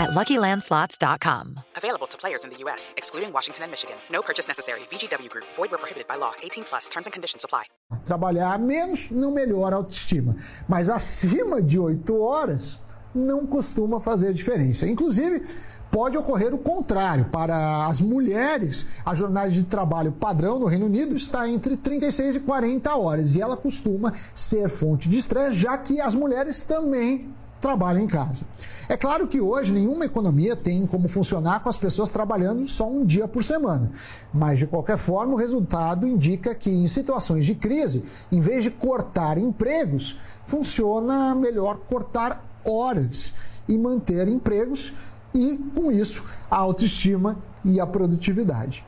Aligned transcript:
at 0.00 0.10
LuckyLandSlots.com. 0.10 1.60
Available 1.76 2.06
to 2.08 2.16
players 2.16 2.42
in 2.44 2.50
the 2.50 2.58
U.S., 2.64 2.94
excluding 2.96 3.32
Washington 3.32 3.64
and 3.64 3.70
Michigan. 3.70 3.96
No 4.10 4.22
purchase 4.22 4.48
necessary. 4.48 4.80
VGW 4.90 5.28
Group. 5.28 5.44
Void 5.56 5.70
where 5.70 5.78
prohibited 5.78 6.08
by 6.08 6.16
law. 6.16 6.32
18 6.42 6.64
plus. 6.64 6.88
Terms 6.88 7.06
and 7.06 7.12
conditions 7.12 7.44
apply. 7.44 7.64
Trabalhar 8.06 8.58
menos 8.58 9.10
não 9.10 9.30
melhora 9.30 9.76
a 9.76 9.78
autoestima, 9.78 10.36
mas 10.68 10.88
acima 10.88 11.60
de 11.60 11.78
8 11.78 12.18
horas 12.18 12.78
não 13.14 13.46
costuma 13.46 14.00
fazer 14.00 14.32
diferença. 14.32 14.86
Inclusive, 14.88 15.46
pode 15.90 16.16
ocorrer 16.16 16.54
o 16.54 16.58
contrário. 16.58 17.26
Para 17.26 17.86
as 17.86 18.00
mulheres, 18.00 18.86
a 19.04 19.14
jornada 19.14 19.50
de 19.50 19.64
trabalho 19.64 20.12
padrão 20.12 20.58
no 20.58 20.66
Reino 20.66 20.86
Unido 20.86 21.16
está 21.16 21.48
entre 21.48 21.76
36 21.76 22.36
e 22.36 22.40
40 22.40 22.94
horas 22.96 23.34
e 23.34 23.42
ela 23.42 23.56
costuma 23.56 24.14
ser 24.34 24.68
fonte 24.68 25.08
de 25.08 25.18
estresse, 25.18 25.54
já 25.54 25.76
que 25.76 26.00
as 26.00 26.14
mulheres 26.14 26.60
também 26.60 27.34
trabalham 27.60 28.02
em 28.02 28.06
casa. 28.06 28.44
É 28.88 28.96
claro 28.96 29.28
que 29.28 29.40
hoje 29.40 29.72
nenhuma 29.72 30.04
economia 30.04 30.56
tem 30.56 30.86
como 30.86 31.08
funcionar 31.08 31.60
com 31.60 31.68
as 31.68 31.76
pessoas 31.76 32.08
trabalhando 32.08 32.66
só 32.66 32.88
um 32.88 33.04
dia 33.04 33.28
por 33.28 33.44
semana, 33.44 33.92
mas 34.32 34.58
de 34.58 34.66
qualquer 34.66 34.96
forma 34.96 35.34
o 35.34 35.36
resultado 35.36 36.08
indica 36.08 36.54
que 36.54 36.70
em 36.70 36.86
situações 36.86 37.46
de 37.46 37.54
crise, 37.54 38.04
em 38.32 38.40
vez 38.40 38.64
de 38.64 38.70
cortar 38.70 39.38
empregos, 39.38 40.18
funciona 40.46 41.34
melhor 41.34 41.78
cortar 41.86 42.44
horas 42.64 43.32
e 43.68 43.78
manter 43.78 44.26
empregos 44.26 44.92
e, 45.32 45.56
com 45.74 45.92
isso, 45.92 46.24
a 46.50 46.56
autoestima 46.56 47.36
e 47.64 47.78
a 47.78 47.86
produtividade. 47.86 48.84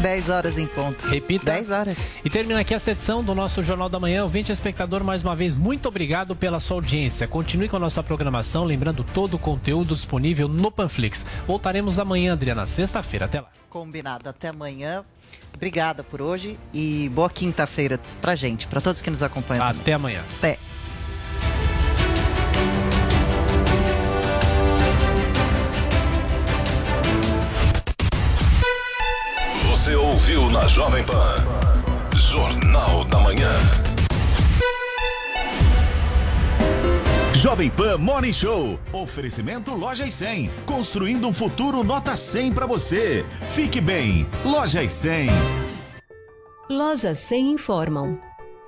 10 0.00 0.28
horas 0.28 0.58
em 0.58 0.66
ponto. 0.66 1.06
Repita. 1.06 1.52
10 1.52 1.70
horas. 1.70 1.98
E 2.24 2.30
termina 2.30 2.60
aqui 2.60 2.74
a 2.74 2.76
edição 2.76 3.22
do 3.22 3.34
nosso 3.34 3.62
Jornal 3.62 3.88
da 3.88 4.00
Manhã. 4.00 4.22
Ouvinte 4.24 4.50
espectador, 4.50 5.04
mais 5.04 5.22
uma 5.22 5.36
vez, 5.36 5.54
muito 5.54 5.86
obrigado 5.88 6.34
pela 6.34 6.58
sua 6.60 6.76
audiência. 6.78 7.28
Continue 7.28 7.68
com 7.68 7.76
a 7.76 7.80
nossa 7.80 8.02
programação, 8.02 8.64
lembrando 8.64 9.04
todo 9.04 9.34
o 9.34 9.38
conteúdo 9.38 9.94
disponível 9.94 10.48
no 10.48 10.70
Panflix. 10.70 11.24
Voltaremos 11.46 11.98
amanhã, 11.98 12.32
Adriana, 12.32 12.66
sexta-feira. 12.66 13.26
Até 13.26 13.40
lá. 13.40 13.48
Combinado. 13.68 14.28
Até 14.28 14.48
amanhã. 14.48 15.04
Obrigada 15.54 16.02
por 16.02 16.22
hoje 16.22 16.58
e 16.72 17.08
boa 17.14 17.28
quinta-feira 17.28 18.00
pra 18.20 18.34
gente, 18.34 18.66
pra 18.66 18.80
todos 18.80 19.02
que 19.02 19.10
nos 19.10 19.22
acompanham. 19.22 19.64
também. 19.66 19.80
Até 19.80 19.92
amanhã. 19.92 20.22
Até. 20.38 20.58
Ouviu 30.30 30.48
na 30.48 30.68
Jovem 30.68 31.04
Pan. 31.04 31.34
Jornal 32.14 33.04
da 33.06 33.18
Manhã. 33.18 33.50
Jovem 37.34 37.68
Pan 37.68 37.98
Morning 37.98 38.32
Show. 38.32 38.78
Oferecimento 38.92 39.74
Loja 39.74 40.06
e 40.06 40.12
100. 40.12 40.48
Construindo 40.64 41.26
um 41.26 41.32
futuro 41.32 41.82
nota 41.82 42.16
100 42.16 42.52
para 42.52 42.64
você. 42.64 43.24
Fique 43.54 43.80
bem. 43.80 44.24
Loja 44.44 44.84
e 44.84 44.88
100. 44.88 45.30
Lojas 46.68 47.18
100 47.18 47.50
informam. 47.50 48.16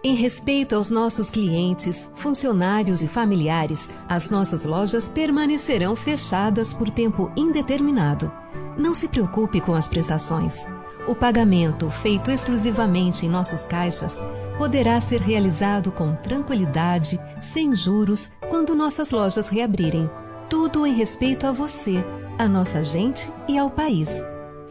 Em 0.02 0.16
respeito 0.16 0.74
aos 0.74 0.90
nossos 0.90 1.30
clientes, 1.30 2.10
funcionários 2.16 3.05
e 3.05 3.06
familiares, 3.06 3.88
as 4.08 4.28
nossas 4.28 4.64
lojas 4.64 5.08
permanecerão 5.08 5.94
fechadas 5.94 6.72
por 6.72 6.90
tempo 6.90 7.30
indeterminado. 7.36 8.33
Não 8.77 8.92
se 8.92 9.06
preocupe 9.06 9.61
com 9.61 9.77
as 9.77 9.86
prestações. 9.86 10.67
O 11.07 11.14
pagamento, 11.17 11.90
feito 11.90 12.30
exclusivamente 12.30 13.27
em 13.27 13.29
nossos 13.29 13.64
caixas, 13.64 14.23
poderá 14.57 15.01
ser 15.01 15.20
realizado 15.20 15.90
com 15.90 16.14
tranquilidade, 16.14 17.18
sem 17.40 17.74
juros, 17.74 18.30
quando 18.48 18.74
nossas 18.74 19.11
lojas 19.11 19.48
reabrirem. 19.48 20.08
Tudo 20.48 20.86
em 20.86 20.95
respeito 20.95 21.46
a 21.46 21.52
você, 21.52 22.05
a 22.39 22.46
nossa 22.46 22.85
gente 22.85 23.29
e 23.48 23.58
ao 23.58 23.70
país. 23.70 24.11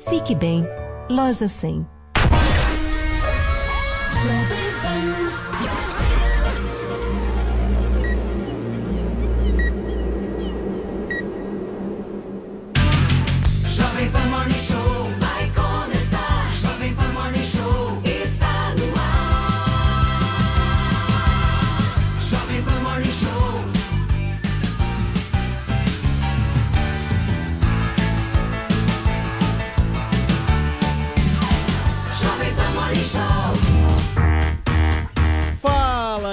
Fique 0.07 0.33
bem. 0.33 0.65
Loja 1.09 1.49
100. 1.49 1.90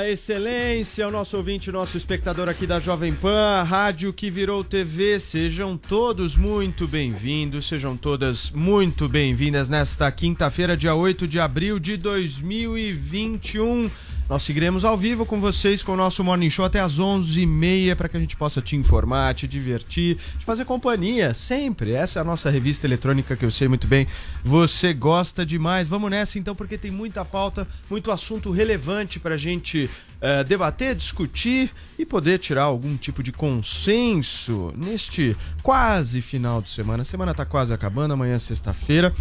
Excelência, 0.08 1.06
o 1.06 1.10
nosso 1.10 1.36
ouvinte, 1.36 1.70
nosso 1.70 1.96
espectador 1.96 2.48
aqui 2.48 2.66
da 2.66 2.80
Jovem 2.80 3.12
Pan, 3.12 3.62
rádio 3.62 4.12
que 4.12 4.30
virou 4.30 4.64
TV. 4.64 5.20
Sejam 5.20 5.76
todos 5.76 6.34
muito 6.36 6.88
bem-vindos, 6.88 7.68
sejam 7.68 7.96
todas 7.96 8.50
muito 8.50 9.08
bem-vindas 9.08 9.68
nesta 9.68 10.10
quinta-feira, 10.10 10.76
dia 10.76 10.94
8 10.94 11.28
de 11.28 11.38
abril 11.38 11.78
de 11.78 11.96
2021. 11.96 13.90
Nós 14.28 14.42
seguiremos 14.42 14.84
ao 14.84 14.94
vivo 14.94 15.24
com 15.24 15.40
vocês 15.40 15.82
com 15.82 15.92
o 15.92 15.96
nosso 15.96 16.22
Morning 16.22 16.50
Show 16.50 16.62
até 16.62 16.80
às 16.80 17.00
11h30 17.00 17.96
para 17.96 18.10
que 18.10 18.16
a 18.18 18.20
gente 18.20 18.36
possa 18.36 18.60
te 18.60 18.76
informar, 18.76 19.34
te 19.34 19.48
divertir, 19.48 20.18
te 20.38 20.44
fazer 20.44 20.66
companhia 20.66 21.32
sempre. 21.32 21.92
Essa 21.92 22.18
é 22.18 22.20
a 22.20 22.24
nossa 22.24 22.50
revista 22.50 22.86
eletrônica 22.86 23.34
que 23.34 23.44
eu 23.46 23.50
sei 23.50 23.68
muito 23.68 23.86
bem. 23.86 24.06
Você 24.44 24.92
gosta 24.92 25.46
demais. 25.46 25.88
Vamos 25.88 26.10
nessa 26.10 26.38
então, 26.38 26.54
porque 26.54 26.76
tem 26.76 26.90
muita 26.90 27.24
pauta, 27.24 27.66
muito 27.88 28.10
assunto 28.10 28.50
relevante 28.50 29.18
para 29.18 29.36
a 29.36 29.38
gente 29.38 29.88
eh, 30.20 30.44
debater, 30.44 30.94
discutir 30.94 31.70
e 31.98 32.04
poder 32.04 32.38
tirar 32.38 32.64
algum 32.64 32.98
tipo 32.98 33.22
de 33.22 33.32
consenso 33.32 34.74
neste 34.76 35.34
quase 35.62 36.20
final 36.20 36.60
de 36.60 36.68
semana. 36.68 37.00
A 37.00 37.04
semana 37.04 37.30
está 37.30 37.46
quase 37.46 37.72
acabando, 37.72 38.12
amanhã 38.12 38.34
é 38.34 38.38
sexta-feira. 38.38 39.14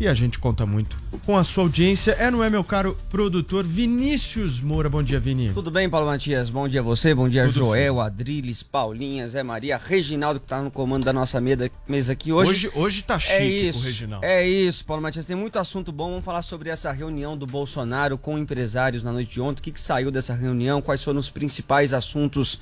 E 0.00 0.08
a 0.08 0.14
gente 0.14 0.38
conta 0.38 0.64
muito 0.64 0.96
com 1.26 1.36
a 1.36 1.44
sua 1.44 1.64
audiência. 1.64 2.12
É, 2.12 2.30
não 2.30 2.42
é, 2.42 2.48
meu 2.48 2.64
caro 2.64 2.96
produtor 3.10 3.66
Vinícius 3.66 4.58
Moura? 4.58 4.88
Bom 4.88 5.02
dia, 5.02 5.20
Vini. 5.20 5.52
Tudo 5.52 5.70
bem, 5.70 5.90
Paulo 5.90 6.06
Matias? 6.06 6.48
Bom 6.48 6.66
dia 6.66 6.80
a 6.80 6.82
você, 6.82 7.14
bom 7.14 7.28
dia 7.28 7.44
Tudo 7.44 7.56
Joel, 7.56 8.00
Adriles, 8.00 8.62
Paulinha, 8.62 9.28
Zé 9.28 9.42
Maria, 9.42 9.76
Reginaldo 9.76 10.40
que 10.40 10.46
tá 10.46 10.62
no 10.62 10.70
comando 10.70 11.04
da 11.04 11.12
nossa 11.12 11.38
mesa, 11.38 11.70
mesa 11.86 12.14
aqui 12.14 12.32
hoje. 12.32 12.50
Hoje, 12.50 12.70
hoje 12.74 13.02
tá 13.02 13.18
chique 13.18 13.34
é 13.34 13.42
o 13.42 13.68
isso, 13.68 13.84
Reginaldo. 13.84 14.24
é 14.24 14.48
isso, 14.48 14.86
Paulo 14.86 15.02
Matias. 15.02 15.26
Tem 15.26 15.36
muito 15.36 15.58
assunto 15.58 15.92
bom. 15.92 16.08
Vamos 16.08 16.24
falar 16.24 16.40
sobre 16.40 16.70
essa 16.70 16.90
reunião 16.90 17.36
do 17.36 17.44
Bolsonaro 17.44 18.16
com 18.16 18.38
empresários 18.38 19.02
na 19.02 19.12
noite 19.12 19.32
de 19.32 19.40
ontem. 19.42 19.60
O 19.60 19.62
que, 19.62 19.70
que 19.70 19.80
saiu 19.82 20.10
dessa 20.10 20.32
reunião? 20.32 20.80
Quais 20.80 21.04
foram 21.04 21.20
os 21.20 21.28
principais 21.28 21.92
assuntos 21.92 22.58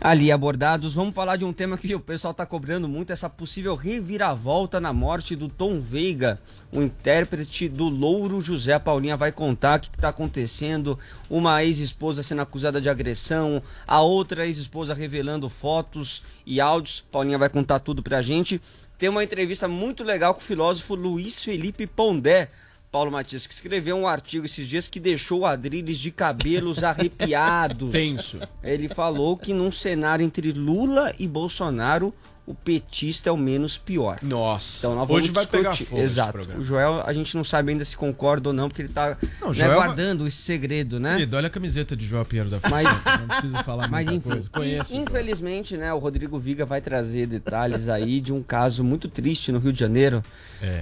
ali 0.00 0.30
abordados? 0.30 0.94
Vamos 0.94 1.14
falar 1.14 1.36
de 1.36 1.44
um 1.44 1.52
tema 1.52 1.78
que 1.78 1.94
o 1.94 2.00
pessoal 2.00 2.34
tá 2.34 2.44
cobrando 2.44 2.88
muito: 2.88 3.12
essa 3.12 3.28
possível 3.28 3.74
reviravolta 3.74 4.80
na 4.80 4.92
morte 4.92 5.34
do 5.34 5.48
Tom 5.48 5.80
Veiga, 5.80 6.40
o 6.72 6.82
intérprete 6.82 7.68
do 7.68 7.88
Louro 7.88 8.40
José. 8.40 8.74
A 8.74 8.80
Paulinha 8.80 9.16
vai 9.16 9.32
contar 9.32 9.78
o 9.78 9.80
que, 9.80 9.90
que 9.90 9.98
tá 9.98 10.08
acontecendo. 10.08 10.98
Uma 11.28 11.64
ex-esposa 11.64 12.22
sendo 12.22 12.42
acusada 12.42 12.80
de 12.80 12.88
agressão, 12.88 13.62
a 13.86 14.00
outra 14.00 14.46
ex-esposa 14.46 14.94
revelando 14.94 15.48
fotos 15.48 16.22
e 16.44 16.60
áudios. 16.60 17.04
Paulinha 17.10 17.38
vai 17.38 17.48
contar 17.48 17.80
tudo 17.80 18.02
pra 18.02 18.22
gente. 18.22 18.60
Tem 18.98 19.08
uma 19.08 19.22
entrevista 19.22 19.68
muito 19.68 20.02
legal 20.02 20.32
com 20.32 20.40
o 20.40 20.44
filósofo 20.44 20.94
Luiz 20.94 21.42
Felipe 21.42 21.86
Pondé. 21.86 22.48
Paulo 22.90 23.10
Matias, 23.10 23.46
que 23.46 23.54
escreveu 23.54 23.96
um 23.96 24.06
artigo 24.06 24.46
esses 24.46 24.66
dias 24.66 24.88
que 24.88 24.98
deixou 24.98 25.44
Adriles 25.44 25.98
de 25.98 26.10
cabelos 26.10 26.82
arrepiados. 26.82 27.90
Tenso. 27.92 28.40
Ele 28.62 28.88
falou 28.88 29.36
que 29.36 29.52
num 29.52 29.70
cenário 29.70 30.24
entre 30.24 30.52
Lula 30.52 31.12
e 31.18 31.26
Bolsonaro, 31.28 32.14
o 32.46 32.54
petista 32.54 33.28
é 33.28 33.32
o 33.32 33.36
menos 33.36 33.76
pior. 33.76 34.18
Nossa. 34.22 34.78
Então 34.78 34.94
nós 34.94 35.08
vamos 35.08 35.24
Hoje 35.24 35.32
vai 35.32 35.46
pegar 35.46 35.70
discutir. 35.70 35.90
fogo 35.90 36.02
esse 36.02 36.12
Exato. 36.12 36.38
O 36.58 36.64
Joel, 36.64 37.02
a 37.04 37.12
gente 37.12 37.36
não 37.36 37.42
sabe 37.42 37.72
ainda 37.72 37.84
se 37.84 37.96
concorda 37.96 38.50
ou 38.50 38.52
não, 38.52 38.68
porque 38.68 38.82
ele 38.82 38.88
tá 38.88 39.16
Não, 39.40 39.48
o 39.48 39.50
né, 39.50 39.56
Joel 39.56 39.68
vai- 39.78 39.86
guardando 39.88 40.26
esse 40.28 40.36
segredo, 40.38 41.00
né? 41.00 41.14
Querido, 41.14 41.36
olha 41.36 41.48
a 41.48 41.50
camiseta 41.50 41.96
de 41.96 42.06
João 42.06 42.24
Pinheiro 42.24 42.48
da 42.48 42.58
Mas- 42.70 42.86
França. 43.02 43.18
Não 43.18 43.26
preciso 43.28 43.64
falar 43.64 43.88
Mas 43.90 44.06
muita 44.06 44.16
enfim, 44.18 44.30
coisa. 44.30 44.48
Conheço. 44.50 44.94
in- 44.94 45.00
infelizmente, 45.02 45.76
né, 45.76 45.92
o 45.92 45.98
Rodrigo 45.98 46.38
Viga 46.38 46.64
vai 46.64 46.80
trazer 46.80 47.26
detalhes 47.26 47.88
aí 47.88 48.20
de 48.20 48.32
um 48.32 48.42
caso 48.42 48.84
muito 48.84 49.08
triste 49.08 49.50
no 49.50 49.58
Rio 49.58 49.72
de 49.72 49.80
Janeiro, 49.80 50.22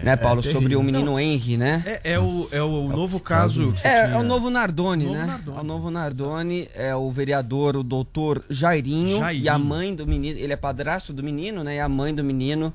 né, 0.03 0.17
Paulo, 0.17 0.41
é 0.41 0.43
sobre 0.43 0.77
o 0.77 0.83
menino 0.83 1.05
Não, 1.07 1.21
Henry, 1.21 1.57
né? 1.57 1.83
É, 1.87 2.13
é 2.15 2.21
o, 2.21 2.49
é 2.53 2.63
o 2.63 2.89
novo 2.89 3.19
caso. 3.21 3.73
que 3.73 3.81
você 3.81 3.89
É, 3.89 4.05
tinha. 4.05 4.17
é 4.17 4.19
o 4.19 4.23
novo 4.23 4.51
Nardoni, 4.51 5.05
Novo 5.05 5.17
né? 5.17 5.27
Nardoni. 5.27 5.57
É 5.57 5.61
o 5.61 5.65
novo 5.65 5.91
Nardoni, 5.91 6.69
é 6.75 6.95
o 6.97 7.11
vereador, 7.11 7.77
o 7.77 7.83
doutor 7.83 8.43
Jairinho, 8.51 9.19
Jairinho. 9.19 9.45
e 9.45 9.49
a 9.49 9.59
mãe 9.59 9.95
do 9.95 10.07
menino, 10.07 10.39
ele 10.39 10.53
é 10.53 10.57
padrasto 10.57 11.13
do 11.13 11.23
menino, 11.23 11.54
né? 11.63 11.77
E 11.77 11.81
a 11.81 11.89
mãe 11.89 12.15
do 12.15 12.25
menino, 12.25 12.73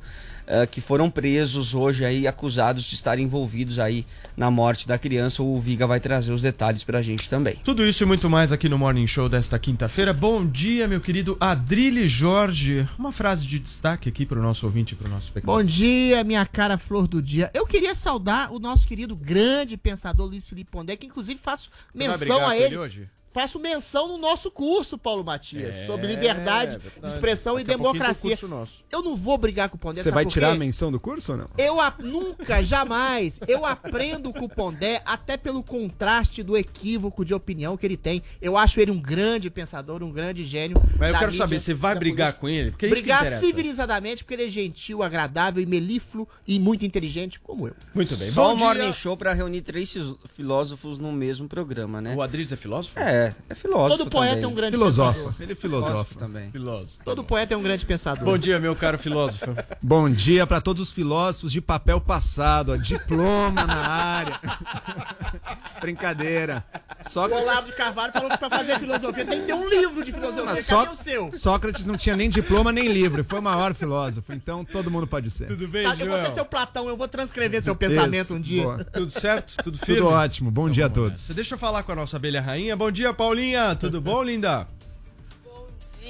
eh, 0.48 0.66
que 0.66 0.80
foram 0.80 1.10
presos 1.10 1.74
hoje 1.74 2.06
aí, 2.06 2.28
acusados 2.28 2.84
de 2.86 2.96
estarem 2.96 3.26
envolvidos 3.26 3.78
aí 3.80 4.06
na 4.38 4.50
morte 4.50 4.88
da 4.88 4.98
criança. 4.98 5.44
O 5.44 5.60
Viga 5.60 5.86
vai 5.86 6.00
trazer 6.00 6.32
os 6.32 6.42
detalhes 6.42 6.84
pra 6.84 7.02
gente 7.02 7.30
também. 7.30 7.56
Tudo 7.64 7.86
isso 7.86 8.04
e 8.04 8.06
muito 8.06 8.30
mais 8.30 8.52
aqui 8.52 8.70
no 8.70 8.78
Morning 8.78 9.06
Show 9.06 9.28
desta 9.28 9.60
quinta-feira. 9.60 10.14
Bom 10.14 10.46
dia, 10.46 10.88
meu 10.88 11.02
querido 11.02 11.36
Adrilho 11.40 12.08
Jorge. 12.08 12.88
Uma 12.98 13.12
frase 13.12 13.46
de 13.46 13.60
destaque 13.60 14.10
aqui 14.10 14.26
para 14.26 14.40
o 14.40 14.42
nosso 14.42 14.66
ouvinte 14.66 14.94
e 14.94 14.96
para 14.96 15.08
o 15.08 15.12
nosso 15.12 15.26
espectador. 15.26 15.56
Bom 15.56 15.64
dia, 15.64 16.24
minha 16.24 16.46
cara 16.46 16.78
flor 16.78 17.08
do 17.08 17.22
dia. 17.22 17.52
Eu 17.54 17.66
queria 17.66 17.94
saudar 17.94 18.52
o 18.52 18.60
nosso 18.60 18.88
querido 18.88 19.16
grande 19.16 19.78
pensador 19.78 20.28
Luiz 20.28 20.48
Felipe 20.48 20.72
Pondé, 20.72 20.96
que 20.96 21.06
inclusive 21.08 21.40
faço 21.40 21.70
menção 21.94 22.48
a 22.48 22.56
ele. 22.56 22.66
ele 22.66 22.78
hoje? 22.78 23.10
Faço 23.32 23.60
menção 23.60 24.08
no 24.08 24.18
nosso 24.18 24.50
curso, 24.50 24.98
Paulo 24.98 25.24
Matias, 25.24 25.76
É, 25.76 25.86
sobre 25.86 26.08
liberdade 26.08 26.78
de 26.78 26.78
verdade. 26.90 27.14
expressão 27.14 27.60
e 27.60 27.64
Daqui 27.64 27.68
tem 27.68 27.78
democracia. 27.78 28.32
curso 28.32 28.48
nosso. 28.48 28.74
Eu 28.92 29.04
não 29.04 29.16
vou 29.16 29.38
brigar 29.38 29.70
com 29.70 29.76
o 29.76 29.80
Pondé. 29.80 30.02
Você 30.02 30.10
vai 30.12 30.24
por 30.26 30.32
tirar 30.32 30.52
a 30.52 30.56
menção 30.56 30.92
do 30.92 31.00
curso 31.00 31.34
ou 31.34 31.38
não? 31.38 31.46
Eu 31.58 31.80
a- 31.80 31.94
nunca, 32.00 32.64
jamais, 32.64 33.40
eu 33.48 33.66
aprendo 33.66 34.34
com 34.34 34.46
o 34.46 34.50
Pondé, 34.50 35.02
até 35.06 35.38
pelo 35.38 35.62
contraste 35.62 36.42
do 36.42 36.58
equívoco 36.58 37.24
de 37.24 37.34
opinião 37.34 37.78
que 37.78 37.86
ele 37.86 37.98
tem. 37.98 38.24
Eu 38.42 38.58
acho 38.58 38.80
ele 38.82 38.90
um 38.92 39.00
grande 39.00 39.50
pensador, 39.52 40.02
um 40.02 40.12
grande 40.12 40.44
gênio. 40.44 40.82
Mas 40.98 41.10
eu 41.14 41.20
quero 41.20 41.32
mídia, 41.32 41.38
saber, 41.46 41.60
você 41.60 41.74
vai 41.74 41.96
brigar 41.96 42.34
política. 42.34 42.40
com 42.42 42.50
ele? 42.50 42.72
Porque 42.72 42.86
é 42.86 42.90
isso 42.90 42.96
que 42.96 43.02
Brigar 43.02 43.40
civilizadamente, 43.40 44.24
porque 44.24 44.34
ele 44.34 44.46
é 44.46 44.50
gentil, 44.50 45.04
agradável 45.04 45.62
e 45.62 45.66
melífluo 45.66 46.28
e 46.48 46.60
muito 46.60 46.86
inteligente, 46.86 47.40
como 47.40 47.68
eu. 47.68 47.76
Muito 47.94 48.18
bem. 48.18 48.32
Só 48.32 48.54
dia. 48.56 48.66
Morning 48.66 48.92
Show 48.94 49.16
pra 49.16 49.34
reunir 49.34 49.62
três 49.62 49.96
filósofos 50.36 50.98
no 50.98 51.12
mesmo 51.12 51.48
programa, 51.48 52.02
né? 52.02 52.16
O 52.16 52.22
Adriles 52.22 52.52
é 52.52 52.56
filósofo? 52.56 52.98
É, 53.00 53.19
é 53.50 53.56
filósofo 53.56 53.98
Todo 53.98 54.10
poeta 54.10 54.34
também. 54.34 54.44
é 54.44 54.48
um 54.48 54.54
grande 54.56 54.72
Filosofa. 54.78 55.14
pensador. 55.14 55.34
Ele 55.40 55.52
é 55.52 56.18
também. 56.18 56.52
Filósofo. 56.52 56.92
Todo 57.04 57.24
poeta 57.24 57.54
é 57.54 57.58
um 57.58 57.62
grande 57.64 57.86
pensador. 57.86 58.24
Bom 58.26 58.38
dia, 58.38 58.60
meu 58.60 58.76
caro 58.76 58.98
filósofo. 58.98 59.56
Bom 59.82 60.10
dia 60.10 60.46
para 60.48 60.62
todos 60.62 60.82
os 60.82 60.92
filósofos 60.92 61.52
de 61.52 61.62
papel 61.62 62.00
passado, 62.02 62.72
ó, 62.72 62.76
diploma 62.76 63.66
na 63.66 63.88
área. 63.88 64.40
Brincadeira. 65.82 66.64
O 67.06 67.10
Sócrates, 67.10 67.44
Olavo 67.48 67.66
de 67.68 67.74
Carvalho 67.74 68.12
falou 68.12 68.30
que 68.30 68.38
pra 68.38 68.50
fazer 68.50 68.78
filosofia 68.80 69.26
tem 69.26 69.42
que 69.42 69.48
ter 69.48 69.54
um 69.54 69.68
livro 69.70 70.04
de 70.04 70.12
filosofia. 70.12 70.44
Mas 70.46 70.66
Cadê 70.68 70.90
o 70.92 70.96
seu? 70.96 71.32
Sócrates 71.34 71.86
não 71.86 71.96
tinha 71.96 72.16
nem 72.18 72.30
diploma 72.30 72.72
nem 72.72 72.92
livro, 72.92 73.24
foi 73.24 73.40
o 73.40 73.42
maior 73.42 73.74
filósofo, 73.74 74.34
então 74.34 74.66
todo 74.66 74.92
mundo 74.92 75.08
pode 75.08 75.32
ser. 75.32 75.48
Tudo 75.48 75.68
bem, 75.68 75.84
Tá, 75.86 75.94
eu 75.96 76.08
vou 76.08 76.16
ser 76.18 76.22
Joel? 76.24 76.34
seu 76.36 76.46
Platão, 76.46 76.90
eu 76.90 76.98
vou 76.98 77.08
transcrever 77.08 77.64
seu 77.64 77.76
pensamento 77.76 78.26
Isso, 78.26 78.36
um 78.36 78.42
dia. 78.42 78.64
boa. 78.64 78.84
Tudo 78.84 79.12
certo? 79.12 79.56
Tudo 79.64 79.78
firme? 79.78 80.02
Tudo 80.02 80.14
ótimo, 80.14 80.52
bom 80.52 80.70
dia 80.70 80.88
a 80.88 80.90
todos. 80.90 81.30
Deixa 81.30 81.56
eu 81.56 81.60
falar 81.60 81.84
com 81.84 81.92
a 81.94 81.96
nossa 81.96 82.18
abelha 82.18 82.42
rainha. 82.42 82.76
Bom 82.76 82.92
dia, 82.92 83.09
Paulinha. 83.14 83.76
Tudo 83.76 84.00
bom, 84.00 84.24
linda? 84.24 84.68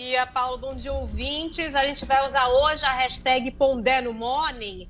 dia, 0.09 0.25
Paulo. 0.25 0.57
Bom 0.57 0.75
dia, 0.75 0.91
ouvintes. 0.91 1.75
A 1.75 1.85
gente 1.85 2.05
vai 2.05 2.25
usar 2.25 2.47
hoje 2.47 2.83
a 2.85 2.93
hashtag 2.93 3.51
Pondé 3.51 4.01
no 4.01 4.13
Morning. 4.13 4.89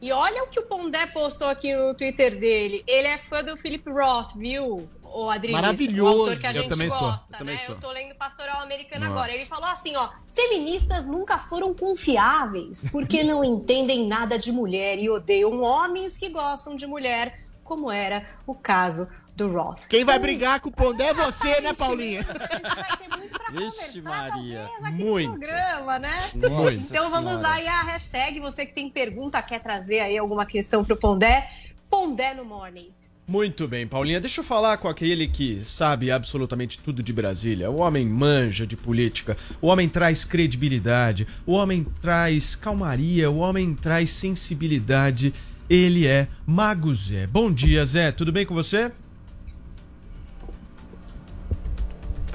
E 0.00 0.10
olha 0.10 0.42
o 0.42 0.48
que 0.48 0.58
o 0.58 0.64
Pondé 0.64 1.06
postou 1.06 1.46
aqui 1.46 1.74
no 1.74 1.94
Twitter 1.94 2.38
dele. 2.38 2.82
Ele 2.86 3.06
é 3.06 3.16
fã 3.16 3.44
do 3.44 3.56
Philip 3.56 3.88
Roth, 3.88 4.34
viu, 4.34 4.88
o 5.04 5.30
Adriano? 5.30 5.62
Maravilhoso. 5.62 6.18
O 6.18 6.20
autor 6.22 6.38
que 6.38 6.46
a 6.46 6.50
Eu 6.50 6.62
gente 6.62 6.68
também 6.68 6.90
sou, 6.90 6.98
gosta, 6.98 7.26
eu 7.32 7.38
também 7.38 7.54
né? 7.54 7.60
sou. 7.60 7.74
Eu 7.76 7.80
tô 7.80 7.90
lendo 7.92 8.14
Pastoral 8.16 8.60
Americano 8.60 9.06
Nossa. 9.06 9.12
agora. 9.12 9.32
Ele 9.34 9.44
falou 9.44 9.68
assim, 9.68 9.94
ó. 9.94 10.08
Feministas 10.34 11.06
nunca 11.06 11.38
foram 11.38 11.72
confiáveis 11.72 12.84
porque 12.90 13.22
não 13.22 13.44
entendem 13.44 14.06
nada 14.06 14.38
de 14.38 14.50
mulher 14.50 14.98
e 14.98 15.08
odeiam 15.08 15.62
homens 15.62 16.18
que 16.18 16.28
gostam 16.28 16.74
de 16.74 16.86
mulher, 16.86 17.38
como 17.62 17.90
era 17.90 18.26
o 18.46 18.54
caso 18.54 19.06
do 19.36 19.50
Roth. 19.50 19.86
Quem 19.88 20.04
vai 20.04 20.18
brigar 20.18 20.60
com 20.60 20.70
o 20.70 20.72
Pondé 20.72 21.08
é 21.08 21.14
você, 21.14 21.60
né, 21.60 21.72
Paulinha? 21.74 22.24
A 22.26 22.56
gente 22.56 22.74
vai 22.74 22.96
ter 22.96 23.18
muito 23.18 23.38
pra 23.38 23.50
Vixe, 23.50 23.76
conversar, 23.76 24.02
Maria. 24.02 24.58
talvez, 24.58 24.84
aqui 24.84 25.02
Muito. 25.04 25.32
no 25.32 25.38
programa, 25.38 25.98
né? 25.98 26.30
Nossa 26.34 26.72
então 26.72 27.10
vamos 27.10 27.32
Senhora. 27.32 27.48
aí 27.54 27.68
a 27.68 27.82
hashtag. 27.82 28.40
Você 28.40 28.66
que 28.66 28.74
tem 28.74 28.90
pergunta, 28.90 29.40
quer 29.42 29.60
trazer 29.60 30.00
aí 30.00 30.16
alguma 30.18 30.44
questão 30.46 30.84
pro 30.84 30.96
Pondé, 30.96 31.48
Pondé 31.88 32.34
no 32.34 32.44
Morning. 32.44 32.90
Muito 33.28 33.66
bem, 33.66 33.86
Paulinha. 33.86 34.20
Deixa 34.20 34.40
eu 34.40 34.44
falar 34.44 34.76
com 34.78 34.88
aquele 34.88 35.26
que 35.26 35.64
sabe 35.64 36.10
absolutamente 36.12 36.78
tudo 36.78 37.02
de 37.02 37.12
Brasília. 37.12 37.70
O 37.70 37.80
homem 37.80 38.06
manja 38.06 38.64
de 38.66 38.76
política. 38.76 39.36
O 39.60 39.66
homem 39.66 39.88
traz 39.88 40.24
credibilidade. 40.24 41.26
O 41.44 41.52
homem 41.52 41.84
traz 42.00 42.54
calmaria. 42.54 43.28
O 43.30 43.38
homem 43.38 43.74
traz 43.74 44.10
sensibilidade. 44.10 45.34
Ele 45.68 46.06
é 46.06 46.28
Mago 46.46 46.94
Zé. 46.94 47.26
Bom 47.26 47.50
dia, 47.50 47.84
Zé. 47.84 48.12
Tudo 48.12 48.30
bem 48.30 48.46
com 48.46 48.54
você? 48.54 48.92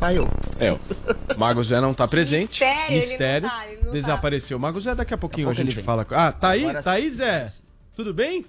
Falhou. 0.02 0.28
É, 0.60 0.72
o 0.72 0.80
Mago 1.38 1.64
Zé 1.64 1.80
não 1.80 1.94
tá 1.94 2.08
presente. 2.08 2.50
Mistério, 2.60 2.82
ele 2.90 3.02
não 3.02 3.08
Mistério. 3.08 3.48
tá, 3.50 3.68
ele 3.68 3.76
não 3.78 3.84
tá. 3.86 3.92
Desapareceu. 3.92 4.58
Mago 4.58 4.82
Zé, 4.82 4.96
daqui 4.96 5.14
a 5.14 5.18
pouquinho 5.18 5.48
Daqui 5.48 5.60
a 5.60 5.62
a 5.62 5.64
gente 5.64 5.74
ele 5.74 5.76
vem. 5.76 5.86
fala. 5.86 6.04
com- 6.04 6.16
Ah, 6.16 6.32
tá 6.32 6.50
aí? 6.50 6.64
Agora 6.64 6.82
tá 6.82 6.92
aí. 6.94 7.08
Zé? 7.12 7.52
Tudo 7.96 8.12
bem? 8.12 8.44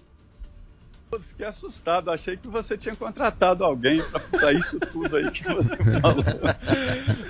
Fiquei 1.20 1.47
assustado, 1.47 2.11
achei 2.11 2.38
que 2.38 2.49
você 2.49 2.76
tinha 2.76 2.97
contratado 2.97 3.64
alguém 3.64 4.03
pra, 4.03 4.20
pra 4.20 4.53
isso 4.53 4.81
tudo 4.81 5.17
aí 5.17 5.31
que 5.31 5.44
você 5.44 5.76
falou. 6.00 6.25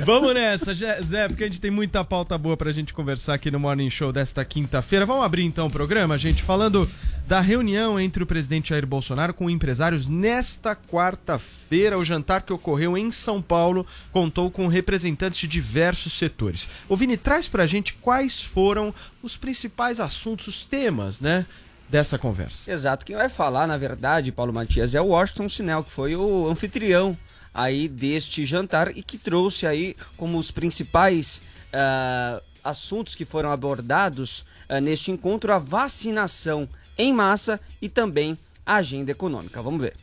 Vamos 0.05 0.35
nessa, 0.35 0.73
Zé, 0.73 1.27
porque 1.27 1.45
a 1.45 1.47
gente 1.47 1.61
tem 1.61 1.71
muita 1.71 2.05
pauta 2.05 2.39
boa 2.39 2.57
pra 2.57 2.71
gente 2.73 2.95
conversar 2.95 3.35
aqui 3.35 3.51
no 3.51 3.59
Morning 3.59 3.91
Show 3.91 4.13
desta 4.13 4.45
quinta-feira. 4.45 5.05
Vamos 5.05 5.25
abrir 5.25 5.43
então 5.43 5.67
o 5.67 5.71
programa, 5.71 6.17
gente, 6.17 6.43
falando 6.45 6.89
da 7.27 7.41
reunião 7.41 7.99
entre 7.99 8.23
o 8.23 8.27
presidente 8.27 8.71
Jair 8.71 8.87
Bolsonaro 8.87 9.35
com 9.35 9.51
empresários 9.51 10.07
nesta 10.07 10.77
quarta-feira. 10.77 11.99
O 11.99 12.05
jantar 12.05 12.43
que 12.43 12.53
ocorreu 12.53 12.97
em 12.97 13.11
São 13.11 13.43
Paulo 13.43 13.85
contou 14.13 14.51
com 14.51 14.69
representantes 14.69 15.41
de 15.41 15.49
diversos 15.49 16.13
setores. 16.13 16.69
O 16.89 16.97
Vini 16.97 17.17
traz 17.17 17.49
pra 17.49 17.67
gente 17.67 17.95
quais 17.95 18.43
foram 18.43 18.95
os 19.23 19.37
principais 19.37 19.99
assuntos, 19.99 20.47
os 20.47 20.65
temas, 20.65 21.21
né, 21.21 21.47
dessa 21.93 22.19
conversa. 22.19 22.73
Exato. 22.73 23.05
Quem 23.05 23.15
vai 23.15 23.29
falar, 23.29 23.67
na 23.67 23.77
verdade, 23.77 24.33
Paulo 24.33 24.51
Matias, 24.51 24.95
é 24.95 25.01
o 25.01 25.09
Washington 25.09 25.47
Sinel, 25.47 25.85
que 25.85 25.93
foi 25.93 26.17
o 26.17 26.49
anfitrião 26.49 27.17
aí 27.53 27.87
deste 27.87 28.47
jantar 28.47 28.97
e 28.97 29.03
que 29.03 29.19
trouxe 29.19 29.67
aí 29.67 29.95
como 30.17 30.39
os 30.39 30.51
principais 30.51 31.43
ah, 31.71 32.41
assuntos 32.65 33.15
que 33.15 33.27
foram 33.27 33.53
abordados 33.53 34.47
ah, 34.71 34.81
neste 34.81 35.11
encontro 35.11 35.53
a 35.53 35.59
vacinação 35.59 36.67
em 36.97 37.13
massa 37.13 37.61
e 37.81 37.91
também 37.91 38.39
a 38.65 38.77
agenda 38.77 39.11
econômica. 39.11 39.61
Vamos 39.61 39.83
ver. 39.83 39.95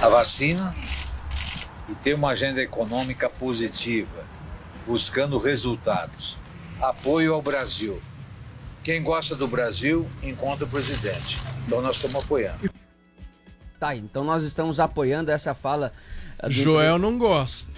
a 0.00 0.08
vacina 0.08 0.72
e 1.88 1.94
ter 1.96 2.14
uma 2.14 2.28
agenda 2.28 2.62
econômica 2.62 3.28
positiva, 3.28 4.24
buscando 4.86 5.36
resultados. 5.36 6.36
Apoio 6.80 7.34
ao 7.34 7.42
Brasil. 7.42 8.00
Quem 8.86 9.02
gosta 9.02 9.34
do 9.34 9.48
Brasil 9.48 10.06
encontra 10.22 10.64
o 10.64 10.68
presidente. 10.68 11.36
Então 11.66 11.80
nós 11.82 11.96
estamos 11.96 12.24
apoiando. 12.24 12.70
Tá, 13.80 13.96
então 13.96 14.22
nós 14.22 14.44
estamos 14.44 14.78
apoiando 14.78 15.28
essa 15.32 15.54
fala. 15.56 15.92
ah, 16.38 16.46
do- 16.46 16.52
Joel 16.52 16.96
não 16.96 17.18
gosta. 17.18 17.68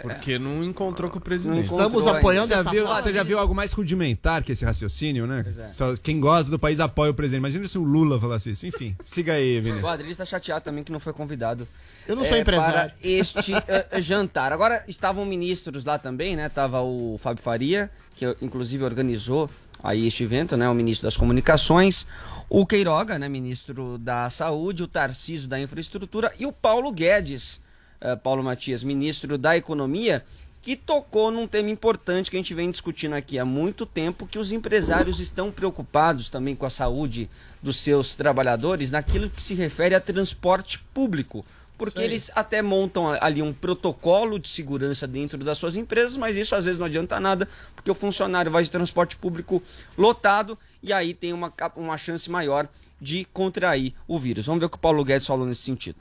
Porque 0.00 0.38
não 0.38 0.64
encontrou 0.64 1.10
com 1.10 1.18
o 1.18 1.20
presidente. 1.20 1.64
Estamos 1.64 2.06
apoiando 2.06 2.48
Já 2.54 2.60
essa 2.60 2.70
viu- 2.70 2.84
fala. 2.86 3.02
você 3.02 3.12
já 3.12 3.22
viu 3.22 3.38
algo 3.38 3.54
mais 3.54 3.72
rudimentar 3.72 4.42
que 4.42 4.52
esse 4.52 4.64
raciocínio, 4.64 5.26
né? 5.26 5.44
é. 5.58 5.66
Só 5.66 5.94
quem 5.96 6.20
gosta 6.20 6.50
do 6.50 6.58
país 6.58 6.80
apoia 6.80 7.10
o 7.10 7.14
presidente. 7.14 7.40
Imagina 7.40 7.68
se 7.68 7.76
o 7.78 7.82
Lula 7.82 8.18
falasse 8.20 8.50
isso. 8.50 8.66
Enfim, 8.66 8.96
siga 9.04 9.34
aí, 9.34 9.60
Vini. 9.60 9.80
O 9.80 9.86
Adriles 9.86 10.12
está 10.12 10.24
chateado 10.24 10.64
também 10.64 10.82
que 10.84 10.92
não 10.92 11.00
foi 11.00 11.12
convidado. 11.12 11.66
Eu 12.08 12.14
não 12.16 12.24
sou 12.24 12.36
é, 12.36 12.40
empresário. 12.40 12.92
Para 12.92 12.92
este 13.02 13.52
eh, 13.54 14.00
jantar. 14.00 14.52
Agora, 14.52 14.84
estavam 14.88 15.24
ministros 15.26 15.84
lá 15.84 15.98
também, 15.98 16.34
né? 16.36 16.48
Tava 16.48 16.80
o 16.82 17.18
Fábio 17.18 17.42
Faria, 17.42 17.90
que 18.14 18.24
inclusive 18.42 18.84
organizou 18.84 19.50
aí 19.82 20.06
este 20.06 20.24
evento, 20.24 20.56
né? 20.56 20.68
O 20.68 20.74
ministro 20.74 21.06
das 21.06 21.16
Comunicações. 21.16 22.06
O 22.48 22.64
Queiroga, 22.66 23.18
né? 23.18 23.28
Ministro 23.28 23.98
da 23.98 24.28
Saúde. 24.30 24.82
O 24.82 24.88
Tarcísio 24.88 25.48
da 25.48 25.58
Infraestrutura. 25.58 26.32
E 26.38 26.46
o 26.46 26.52
Paulo 26.52 26.92
Guedes, 26.92 27.60
eh, 28.00 28.16
Paulo 28.16 28.42
Matias, 28.42 28.82
ministro 28.82 29.36
da 29.36 29.56
Economia, 29.56 30.24
que 30.66 30.74
tocou 30.74 31.30
num 31.30 31.46
tema 31.46 31.70
importante 31.70 32.28
que 32.28 32.36
a 32.36 32.40
gente 32.40 32.52
vem 32.52 32.70
discutindo 32.70 33.14
aqui 33.14 33.38
há 33.38 33.44
muito 33.44 33.86
tempo, 33.86 34.26
que 34.26 34.38
os 34.38 34.50
empresários 34.50 35.20
estão 35.20 35.50
preocupados 35.52 36.28
também 36.28 36.56
com 36.56 36.66
a 36.66 36.70
saúde 36.70 37.30
dos 37.62 37.76
seus 37.76 38.16
trabalhadores 38.16 38.90
naquilo 38.90 39.30
que 39.30 39.40
se 39.40 39.54
refere 39.54 39.94
a 39.94 40.00
transporte 40.00 40.80
público. 40.92 41.44
Porque 41.78 42.00
eles 42.00 42.30
até 42.34 42.62
montam 42.62 43.08
ali 43.20 43.42
um 43.42 43.52
protocolo 43.52 44.38
de 44.38 44.48
segurança 44.48 45.06
dentro 45.06 45.38
das 45.38 45.58
suas 45.58 45.76
empresas, 45.76 46.16
mas 46.16 46.36
isso 46.36 46.54
às 46.54 46.64
vezes 46.64 46.78
não 46.78 46.86
adianta 46.86 47.20
nada, 47.20 47.48
porque 47.74 47.90
o 47.90 47.94
funcionário 47.94 48.50
vai 48.50 48.62
de 48.62 48.70
transporte 48.70 49.16
público 49.16 49.62
lotado 49.96 50.58
e 50.82 50.92
aí 50.92 51.12
tem 51.12 51.32
uma, 51.32 51.52
uma 51.76 51.96
chance 51.98 52.30
maior 52.30 52.68
de 53.00 53.26
contrair 53.32 53.94
o 54.08 54.18
vírus. 54.18 54.46
Vamos 54.46 54.60
ver 54.60 54.66
o 54.66 54.70
que 54.70 54.76
o 54.76 54.80
Paulo 54.80 55.04
Guedes 55.04 55.26
falou 55.26 55.46
nesse 55.46 55.62
sentido. 55.62 55.98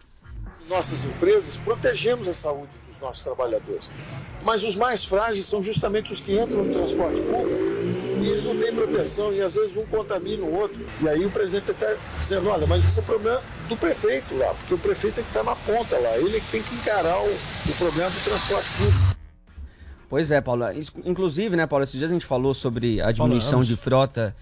nossas 0.70 1.06
empresas, 1.06 1.58
protegemos 1.58 2.28
a 2.28 2.34
saúde 2.34 2.76
dos 2.88 3.00
nossos 3.00 3.24
trabalhadores. 3.24 3.92
Mas 4.44 4.64
os 4.64 4.76
mais 4.76 5.04
frágeis 5.04 5.46
são 5.46 5.62
justamente 5.62 6.14
os 6.14 6.20
que 6.20 6.40
entram 6.40 6.64
no 6.64 6.74
transporte 6.74 7.20
público 7.22 7.85
e 8.26 8.30
eles 8.30 8.44
não 8.44 8.58
têm 8.58 8.74
proteção 8.74 9.34
e 9.34 9.42
às 9.42 9.54
vezes 9.56 9.78
um 9.78 9.86
contamina 9.86 10.44
o 10.44 10.54
outro. 10.56 10.86
E 11.02 11.08
aí 11.08 11.26
o 11.26 11.30
presidente 11.32 11.72
até 11.72 11.96
dizendo, 12.20 12.50
olha, 12.50 12.66
mas 12.66 12.84
esse 12.84 13.00
é 13.00 13.04
problema 13.04 13.42
do 13.70 13.78
prefeito 13.78 14.36
lá, 14.38 14.54
porque 14.56 14.74
o 14.74 14.78
prefeito 14.78 15.16
tem 15.16 15.24
que 15.24 15.30
estar 15.30 15.44
na 15.44 15.56
ponta 15.56 15.98
lá, 15.98 16.18
ele 16.18 16.38
é 16.38 16.40
que 16.40 16.52
tem 16.52 16.62
que 16.64 16.74
encarar 16.76 17.20
o, 17.22 17.28
o 17.70 17.76
problema 17.78 18.10
do 18.10 18.24
transporte 18.24 18.70
público. 18.78 19.16
Pois 20.10 20.30
é, 20.32 20.40
Paulo. 20.40 20.72
Is- 20.72 20.92
Inclusive, 21.04 21.56
né, 21.56 21.66
Paulo, 21.66 21.84
esses 21.84 21.98
dias 21.98 22.10
a 22.10 22.14
gente 22.14 22.26
falou 22.26 22.54
sobre 22.54 23.02
a 23.02 23.12
diminuição 23.12 23.64
de 23.64 23.76
frota 23.76 24.36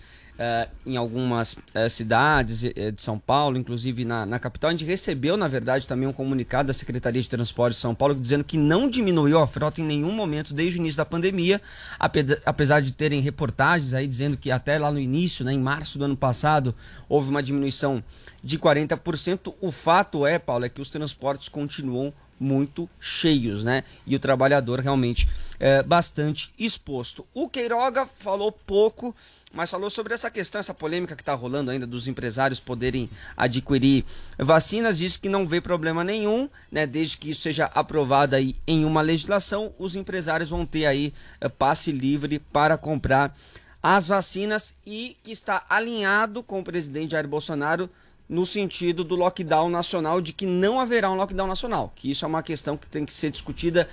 eh, 0.43 0.67
em 0.85 0.97
algumas 0.97 1.55
eh, 1.73 1.87
cidades 1.87 2.65
eh, 2.65 2.91
de 2.91 3.01
São 3.01 3.17
Paulo, 3.17 3.57
inclusive 3.57 4.03
na, 4.03 4.25
na 4.25 4.37
capital. 4.37 4.67
A 4.67 4.71
gente 4.73 4.83
recebeu, 4.83 5.37
na 5.37 5.47
verdade, 5.47 5.87
também 5.87 6.05
um 6.05 6.11
comunicado 6.11 6.67
da 6.67 6.73
Secretaria 6.73 7.21
de 7.21 7.29
Transporte 7.29 7.75
de 7.75 7.79
São 7.79 7.95
Paulo 7.95 8.13
dizendo 8.13 8.43
que 8.43 8.57
não 8.57 8.89
diminuiu 8.89 9.39
a 9.39 9.47
frota 9.47 9.79
em 9.79 9.85
nenhum 9.85 10.11
momento 10.11 10.53
desde 10.53 10.77
o 10.77 10.81
início 10.81 10.97
da 10.97 11.05
pandemia, 11.05 11.61
apesa- 11.97 12.41
apesar 12.45 12.81
de 12.81 12.91
terem 12.91 13.21
reportagens 13.21 13.93
aí 13.93 14.05
dizendo 14.05 14.35
que 14.35 14.51
até 14.51 14.77
lá 14.77 14.91
no 14.91 14.99
início, 14.99 15.45
né, 15.45 15.53
em 15.53 15.59
março 15.59 15.97
do 15.97 16.03
ano 16.03 16.17
passado, 16.17 16.75
houve 17.07 17.29
uma 17.29 17.41
diminuição 17.41 18.03
de 18.43 18.59
40%. 18.59 19.53
O 19.61 19.71
fato 19.71 20.27
é, 20.27 20.37
Paulo, 20.37 20.65
é 20.65 20.69
que 20.69 20.81
os 20.81 20.89
transportes 20.89 21.47
continuam 21.47 22.13
muito 22.39 22.89
cheios, 22.99 23.63
né? 23.63 23.83
E 24.05 24.15
o 24.15 24.19
trabalhador 24.19 24.79
realmente 24.79 25.27
é 25.59 25.81
bastante 25.81 26.51
exposto. 26.57 27.25
O 27.33 27.47
Queiroga 27.47 28.05
falou 28.05 28.51
pouco, 28.51 29.15
mas 29.53 29.69
falou 29.69 29.89
sobre 29.89 30.13
essa 30.13 30.29
questão, 30.29 30.59
essa 30.59 30.73
polêmica 30.73 31.15
que 31.15 31.21
está 31.21 31.33
rolando 31.33 31.71
ainda 31.71 31.85
dos 31.85 32.07
empresários 32.07 32.59
poderem 32.59 33.09
adquirir 33.37 34.03
vacinas. 34.37 34.97
Disse 34.97 35.19
que 35.19 35.29
não 35.29 35.47
vê 35.47 35.61
problema 35.61 36.03
nenhum, 36.03 36.49
né? 36.71 36.85
Desde 36.85 37.17
que 37.17 37.31
isso 37.31 37.41
seja 37.41 37.65
aprovado 37.65 38.35
aí 38.35 38.55
em 38.67 38.83
uma 38.83 39.01
legislação, 39.01 39.73
os 39.77 39.95
empresários 39.95 40.49
vão 40.49 40.65
ter 40.65 40.85
aí 40.85 41.13
eh, 41.39 41.47
passe 41.47 41.91
livre 41.91 42.39
para 42.39 42.77
comprar 42.77 43.35
as 43.81 44.07
vacinas 44.07 44.73
e 44.85 45.17
que 45.23 45.31
está 45.31 45.65
alinhado 45.69 46.41
com 46.41 46.59
o 46.59 46.63
presidente 46.63 47.11
Jair 47.11 47.27
Bolsonaro 47.27 47.89
no 48.33 48.47
sentido 48.47 49.03
do 49.03 49.15
lockdown 49.15 49.69
nacional, 49.69 50.19
de 50.19 50.33
que 50.33 50.47
não 50.47 50.79
haverá 50.79 51.09
um 51.11 51.15
lockdown 51.15 51.47
nacional, 51.47 51.93
que 51.95 52.09
isso 52.09 52.25
é 52.25 52.27
uma 52.27 52.41
questão 52.41 52.75
que 52.75 52.87
tem 52.87 53.05
que 53.05 53.13
ser 53.13 53.29
discutida 53.29 53.87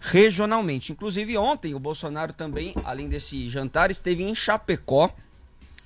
regionalmente. 0.00 0.92
Inclusive 0.92 1.36
ontem 1.36 1.74
o 1.74 1.80
Bolsonaro 1.80 2.32
também, 2.32 2.72
além 2.84 3.08
desse 3.08 3.48
jantar, 3.50 3.90
esteve 3.90 4.22
em 4.22 4.32
Chapecó, 4.32 5.12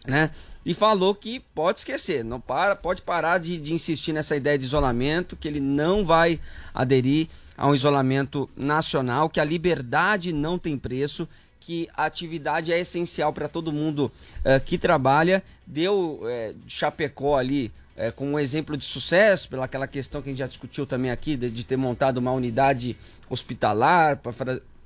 né? 0.07 0.31
E 0.67 0.75
falou 0.75 1.15
que 1.15 1.41
pode 1.55 1.81
esquecer, 1.81 2.25
não 2.25 2.41
para, 2.41 2.77
pode 2.77 3.03
parar 3.03 3.39
de, 3.39 3.59
de 3.59 3.73
insistir 3.73 4.13
nessa 4.13 4.37
ideia 4.37 4.59
de 4.59 4.65
isolamento, 4.65 5.37
que 5.37 5.49
ele 5.49 5.61
não 5.61 6.05
vai 6.05 6.39
aderir 6.75 7.29
a 7.57 7.67
um 7.69 7.75
isolamento 7.75 8.49
nacional, 8.57 9.29
que 9.29 9.41
a 9.41 9.45
liberdade 9.45 10.33
não 10.33 10.59
tem 10.59 10.79
preço, 10.79 11.29
que 11.61 11.89
a 11.95 12.05
atividade 12.05 12.73
é 12.73 12.79
essencial 12.79 13.33
para 13.33 13.49
todo 13.49 13.73
mundo 13.73 14.11
eh, 14.43 14.61
que 14.61 14.77
trabalha. 14.77 15.43
Deu 15.67 16.21
eh, 16.25 16.55
Chapecó 16.67 17.37
ali 17.37 17.71
com 18.17 18.33
um 18.33 18.39
exemplo 18.39 18.77
de 18.77 18.85
sucesso, 18.85 19.49
pela 19.49 19.65
aquela 19.65 19.87
questão 19.87 20.21
que 20.21 20.29
a 20.29 20.33
gente 20.33 20.39
já 20.39 20.47
discutiu 20.47 20.87
também 20.87 21.11
aqui, 21.11 21.37
de, 21.37 21.51
de 21.51 21.65
ter 21.65 21.77
montado 21.77 22.19
uma 22.19 22.33
unidade 22.33 22.97
hospitalar 23.29 24.19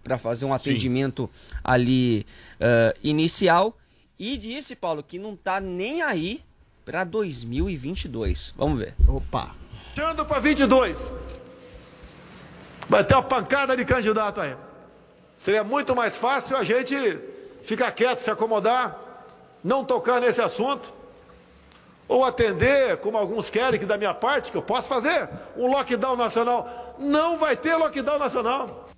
para 0.03 0.19
fazer 0.19 0.45
um 0.45 0.53
atendimento 0.53 1.29
ali 1.65 2.27
eh, 2.61 2.97
inicial. 3.03 3.77
E 4.19 4.37
disse, 4.37 4.75
Paulo, 4.75 5.03
que 5.03 5.19
não 5.19 5.37
tá 5.37 5.61
nem 5.61 6.03
aí 6.03 6.43
para 6.85 7.05
2022. 7.05 8.53
Vamos 8.57 8.79
ver. 8.79 8.95
Opa. 9.07 9.55
Tirando 9.95 10.25
para 10.25 10.41
22. 10.41 11.15
Vai 12.89 13.05
ter 13.05 13.15
uma 13.15 13.23
pancada 13.23 13.77
de 13.77 13.85
candidato 13.85 14.41
aí. 14.41 14.57
Seria 15.39 15.63
muito 15.63 15.95
mais 15.95 16.17
fácil 16.17 16.57
a 16.57 16.65
gente 16.65 16.95
ficar 17.63 17.93
quieto, 17.93 18.19
se 18.21 18.31
acomodar, 18.31 18.99
não 19.63 19.85
tocar 19.85 20.21
nesse 20.21 20.41
assunto, 20.41 20.93
ou 22.09 22.25
atender, 22.25 22.97
como 22.97 23.19
alguns 23.19 23.51
querem, 23.51 23.79
que 23.79 23.85
da 23.85 23.99
minha 23.99 24.15
parte, 24.15 24.51
que 24.51 24.57
eu 24.57 24.63
posso 24.63 24.89
fazer, 24.89 25.29
um 25.57 25.67
lockdown 25.67 26.17
nacional. 26.17 26.97
Não 26.99 27.39
vai 27.39 27.55
ter 27.55 27.77
lockdown 27.77 28.19
nacional. 28.19 28.89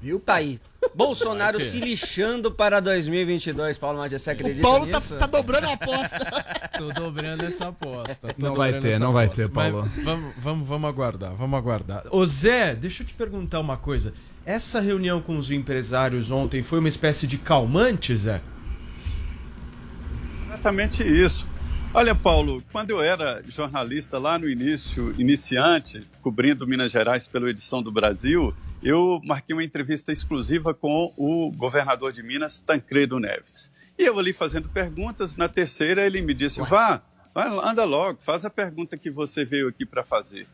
Viu? 0.00 0.20
Tá 0.20 0.34
aí. 0.34 0.60
Bolsonaro 0.94 1.58
Vai 1.58 1.68
se 1.68 1.80
lixando 1.80 2.52
para 2.52 2.78
2022, 2.80 3.76
Paulo 3.76 3.98
Matias, 3.98 4.22
você 4.22 4.30
acredita 4.30 4.62
Paulo 4.62 4.86
tá, 4.86 5.00
nisso? 5.00 5.16
tá 5.16 5.26
dobrando 5.26 5.66
a 5.66 5.72
aposta. 5.72 6.18
Tô 6.78 6.92
dobrando 6.92 7.44
essa 7.44 7.68
aposta. 7.68 8.28
tô 8.28 8.34
Não 8.38 8.54
vai 8.54 8.78
ter, 8.78 9.00
não 9.00 9.12
vai 9.12 9.24
aposta. 9.24 9.42
ter, 9.42 9.48
Paulo. 9.50 9.90
Mas 9.96 10.04
vamos, 10.04 10.34
vamos, 10.38 10.68
vamos 10.68 10.88
aguardar, 10.88 11.34
vamos 11.34 11.58
aguardar. 11.58 12.04
Ô 12.10 12.24
Zé, 12.26 12.74
deixa 12.74 13.02
eu 13.02 13.06
te 13.06 13.14
perguntar 13.14 13.58
uma 13.58 13.76
coisa. 13.76 14.12
Essa 14.44 14.78
reunião 14.78 15.20
com 15.20 15.36
os 15.38 15.50
empresários 15.50 16.30
ontem 16.30 16.62
foi 16.62 16.78
uma 16.78 16.88
espécie 16.88 17.26
de 17.26 17.38
calmante, 17.38 18.16
Zé? 18.16 18.40
Exatamente 20.46 21.02
isso. 21.02 21.48
Olha, 21.98 22.14
Paulo, 22.14 22.62
quando 22.70 22.90
eu 22.90 23.00
era 23.00 23.42
jornalista 23.48 24.18
lá 24.18 24.38
no 24.38 24.46
início, 24.46 25.18
iniciante, 25.18 26.02
cobrindo 26.20 26.66
Minas 26.66 26.92
Gerais 26.92 27.26
pela 27.26 27.48
edição 27.48 27.82
do 27.82 27.90
Brasil, 27.90 28.54
eu 28.82 29.18
marquei 29.24 29.56
uma 29.56 29.64
entrevista 29.64 30.12
exclusiva 30.12 30.74
com 30.74 31.10
o 31.16 31.50
governador 31.52 32.12
de 32.12 32.22
Minas, 32.22 32.58
Tancredo 32.58 33.18
Neves. 33.18 33.72
E 33.98 34.02
eu 34.04 34.18
ali 34.18 34.34
fazendo 34.34 34.68
perguntas, 34.68 35.36
na 35.36 35.48
terceira 35.48 36.04
ele 36.04 36.20
me 36.20 36.34
disse: 36.34 36.60
vá, 36.60 37.00
vai, 37.34 37.48
anda 37.66 37.84
logo, 37.84 38.20
faz 38.20 38.44
a 38.44 38.50
pergunta 38.50 38.98
que 38.98 39.10
você 39.10 39.42
veio 39.42 39.66
aqui 39.66 39.86
para 39.86 40.04
fazer. 40.04 40.46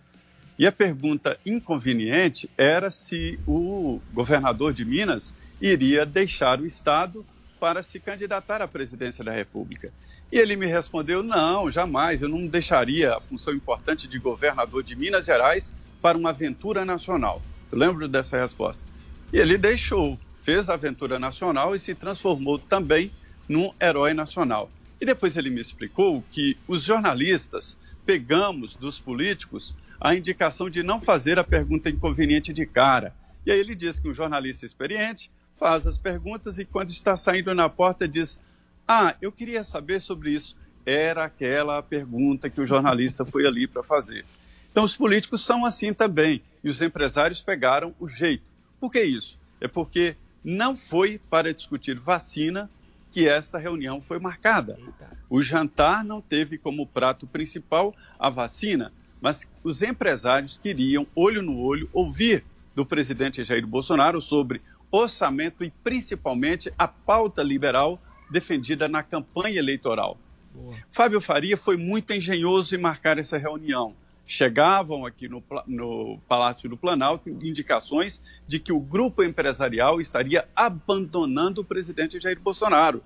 E 0.57 0.65
a 0.65 0.71
pergunta 0.71 1.37
inconveniente 1.45 2.49
era 2.57 2.89
se 2.89 3.37
o 3.49 4.01
governador 4.13 4.73
de 4.73 4.85
Minas 4.85 5.35
iria 5.61 6.07
deixar 6.07 6.61
o 6.61 6.67
Estado 6.67 7.27
para 7.59 7.83
se 7.83 7.99
candidatar 7.99 8.63
à 8.63 8.69
presidência 8.69 9.25
da 9.25 9.33
República. 9.33 9.93
E 10.33 10.39
ele 10.39 10.57
me 10.57 10.67
respondeu: 10.67 11.23
não, 11.23 11.71
jamais, 11.71 12.23
eu 12.23 12.29
não 12.29 12.47
deixaria 12.47 13.15
a 13.15 13.21
função 13.21 13.53
importante 13.53 14.09
de 14.09 14.19
governador 14.19 14.83
de 14.83 14.97
Minas 14.97 15.27
Gerais 15.27 15.75
para 16.01 16.17
uma 16.17 16.31
aventura 16.31 16.87
nacional. 16.87 17.43
Eu 17.71 17.77
lembro 17.77 18.09
dessa 18.09 18.41
resposta. 18.41 18.83
E 19.31 19.37
ele 19.37 19.59
deixou, 19.59 20.19
fez 20.43 20.71
a 20.71 20.75
aventura 20.75 21.19
nacional 21.19 21.77
e 21.77 21.79
se 21.79 21.95
transformou 21.95 22.59
também 22.59 23.13
num 23.47 23.71
herói 23.79 24.15
nacional. 24.15 24.71
E 24.99 25.05
depois 25.05 25.37
ele 25.37 25.51
me 25.51 25.61
explicou 25.61 26.25
que 26.31 26.57
os 26.67 26.83
jornalistas 26.83 27.77
pegamos 28.07 28.75
dos 28.75 28.99
políticos 28.99 29.77
a 30.01 30.15
indicação 30.15 30.71
de 30.71 30.83
não 30.83 31.01
fazer 31.01 31.39
a 31.39 31.45
pergunta 31.45 31.91
inconveniente 31.91 32.53
de 32.53 32.65
cara. 32.65 33.15
E 33.45 33.53
aí 33.53 33.61
ele 33.61 33.75
diz 33.75 34.01
que 34.01 34.09
um 34.09 34.15
jornalista 34.15 34.65
experiente 34.65 35.31
faz 35.57 35.87
as 35.87 35.99
perguntas 35.99 36.59
e 36.59 36.65
quando 36.65 36.91
está 36.91 37.17
saindo 37.17 37.55
na 37.55 37.69
porta 37.69 38.09
diz: 38.09 38.41
"Ah, 38.87 39.15
eu 39.21 39.33
queria 39.33 39.65
saber 39.65 40.01
sobre 40.01 40.31
isso". 40.31 40.57
Era 40.85 41.25
aquela 41.25 41.79
a 41.79 41.83
pergunta 41.83 42.51
que 42.51 42.61
o 42.61 42.67
jornalista 42.67 43.25
foi 43.25 43.47
ali 43.47 43.67
para 43.67 43.83
fazer. 43.83 44.25
Então 44.71 44.85
os 44.85 44.97
políticos 44.97 45.45
são 45.45 45.65
assim 45.65 45.93
também 45.93 46.43
e 46.65 46.69
os 46.69 46.81
empresários 46.81 47.43
pegaram 47.43 47.95
o 48.01 48.09
jeito. 48.09 48.51
Por 48.81 48.91
que 48.91 49.03
isso? 49.03 49.39
É 49.61 49.69
porque 49.69 50.17
não 50.45 50.75
foi 50.75 51.21
para 51.31 51.55
discutir 51.55 51.97
vacina 51.97 52.69
que 53.13 53.29
esta 53.29 53.59
reunião 53.59 54.01
foi 54.01 54.19
marcada. 54.19 54.79
O 55.29 55.43
jantar 55.43 56.03
não 56.03 56.21
teve 56.21 56.59
como 56.59 56.87
prato 56.87 57.27
principal 57.27 57.95
a 58.19 58.31
vacina, 58.31 58.93
mas 59.21 59.49
os 59.63 59.83
empresários 59.83 60.57
queriam, 60.57 61.07
olho 61.15 61.43
no 61.43 61.59
olho, 61.59 61.89
ouvir 61.93 62.45
do 62.75 62.87
presidente 62.87 63.45
Jair 63.45 63.67
Bolsonaro 63.67 64.21
sobre 64.21 64.63
orçamento 64.91 65.63
e 65.63 65.71
principalmente 65.85 66.73
a 66.79 66.89
pauta 66.89 67.43
liberal 67.43 68.01
defendida 68.33 68.89
na 68.89 69.03
campanha 69.03 69.59
eleitoral. 69.59 70.19
Fábio 70.91 71.21
Faria 71.21 71.57
foi 71.57 71.77
muito 71.77 72.13
engenhoso 72.13 72.75
em 72.75 72.79
marcar 72.79 73.19
essa 73.19 73.39
reunião. 73.39 73.95
Chegavam 74.27 75.05
aqui 75.05 75.29
no, 75.29 75.43
no 75.67 76.19
Palácio 76.29 76.69
do 76.69 76.77
Planalto 76.77 77.29
indicações 77.29 78.23
de 78.47 78.59
que 78.59 78.73
o 78.73 78.81
grupo 78.81 79.23
empresarial 79.23 80.01
estaria 80.01 80.47
abandonando 80.55 81.61
o 81.61 81.65
presidente 81.65 82.21
Jair 82.21 82.41
Bolsonaro. 82.41 83.03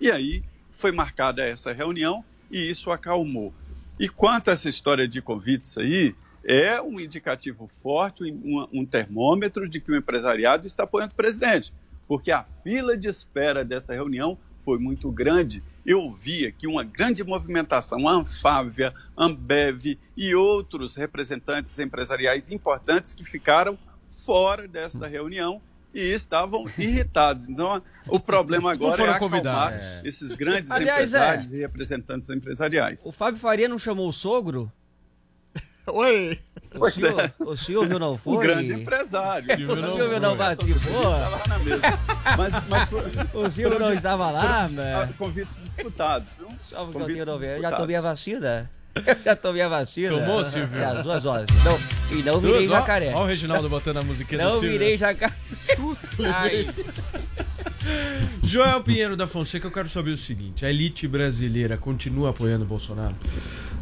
E 0.00 0.10
aí 0.10 0.42
foi 0.72 0.92
marcada 0.92 1.42
essa 1.42 1.72
reunião 1.72 2.24
e 2.50 2.58
isso 2.70 2.90
acalmou. 2.90 3.52
E 3.98 4.08
quanto 4.08 4.50
a 4.50 4.52
essa 4.52 4.68
história 4.68 5.06
de 5.06 5.22
convites 5.22 5.78
aí, 5.78 6.14
é 6.44 6.80
um 6.80 7.00
indicativo 7.00 7.66
forte, 7.66 8.24
um, 8.24 8.66
um 8.72 8.84
termômetro 8.84 9.68
de 9.68 9.80
que 9.80 9.90
o 9.90 9.96
empresariado 9.96 10.66
está 10.66 10.84
apoiando 10.84 11.12
o 11.12 11.16
presidente, 11.16 11.72
porque 12.06 12.30
a 12.30 12.44
fila 12.44 12.96
de 12.96 13.08
espera 13.08 13.64
desta 13.64 13.94
reunião 13.94 14.36
foi 14.64 14.78
muito 14.78 15.10
grande, 15.10 15.62
eu 15.84 16.12
via 16.12 16.50
que 16.50 16.66
uma 16.66 16.82
grande 16.82 17.22
movimentação, 17.22 18.08
a 18.08 18.12
Anfávia, 18.12 18.94
Ambev 19.16 19.98
e 20.16 20.34
outros 20.34 20.96
representantes 20.96 21.78
empresariais 21.78 22.50
importantes 22.50 23.14
que 23.14 23.24
ficaram 23.24 23.78
fora 24.08 24.66
desta 24.66 25.06
reunião 25.06 25.60
e 25.92 26.00
estavam 26.00 26.66
irritados. 26.78 27.48
Então, 27.48 27.80
o 28.08 28.18
problema 28.18 28.72
agora 28.72 28.94
é 28.94 28.96
foram 28.96 29.12
acalmar 29.12 29.30
convidados. 29.30 29.86
esses 30.04 30.32
grandes 30.32 30.70
Aliás, 30.72 31.14
é. 31.14 31.18
empresários 31.18 31.52
e 31.52 31.58
representantes 31.58 32.30
empresariais. 32.30 33.04
O 33.06 33.12
Fábio 33.12 33.38
Faria 33.38 33.68
não 33.68 33.78
chamou 33.78 34.08
o 34.08 34.12
sogro? 34.12 34.72
Oi! 35.86 36.38
O 36.78 36.90
Silvio, 36.90 37.32
o 37.38 37.56
Silvio 37.56 37.98
não 38.00 38.18
foi? 38.18 38.34
Um 38.36 38.40
grande 38.40 38.72
empresário. 38.72 39.46
O 39.70 39.92
Silvio 39.92 40.20
não 40.20 40.36
participou? 40.36 41.00
Estava 41.02 41.30
lá 41.36 41.42
na 41.48 41.58
mesa. 41.60 41.82
Mas, 42.36 42.68
mas 42.68 42.88
por- 42.88 43.04
O 43.46 43.50
Silvio 43.50 43.78
não 43.78 43.92
estava 43.92 44.30
lá, 44.30 44.68
né? 44.68 45.08
Convites 45.16 45.60
disputados. 45.62 46.26
viu? 46.38 46.48
Só 46.68 46.84
porque 46.86 47.12
eu 47.20 47.26
nove- 47.26 47.56
eu 47.56 47.62
já 47.62 47.72
tomei 47.72 47.96
a 47.96 48.00
vacina. 48.00 48.70
Eu 48.94 49.16
já 49.24 49.34
tomei 49.34 49.60
a 49.62 49.68
vacina. 49.68 50.10
Tomou, 50.18 50.44
Silvio? 50.44 50.78
É, 50.78 50.84
as 50.84 51.02
duas 51.02 51.24
horas. 51.24 51.46
Não, 51.64 52.16
e 52.16 52.22
não 52.22 52.40
virei 52.40 52.66
Duas, 52.66 52.70
ó, 52.70 52.80
jacaré. 52.80 53.12
Ó, 53.14 53.22
o 53.24 53.26
Reginaldo 53.26 53.68
botando 53.68 53.96
a 53.96 54.02
musiquinha 54.02 54.38
do 54.38 54.44
Não 54.44 54.52
Silvio. 54.52 54.70
virei 54.70 54.96
jacaré. 54.96 55.32
Ai. 56.32 56.68
Joel 58.42 58.82
Pinheiro 58.82 59.16
da 59.16 59.26
Fonseca, 59.26 59.66
eu 59.66 59.70
quero 59.70 59.88
saber 59.88 60.12
o 60.12 60.16
seguinte: 60.16 60.64
a 60.64 60.70
elite 60.70 61.06
brasileira 61.08 61.76
continua 61.76 62.30
apoiando 62.30 62.64
o 62.64 62.66
Bolsonaro? 62.68 63.14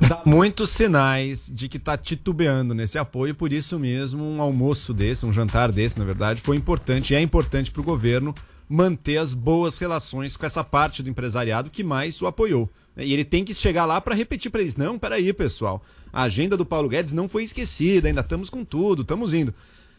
Dá 0.08 0.20
muitos 0.26 0.70
sinais 0.70 1.48
de 1.54 1.68
que 1.68 1.78
tá 1.78 1.96
titubeando 1.96 2.74
nesse 2.74 2.98
apoio, 2.98 3.36
por 3.36 3.52
isso 3.52 3.78
mesmo 3.78 4.24
um 4.24 4.42
almoço 4.42 4.92
desse, 4.92 5.24
um 5.24 5.32
jantar 5.32 5.70
desse, 5.70 5.96
na 5.96 6.04
verdade, 6.04 6.40
foi 6.40 6.56
importante 6.56 7.12
e 7.12 7.16
é 7.16 7.20
importante 7.20 7.70
para 7.70 7.80
o 7.80 7.84
governo 7.84 8.34
manter 8.68 9.18
as 9.18 9.32
boas 9.32 9.78
relações 9.78 10.36
com 10.36 10.44
essa 10.44 10.64
parte 10.64 11.04
do 11.04 11.10
empresariado 11.10 11.70
que 11.70 11.84
mais 11.84 12.20
o 12.20 12.26
apoiou. 12.26 12.68
E 12.96 13.12
ele 13.12 13.24
tem 13.24 13.44
que 13.44 13.54
chegar 13.54 13.84
lá 13.84 14.00
para 14.00 14.14
repetir 14.14 14.50
para 14.50 14.60
eles: 14.60 14.76
não, 14.76 14.98
peraí, 14.98 15.32
pessoal, 15.32 15.82
a 16.12 16.22
agenda 16.22 16.56
do 16.56 16.66
Paulo 16.66 16.88
Guedes 16.88 17.12
não 17.12 17.28
foi 17.28 17.44
esquecida, 17.44 18.08
ainda 18.08 18.22
estamos 18.22 18.50
com 18.50 18.64
tudo, 18.64 19.02
estamos 19.02 19.32
indo. 19.32 19.54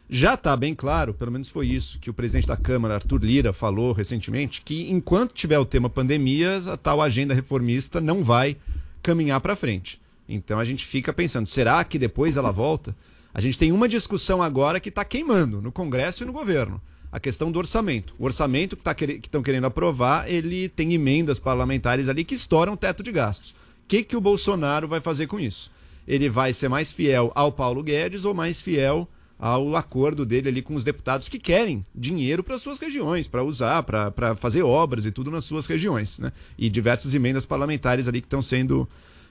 Já 0.10 0.34
está 0.34 0.56
bem 0.58 0.76
claro, 0.76 1.14
pelo 1.14 1.32
menos 1.32 1.48
foi 1.48 1.68
isso 1.68 1.98
que 1.98 2.10
o 2.10 2.14
presidente 2.14 2.46
da 2.46 2.58
Câmara, 2.58 2.96
Arthur 2.96 3.24
Lira, 3.24 3.54
falou 3.54 3.94
recentemente, 3.94 4.62
que 4.62 4.92
enquanto 4.92 5.34
tiver 5.34 5.58
o 5.58 5.66
tema 5.66 5.90
pandemias, 5.90 6.68
a 6.68 6.76
tal 6.76 7.02
agenda 7.02 7.34
reformista 7.34 8.02
não 8.02 8.22
vai 8.22 8.58
caminhar 9.04 9.40
para 9.42 9.56
frente. 9.56 10.02
Então 10.28 10.58
a 10.58 10.64
gente 10.64 10.86
fica 10.86 11.14
pensando, 11.14 11.48
será 11.48 11.84
que 11.84 12.00
depois 12.00 12.38
ela 12.38 12.52
volta? 12.52 12.96
A 13.34 13.42
gente 13.42 13.60
tem 13.60 13.72
uma 13.72 13.90
discussão 13.90 14.42
agora 14.42 14.80
que 14.80 14.90
está 14.90 15.04
queimando 15.04 15.62
no 15.62 15.72
Congresso 15.72 16.24
e 16.24 16.26
no 16.26 16.34
governo. 16.34 16.82
A 17.12 17.20
questão 17.20 17.52
do 17.52 17.60
orçamento. 17.60 18.16
O 18.18 18.26
orçamento 18.26 18.76
que 18.76 18.84
tá 18.84 18.96
estão 19.22 19.44
querendo 19.44 19.66
aprovar, 19.66 20.28
ele 20.28 20.70
tem 20.70 20.94
emendas 20.94 21.40
parlamentares 21.40 22.10
ali 22.10 22.24
que 22.24 22.34
estouram 22.34 22.74
o 22.74 22.78
teto 22.78 23.04
de 23.04 23.12
gastos. 23.12 23.52
O 23.52 23.56
que, 23.88 24.04
que 24.04 24.16
o 24.16 24.22
Bolsonaro 24.22 24.88
vai 24.88 25.00
fazer 25.00 25.28
com 25.28 25.40
isso? 25.40 25.72
Ele 26.08 26.30
vai 26.30 26.54
ser 26.54 26.70
mais 26.70 26.92
fiel 26.92 27.32
ao 27.36 27.52
Paulo 27.52 27.84
Guedes 27.84 28.26
ou 28.26 28.34
mais 28.34 28.60
fiel 28.60 29.08
ao 29.46 29.76
acordo 29.76 30.26
dele 30.26 30.48
ali 30.48 30.62
com 30.62 30.74
os 30.74 30.86
deputados 30.86 31.28
que 31.28 31.38
querem 31.38 31.84
dinheiro 31.94 32.42
para 32.42 32.58
suas 32.58 32.80
regiões, 32.80 33.28
para 33.28 33.44
usar, 33.44 33.84
para 33.84 34.38
fazer 34.38 34.64
obras 34.64 35.06
e 35.06 35.12
tudo 35.12 35.30
nas 35.30 35.44
suas 35.44 35.66
regiões, 35.66 36.18
né? 36.18 36.32
E 36.58 36.70
diversas 36.70 37.14
emendas 37.14 37.46
parlamentares 37.46 38.08
ali 38.08 38.22
que 38.22 38.26
estão 38.26 38.42
sendo 38.42 38.88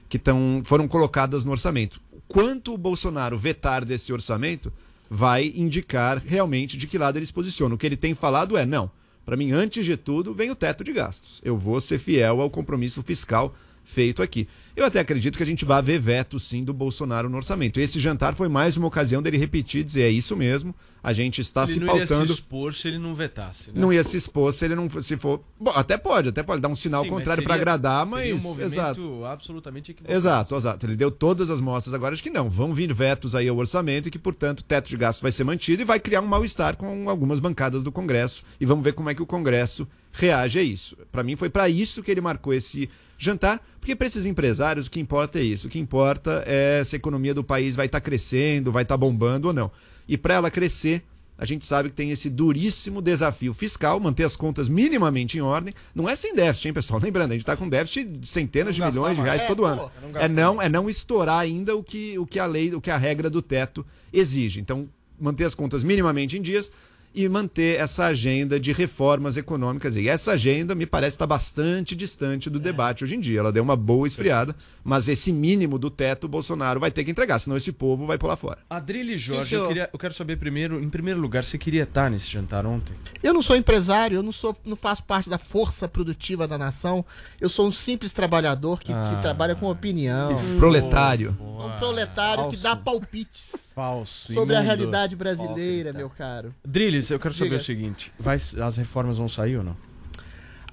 que 0.07 0.19
tão, 0.19 0.61
foram 0.63 0.87
colocadas 0.87 1.43
no 1.43 1.49
orçamento. 1.49 1.99
Quanto 2.27 2.75
o 2.75 2.77
Bolsonaro 2.77 3.39
vetar 3.39 3.83
desse 3.83 4.13
orçamento 4.13 4.71
vai 5.09 5.51
indicar 5.55 6.21
realmente 6.23 6.77
de 6.77 6.85
que 6.85 6.99
lado 6.99 7.17
ele 7.17 7.25
se 7.25 7.33
posiciona. 7.33 7.73
O 7.73 7.77
que 7.77 7.87
ele 7.87 7.97
tem 7.97 8.13
falado 8.13 8.55
é: 8.55 8.67
não, 8.67 8.91
para 9.25 9.35
mim, 9.35 9.51
antes 9.51 9.83
de 9.83 9.97
tudo, 9.97 10.31
vem 10.31 10.51
o 10.51 10.55
teto 10.55 10.83
de 10.83 10.93
gastos. 10.93 11.41
Eu 11.43 11.57
vou 11.57 11.81
ser 11.81 11.97
fiel 11.97 12.39
ao 12.39 12.51
compromisso 12.51 13.01
fiscal 13.01 13.55
feito 13.83 14.21
aqui. 14.21 14.47
Eu 14.75 14.85
até 14.85 14.99
acredito 14.99 15.37
que 15.37 15.43
a 15.43 15.45
gente 15.45 15.65
vai 15.65 15.81
ver 15.81 15.99
veto 15.99 16.39
sim 16.39 16.63
do 16.63 16.73
Bolsonaro 16.73 17.29
no 17.29 17.37
orçamento. 17.37 17.79
Esse 17.79 17.99
jantar 17.99 18.35
foi 18.35 18.47
mais 18.47 18.75
uma 18.75 18.87
ocasião 18.87 19.21
dele 19.21 19.37
repetir 19.37 19.81
e 19.81 19.83
dizer: 19.83 20.01
é 20.03 20.09
isso 20.09 20.35
mesmo, 20.35 20.73
a 21.03 21.13
gente 21.13 21.41
está 21.41 21.63
ele 21.63 21.73
se 21.73 21.79
não 21.79 21.87
ia 21.87 22.07
pautando. 22.07 22.27
se 22.27 22.33
expor 22.33 22.73
se 22.73 22.87
ele 22.87 22.97
não 22.97 23.13
vetasse. 23.13 23.71
Né? 23.71 23.79
Não 23.79 23.93
ia 23.93 24.03
se 24.03 24.17
expor 24.17 24.51
se 24.51 24.65
ele 24.65 24.73
não 24.73 24.89
se 24.89 25.17
for. 25.17 25.43
Bom, 25.59 25.71
até 25.75 25.95
pode, 25.95 26.29
até 26.29 26.41
pode 26.41 26.61
dar 26.61 26.69
um 26.69 26.75
sinal 26.75 27.03
Sim, 27.03 27.09
contrário 27.09 27.43
para 27.43 27.53
agradar, 27.53 28.05
mas 28.05 28.33
um 28.33 28.41
movimento 28.41 28.73
exato. 28.73 29.25
absolutamente 29.25 29.91
equivocado. 29.91 30.17
Exato, 30.17 30.55
exato. 30.55 30.85
Ele 30.85 30.95
deu 30.95 31.11
todas 31.11 31.51
as 31.51 31.61
mostras 31.61 31.93
agora 31.93 32.15
de 32.15 32.23
que 32.23 32.29
não, 32.29 32.49
vão 32.49 32.73
vir 32.73 32.91
vetos 32.93 33.35
aí 33.35 33.47
ao 33.47 33.57
orçamento 33.57 34.07
e 34.07 34.11
que, 34.11 34.19
portanto, 34.19 34.61
o 34.61 34.63
teto 34.63 34.89
de 34.89 34.97
gastos 34.97 35.21
vai 35.21 35.31
ser 35.31 35.43
mantido 35.43 35.83
e 35.83 35.85
vai 35.85 35.99
criar 35.99 36.21
um 36.21 36.27
mal-estar 36.27 36.77
com 36.77 37.09
algumas 37.09 37.39
bancadas 37.39 37.83
do 37.83 37.91
Congresso. 37.91 38.43
E 38.59 38.65
vamos 38.65 38.83
ver 38.83 38.93
como 38.93 39.09
é 39.09 39.13
que 39.13 39.21
o 39.21 39.25
Congresso 39.27 39.87
reage 40.13 40.59
a 40.59 40.63
isso. 40.63 40.95
Para 41.11 41.23
mim, 41.23 41.35
foi 41.35 41.49
para 41.49 41.67
isso 41.67 42.01
que 42.01 42.11
ele 42.11 42.21
marcou 42.21 42.53
esse 42.53 42.89
jantar, 43.17 43.61
porque 43.79 43.95
para 43.95 44.07
esses 44.07 44.25
empresários 44.25 44.87
o 44.87 44.91
que 44.91 44.99
importa 44.99 45.39
é 45.39 45.43
isso. 45.43 45.67
O 45.67 45.69
que 45.69 45.79
importa 45.79 46.43
é 46.45 46.83
se 46.83 46.95
a 46.95 46.97
economia 46.97 47.33
do 47.33 47.43
país 47.43 47.75
vai 47.75 47.87
estar 47.87 47.99
crescendo, 47.99 48.71
vai 48.71 48.83
estar 48.83 48.95
bombando 48.95 49.47
ou 49.47 49.53
não. 49.53 49.71
E 50.07 50.17
para 50.17 50.35
ela 50.35 50.51
crescer, 50.51 51.03
a 51.37 51.45
gente 51.45 51.65
sabe 51.65 51.89
que 51.89 51.95
tem 51.95 52.11
esse 52.11 52.29
duríssimo 52.29 53.01
desafio 53.01 53.53
fiscal, 53.53 53.99
manter 53.99 54.23
as 54.23 54.35
contas 54.35 54.69
minimamente 54.69 55.37
em 55.37 55.41
ordem. 55.41 55.73
Não 55.95 56.07
é 56.07 56.15
sem 56.15 56.35
déficit, 56.35 56.67
hein, 56.67 56.73
pessoal? 56.73 56.99
Lembrando, 57.03 57.31
a 57.31 57.33
gente 57.33 57.41
está 57.41 57.57
com 57.57 57.67
déficit 57.67 58.05
de 58.05 58.27
centenas 58.29 58.75
de 58.75 58.81
Não 58.81 58.89
milhões 58.89 59.15
de 59.15 59.21
mais. 59.21 59.25
reais 59.25 59.43
É, 59.43 59.47
todo 59.47 59.63
pô, 59.63 59.65
ano. 59.65 59.91
não 60.01 60.19
É 60.19 60.27
não, 60.27 60.61
é 60.61 60.69
não 60.69 60.89
estourar 60.89 61.39
ainda 61.39 61.75
o 61.75 61.83
que, 61.83 62.19
o 62.19 62.25
que 62.25 62.39
a 62.39 62.45
lei, 62.45 62.73
o 62.73 62.79
que 62.79 62.91
a 62.91 62.97
regra 62.97 63.29
do 63.29 63.41
teto 63.41 63.85
exige. 64.11 64.59
Então, 64.59 64.87
manter 65.19 65.45
as 65.45 65.55
contas 65.55 65.83
minimamente 65.83 66.37
em 66.37 66.41
dias 66.41 66.71
e 67.15 67.27
manter 67.29 67.79
essa 67.79 68.05
agenda 68.05 68.59
de 68.59 68.71
reformas 68.71 69.37
econômicas. 69.37 69.95
E 69.95 70.07
essa 70.09 70.31
agenda 70.31 70.73
me 70.73 70.85
parece 70.85 71.15
estar 71.15 71.27
bastante 71.27 71.95
distante 71.95 72.49
do 72.49 72.59
debate 72.59 73.03
hoje 73.03 73.15
em 73.15 73.19
dia. 73.19 73.39
Ela 73.39 73.51
deu 73.51 73.63
uma 73.63 73.75
boa 73.75 74.07
esfriada, 74.07 74.55
mas 74.83 75.07
esse 75.07 75.31
mínimo 75.31 75.77
do 75.77 75.89
teto 75.89 76.25
o 76.25 76.27
Bolsonaro 76.27 76.79
vai 76.79 76.89
ter 76.91 77.03
que 77.03 77.11
entregar, 77.11 77.39
senão 77.39 77.55
esse 77.57 77.71
povo 77.71 78.05
vai 78.07 78.17
pular 78.17 78.35
fora. 78.35 78.59
Adrilho 78.69 79.11
e 79.11 79.13
Sim, 79.13 79.25
Jorge, 79.25 79.55
eu, 79.55 79.67
queria- 79.67 79.89
eu 79.93 79.99
quero 79.99 80.13
saber 80.13 80.37
primeiro, 80.37 80.81
em 80.83 80.89
primeiro 80.89 81.19
lugar, 81.19 81.43
você 81.45 81.57
queria 81.57 81.83
estar 81.83 82.09
nesse 82.09 82.29
jantar 82.29 82.65
ontem? 82.65 82.93
Eu 83.21 83.33
não 83.33 83.41
sou 83.41 83.55
empresário, 83.55 84.15
eu 84.15 84.23
não, 84.23 84.31
sou, 84.31 84.55
não 84.65 84.75
faço 84.75 85.03
parte 85.03 85.29
da 85.29 85.37
força 85.37 85.87
produtiva 85.87 86.47
da 86.47 86.57
nação. 86.57 87.05
Eu 87.39 87.49
sou 87.49 87.67
um 87.67 87.71
simples 87.71 88.11
trabalhador 88.11 88.79
que, 88.79 88.87
que 88.87 88.93
Ah. 88.93 89.19
trabalha 89.21 89.55
com 89.55 89.69
opinião. 89.69 90.35
Proletário. 90.57 91.35
Sou 91.37 91.67
um 91.67 91.77
proletário 91.77 92.49
que 92.49 92.57
dá 92.57 92.75
palpites 92.75 93.53
Falso. 93.75 94.31
sobre 94.33 94.55
a 94.55 94.59
imundo. 94.59 94.67
realidade 94.75 95.15
brasileira, 95.15 95.91
meu 95.93 96.09
caro. 96.09 96.53
Drilis, 96.65 97.09
eu 97.09 97.19
quero 97.19 97.33
saber 97.33 97.49
Diga. 97.51 97.61
o 97.61 97.65
seguinte: 97.65 98.11
vai- 98.19 98.35
as 98.35 98.77
reformas 98.77 99.17
vão 99.17 99.27
sair 99.29 99.57
ou 99.57 99.63
não? 99.63 99.75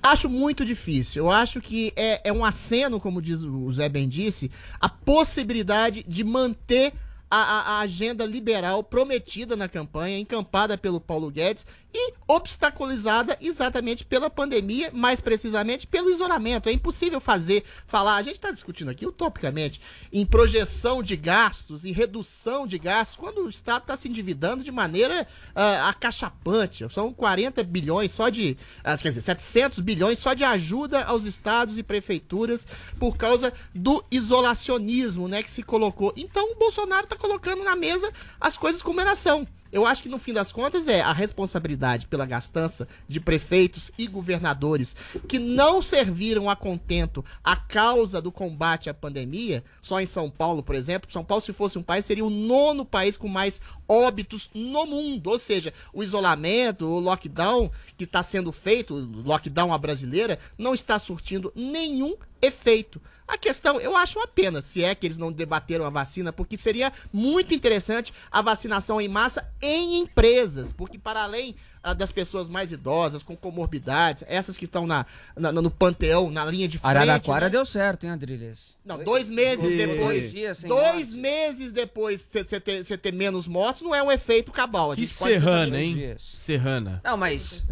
Acho 0.03 0.29
muito 0.31 0.65
difícil. 0.65 1.25
Eu 1.25 1.31
acho 1.31 1.61
que 1.61 1.93
é, 1.95 2.29
é 2.29 2.33
um 2.33 2.45
aceno, 2.45 2.99
como 2.99 3.21
diz 3.21 3.43
o 3.43 3.71
Zé 3.73 3.89
bem 3.89 4.09
disse, 4.09 4.51
a 4.81 4.89
possibilidade 4.89 6.05
de 6.09 6.25
manter 6.25 6.95
a, 7.31 7.37
a- 7.37 7.63
a 7.77 7.81
agenda 7.81 8.25
liberal 8.25 8.83
prometida 8.83 9.55
na 9.57 9.69
campanha, 9.69 10.19
encampada 10.19 10.77
pelo 10.79 11.01
Paulo 11.01 11.31
Guedes 11.31 11.67
e 11.93 12.15
obstaculizada 12.27 13.37
exatamente 13.41 14.05
pela 14.05 14.31
pandemia, 14.31 14.91
mais 14.93 15.21
precisamente 15.21 15.87
pelo 15.87 16.11
isolamento. 16.11 16.69
É 16.69 16.73
impossível 16.73 17.21
fazer, 17.21 17.65
falar. 17.87 18.17
A 18.17 18.23
gente 18.23 18.37
está 18.37 18.51
discutindo 18.51 18.91
aqui 18.91 19.07
utopicamente 19.07 19.81
em 20.13 20.25
projeção 20.25 21.03
de 21.03 21.17
gastos 21.17 21.85
e 21.85 21.91
redução 21.91 22.67
de 22.67 22.79
gastos 22.79 23.17
quando 23.17 23.45
o 23.45 23.49
Estado 23.49 23.83
está 23.83 23.97
se 23.97 24.09
endividando 24.09 24.63
de 24.63 24.71
maneira 24.71 25.27
ah, 25.55 25.89
acachapante. 25.89 26.89
São 26.91 27.13
40 27.13 27.63
bilhões 27.65 28.13
só 28.13 28.29
de. 28.29 28.57
ah, 28.85 28.97
quer 28.97 29.09
dizer, 29.09 29.23
700 29.23 29.81
bilhões 29.81 30.19
só 30.19 30.35
de 30.35 30.45
ajuda 30.45 31.03
aos 31.05 31.25
estados 31.25 31.79
e 31.79 31.83
prefeituras 31.83 32.67
por 32.99 33.17
causa 33.17 33.53
do 33.75 34.05
isolacionismo 34.11 35.27
né, 35.27 35.43
que 35.43 35.51
se 35.51 35.63
colocou. 35.63 36.13
Então 36.17 36.53
o 36.53 36.57
Bolsonaro 36.57 37.05
está 37.05 37.17
colocando 37.17 37.65
na 37.65 37.75
mesa 37.75 38.13
as 38.41 38.57
coisas 38.57 38.83
como 38.83 39.01
elas 39.01 39.19
são. 39.19 39.47
Eu 39.73 39.87
acho 39.87 40.03
que 40.03 40.09
no 40.09 40.19
fim 40.19 40.33
das 40.33 40.51
contas 40.51 40.89
é 40.89 41.01
a 41.01 41.13
responsabilidade 41.13 42.07
pela 42.07 42.27
gastança 42.27 42.89
de 43.09 43.21
prefeitos 43.21 43.91
e 43.97 44.09
governadores 44.09 44.97
que 45.29 45.39
não 45.39 45.81
serviram 45.81 46.51
a 46.51 46.57
contento 46.57 47.25
a 47.45 47.55
causa 47.55 48.21
do 48.21 48.33
combate 48.33 48.91
à 48.91 48.95
pandemia. 48.95 49.63
Só 49.81 50.01
em 50.01 50.07
São 50.07 50.29
Paulo, 50.29 50.63
por 50.63 50.75
exemplo, 50.75 51.13
São 51.13 51.25
Paulo, 51.25 51.45
se 51.45 51.53
fosse 51.53 51.79
um 51.79 51.83
país, 51.83 52.05
seria 52.05 52.25
o 52.25 52.31
nono 52.31 52.85
país 52.85 53.17
com 53.17 53.29
mais 53.29 53.61
óbitos 53.89 54.51
no 54.53 54.87
mundo. 54.87 55.29
Ou 55.29 55.39
seja, 55.39 55.73
o 55.93 56.03
isolamento, 56.03 56.87
o 56.87 56.99
lockdown 56.99 57.71
que 57.97 58.05
está 58.05 58.23
sendo 58.25 58.51
feito, 58.51 58.95
o 58.95 59.23
lockdown 59.23 59.73
à 59.73 59.79
brasileira, 59.79 60.39
não 60.59 60.75
está 60.75 60.99
surtindo 60.99 61.53
nenhum 61.55 62.17
efeito. 62.43 63.01
A 63.33 63.39
questão, 63.39 63.81
eu 63.81 63.97
acho 63.97 64.19
uma 64.19 64.27
pena 64.27 64.61
se 64.61 64.83
é 64.83 64.93
que 64.93 65.07
eles 65.07 65.17
não 65.17 65.31
debateram 65.31 65.85
a 65.85 65.91
vacina, 65.91 66.33
porque 66.33 66.57
seria 66.59 66.93
muito 67.13 67.55
interessante 67.55 68.13
a 68.31 68.43
vacinação 68.43 69.01
em 69.01 69.07
massa 69.07 69.49
em 69.63 69.99
empresas, 70.01 70.73
porque 70.73 70.99
para 70.99 71.23
além 71.23 71.55
ah, 71.81 71.95
das 71.95 72.11
pessoas 72.11 72.49
mais 72.49 72.73
idosas, 72.73 73.23
com 73.23 73.37
comorbidades, 73.37 74.25
essas 74.27 74.57
que 74.57 74.65
estão 74.65 74.85
na, 74.85 75.07
na- 75.37 75.53
no 75.53 75.71
panteão, 75.71 76.29
na 76.29 76.45
linha 76.45 76.67
de 76.67 76.79
frente... 76.79 76.91
Araraquara 76.91 77.47
né? 77.47 77.51
deu 77.51 77.65
certo, 77.65 78.03
hein, 78.05 78.11
Adriles? 78.11 78.77
Não, 78.85 78.99
dois 79.03 79.29
meses 79.29 79.77
depois. 79.79 80.33
Dois 80.65 81.15
meses 81.15 81.73
depois 81.73 82.29
você 82.31 82.59
ter, 82.61 82.85
ter 82.99 83.13
menos 83.13 83.47
mortos 83.47 83.83
não 83.83 83.95
é 83.95 84.03
um 84.03 84.11
efeito 84.11 84.51
cabal. 84.51 84.91
A 84.91 84.95
E 84.95 84.99
gente 85.07 85.15
pode 85.17 85.33
Serrana, 85.35 85.77
ser- 85.77 85.83
hein? 85.83 86.17
Serrana. 86.19 87.01
Não, 87.05 87.17
mas. 87.17 87.63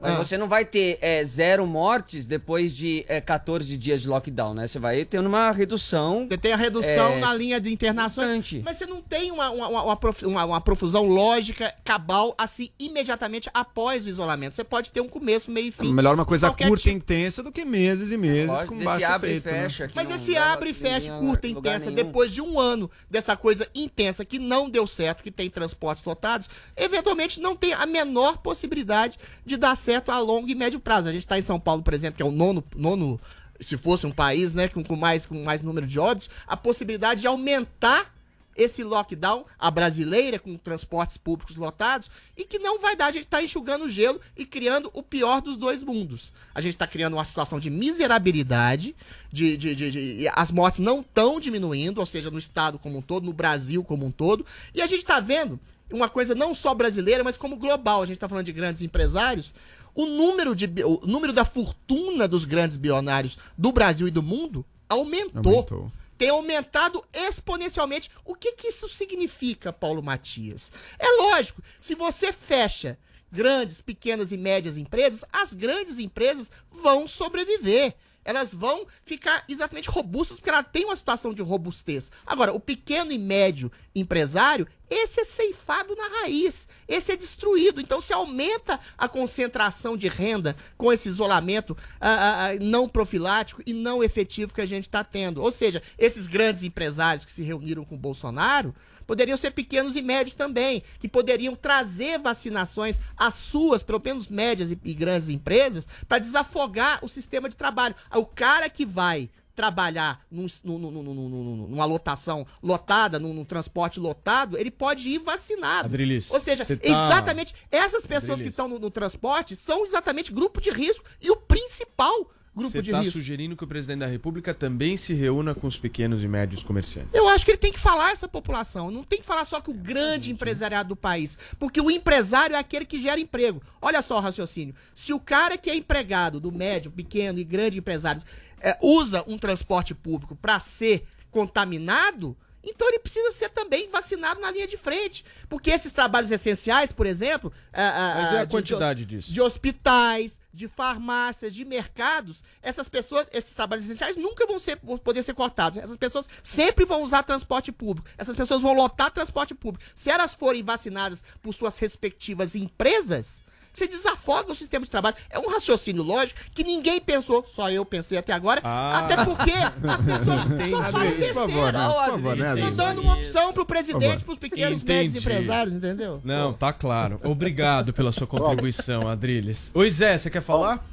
Mas 0.00 0.12
Ah. 0.12 0.18
você 0.18 0.38
não 0.38 0.48
vai 0.48 0.64
ter 0.64 0.98
é, 1.00 1.24
zero 1.24 1.66
mortes 1.66 2.26
depois 2.26 2.72
de 2.74 3.04
é, 3.08 3.20
14 3.20 3.76
dias 3.76 4.00
de 4.02 4.08
lockdown, 4.08 4.54
né? 4.54 4.66
Você 4.68 4.78
vai 4.78 5.04
tendo 5.04 5.26
uma 5.26 5.50
redução. 5.50 6.26
Você 6.28 6.38
tem 6.38 6.52
a 6.52 6.56
redução 6.56 7.12
é, 7.14 7.18
na 7.18 7.34
linha 7.34 7.60
de 7.60 7.72
internações, 7.72 8.28
constante. 8.28 8.62
mas 8.64 8.76
você 8.76 8.86
não 8.86 9.02
tem 9.02 9.30
uma, 9.32 9.50
uma, 9.50 9.68
uma, 9.68 9.82
uma 10.22 10.44
uma- 10.44 10.60
profusão 10.60 11.06
lógica, 11.08 11.74
cabal, 11.84 12.34
assim, 12.38 12.70
imediatamente 12.78 13.50
após 13.52 14.04
o 14.04 14.08
isolamento. 14.08 14.54
Você 14.54 14.62
pode 14.64 14.90
ter 14.90 15.00
um 15.00 15.08
começo, 15.08 15.50
meio 15.50 15.68
e 15.68 15.72
fim. 15.72 15.92
Melhor 15.92 16.14
uma 16.14 16.24
coisa 16.24 16.48
curta 16.50 16.64
e 16.64 16.76
tipo- 16.76 16.90
intensa 16.90 17.42
do 17.42 17.50
que 17.50 17.64
meses 17.64 18.12
e 18.12 18.16
meses 18.16 18.46
Lógico, 18.48 18.74
com 18.76 18.84
baixo 18.84 19.06
abre 19.06 19.30
e 19.32 19.36
efeito. 19.36 19.54
né? 19.54 19.62
fecha, 19.64 19.88
que 19.88 19.96
Mas 19.96 20.10
esse 20.10 20.36
abre 20.36 20.70
e 20.70 20.74
fecha, 20.74 21.10
ninguém 21.12 21.16
a 21.16 21.18
curta 21.32 21.46
e 21.46 21.50
intensa, 21.50 21.90
nenhum. 21.90 21.94
depois 21.96 22.32
de 22.32 22.40
um 22.40 22.58
ano 22.60 22.90
dessa 23.10 23.36
coisa 23.36 23.68
intensa 23.74 24.24
que 24.24 24.38
não 24.38 24.70
deu 24.70 24.86
certo, 24.86 25.22
que 25.22 25.30
tem 25.30 25.50
transportes 25.50 26.04
lotados, 26.04 26.48
eventualmente 26.76 27.40
não 27.40 27.56
tem 27.56 27.72
a 27.72 27.84
menor 27.84 28.38
possibilidade 28.38 29.18
de 29.44 29.56
dar 29.56 29.74
certo 29.76 29.87
a 29.94 30.18
longo 30.18 30.48
e 30.48 30.54
médio 30.54 30.80
prazo. 30.80 31.08
A 31.08 31.12
gente 31.12 31.22
está 31.24 31.38
em 31.38 31.42
São 31.42 31.58
Paulo, 31.60 31.82
por 31.82 31.94
exemplo, 31.94 32.16
que 32.16 32.22
é 32.22 32.26
o 32.26 32.30
nono, 32.30 32.62
nono 32.76 33.20
se 33.60 33.76
fosse 33.76 34.06
um 34.06 34.12
país 34.12 34.54
né, 34.54 34.68
com, 34.68 34.82
com 34.84 34.96
mais, 34.96 35.26
com 35.26 35.42
mais 35.42 35.62
número 35.62 35.86
de 35.86 35.98
óbitos, 35.98 36.30
a 36.46 36.56
possibilidade 36.56 37.22
de 37.22 37.26
aumentar 37.26 38.14
esse 38.56 38.82
lockdown, 38.82 39.44
a 39.56 39.70
brasileira, 39.70 40.36
com 40.36 40.56
transportes 40.56 41.16
públicos 41.16 41.54
lotados, 41.54 42.10
e 42.36 42.42
que 42.44 42.58
não 42.58 42.80
vai 42.80 42.96
dar, 42.96 43.06
a 43.06 43.12
gente 43.12 43.22
está 43.22 43.40
enxugando 43.40 43.84
o 43.84 43.90
gelo 43.90 44.20
e 44.36 44.44
criando 44.44 44.90
o 44.92 45.00
pior 45.00 45.40
dos 45.40 45.56
dois 45.56 45.80
mundos. 45.84 46.32
A 46.52 46.60
gente 46.60 46.74
está 46.74 46.84
criando 46.84 47.14
uma 47.14 47.24
situação 47.24 47.60
de 47.60 47.70
miserabilidade, 47.70 48.96
de, 49.32 49.56
de, 49.56 49.74
de- 49.76 49.90
de- 49.92 50.28
as 50.34 50.50
mortes 50.50 50.80
não 50.80 51.00
estão 51.02 51.38
diminuindo, 51.38 51.98
ou 51.98 52.06
seja, 52.06 52.32
no 52.32 52.38
estado 52.38 52.80
como 52.80 52.98
um 52.98 53.02
todo, 53.02 53.24
no 53.26 53.32
Brasil 53.32 53.84
como 53.84 54.04
um 54.04 54.10
todo, 54.10 54.44
e 54.74 54.82
a 54.82 54.88
gente 54.88 55.00
está 55.02 55.20
vendo 55.20 55.60
uma 55.92 56.08
coisa 56.08 56.34
não 56.34 56.54
só 56.54 56.74
brasileira, 56.74 57.24
mas 57.24 57.36
como 57.36 57.56
global. 57.56 58.02
A 58.02 58.06
gente 58.06 58.16
está 58.16 58.28
falando 58.28 58.46
de 58.46 58.52
grandes 58.52 58.82
empresários. 58.82 59.54
O 59.94 60.06
número, 60.06 60.54
de, 60.54 60.66
o 60.84 61.06
número 61.06 61.32
da 61.32 61.44
fortuna 61.44 62.28
dos 62.28 62.44
grandes 62.44 62.76
bilionários 62.76 63.36
do 63.56 63.72
Brasil 63.72 64.06
e 64.06 64.10
do 64.10 64.22
mundo 64.22 64.64
aumentou 64.88 65.54
Aumentou. 65.56 65.92
tem 66.16 66.28
aumentado 66.30 67.04
exponencialmente. 67.12 68.10
O 68.24 68.34
que, 68.34 68.52
que 68.52 68.68
isso 68.68 68.88
significa, 68.88 69.72
Paulo 69.72 70.02
Matias? 70.02 70.70
É 70.98 71.08
lógico, 71.22 71.62
se 71.80 71.94
você 71.94 72.32
fecha 72.32 72.98
grandes, 73.30 73.80
pequenas 73.80 74.30
e 74.32 74.36
médias 74.36 74.76
empresas, 74.76 75.24
as 75.32 75.52
grandes 75.52 75.98
empresas 75.98 76.50
vão 76.70 77.06
sobreviver. 77.08 77.94
Elas 78.28 78.52
vão 78.52 78.86
ficar 79.06 79.42
exatamente 79.48 79.88
robustas, 79.88 80.36
porque 80.36 80.50
ela 80.50 80.62
tem 80.62 80.84
uma 80.84 80.94
situação 80.94 81.32
de 81.32 81.40
robustez. 81.40 82.12
Agora, 82.26 82.52
o 82.52 82.60
pequeno 82.60 83.10
e 83.10 83.16
médio 83.16 83.72
empresário, 83.94 84.68
esse 84.90 85.22
é 85.22 85.24
ceifado 85.24 85.96
na 85.96 86.20
raiz, 86.20 86.68
esse 86.86 87.10
é 87.10 87.16
destruído. 87.16 87.80
Então, 87.80 88.02
se 88.02 88.12
aumenta 88.12 88.78
a 88.98 89.08
concentração 89.08 89.96
de 89.96 90.08
renda 90.08 90.54
com 90.76 90.92
esse 90.92 91.08
isolamento 91.08 91.74
ah, 91.98 92.08
ah, 92.08 92.46
ah, 92.48 92.54
não 92.60 92.86
profilático 92.86 93.62
e 93.64 93.72
não 93.72 94.04
efetivo 94.04 94.52
que 94.52 94.60
a 94.60 94.66
gente 94.66 94.84
está 94.84 95.02
tendo. 95.02 95.40
Ou 95.40 95.50
seja, 95.50 95.82
esses 95.96 96.26
grandes 96.26 96.62
empresários 96.62 97.24
que 97.24 97.32
se 97.32 97.42
reuniram 97.42 97.82
com 97.82 97.94
o 97.94 97.98
Bolsonaro 97.98 98.74
poderiam 99.08 99.38
ser 99.38 99.52
pequenos 99.52 99.96
e 99.96 100.02
médios 100.02 100.34
também, 100.34 100.82
que 101.00 101.08
poderiam 101.08 101.56
trazer 101.56 102.18
vacinações 102.18 103.00
às 103.16 103.34
suas, 103.34 103.82
pelo 103.82 104.00
menos 104.04 104.28
médias 104.28 104.70
e, 104.70 104.78
e 104.84 104.92
grandes 104.92 105.30
empresas, 105.30 105.88
para 106.06 106.18
desafogar 106.18 107.02
o 107.02 107.08
sistema 107.08 107.48
de 107.48 107.56
trabalho. 107.56 107.94
O 108.14 108.26
cara 108.26 108.68
que 108.68 108.84
vai 108.84 109.30
trabalhar 109.56 110.24
num- 110.30 110.46
num- 110.62 110.78
num- 110.78 110.90
num- 110.90 111.02
num- 111.02 111.28
num- 111.28 111.66
numa 111.68 111.84
lotação 111.86 112.46
lotada, 112.62 113.18
num, 113.18 113.44
transporte 113.44 113.98
lotado, 113.98 114.56
ele 114.58 114.70
pode 114.70 115.08
ir 115.08 115.18
vacinado. 115.18 115.86
Adrilis, 115.86 116.30
Ou 116.30 116.38
seja, 116.38 116.64
tá- 116.64 116.74
exatamente, 116.80 117.54
essas 117.70 118.06
pessoas 118.06 118.32
Adrilis. 118.34 118.42
que 118.42 118.48
estão 118.50 118.68
no, 118.68 118.78
no 118.78 118.90
transporte 118.90 119.56
são 119.56 119.84
exatamente 119.86 120.30
grupo 120.32 120.60
de 120.60 120.70
risco 120.70 121.04
e 121.20 121.30
o 121.30 121.36
principal 121.36 122.30
grupo 122.58 122.72
Você 122.72 122.80
está 122.80 123.02
sugerindo 123.04 123.56
que 123.56 123.64
o 123.64 123.66
presidente 123.66 124.00
da 124.00 124.06
República 124.06 124.52
também 124.52 124.96
se 124.96 125.14
reúna 125.14 125.54
com 125.54 125.66
os 125.66 125.76
pequenos 125.76 126.22
e 126.22 126.28
médios 126.28 126.62
comerciantes. 126.62 127.14
Eu 127.14 127.28
acho 127.28 127.44
que 127.44 127.52
ele 127.52 127.58
tem 127.58 127.72
que 127.72 127.80
falar 127.80 128.12
essa 128.12 128.28
população. 128.28 128.90
Não 128.90 129.02
tem 129.02 129.20
que 129.20 129.26
falar 129.26 129.44
só 129.44 129.60
que 129.60 129.70
o 129.70 129.74
grande 129.74 130.30
empresariado 130.30 130.90
do 130.90 130.96
país. 130.96 131.38
Porque 131.58 131.80
o 131.80 131.90
empresário 131.90 132.54
é 132.54 132.58
aquele 132.58 132.84
que 132.84 133.00
gera 133.00 133.20
emprego. 133.20 133.62
Olha 133.80 134.02
só 134.02 134.18
o 134.18 134.20
raciocínio. 134.20 134.74
Se 134.94 135.12
o 135.12 135.20
cara 135.20 135.56
que 135.56 135.70
é 135.70 135.76
empregado 135.76 136.40
do 136.40 136.52
médio, 136.52 136.90
pequeno 136.90 137.38
e 137.38 137.44
grande 137.44 137.78
empresário 137.78 138.22
é, 138.60 138.76
usa 138.82 139.24
um 139.26 139.38
transporte 139.38 139.94
público 139.94 140.36
para 140.36 140.60
ser 140.60 141.04
contaminado, 141.30 142.36
então 142.62 142.88
ele 142.88 142.98
precisa 142.98 143.30
ser 143.32 143.48
também 143.50 143.88
vacinado 143.90 144.40
na 144.40 144.50
linha 144.50 144.66
de 144.66 144.76
frente. 144.76 145.24
Porque 145.48 145.70
esses 145.70 145.92
trabalhos 145.92 146.30
essenciais, 146.30 146.92
por 146.92 147.06
exemplo. 147.06 147.52
ah, 147.72 148.14
Mas 148.16 148.34
é 148.34 148.38
a 148.40 148.44
de- 148.44 148.50
quantidade 148.50 149.04
de, 149.04 149.16
disso? 149.16 149.32
de 149.32 149.40
hospitais, 149.40 150.40
de 150.52 150.66
farmácias, 150.68 151.54
de 151.54 151.64
mercados, 151.64 152.42
essas 152.60 152.88
pessoas, 152.88 153.28
esses 153.32 153.54
trabalhos 153.54 153.84
essenciais 153.84 154.16
nunca 154.16 154.46
vão, 154.46 154.58
ser, 154.58 154.78
vão 154.82 154.96
poder 154.98 155.22
ser 155.22 155.34
cortados. 155.34 155.78
Essas 155.78 155.96
pessoas 155.96 156.28
sempre 156.42 156.84
vão 156.84 157.02
usar 157.02 157.22
transporte 157.22 157.70
público. 157.70 158.08
Essas 158.18 158.34
pessoas 158.36 158.60
vão 158.60 158.74
lotar 158.74 159.10
transporte 159.10 159.54
público. 159.54 159.84
Se 159.94 160.10
elas 160.10 160.34
forem 160.34 160.62
vacinadas 160.62 161.22
por 161.40 161.54
suas 161.54 161.78
respectivas 161.78 162.54
empresas, 162.54 163.42
você 163.78 163.86
desafoga 163.86 164.52
o 164.52 164.56
sistema 164.56 164.84
de 164.84 164.90
trabalho. 164.90 165.16
É 165.30 165.38
um 165.38 165.48
raciocínio 165.48 166.02
lógico 166.02 166.38
que 166.52 166.62
ninguém 166.62 167.00
pensou, 167.00 167.44
só 167.48 167.70
eu 167.70 167.84
pensei 167.84 168.18
até 168.18 168.32
agora. 168.32 168.60
Ah. 168.64 168.98
Até 169.04 169.24
porque 169.24 169.52
as 169.52 170.02
pessoas 170.02 170.46
Entendi. 170.50 170.70
só 170.70 170.82
falam 170.84 171.10
Por 171.12 171.34
favor, 171.34 171.46
besteira. 171.46 171.72
né? 171.72 171.88
Por 171.88 172.10
favor, 172.10 172.36
né, 172.36 172.48
Adriles? 172.48 172.76
dando 172.76 173.00
uma 173.02 173.14
opção 173.14 173.52
pro 173.52 173.64
presidente, 173.66 174.10
favor. 174.20 174.24
pros 174.24 174.38
pequenos, 174.38 174.82
Entendi. 174.82 174.92
médios 174.98 175.14
empresários, 175.16 175.74
entendeu? 175.74 176.20
Não, 176.24 176.52
tá 176.52 176.72
claro. 176.72 177.20
Obrigado 177.24 177.92
pela 177.92 178.12
sua 178.12 178.26
contribuição, 178.26 179.08
Adriles. 179.08 179.70
Oi, 179.74 179.90
Zé, 179.90 180.18
você 180.18 180.28
quer 180.30 180.42
falar? 180.42 180.84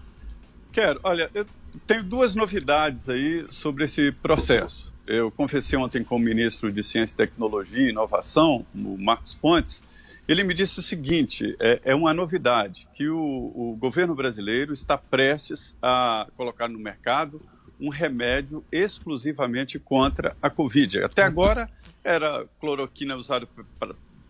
Quero. 0.72 1.00
Olha, 1.04 1.30
eu 1.34 1.46
tenho 1.88 2.04
duas 2.04 2.36
novidades 2.36 3.10
aí 3.10 3.46
sobre 3.50 3.86
esse 3.86 4.12
processo. 4.12 4.94
Eu 5.08 5.30
conversei 5.32 5.78
ontem 5.78 6.04
com 6.04 6.16
o 6.16 6.20
ministro 6.20 6.72
de 6.72 6.82
Ciência 6.82 7.14
e 7.14 7.18
Tecnologia 7.18 7.82
e 7.86 7.90
Inovação, 7.90 8.66
o 8.74 8.98
Marcos 8.98 9.36
Pontes. 9.36 9.82
Ele 10.28 10.44
me 10.44 10.54
disse 10.54 10.80
o 10.80 10.84
seguinte: 10.84 11.56
é, 11.60 11.82
é 11.86 11.96
uma 11.96 12.14
novidade 12.14 12.88
que 12.96 13.08
o, 13.08 13.20
o 13.20 13.78
governo 13.80 14.16
brasileiro 14.16 14.74
está 14.74 14.98
prestes 14.98 15.78
a 15.82 16.28
colocar 16.36 16.68
no 16.68 16.80
mercado 16.80 17.42
um 17.80 17.90
remédio 17.90 18.64
exclusivamente 18.72 19.78
contra 19.78 20.36
a 20.42 20.50
Covid. 20.50 21.04
Até 21.04 21.24
agora 21.24 21.70
era 22.04 22.46
cloroquina 22.60 23.16
usada 23.16 23.48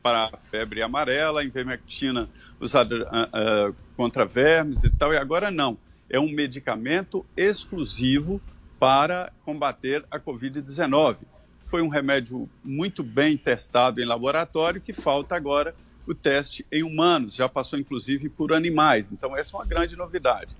para, 0.02 0.38
febre 0.50 0.82
amarela, 0.82 1.44
ivermectina 1.44 2.30
usada 2.60 3.08
ah, 3.12 3.30
ah, 3.32 3.74
contra 3.96 4.26
vermes 4.26 4.84
e 4.84 4.90
tal, 4.90 5.14
e 5.14 5.18
agora 5.18 5.52
não. 5.52 5.78
É 6.10 6.20
um 6.20 6.30
medicamento 6.30 7.26
exclusivo 7.36 8.42
para 8.80 9.32
combater 9.44 10.04
a 10.12 10.20
Covid-19. 10.20 11.18
Foi 11.66 11.82
um 11.82 11.88
remédio 11.88 12.48
muito 12.64 13.04
bem 13.04 13.36
testado 13.38 14.00
em 14.00 14.06
laboratório 14.06 14.82
que 14.82 14.94
falta 14.94 15.36
agora 15.36 15.74
o 16.08 16.14
teste 16.14 16.66
em 16.72 16.84
humanos. 16.84 17.36
Já 17.36 17.50
passou 17.50 17.78
inclusive 17.80 18.30
por 18.30 18.54
animais. 18.54 19.12
Então 19.12 19.36
essa 19.36 19.56
é 19.56 19.60
uma 19.60 19.66
grande 19.66 19.96
novidade. 19.96 20.56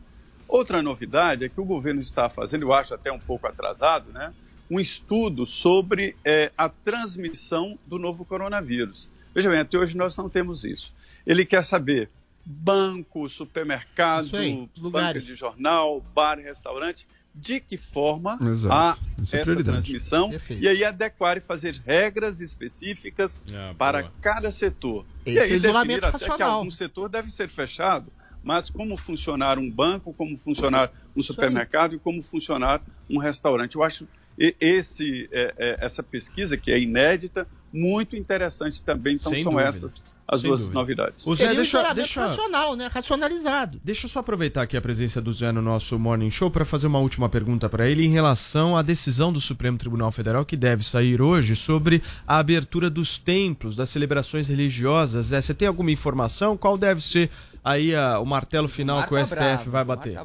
Outra 0.48 0.82
novidade 0.82 1.44
é 1.44 1.50
que 1.50 1.60
o 1.60 1.66
governo 1.66 2.02
está 2.02 2.30
fazendo, 2.30 2.64
eu 2.64 2.74
acho 2.74 2.94
até 2.94 3.12
um 3.12 3.20
pouco 3.20 3.48
atrasado, 3.48 4.12
né, 4.12 4.34
um 4.70 4.80
estudo 4.80 5.46
sobre 5.46 6.16
eh, 6.24 6.52
a 6.58 6.70
transmissão 6.70 7.78
do 7.86 7.98
novo 7.98 8.26
coronavírus. 8.26 9.10
Veja 9.34 9.50
bem, 9.50 9.60
até 9.60 9.78
hoje 9.78 9.98
nós 9.98 10.16
não 10.16 10.30
temos 10.30 10.64
isso. 10.64 10.94
Ele 11.26 11.46
quer 11.46 11.64
saber 11.64 12.10
banco, 12.46 13.28
supermercado, 13.28 14.38
aí, 14.38 14.70
banca 14.78 15.20
de 15.20 15.36
jornal, 15.36 16.00
bar, 16.14 16.38
restaurante, 16.38 17.08
de 17.38 17.60
que 17.60 17.76
forma 17.76 18.40
Exato. 18.42 18.74
há 18.74 18.98
é 19.18 19.22
essa 19.22 19.38
prioridade. 19.40 19.78
transmissão 19.80 20.30
Perfeito. 20.30 20.64
e 20.64 20.68
aí 20.70 20.84
adequar 20.86 21.36
e 21.38 21.42
fazer 21.42 21.82
regras 21.86 22.40
específicas 22.40 23.44
Ah, 23.54 23.74
para 23.78 24.02
boa. 24.04 24.14
cada 24.22 24.50
setor. 24.52 25.06
Esse 25.26 25.36
e 25.36 25.40
aí 25.40 25.52
é 25.54 25.60
definir 25.60 25.98
até 26.06 26.18
que 26.18 26.26
racional. 26.26 26.52
algum 26.60 26.72
setor 26.72 27.10
deve 27.10 27.30
ser 27.30 27.50
fechado, 27.50 28.12
mas 28.44 28.70
como 28.70 28.96
funcionar 28.96 29.60
um 29.60 29.70
banco, 29.70 30.14
como 30.14 30.38
funcionar 30.38 30.92
um 31.16 31.22
supermercado 31.22 31.96
e 31.96 32.00
como 32.00 32.22
funcionar 32.22 32.82
um 33.10 33.18
restaurante. 33.18 33.76
Eu 33.76 33.84
acho 33.84 34.08
e- 34.40 34.56
esse, 34.60 35.28
é, 35.32 35.54
é, 35.58 35.78
essa 35.86 36.02
pesquisa, 36.04 36.56
que 36.58 36.72
é 36.72 36.80
inédita, 36.80 37.48
muito 37.72 38.16
interessante 38.16 38.82
também. 38.82 39.16
Então 39.16 39.32
Sem 39.32 39.44
são 39.44 39.52
dúvida. 39.54 39.70
essas 39.70 40.02
as 40.28 40.42
Sem 40.42 40.50
duas 40.50 40.62
dúvida. 40.62 40.80
novidades. 40.80 41.26
O 41.28 41.34
Zé, 41.36 41.44
Seria 41.44 41.54
um 41.54 41.56
deixa, 41.58 41.78
isolamento 41.78 41.96
deixa, 41.98 42.26
racional, 42.28 42.76
né? 42.76 42.88
Racionalizado. 42.88 43.80
deixa 43.84 44.06
eu 44.06 44.10
só 44.10 44.20
aproveitar 44.20 44.64
aqui 44.64 44.76
a 44.76 44.82
presença 44.82 45.22
do 45.22 45.32
Zé 45.32 45.52
no 45.52 45.62
nosso 45.62 46.00
Morning 46.00 46.32
Show 46.32 46.50
para 46.50 46.66
fazer 46.66 46.88
uma 46.88 46.98
última 47.00 47.30
pergunta 47.30 47.70
para 47.70 47.88
ele 47.88 48.04
em 48.04 48.10
relação 48.10 48.76
à 48.76 48.82
decisão 48.82 49.32
do 49.32 49.40
Supremo 49.40 49.78
Tribunal 49.78 50.12
Federal 50.12 50.44
que 50.44 50.58
deve 50.58 50.84
sair 50.84 51.22
hoje 51.22 51.56
sobre 51.56 52.02
a 52.28 52.40
abertura 52.40 52.90
dos 52.90 53.18
templos, 53.20 53.76
das 53.76 53.90
celebrações 53.92 54.48
religiosas. 54.48 55.28
Zé, 55.28 55.40
você 55.42 55.54
tem 55.54 55.68
alguma 55.68 55.92
informação? 55.92 56.58
Qual 56.58 56.76
deve 56.78 57.02
ser 57.02 57.30
aí 57.64 57.94
a- 57.96 58.20
o 58.20 58.26
martelo 58.26 58.68
final 58.68 59.08
que 59.08 59.14
o 59.14 59.18
STF 59.18 59.36
bravo, 59.36 59.70
vai 59.72 59.84
bater? 59.86 60.18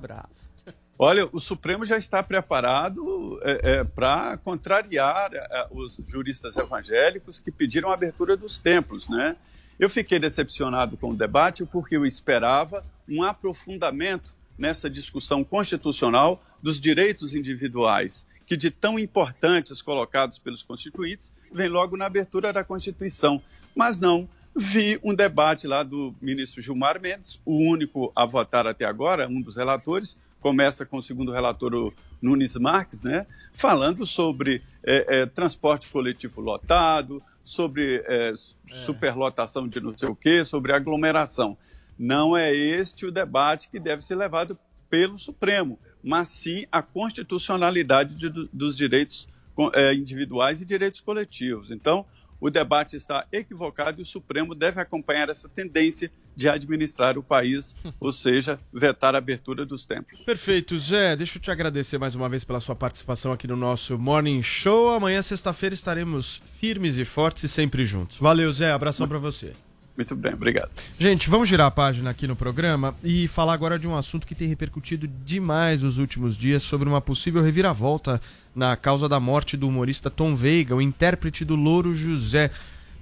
Olha, 0.99 1.27
o 1.33 1.41
Supremo 1.41 1.85
já 1.85 1.97
está 1.97 2.23
preparado 2.23 3.39
para 3.95 4.37
contrariar 4.39 5.31
é, 5.33 5.67
os 5.71 6.03
juristas 6.07 6.57
evangélicos 6.57 7.41
que 7.41 7.51
pediram 7.51 7.91
a 7.91 7.95
abertura 7.95 8.37
dos 8.37 8.59
templos, 8.59 9.09
né? 9.09 9.37
Eu 9.81 9.89
fiquei 9.89 10.19
decepcionado 10.19 10.99
com 10.99 11.13
o 11.13 11.17
debate 11.17 11.65
porque 11.65 11.97
eu 11.97 12.05
esperava 12.05 12.85
um 13.09 13.23
aprofundamento 13.23 14.37
nessa 14.59 14.91
discussão 14.91 15.43
constitucional 15.43 16.45
dos 16.63 16.79
direitos 16.79 17.35
individuais, 17.35 18.27
que 18.45 18.59
de 18.59 18.71
tão 18.71 18.99
importantes 18.99 19.81
colocados 19.81 20.39
pelos 20.39 20.63
constituintes, 20.63 21.33
vem 21.51 21.71
logo 21.71 21.97
na 21.97 22.05
abertura 22.05 22.53
da 22.53 22.63
Constituição. 22.63 23.41
Mas 23.75 23.99
não, 23.99 24.29
vi 24.55 25.01
um 25.03 25.15
debate 25.15 25.67
lá 25.67 25.83
do 25.83 26.15
ministro 26.21 26.61
Gilmar 26.61 27.01
Mendes, 27.01 27.41
o 27.47 27.57
único 27.57 28.13
a 28.15 28.27
votar 28.27 28.67
até 28.67 28.85
agora, 28.85 29.29
um 29.29 29.41
dos 29.41 29.57
relatores, 29.57 30.15
começa 30.41 30.85
com 30.85 30.99
o 30.99 31.03
segundo 31.03 31.33
relator, 31.33 31.73
o 31.75 31.95
Nunes 32.21 32.55
Marques, 32.57 33.03
né, 33.03 33.27
falando 33.55 34.05
sobre 34.05 34.63
é, 34.85 35.21
é, 35.21 35.27
transporte 35.27 35.89
coletivo 35.89 36.43
lotado, 36.43 37.23
sobre 37.45 38.03
é, 38.07 38.33
superlotação 38.67 39.67
de 39.69 39.81
não 39.81 39.97
sei 39.97 40.09
o 40.09 40.15
quê, 40.15 40.45
sobre 40.45 40.73
aglomeração. 40.73 41.57
Não 41.99 42.37
é 42.37 42.55
este 42.55 43.05
o 43.07 43.11
debate 43.13 43.69
que 43.69 43.79
deve 43.79 44.03
ser 44.03 44.15
levado 44.15 44.59
pelo 44.89 45.19
Supremo, 45.19 45.79
mas 46.03 46.29
sim 46.29 46.67
a 46.73 46.83
constitucionalidade 46.83 48.15
de- 48.17 48.49
dos 48.53 48.77
direitos 48.77 49.29
é, 49.75 49.93
individuais 49.95 50.63
e 50.63 50.65
direitos 50.65 51.01
coletivos. 51.01 51.71
Então, 51.71 52.07
o 52.41 52.49
debate 52.49 52.97
está 52.97 53.27
equivocado 53.31 54.01
e 54.01 54.03
o 54.03 54.07
Supremo 54.07 54.55
deve 54.55 54.81
acompanhar 54.81 55.29
essa 55.29 55.49
tendência 55.49 56.11
de 56.35 56.49
administrar 56.49 57.19
o 57.19 57.23
país, 57.23 57.77
ou 58.01 58.13
seja, 58.13 58.59
vetar 58.73 59.15
a 59.15 59.19
abertura 59.19 59.65
dos 59.65 59.87
templos. 59.87 60.21
Perfeito, 60.25 60.79
Zé. 60.79 61.17
Deixa 61.17 61.39
eu 61.39 61.43
te 61.43 61.51
agradecer 61.51 61.99
mais 61.99 62.15
uma 62.15 62.29
vez 62.29 62.45
pela 62.45 62.61
sua 62.61 62.75
participação 62.75 63.33
aqui 63.33 63.47
no 63.47 63.57
nosso 63.57 63.99
Morning 63.99 64.43
Show. 64.43 64.91
Amanhã, 64.91 65.23
sexta-feira, 65.23 65.75
estaremos 65.75 66.43
firmes 66.59 66.99
e 66.99 67.05
fortes 67.05 67.45
e 67.45 67.49
sempre 67.49 67.85
juntos. 67.85 68.19
Valeu, 68.19 68.51
Zé. 68.53 68.73
Abração 68.73 69.07
pra 69.07 69.19
você. 69.19 69.53
Muito 70.01 70.17
bem, 70.17 70.33
obrigado. 70.33 70.71
Gente, 70.99 71.29
vamos 71.29 71.47
girar 71.47 71.67
a 71.67 71.71
página 71.71 72.09
aqui 72.09 72.27
no 72.27 72.35
programa 72.35 72.95
e 73.05 73.29
falar 73.29 73.53
agora 73.53 73.79
de 73.79 73.87
um 73.87 73.95
assunto 73.95 74.27
que 74.27 74.35
tem 74.35 74.49
repercutido 74.49 75.07
demais 75.07 75.83
nos 75.83 75.99
últimos 75.99 76.39
dias 76.39 76.63
sobre 76.63 76.89
uma 76.89 77.03
possível 77.03 77.43
reviravolta 77.43 78.19
na 78.55 78.75
causa 78.77 79.07
da 79.07 79.21
morte 79.21 79.59
do 79.59 79.69
humorista 79.69 80.09
Tom 80.09 80.35
Veiga, 80.35 80.75
o 80.75 80.81
intérprete 80.81 81.45
do 81.45 81.55
Louro 81.55 81.95
José. 81.95 82.51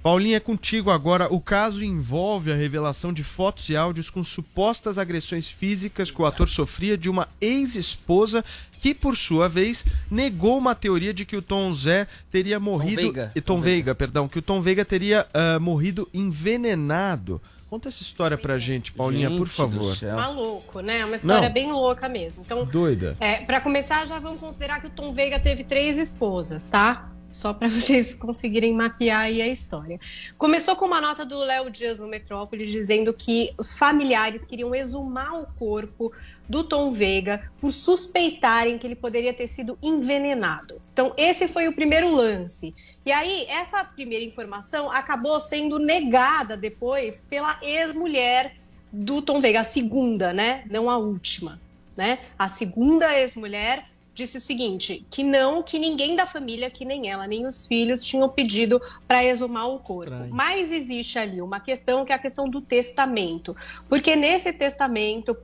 Paulinha, 0.01 0.37
é 0.37 0.39
contigo 0.39 0.89
agora. 0.91 1.31
O 1.31 1.41
caso 1.41 1.83
envolve 1.83 2.51
a 2.51 2.55
revelação 2.55 3.11
de 3.11 3.23
fotos 3.23 3.67
e 3.69 3.75
áudios 3.75 4.09
com 4.09 4.23
supostas 4.23 4.97
agressões 4.97 5.49
físicas 5.49 6.09
que 6.09 6.21
o 6.21 6.25
ator 6.25 6.47
sofria 6.47 6.97
de 6.97 7.09
uma 7.09 7.27
ex-esposa 7.41 8.43
que, 8.81 8.93
por 8.93 9.17
sua 9.17 9.49
vez, 9.49 9.83
negou 10.09 10.57
uma 10.57 10.73
teoria 10.73 11.13
de 11.13 11.25
que 11.25 11.35
o 11.35 11.41
Tom 11.41 11.73
Zé 11.73 12.07
teria 12.31 12.59
morrido. 12.59 13.01
Veiga. 13.01 13.31
e 13.35 13.41
Tom, 13.41 13.55
Tom 13.55 13.61
Veiga, 13.61 13.93
perdão, 13.93 14.27
que 14.27 14.39
o 14.39 14.41
Tom 14.41 14.61
Veiga 14.61 14.85
teria 14.85 15.27
ah, 15.33 15.59
morrido 15.59 16.07
envenenado. 16.13 17.41
Conta 17.69 17.87
essa 17.87 18.01
história 18.01 18.35
pra 18.35 18.57
gente, 18.57 18.91
Paulinha, 18.91 19.29
por 19.29 19.45
Gente 19.45 19.55
favor. 19.55 19.91
do 19.91 19.95
céu. 19.95 20.15
Maluco, 20.15 20.79
né? 20.79 21.05
Uma 21.05 21.17
história 21.17 21.49
Não. 21.49 21.53
bem 21.53 21.71
louca 21.71 22.09
mesmo. 22.09 22.41
Então, 22.43 22.65
Doida. 22.65 23.15
É, 23.19 23.43
para 23.45 23.61
começar, 23.61 24.07
já 24.07 24.17
vamos 24.17 24.39
considerar 24.39 24.81
que 24.81 24.87
o 24.87 24.89
Tom 24.89 25.13
Veiga 25.13 25.39
teve 25.39 25.63
três 25.63 25.95
esposas, 25.95 26.67
tá? 26.67 27.11
Só 27.31 27.53
para 27.53 27.67
vocês 27.69 28.13
conseguirem 28.13 28.73
mapear 28.73 29.21
aí 29.21 29.41
a 29.41 29.47
história. 29.47 29.99
Começou 30.37 30.75
com 30.75 30.85
uma 30.85 31.01
nota 31.01 31.25
do 31.25 31.39
Léo 31.39 31.69
Dias 31.69 31.99
no 31.99 32.07
Metrópole 32.07 32.65
dizendo 32.65 33.13
que 33.13 33.53
os 33.57 33.71
familiares 33.71 34.43
queriam 34.43 34.73
exumar 34.73 35.41
o 35.41 35.45
corpo 35.53 36.11
do 36.47 36.63
Tom 36.63 36.91
Veiga 36.91 37.51
por 37.61 37.71
suspeitarem 37.71 38.77
que 38.77 38.87
ele 38.87 38.95
poderia 38.95 39.33
ter 39.33 39.47
sido 39.47 39.77
envenenado. 39.81 40.79
Então, 40.91 41.13
esse 41.17 41.47
foi 41.47 41.67
o 41.67 41.73
primeiro 41.73 42.13
lance. 42.13 42.73
E 43.05 43.11
aí, 43.11 43.45
essa 43.47 43.83
primeira 43.83 44.23
informação 44.23 44.91
acabou 44.91 45.39
sendo 45.39 45.79
negada 45.79 46.57
depois 46.57 47.21
pela 47.29 47.57
ex-mulher 47.61 48.55
do 48.91 49.21
Tom 49.21 49.39
Veiga, 49.39 49.61
a 49.61 49.63
segunda, 49.63 50.33
né? 50.33 50.63
Não 50.69 50.89
a 50.89 50.97
última, 50.97 51.59
né? 51.95 52.19
A 52.37 52.47
segunda 52.47 53.17
ex-mulher 53.17 53.88
disse 54.19 54.37
o 54.37 54.41
seguinte, 54.41 55.05
que 55.09 55.23
não, 55.23 55.63
que 55.63 55.79
ninguém 55.79 56.15
da 56.15 56.25
família, 56.25 56.69
que 56.69 56.83
nem 56.83 57.09
ela, 57.09 57.25
nem 57.25 57.47
os 57.47 57.65
filhos 57.65 58.03
tinham 58.03 58.27
pedido 58.27 58.81
para 59.07 59.23
exumar 59.23 59.67
o 59.69 59.79
corpo. 59.79 60.27
Mas 60.29 60.71
existe 60.71 61.17
ali 61.17 61.41
uma 61.41 61.59
questão 61.59 62.03
que 62.03 62.11
é 62.11 62.15
a 62.15 62.19
questão 62.19 62.49
do 62.49 62.59
testamento, 62.59 63.55
porque 63.87 64.15
nesse 64.15 64.51
testamento 64.51 65.37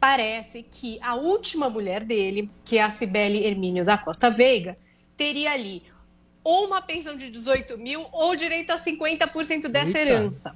parece 0.00 0.62
que 0.62 0.98
a 1.02 1.14
última 1.14 1.68
mulher 1.68 2.02
dele, 2.02 2.50
que 2.64 2.78
é 2.78 2.82
a 2.82 2.90
Cibele 2.90 3.44
Hermínio 3.44 3.84
da 3.84 3.98
Costa 3.98 4.30
Veiga, 4.30 4.76
teria 5.16 5.52
ali 5.52 5.82
ou 6.42 6.66
uma 6.66 6.82
pensão 6.82 7.16
de 7.16 7.30
18 7.30 7.78
mil 7.78 8.06
ou 8.10 8.34
direito 8.36 8.70
a 8.70 8.76
50% 8.76 9.68
dessa 9.68 9.98
herança 9.98 10.54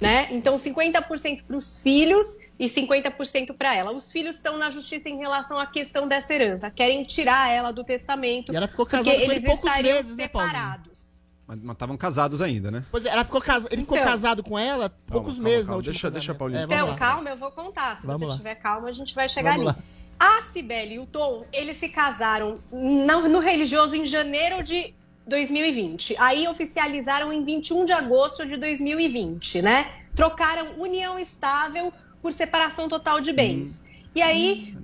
né? 0.00 0.28
Então 0.30 0.56
50% 0.56 1.44
para 1.44 1.56
os 1.56 1.82
filhos 1.82 2.36
e 2.58 2.66
50% 2.66 3.54
para 3.56 3.74
ela. 3.74 3.92
Os 3.92 4.10
filhos 4.12 4.36
estão 4.36 4.56
na 4.58 4.70
justiça 4.70 5.08
em 5.08 5.18
relação 5.18 5.58
à 5.58 5.66
questão 5.66 6.06
dessa 6.06 6.34
herança, 6.34 6.70
querem 6.70 7.04
tirar 7.04 7.50
ela 7.50 7.72
do 7.72 7.82
testamento. 7.84 8.52
E 8.52 8.56
ela 8.56 8.68
ficou 8.68 8.84
porque 8.86 8.96
casada 8.98 9.16
com 9.16 9.22
ele 9.24 9.34
eles 9.34 9.44
poucos 9.44 9.68
estariam 9.68 9.96
meses, 9.96 10.16
né, 10.16 10.22
separados. 10.24 11.14
Mas 11.46 11.58
estavam 11.62 11.96
casados 11.96 12.40
ainda, 12.40 12.70
né? 12.70 12.84
Pois 12.90 13.04
é, 13.04 13.10
ela 13.10 13.22
ficou 13.24 13.40
casa... 13.40 13.68
ele 13.70 13.82
ficou 13.82 13.98
Então. 13.98 14.08
casado 14.10 14.42
com 14.42 14.58
ela 14.58 14.88
poucos 15.06 15.34
calma, 15.34 15.42
meses 15.48 15.66
calma. 15.66 15.70
na 15.72 15.76
última 15.76 15.92
Deixa- 15.92 16.10
deixa 16.10 16.32
a 16.32 16.34
Paulinha 16.34 16.60
É, 16.60 16.64
então, 16.64 16.88
lá. 16.88 16.96
calma, 16.96 17.30
eu 17.30 17.36
vou 17.36 17.50
contar. 17.50 17.96
Se 17.96 18.06
Vamos 18.06 18.22
você 18.22 18.26
lá. 18.28 18.36
tiver 18.38 18.54
calma, 18.54 18.88
a 18.88 18.92
gente 18.92 19.14
vai 19.14 19.28
chegar 19.28 19.56
Vamos 19.56 19.72
ali. 19.74 19.82
A 20.18 20.40
Cibele 20.42 20.94
e 20.94 20.98
o 21.00 21.06
Tom, 21.06 21.44
eles 21.52 21.76
se 21.76 21.88
casaram 21.90 22.60
no, 22.72 23.28
no 23.28 23.40
religioso 23.40 23.94
em 23.94 24.06
janeiro 24.06 24.62
de 24.62 24.94
2020. 25.26 26.16
Aí 26.18 26.46
oficializaram 26.46 27.32
em 27.32 27.44
21 27.44 27.84
de 27.84 27.92
agosto 27.92 28.46
de 28.46 28.56
2020, 28.56 29.62
né? 29.62 29.92
Trocaram 30.14 30.74
união 30.78 31.18
estável 31.18 31.92
por 32.22 32.32
separação 32.32 32.88
total 32.88 33.20
de 33.20 33.32
bens. 33.32 33.84
E 34.14 34.22
aí, 34.22 34.76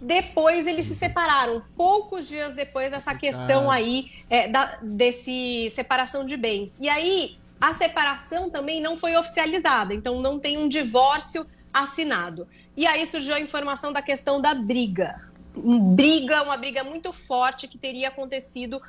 depois 0.00 0.66
eles 0.66 0.86
se 0.86 0.94
separaram, 0.94 1.62
poucos 1.76 2.26
dias 2.26 2.54
depois 2.54 2.90
dessa 2.90 3.14
questão 3.14 3.70
aí 3.70 4.10
é, 4.30 4.48
da, 4.48 4.78
desse 4.82 5.70
separação 5.74 6.24
de 6.24 6.36
bens. 6.36 6.78
E 6.80 6.88
aí, 6.88 7.36
a 7.60 7.74
separação 7.74 8.48
também 8.48 8.80
não 8.80 8.96
foi 8.96 9.16
oficializada, 9.16 9.92
então 9.92 10.20
não 10.20 10.38
tem 10.38 10.56
um 10.56 10.68
divórcio 10.68 11.46
assinado. 11.74 12.46
E 12.76 12.86
aí 12.86 13.04
surgiu 13.04 13.34
a 13.34 13.40
informação 13.40 13.92
da 13.92 14.00
questão 14.00 14.40
da 14.40 14.54
briga. 14.54 15.28
Um 15.56 15.94
briga, 15.94 16.42
uma 16.42 16.56
briga 16.56 16.84
muito 16.84 17.12
forte 17.12 17.66
que 17.66 17.76
teria 17.76 18.08
acontecido 18.08 18.80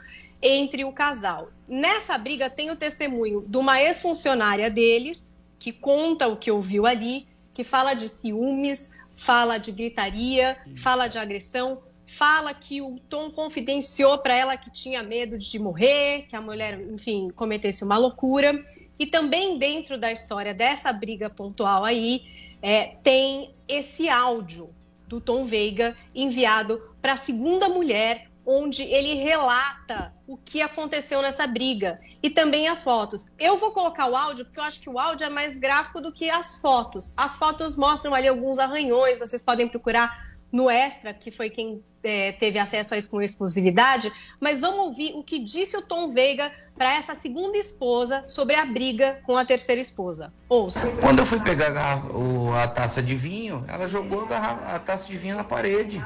entre 0.41 0.85
o 0.85 0.91
casal. 0.91 1.49
Nessa 1.67 2.17
briga 2.17 2.49
tem 2.49 2.71
o 2.71 2.75
testemunho 2.75 3.45
de 3.47 3.57
uma 3.57 3.81
ex-funcionária 3.81 4.69
deles, 4.69 5.37
que 5.57 5.71
conta 5.71 6.27
o 6.27 6.37
que 6.37 6.49
ouviu 6.49 6.85
ali, 6.85 7.27
que 7.53 7.63
fala 7.63 7.93
de 7.93 8.07
ciúmes, 8.07 8.97
fala 9.15 9.57
de 9.57 9.71
gritaria, 9.71 10.57
fala 10.81 11.07
de 11.07 11.17
agressão, 11.17 11.81
fala 12.07 12.53
que 12.53 12.81
o 12.81 12.99
Tom 13.07 13.29
confidenciou 13.29 14.17
para 14.17 14.33
ela 14.33 14.57
que 14.57 14.71
tinha 14.71 15.03
medo 15.03 15.37
de 15.37 15.59
morrer, 15.59 16.25
que 16.29 16.35
a 16.35 16.41
mulher, 16.41 16.79
enfim, 16.81 17.29
cometesse 17.35 17.83
uma 17.83 17.97
loucura. 17.97 18.59
E 18.97 19.05
também 19.05 19.57
dentro 19.57 19.97
da 19.97 20.11
história 20.11 20.53
dessa 20.53 20.91
briga 20.91 21.29
pontual 21.29 21.85
aí, 21.85 22.23
é, 22.61 22.95
tem 23.03 23.53
esse 23.67 24.09
áudio 24.09 24.69
do 25.07 25.21
Tom 25.21 25.45
Veiga 25.45 25.95
enviado 26.15 26.81
para 27.01 27.13
a 27.13 27.17
segunda 27.17 27.69
mulher, 27.69 28.29
onde 28.45 28.83
ele 28.83 29.15
relata 29.15 30.13
o 30.29 30.37
que 30.37 30.61
aconteceu 30.61 31.23
nessa 31.23 31.47
briga 31.47 31.99
e 32.21 32.29
também 32.29 32.67
as 32.67 32.83
fotos. 32.83 33.31
Eu 33.39 33.57
vou 33.57 33.71
colocar 33.71 34.05
o 34.05 34.15
áudio 34.15 34.45
porque 34.45 34.59
eu 34.59 34.63
acho 34.63 34.79
que 34.79 34.87
o 34.87 34.99
áudio 34.99 35.25
é 35.25 35.29
mais 35.29 35.57
gráfico 35.57 35.99
do 35.99 36.11
que 36.11 36.29
as 36.29 36.55
fotos. 36.55 37.15
As 37.17 37.35
fotos 37.35 37.75
mostram 37.75 38.13
ali 38.13 38.27
alguns 38.27 38.59
arranhões, 38.59 39.17
vocês 39.17 39.41
podem 39.41 39.67
procurar 39.67 40.15
no 40.51 40.69
Extra, 40.69 41.15
que 41.15 41.31
foi 41.31 41.49
quem 41.49 41.83
é, 42.03 42.31
teve 42.33 42.59
acesso 42.59 42.93
a 42.93 42.97
isso 42.97 43.09
com 43.09 43.19
exclusividade. 43.19 44.13
Mas 44.39 44.59
vamos 44.59 44.81
ouvir 44.81 45.13
o 45.15 45.23
que 45.23 45.39
disse 45.39 45.75
o 45.75 45.81
Tom 45.81 46.11
Veiga 46.11 46.51
para 46.77 46.93
essa 46.93 47.15
segunda 47.15 47.57
esposa 47.57 48.23
sobre 48.27 48.53
a 48.53 48.67
briga 48.67 49.19
com 49.25 49.35
a 49.35 49.43
terceira 49.43 49.81
esposa. 49.81 50.31
Ouça. 50.47 50.91
Quando 51.01 51.19
eu 51.19 51.25
fui 51.25 51.39
pegar 51.39 51.75
a, 51.75 52.63
a 52.63 52.67
taça 52.67 53.01
de 53.01 53.15
vinho, 53.15 53.65
ela 53.67 53.87
jogou 53.87 54.27
a 54.31 54.77
taça 54.77 55.07
de 55.07 55.17
vinho 55.17 55.35
na 55.35 55.43
parede. 55.43 55.99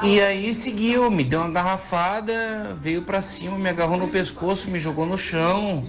E 0.00 0.20
aí 0.20 0.54
seguiu, 0.54 1.10
me 1.10 1.24
deu 1.24 1.40
uma 1.40 1.50
garrafada, 1.50 2.76
veio 2.80 3.02
pra 3.02 3.22
cima, 3.22 3.58
me 3.58 3.68
agarrou 3.68 3.96
no 3.96 4.08
pescoço, 4.08 4.70
me 4.70 4.78
jogou 4.78 5.06
no 5.06 5.16
chão, 5.16 5.88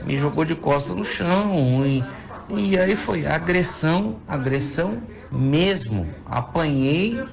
me 0.00 0.16
jogou 0.16 0.44
de 0.44 0.54
costas 0.56 0.94
no 0.96 1.04
chão. 1.04 1.84
E, 1.86 2.08
e 2.48 2.78
aí 2.78 2.96
foi 2.96 3.26
agressão, 3.26 4.20
agressão 4.26 5.02
mesmo. 5.30 6.14
Apanhei 6.24 7.32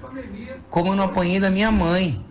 como 0.70 0.92
eu 0.92 0.96
não 0.96 1.06
apanhei 1.06 1.40
da 1.40 1.50
minha 1.50 1.72
mãe. 1.72 2.26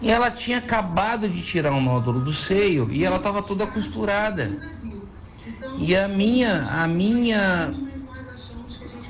E 0.00 0.10
ela 0.10 0.30
tinha 0.30 0.58
acabado 0.58 1.28
de 1.28 1.42
tirar 1.42 1.72
um 1.72 1.80
nódulo 1.80 2.20
do 2.20 2.32
seio 2.32 2.90
e 2.90 3.04
ela 3.04 3.16
estava 3.16 3.42
toda 3.42 3.66
costurada. 3.66 4.58
E 5.76 5.96
a 5.96 6.08
minha, 6.08 6.66
a 6.70 6.86
minha 6.86 7.74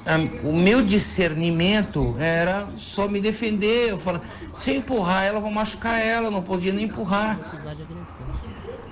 a- 0.07 0.47
o 0.49 0.57
meu 0.57 0.83
discernimento 0.85 2.17
era 2.19 2.69
só 2.77 3.09
me 3.09 3.21
defender. 3.21 3.91
Eu 3.91 3.99
falava, 3.99 4.25
se 4.55 4.71
eu 4.71 4.77
empurrar 4.77 5.25
ela, 5.25 5.39
eu 5.39 5.43
vou 5.43 5.51
machucar 5.51 6.01
ela, 6.01 6.31
não 6.31 6.43
podia 6.43 6.73
nem 6.73 6.87
empurrar. 6.87 7.39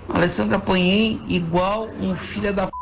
Alessandra 0.09 0.57
apanhei 0.57 1.21
igual 1.29 1.91
um 1.99 2.15
filho 2.15 2.53
da 2.53 2.67
p. 2.67 2.73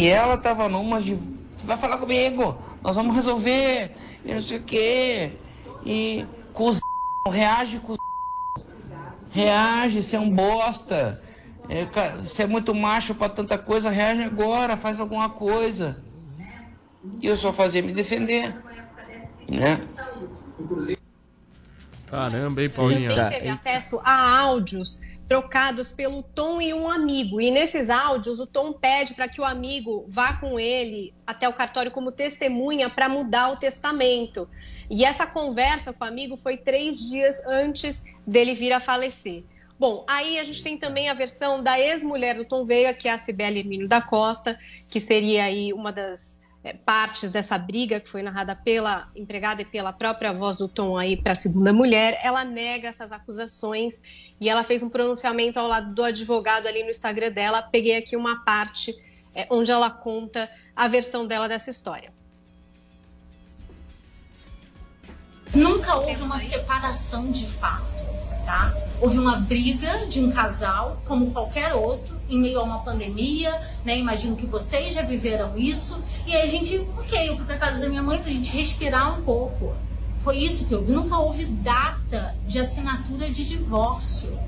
E 0.00 0.06
ela 0.06 0.36
tava 0.36 0.68
numa 0.68 1.00
de. 1.00 1.16
Você 1.50 1.66
vai 1.66 1.76
falar 1.76 1.98
comigo, 1.98 2.58
nós 2.82 2.96
vamos 2.96 3.14
resolver, 3.14 3.92
e 4.24 4.34
não 4.34 4.42
sei 4.42 4.58
o 4.58 4.62
quê. 4.62 5.30
E 5.84 6.24
cuz... 6.52 6.80
reage 7.28 7.78
com 7.78 7.94
Reage, 9.30 10.02
você 10.02 10.16
é 10.16 10.20
um 10.20 10.28
bosta. 10.30 11.22
É, 11.68 11.86
é 12.42 12.46
muito 12.46 12.74
macho 12.74 13.14
pra 13.14 13.28
tanta 13.28 13.56
coisa, 13.56 13.88
reage 13.88 14.22
agora, 14.22 14.76
faz 14.76 15.00
alguma 15.00 15.30
coisa. 15.30 16.11
E 17.20 17.26
eu 17.26 17.36
só 17.36 17.52
fazia 17.52 17.82
me 17.82 17.92
defender. 17.92 18.54
Né? 19.48 19.80
Caramba, 22.06 22.62
hein, 22.62 22.70
Paulinha? 22.70 23.30
teve 23.30 23.48
acesso 23.48 24.00
a 24.04 24.38
áudios 24.40 25.00
trocados 25.32 25.92
pelo 25.92 26.22
Tom 26.22 26.60
e 26.60 26.74
um 26.74 26.90
amigo. 26.90 27.40
E 27.40 27.50
nesses 27.50 27.88
áudios, 27.88 28.38
o 28.38 28.46
Tom 28.46 28.72
pede 28.72 29.14
para 29.14 29.26
que 29.26 29.40
o 29.40 29.44
amigo 29.44 30.04
vá 30.06 30.34
com 30.34 30.60
ele 30.60 31.14
até 31.26 31.48
o 31.48 31.54
cartório 31.54 31.90
como 31.90 32.12
testemunha 32.12 32.90
para 32.90 33.08
mudar 33.08 33.50
o 33.50 33.56
testamento. 33.56 34.46
E 34.90 35.06
essa 35.06 35.26
conversa 35.26 35.90
com 35.90 36.04
o 36.04 36.08
amigo 36.08 36.36
foi 36.36 36.58
três 36.58 36.98
dias 36.98 37.40
antes 37.46 38.04
dele 38.26 38.54
vir 38.54 38.74
a 38.74 38.80
falecer. 38.80 39.42
Bom, 39.78 40.04
aí 40.06 40.38
a 40.38 40.44
gente 40.44 40.62
tem 40.62 40.76
também 40.76 41.08
a 41.08 41.14
versão 41.14 41.62
da 41.62 41.80
ex-mulher 41.80 42.36
do 42.36 42.44
Tom 42.44 42.66
Veiga, 42.66 42.92
que 42.92 43.08
é 43.08 43.12
a 43.12 43.18
Cibele 43.18 43.58
Hermínio 43.58 43.88
da 43.88 44.02
Costa, 44.02 44.58
que 44.90 45.00
seria 45.00 45.44
aí 45.44 45.72
uma 45.72 45.90
das 45.90 46.41
eh, 46.64 46.74
partes 46.74 47.30
dessa 47.30 47.58
briga 47.58 47.98
que 48.00 48.08
foi 48.08 48.22
narrada 48.22 48.54
pela 48.54 49.08
empregada 49.16 49.62
e 49.62 49.64
pela 49.64 49.92
própria 49.92 50.32
voz 50.32 50.58
do 50.58 50.68
Tom 50.68 50.96
aí 50.96 51.16
para 51.16 51.32
a 51.32 51.36
segunda 51.36 51.72
mulher. 51.72 52.18
Ela 52.22 52.44
nega 52.44 52.88
essas 52.88 53.12
acusações 53.12 54.00
e 54.40 54.48
ela 54.48 54.64
fez 54.64 54.82
um 54.82 54.88
pronunciamento 54.88 55.58
ao 55.58 55.66
lado 55.66 55.94
do 55.94 56.04
advogado 56.04 56.66
ali 56.66 56.82
no 56.84 56.90
Instagram 56.90 57.32
dela. 57.32 57.62
Peguei 57.62 57.96
aqui 57.96 58.16
uma 58.16 58.44
parte 58.44 58.94
eh, 59.34 59.46
onde 59.50 59.70
ela 59.70 59.90
conta 59.90 60.50
a 60.74 60.88
versão 60.88 61.26
dela 61.26 61.48
dessa 61.48 61.70
história. 61.70 62.12
Nunca 65.54 65.96
houve 65.96 66.22
uma 66.22 66.38
separação 66.38 67.30
de 67.30 67.46
fato, 67.46 68.02
tá? 68.46 68.72
Houve 69.00 69.18
uma 69.18 69.36
briga 69.36 70.06
de 70.06 70.18
um 70.18 70.32
casal, 70.32 71.02
como 71.04 71.30
qualquer 71.30 71.74
outro, 71.74 72.11
em 72.34 72.40
meio 72.40 72.60
a 72.60 72.62
uma 72.62 72.78
pandemia, 72.80 73.60
né? 73.84 73.98
Imagino 73.98 74.36
que 74.36 74.46
vocês 74.46 74.94
já 74.94 75.02
viveram 75.02 75.56
isso. 75.56 75.98
E 76.26 76.34
aí 76.34 76.42
a 76.42 76.46
gente, 76.46 76.78
ok, 76.98 77.28
eu 77.28 77.36
fui 77.36 77.44
pra 77.44 77.58
casa 77.58 77.80
da 77.80 77.88
minha 77.88 78.02
mãe 78.02 78.18
pra 78.18 78.30
gente 78.30 78.56
respirar 78.56 79.18
um 79.18 79.22
pouco. 79.22 79.74
Foi 80.20 80.38
isso 80.38 80.64
que 80.64 80.74
houve. 80.74 80.92
Nunca 80.92 81.16
houve 81.18 81.44
data 81.44 82.34
de 82.46 82.58
assinatura 82.58 83.28
de 83.28 83.44
divórcio. 83.44 84.38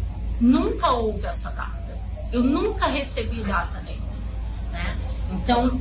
Nunca 0.40 0.90
houve 0.92 1.27
essa 1.27 1.51
data. 1.51 2.01
Eu 2.33 2.42
nunca 2.42 2.87
recebi 2.87 3.42
data 3.42 3.81
nenhuma, 3.81 4.07
né? 4.73 4.97
Então, 5.33 5.81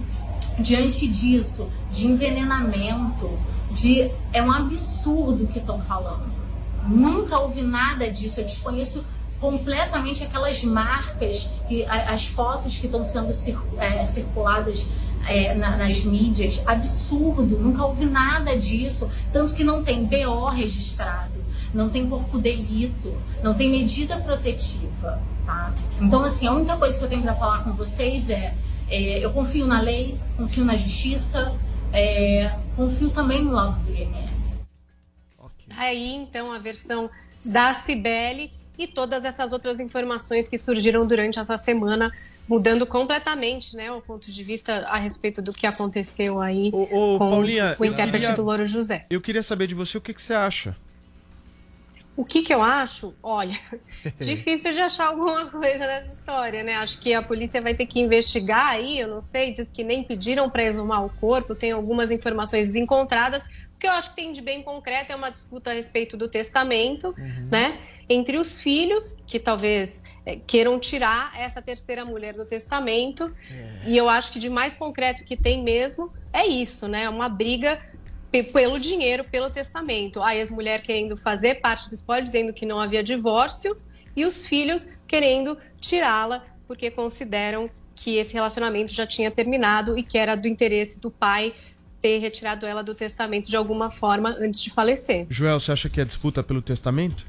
diante 0.60 1.08
disso, 1.08 1.70
de 1.92 2.08
envenenamento, 2.08 3.40
de 3.72 4.12
é 4.32 4.42
um 4.42 4.52
absurdo 4.52 5.46
o 5.46 5.48
que 5.48 5.60
estão 5.60 5.80
falando. 5.80 6.32
Nunca 6.88 7.40
houve 7.40 7.62
nada 7.62 8.10
disso. 8.12 8.42
Eu 8.42 8.46
desconheço 8.46 9.04
completamente 9.44 10.24
aquelas 10.24 10.64
marcas, 10.64 11.50
que, 11.68 11.84
as 11.86 12.26
fotos 12.26 12.78
que 12.78 12.86
estão 12.86 13.04
sendo 13.04 13.30
é, 13.78 14.06
circuladas 14.06 14.86
é, 15.28 15.54
na- 15.54 15.76
nas 15.76 16.02
mídias. 16.06 16.62
Absurdo. 16.66 17.60
Nunca 17.60 17.86
houve 17.86 18.06
nada 18.06 18.56
disso. 18.56 19.10
Tanto 19.34 19.54
que 19.54 19.62
não 19.62 19.84
tem 19.84 20.06
BO 20.06 20.46
registrado, 20.48 21.44
não 21.74 21.90
tem 21.90 22.10
corpo 22.10 22.38
delito, 22.38 23.14
não 23.44 23.54
tem 23.54 23.70
medida 23.70 24.16
protetiva. 24.16 25.22
Tá? 25.46 25.74
Então, 26.00 26.24
assim, 26.24 26.48
a 26.48 26.54
única 26.54 26.78
coisa 26.78 26.98
que 26.98 27.04
eu 27.04 27.10
tenho 27.10 27.22
para 27.24 27.36
falar 27.36 27.66
com 27.66 27.74
vocês 27.74 28.30
é, 28.30 28.54
é, 28.88 29.20
eu 29.20 29.32
confio 29.34 29.68
na 29.68 29.82
lei, 29.82 30.18
confio 30.38 30.64
na 30.64 30.78
justiça, 30.78 31.54
é, 31.92 32.50
confio 32.78 33.10
também 33.10 33.44
no 33.44 33.52
lado 33.52 33.78
do 33.84 33.92
IML. 33.92 34.30
Aí, 35.76 36.08
então, 36.08 36.54
a 36.54 36.60
versão 36.60 37.10
da 37.46 37.76
Cibele 37.76 38.63
e 38.78 38.88
todas 38.88 39.24
essas 39.24 39.52
outras 39.52 39.80
informações 39.80 40.48
que 40.48 40.58
surgiram 40.58 41.06
durante 41.06 41.40
essa 41.40 41.58
semana, 41.58 42.12
mudando 42.48 42.86
completamente 42.86 43.76
né, 43.76 43.92
o 43.92 44.02
ponto 44.02 44.32
de 44.32 44.44
vista 44.44 44.86
a 44.88 44.98
respeito 44.98 45.42
do 45.42 45.54
que 45.54 45.68
aconteceu 45.68 46.42
aí 46.42 46.72
Ô, 46.74 47.18
com 47.18 47.30
Paulinha, 47.30 47.76
o 47.80 47.86
intérprete 47.86 48.22
queria- 48.26 48.36
do 48.36 48.44
Louro 48.44 48.66
José. 48.66 49.06
Eu 49.10 49.22
queria 49.22 49.44
saber 49.44 49.68
de 49.68 49.76
você 49.76 49.98
o 49.98 50.02
que, 50.02 50.14
que 50.14 50.22
você 50.22 50.34
acha. 50.34 50.76
O 52.16 52.24
que, 52.24 52.44
que 52.44 52.54
eu 52.54 52.62
acho? 52.62 53.16
Olha, 53.24 53.58
difícil 54.22 54.72
de 54.74 54.80
achar 54.80 55.08
alguma 55.08 55.48
coisa 55.50 55.80
nessa 55.80 56.12
história, 56.14 56.64
né? 56.64 56.76
Acho 56.76 57.00
que 57.00 57.12
a 57.12 57.24
polícia 57.24 57.60
vai 57.60 57.74
ter 57.74 57.88
que 57.88 58.00
investigar 58.00 58.68
aí, 58.68 59.00
eu 59.00 59.08
não 59.08 59.20
sei, 59.20 59.52
diz 59.52 59.68
que 59.68 59.84
nem 59.84 60.04
pediram 60.04 60.48
para 60.48 60.64
exumar 60.64 61.04
o 61.04 61.10
corpo, 61.10 61.56
tem 61.56 61.72
algumas 61.72 62.12
informações 62.12 62.68
desencontradas. 62.68 63.46
O 63.76 63.80
que 63.80 63.88
eu 63.88 63.92
acho 63.92 64.12
que 64.12 64.16
tem 64.16 64.32
de 64.32 64.42
bem 64.42 64.62
concreto 64.62 65.12
é 65.12 65.16
uma 65.16 65.32
disputa 65.32 65.72
a 65.72 65.74
respeito 65.74 66.16
do 66.16 66.28
testamento, 66.28 67.14
né? 67.50 67.80
Entre 68.14 68.38
os 68.38 68.60
filhos, 68.60 69.16
que 69.26 69.40
talvez 69.40 70.02
eh, 70.26 70.38
queiram 70.46 70.80
tirar 70.80 71.32
essa 71.38 71.62
terceira 71.62 72.04
mulher 72.06 72.34
do 72.34 72.46
testamento. 72.46 73.34
E 73.88 73.98
eu 73.98 74.08
acho 74.10 74.32
que 74.34 74.40
de 74.40 74.50
mais 74.50 74.76
concreto 74.76 75.24
que 75.24 75.36
tem 75.36 75.64
mesmo 75.64 76.12
é 76.32 76.46
isso, 76.46 76.88
né? 76.88 77.10
Uma 77.10 77.28
briga 77.28 77.80
pe- 78.32 78.44
pelo 78.44 78.80
dinheiro, 78.80 79.24
pelo 79.24 79.50
testamento. 79.50 80.22
A 80.22 80.36
ex-mulher 80.36 80.82
querendo 80.82 81.18
fazer 81.18 81.56
parte 81.62 81.88
do 81.88 81.94
espólio, 81.96 82.24
dizendo 82.26 82.54
que 82.54 82.66
não 82.66 82.80
havia 82.80 83.04
divórcio, 83.04 83.76
e 84.16 84.26
os 84.26 84.46
filhos 84.46 84.88
querendo 85.08 85.58
tirá-la, 85.80 86.44
porque 86.68 86.92
consideram 86.92 87.70
que 87.96 88.18
esse 88.18 88.34
relacionamento 88.34 88.92
já 88.94 89.08
tinha 89.08 89.32
terminado 89.32 89.98
e 89.98 90.04
que 90.04 90.18
era 90.18 90.36
do 90.36 90.48
interesse 90.48 91.00
do 91.00 91.10
pai 91.10 91.54
ter 92.02 92.18
retirado 92.20 92.66
ela 92.66 92.84
do 92.84 92.94
testamento 92.94 93.50
de 93.50 93.56
alguma 93.56 93.90
forma 93.90 94.30
antes 94.40 94.62
de 94.62 94.70
falecer. 94.70 95.26
Joel, 95.30 95.60
você 95.60 95.72
acha 95.72 95.88
que 95.90 96.02
é 96.02 96.04
disputa 96.04 96.44
pelo 96.44 96.62
testamento? 96.62 97.26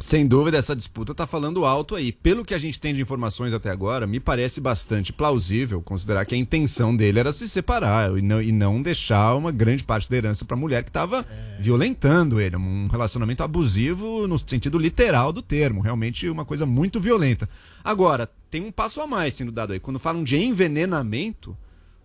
Sem 0.00 0.26
dúvida, 0.26 0.56
essa 0.56 0.74
disputa 0.74 1.14
tá 1.14 1.26
falando 1.26 1.66
alto 1.66 1.94
aí. 1.94 2.10
Pelo 2.10 2.42
que 2.42 2.54
a 2.54 2.58
gente 2.58 2.80
tem 2.80 2.94
de 2.94 3.02
informações 3.02 3.52
até 3.52 3.68
agora, 3.68 4.06
me 4.06 4.18
parece 4.18 4.58
bastante 4.58 5.12
plausível 5.12 5.82
considerar 5.82 6.24
que 6.24 6.34
a 6.34 6.38
intenção 6.38 6.96
dele 6.96 7.18
era 7.18 7.30
se 7.32 7.46
separar 7.46 8.16
e 8.16 8.22
não, 8.22 8.40
e 8.40 8.50
não 8.50 8.80
deixar 8.80 9.34
uma 9.34 9.52
grande 9.52 9.84
parte 9.84 10.08
da 10.08 10.16
herança 10.16 10.44
pra 10.44 10.56
mulher 10.56 10.82
que 10.82 10.88
estava 10.88 11.24
violentando 11.58 12.40
ele. 12.40 12.56
Um 12.56 12.88
relacionamento 12.88 13.42
abusivo 13.42 14.26
no 14.26 14.38
sentido 14.38 14.78
literal 14.78 15.34
do 15.34 15.42
termo. 15.42 15.82
Realmente 15.82 16.30
uma 16.30 16.46
coisa 16.46 16.64
muito 16.64 16.98
violenta. 16.98 17.46
Agora, 17.84 18.28
tem 18.50 18.62
um 18.62 18.72
passo 18.72 19.02
a 19.02 19.06
mais 19.06 19.34
sendo 19.34 19.52
dado 19.52 19.74
aí. 19.74 19.80
Quando 19.80 19.98
falam 19.98 20.24
de 20.24 20.36
envenenamento. 20.36 21.54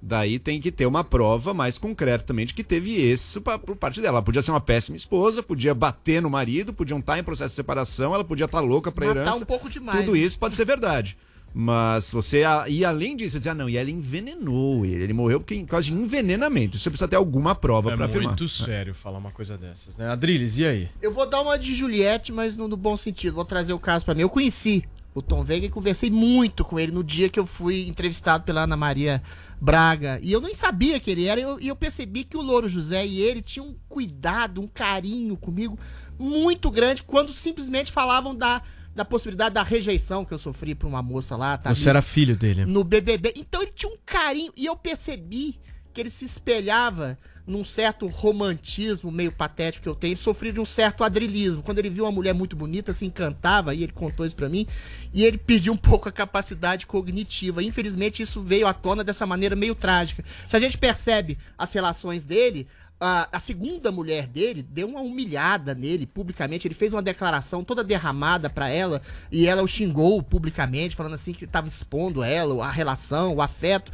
Daí 0.08 0.38
tem 0.38 0.62
que 0.62 0.72
ter 0.72 0.86
uma 0.86 1.04
prova 1.04 1.52
mais 1.52 1.80
concreta 1.80 2.24
também 2.24 2.46
de 2.46 2.54
que 2.54 2.63
teve 2.63 2.91
isso 2.91 3.41
pra- 3.41 3.58
por 3.58 3.76
parte 3.76 4.00
dela. 4.00 4.18
Ela 4.18 4.22
podia 4.22 4.39
ser 4.44 4.52
uma 4.52 4.62
péssima 4.62 4.96
esposa, 4.96 5.41
podia 5.41 5.74
bater 5.74 6.22
no 6.22 6.30
marido, 6.30 6.72
podiam 6.72 7.00
estar 7.00 7.18
em 7.18 7.24
processo 7.24 7.50
de 7.54 7.56
separação, 7.56 8.13
ela 8.13 8.24
podia 8.24 8.46
estar 8.46 8.60
louca 8.60 8.91
pra 8.91 9.08
Matar 9.08 9.20
herança. 9.22 9.38
um 9.38 9.46
pouco 9.48 9.68
demais, 9.68 10.02
Tudo 10.02 10.12
né? 10.13 10.20
isso 10.20 10.38
pode 10.38 10.56
ser 10.56 10.63
verdade. 10.63 11.18
Mas 11.58 12.12
você 12.12 12.44
ir 12.68 12.86
além 12.86 13.15
disso, 13.15 13.39
dizer, 13.39 13.52
ah, 13.52 13.56
não, 13.56 13.68
e 13.70 13.78
ela 13.78 13.89
envenenou 13.89 14.86
ele. 14.86 15.06
Ele 15.06 15.13
morreu 15.13 15.39
porque, 15.39 15.56
por 15.62 15.68
causa 15.70 15.88
de 15.88 15.94
envenenamento. 15.94 16.76
Isso 16.76 16.84
você 16.84 16.89
precisa 16.91 17.08
ter 17.08 17.15
alguma 17.15 17.56
prova 17.56 17.91
É 17.91 17.96
pra 17.96 18.06
afirmar. 18.06 18.28
muito 18.28 18.48
sério 18.50 18.94
falar 18.94 19.18
uma 19.18 19.32
coisa 19.32 19.58
dessas, 19.58 19.96
né? 19.98 20.08
Adriles, 20.10 20.58
e 20.58 20.65
aí? 20.65 20.89
Eu 21.02 21.12
vou 21.13 21.28
dar 21.28 21.41
uma 21.41 21.58
de 21.58 21.74
Juliette, 21.74 22.32
mas 22.32 22.56
no, 22.56 22.68
no 22.68 22.78
bom 22.78 22.96
sentido. 22.98 23.34
Vou 23.36 23.46
trazer 23.46 23.74
o 23.74 23.80
caso 23.80 24.04
pra 24.06 24.13
mim. 24.13 24.22
Eu 24.22 24.30
conheci 24.30 24.84
o 25.15 25.22
Tom 25.22 25.44
Veiga 25.46 25.65
e 25.65 25.70
conversei 25.70 26.12
muito 26.12 26.63
com 26.65 26.78
ele 26.78 26.91
no 26.91 27.02
dia 27.04 27.30
que 27.30 27.39
eu 27.39 27.46
fui 27.46 27.88
entrevistado 27.88 28.44
pela 28.44 28.63
Ana 28.63 28.76
Maria 28.76 29.24
Braga. 29.65 30.19
E 30.21 30.32
eu 30.32 30.39
nem 30.39 30.54
sabia 30.54 30.99
que 30.99 31.10
ele 31.10 31.25
era. 31.25 31.39
E 31.39 31.43
eu, 31.43 31.60
eu 31.60 31.75
percebi 31.75 32.23
que 32.23 32.38
o 32.38 32.41
Louro 32.41 32.69
José 32.69 33.06
e 33.06 33.19
ele 33.19 33.41
tinham 33.41 33.69
um 33.69 33.75
cuidado, 33.89 34.62
um 34.62 34.67
carinho 34.67 35.36
comigo 35.36 35.78
muito 36.17 36.69
grande 36.71 37.04
quando 37.04 37.34
simplesmente 37.34 37.91
falavam 37.91 38.36
da, 38.36 38.62
da 38.95 39.04
possibilidade 39.04 39.56
da 39.56 39.63
rejeição 39.63 40.23
que 40.23 40.34
eu 40.34 40.38
sofri 40.38 40.75
por 40.75 40.88
uma 40.88 41.01
moça 41.01 41.36
lá. 41.36 41.58
tá? 41.58 41.73
Você 41.73 41.89
era 41.89 42.01
filho 42.01 42.38
dele. 42.38 42.65
no 42.65 42.84
BBB. 42.84 43.34
Então 43.36 43.62
ele 43.62 43.71
tinha 43.75 43.91
um 43.91 43.97
carinho 44.06 44.54
e 44.56 44.65
eu 44.65 44.75
percebi 44.75 45.60
que 45.93 45.99
ele 46.01 46.10
se 46.10 46.25
espelhava 46.25 47.17
num 47.45 47.63
certo 47.63 48.08
romantismo 48.08 49.12
meio 49.12 49.31
patético 49.31 49.84
que 49.84 49.89
eu 49.89 49.95
tenho. 49.95 50.12
Ele 50.12 50.19
sofria 50.19 50.51
de 50.51 50.60
um 50.60 50.65
certo 50.65 51.03
adrilismo. 51.03 51.62
Quando 51.62 51.79
ele 51.79 51.89
viu 51.89 52.05
uma 52.05 52.12
mulher 52.12 52.34
muito 52.34 52.55
bonita, 52.55 52.93
se 52.93 53.05
encantava, 53.05 53.73
e 53.73 53.84
ele 53.84 53.91
contou 53.91 54.25
isso 54.25 54.36
pra 54.36 54.49
mim, 54.49 54.65
e 55.13 55.23
ele 55.23 55.38
pediu 55.38 55.73
um 55.73 55.77
pouco 55.77 56.10
a 56.10 56.12
capacidade 56.12 56.86
cognitiva. 56.86 57.63
Infelizmente 57.63 58.21
isso 58.21 58.41
veio 58.41 58.67
à 58.67 58.73
tona 58.73 59.03
dessa 59.03 59.25
maneira 59.25 59.55
meio 59.55 59.75
trágica. 59.75 60.23
Se 60.47 60.55
a 60.55 60.60
gente 60.60 60.77
percebe 60.77 61.38
as 61.58 61.71
relações 61.71 62.23
dele, 62.23 62.67
a, 62.99 63.27
a 63.31 63.39
segunda 63.39 63.91
mulher 63.91 64.25
dele 64.27 64.63
deu 64.63 64.88
uma 64.88 65.01
humilhada 65.01 65.75
nele 65.75 66.05
publicamente. 66.08 66.67
Ele 66.67 66.75
fez 66.75 66.93
uma 66.93 67.01
declaração 67.01 67.63
toda 67.63 67.84
derramada 67.84 68.49
pra 68.49 68.69
ela 68.69 69.01
e 69.31 69.47
ela 69.47 69.62
o 69.62 69.67
xingou 69.67 70.23
publicamente, 70.23 70.95
falando 70.95 71.13
assim 71.13 71.34
que 71.34 71.45
estava 71.45 71.67
expondo 71.67 72.23
ela, 72.23 72.65
a 72.65 72.71
relação, 72.71 73.36
o 73.36 73.41
afeto. 73.41 73.91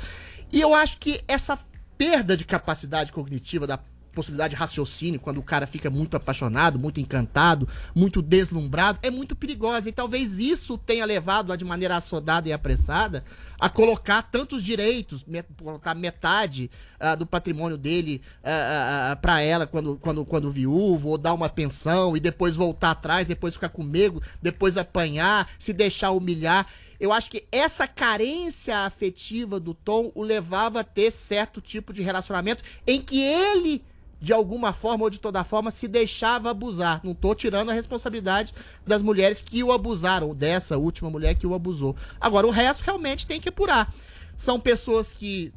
E 0.52 0.62
eu 0.62 0.74
acho 0.76 0.98
que 0.98 1.22
essa 1.28 1.58
perda 2.02 2.36
de 2.36 2.44
capacidade 2.44 3.12
cognitiva, 3.12 3.68
da 3.68 3.80
possibilidade 4.12 4.56
de 4.56 4.60
raciocínio, 4.60 5.20
quando 5.20 5.38
o 5.38 5.44
cara 5.44 5.68
fica 5.68 5.88
muito 5.88 6.18
apaixonado, 6.18 6.80
muito 6.80 7.00
encantado, 7.00 7.70
muito 7.94 8.24
deslumbrado, 8.24 8.98
é 9.04 9.12
muito 9.12 9.36
perigosa. 9.36 9.88
E 9.88 9.92
talvez 9.92 10.40
isso 10.40 10.80
tenha 10.80 11.06
levado 11.06 11.54
a, 11.54 11.56
de 11.56 11.64
maneira 11.64 11.96
assodada 11.96 12.50
e 12.50 12.54
apressada, 12.54 13.24
a 13.60 13.70
colocar 13.70 14.24
tantos 14.24 14.64
direitos, 14.64 15.24
colocar 15.60 15.94
metade 15.94 16.72
ah, 17.00 17.14
do 17.14 17.28
patrimônio 17.28 17.78
dele 17.78 18.20
para 19.22 19.42
ela 19.42 19.68
quando, 19.68 19.96
quando, 19.98 20.26
quando 20.26 20.52
viúvo, 20.52 21.10
ou 21.10 21.20
dar 21.20 21.36
uma 21.36 21.50
pensão 21.50 22.18
e 22.18 22.20
depois 22.20 22.56
voltar 22.56 22.92
atrás, 22.92 23.28
depois 23.28 23.54
ficar 23.54 23.70
com 23.70 23.84
medo, 23.84 24.24
depois 24.42 24.76
apanhar, 24.76 25.48
se 25.60 25.72
deixar 25.72 26.10
humilhar. 26.10 26.66
Eu 27.02 27.12
acho 27.12 27.32
que 27.32 27.48
essa 27.52 27.88
carência 27.88 28.78
afetiva 28.86 29.60
do 29.60 29.74
Tom 29.74 30.12
o 30.14 30.22
levava 30.22 30.82
a 30.82 30.84
ter 30.84 31.10
certo 31.10 31.60
tipo 31.60 31.92
de 31.92 32.04
relacionamento 32.04 32.64
em 32.86 33.02
que 33.02 33.20
ele, 33.20 33.84
de 34.20 34.32
alguma 34.32 34.72
forma 34.72 35.06
ou 35.06 35.10
de 35.10 35.20
toda 35.20 35.44
forma, 35.44 35.72
se 35.72 35.88
deixava 35.88 36.52
abusar. 36.52 37.02
Não 37.04 37.16
tô 37.16 37.34
tirando 37.34 37.72
a 37.72 37.74
responsabilidade 37.74 38.54
das 38.86 39.02
mulheres 39.02 39.42
que 39.42 39.64
o 39.64 39.72
abusaram, 39.72 40.36
dessa 40.36 40.78
última 40.78 41.10
mulher 41.10 41.34
que 41.34 41.48
o 41.48 41.56
abusou. 41.56 41.96
Agora, 42.20 42.46
o 42.46 42.52
resto 42.52 42.84
realmente 42.84 43.26
tem 43.26 43.42
que 43.42 43.50
apurar. 43.50 43.92
São 44.38 44.60
pessoas 44.60 45.12
que, 45.12 45.52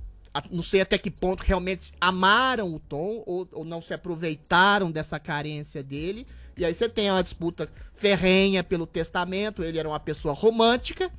não 0.50 0.62
sei 0.62 0.80
até 0.80 0.96
que 0.96 1.10
ponto, 1.10 1.42
realmente 1.42 1.92
amaram 2.00 2.74
o 2.74 2.80
Tom 2.80 3.22
ou, 3.26 3.46
ou 3.52 3.66
não 3.66 3.82
se 3.82 3.92
aproveitaram 3.92 4.90
dessa 4.90 5.20
carência 5.20 5.82
dele. 5.82 6.26
E 6.56 6.64
aí 6.64 6.74
você 6.74 6.88
tem 6.88 7.10
uma 7.10 7.22
disputa 7.22 7.68
ferrenha 7.92 8.64
pelo 8.64 8.86
testamento. 8.86 9.62
Ele 9.62 9.78
era 9.78 9.86
uma 9.86 10.00
pessoa 10.00 10.32
romântica 10.32 11.12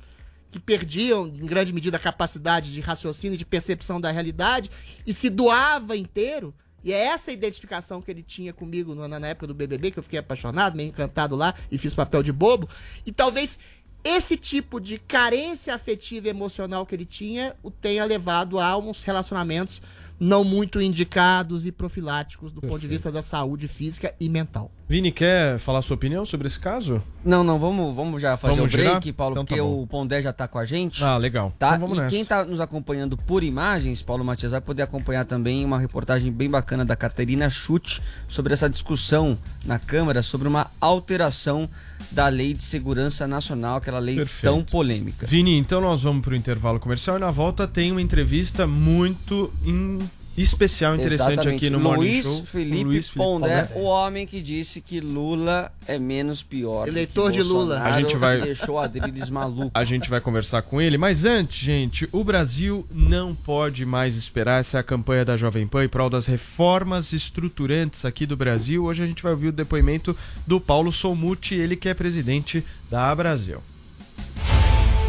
que 0.56 0.60
perdiam 0.60 1.26
em 1.26 1.44
grande 1.44 1.72
medida 1.72 1.98
a 1.98 2.00
capacidade 2.00 2.72
de 2.72 2.80
raciocínio 2.80 3.34
e 3.34 3.38
de 3.38 3.44
percepção 3.44 4.00
da 4.00 4.10
realidade 4.10 4.70
e 5.06 5.12
se 5.12 5.28
doava 5.28 5.96
inteiro. 5.96 6.54
E 6.82 6.92
é 6.92 7.06
essa 7.06 7.32
identificação 7.32 8.00
que 8.00 8.10
ele 8.10 8.22
tinha 8.22 8.52
comigo 8.52 8.94
na, 8.94 9.28
época 9.28 9.48
do 9.48 9.54
BBB, 9.54 9.90
que 9.90 9.98
eu 9.98 10.02
fiquei 10.02 10.18
apaixonado, 10.18 10.76
meio 10.76 10.88
encantado 10.88 11.34
lá 11.34 11.54
e 11.70 11.76
fiz 11.76 11.92
papel 11.92 12.22
de 12.22 12.32
bobo. 12.32 12.68
E 13.04 13.12
talvez 13.12 13.58
esse 14.04 14.36
tipo 14.36 14.80
de 14.80 14.98
carência 14.98 15.74
afetiva 15.74 16.28
e 16.28 16.30
emocional 16.30 16.86
que 16.86 16.94
ele 16.94 17.04
tinha 17.04 17.56
o 17.62 17.70
tenha 17.70 18.04
levado 18.04 18.58
a 18.58 18.76
uns 18.78 19.02
relacionamentos 19.02 19.82
não 20.18 20.44
muito 20.44 20.80
indicados 20.80 21.66
e 21.66 21.72
profiláticos 21.72 22.52
do 22.52 22.60
ponto 22.60 22.78
de 22.78 22.88
vista 22.88 23.10
da 23.10 23.20
saúde 23.20 23.68
física 23.68 24.14
e 24.18 24.28
mental. 24.28 24.70
Vini, 24.88 25.10
quer 25.10 25.58
falar 25.58 25.82
sua 25.82 25.96
opinião 25.96 26.24
sobre 26.24 26.46
esse 26.46 26.60
caso? 26.60 27.02
Não, 27.24 27.42
não, 27.42 27.58
vamos, 27.58 27.92
vamos 27.92 28.22
já 28.22 28.36
fazer 28.36 28.54
Vamos 28.58 28.72
o 28.72 28.76
break, 28.76 29.02
girar? 29.02 29.14
Paulo, 29.16 29.32
Então 29.34 29.44
tá 29.44 29.48
porque 29.56 29.60
bom. 29.60 29.82
o 29.82 29.86
Pondé 29.86 30.22
já 30.22 30.32
tá 30.32 30.46
com 30.46 30.60
a 30.60 30.64
gente. 30.64 31.02
Ah, 31.02 31.16
legal. 31.16 31.52
Tá? 31.58 31.70
Então 31.74 31.80
vamos 31.80 31.98
e 31.98 32.00
nessa. 32.02 32.14
quem 32.14 32.24
tá 32.24 32.44
nos 32.44 32.60
acompanhando 32.60 33.16
por 33.16 33.42
imagens, 33.42 34.00
Paulo 34.00 34.24
Matias, 34.24 34.52
vai 34.52 34.60
poder 34.60 34.82
acompanhar 34.82 35.24
também 35.24 35.64
uma 35.64 35.80
reportagem 35.80 36.30
bem 36.30 36.48
bacana 36.48 36.84
da 36.84 36.94
Caterina 36.94 37.50
Chute 37.50 38.00
sobre 38.28 38.54
essa 38.54 38.70
discussão 38.70 39.36
na 39.64 39.76
Câmara 39.76 40.22
sobre 40.22 40.46
uma 40.46 40.68
alteração 40.80 41.68
da 42.12 42.28
Lei 42.28 42.54
de 42.54 42.62
Segurança 42.62 43.26
Nacional, 43.26 43.78
aquela 43.78 43.98
lei 43.98 44.14
Perfeito. 44.14 44.54
tão 44.54 44.62
polêmica. 44.62 45.26
Vini, 45.26 45.58
então 45.58 45.80
nós 45.80 46.02
vamos 46.04 46.22
pro 46.22 46.36
intervalo 46.36 46.78
comercial 46.78 47.16
e 47.16 47.20
na 47.20 47.32
volta 47.32 47.66
tem 47.66 47.90
uma 47.90 48.00
entrevista 48.00 48.68
muito 48.68 49.52
in- 49.64 49.98
especial, 50.36 50.94
interessante 50.94 51.32
Exatamente. 51.32 51.56
aqui 51.64 51.70
no 51.70 51.80
Morning 51.80 52.00
Luiz 52.04 52.24
Show. 52.24 52.44
Felipe, 52.46 52.84
Luiz 52.84 53.08
Felipe 53.08 53.18
Pondé, 53.18 53.68
o 53.74 53.82
homem 53.84 54.26
que 54.26 54.40
disse 54.40 54.80
que 54.80 55.00
Lula 55.00 55.72
é 55.86 55.98
menos 55.98 56.42
pior. 56.42 56.86
Eleitor 56.86 57.30
que 57.30 57.38
de 57.38 57.42
Lula. 57.42 57.80
A 57.82 58.00
gente 58.00 58.16
vai- 58.16 58.40
Deixou 58.40 58.78
Adriles 58.78 59.30
maluco. 59.30 59.70
A 59.72 59.84
gente 59.84 60.10
vai 60.10 60.20
conversar 60.20 60.62
com 60.62 60.80
ele, 60.80 60.98
mas 60.98 61.24
antes, 61.24 61.56
gente, 61.58 62.08
o 62.12 62.22
Brasil 62.22 62.86
não 62.92 63.34
pode 63.34 63.86
mais 63.86 64.14
esperar. 64.16 64.60
Essa 64.60 64.76
é 64.76 64.80
a 64.80 64.84
campanha 64.84 65.24
da 65.24 65.36
Jovem 65.36 65.66
Pan 65.66 65.84
em 65.84 65.88
prol 65.88 66.10
das 66.10 66.26
reformas 66.26 67.12
estruturantes 67.12 68.04
aqui 68.04 68.26
do 68.26 68.36
Brasil. 68.36 68.84
Hoje 68.84 69.02
a 69.02 69.06
gente 69.06 69.22
vai 69.22 69.32
ouvir 69.32 69.48
o 69.48 69.52
depoimento 69.52 70.16
do 70.46 70.60
Paulo 70.60 70.92
Solmuti, 70.92 71.54
ele 71.54 71.76
que 71.76 71.88
é 71.88 71.94
presidente 71.94 72.62
da 72.90 73.14
Brasil. 73.14 73.58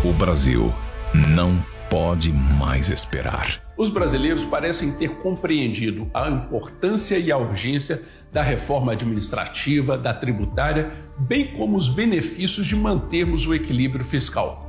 O 0.03 0.13
Brasil 0.13 0.73
não 1.13 1.63
pode 1.89 2.31
mais 2.31 2.89
esperar. 2.89 3.66
Os 3.77 3.91
brasileiros 3.91 4.43
parecem 4.43 4.91
ter 4.91 5.17
compreendido 5.17 6.09
a 6.11 6.27
importância 6.27 7.15
e 7.19 7.31
a 7.31 7.37
urgência 7.37 8.01
da 8.33 8.41
reforma 8.41 8.93
administrativa, 8.93 9.95
da 9.95 10.11
tributária, 10.15 10.91
bem 11.19 11.53
como 11.53 11.77
os 11.77 11.87
benefícios 11.87 12.65
de 12.65 12.75
mantermos 12.75 13.45
o 13.45 13.53
equilíbrio 13.53 14.03
fiscal. 14.03 14.67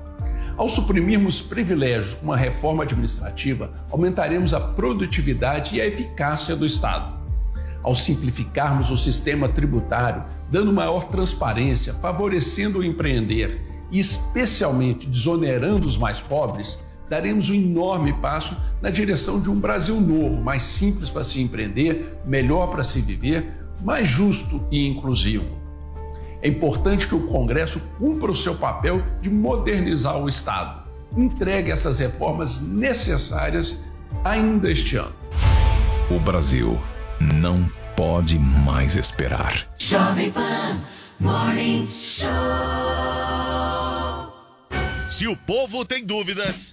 Ao 0.59 0.69
suprimirmos 0.69 1.41
privilégios 1.41 2.13
com 2.15 2.31
a 2.31 2.37
reforma 2.37 2.83
administrativa, 2.83 3.73
aumentaremos 3.91 4.53
a 4.53 4.61
produtividade 4.61 5.77
e 5.77 5.81
a 5.81 5.87
eficácia 5.87 6.55
do 6.55 6.67
Estado. 6.67 7.17
Ao 7.83 7.95
simplificarmos 7.95 8.91
o 8.91 8.97
sistema 8.97 9.49
tributário, 9.49 10.25
dando 10.51 10.71
maior 10.71 11.05
transparência, 11.05 11.95
favorecendo 11.95 12.81
o 12.81 12.85
empreender 12.85 13.63
e 13.91 13.99
especialmente 13.99 15.07
desonerando 15.07 15.87
os 15.87 15.97
mais 15.97 16.21
pobres, 16.21 16.79
daremos 17.09 17.49
um 17.51 17.55
enorme 17.55 18.13
passo 18.15 18.57
na 18.81 18.91
direção 18.91 19.41
de 19.41 19.51
um 19.51 19.59
Brasil 19.59 20.01
novo, 20.01 20.43
mais 20.43 20.63
simples 20.63 21.09
para 21.09 21.25
se 21.25 21.41
empreender, 21.41 22.19
melhor 22.25 22.69
para 22.69 22.85
se 22.85 23.01
viver, 23.01 23.53
mais 23.83 24.07
justo 24.07 24.67
e 24.71 24.87
inclusivo. 24.87 25.59
É 26.41 26.49
importante 26.49 27.07
que 27.07 27.15
o 27.15 27.27
Congresso 27.27 27.81
cumpra 27.99 28.31
o 28.31 28.37
seu 28.37 28.55
papel 28.55 29.03
de 29.21 29.29
modernizar 29.29 30.17
o 30.19 30.29
Estado. 30.29 30.87
Entregue 31.17 31.71
essas 31.71 31.99
reformas 31.99 32.61
necessárias 32.61 33.77
ainda 34.25 34.71
este 34.71 34.97
ano. 34.97 35.15
O 36.11 36.19
Brasil 36.21 36.79
não 37.21 37.69
pode 37.97 38.39
mais 38.39 38.95
esperar. 38.95 39.67
Jovem 39.79 40.31
Pan 40.31 40.81
Morning 41.19 41.89
Show. 41.89 42.29
Se 45.09 45.27
o 45.27 45.37
povo 45.37 45.85
tem 45.85 46.07
dúvidas, 46.07 46.73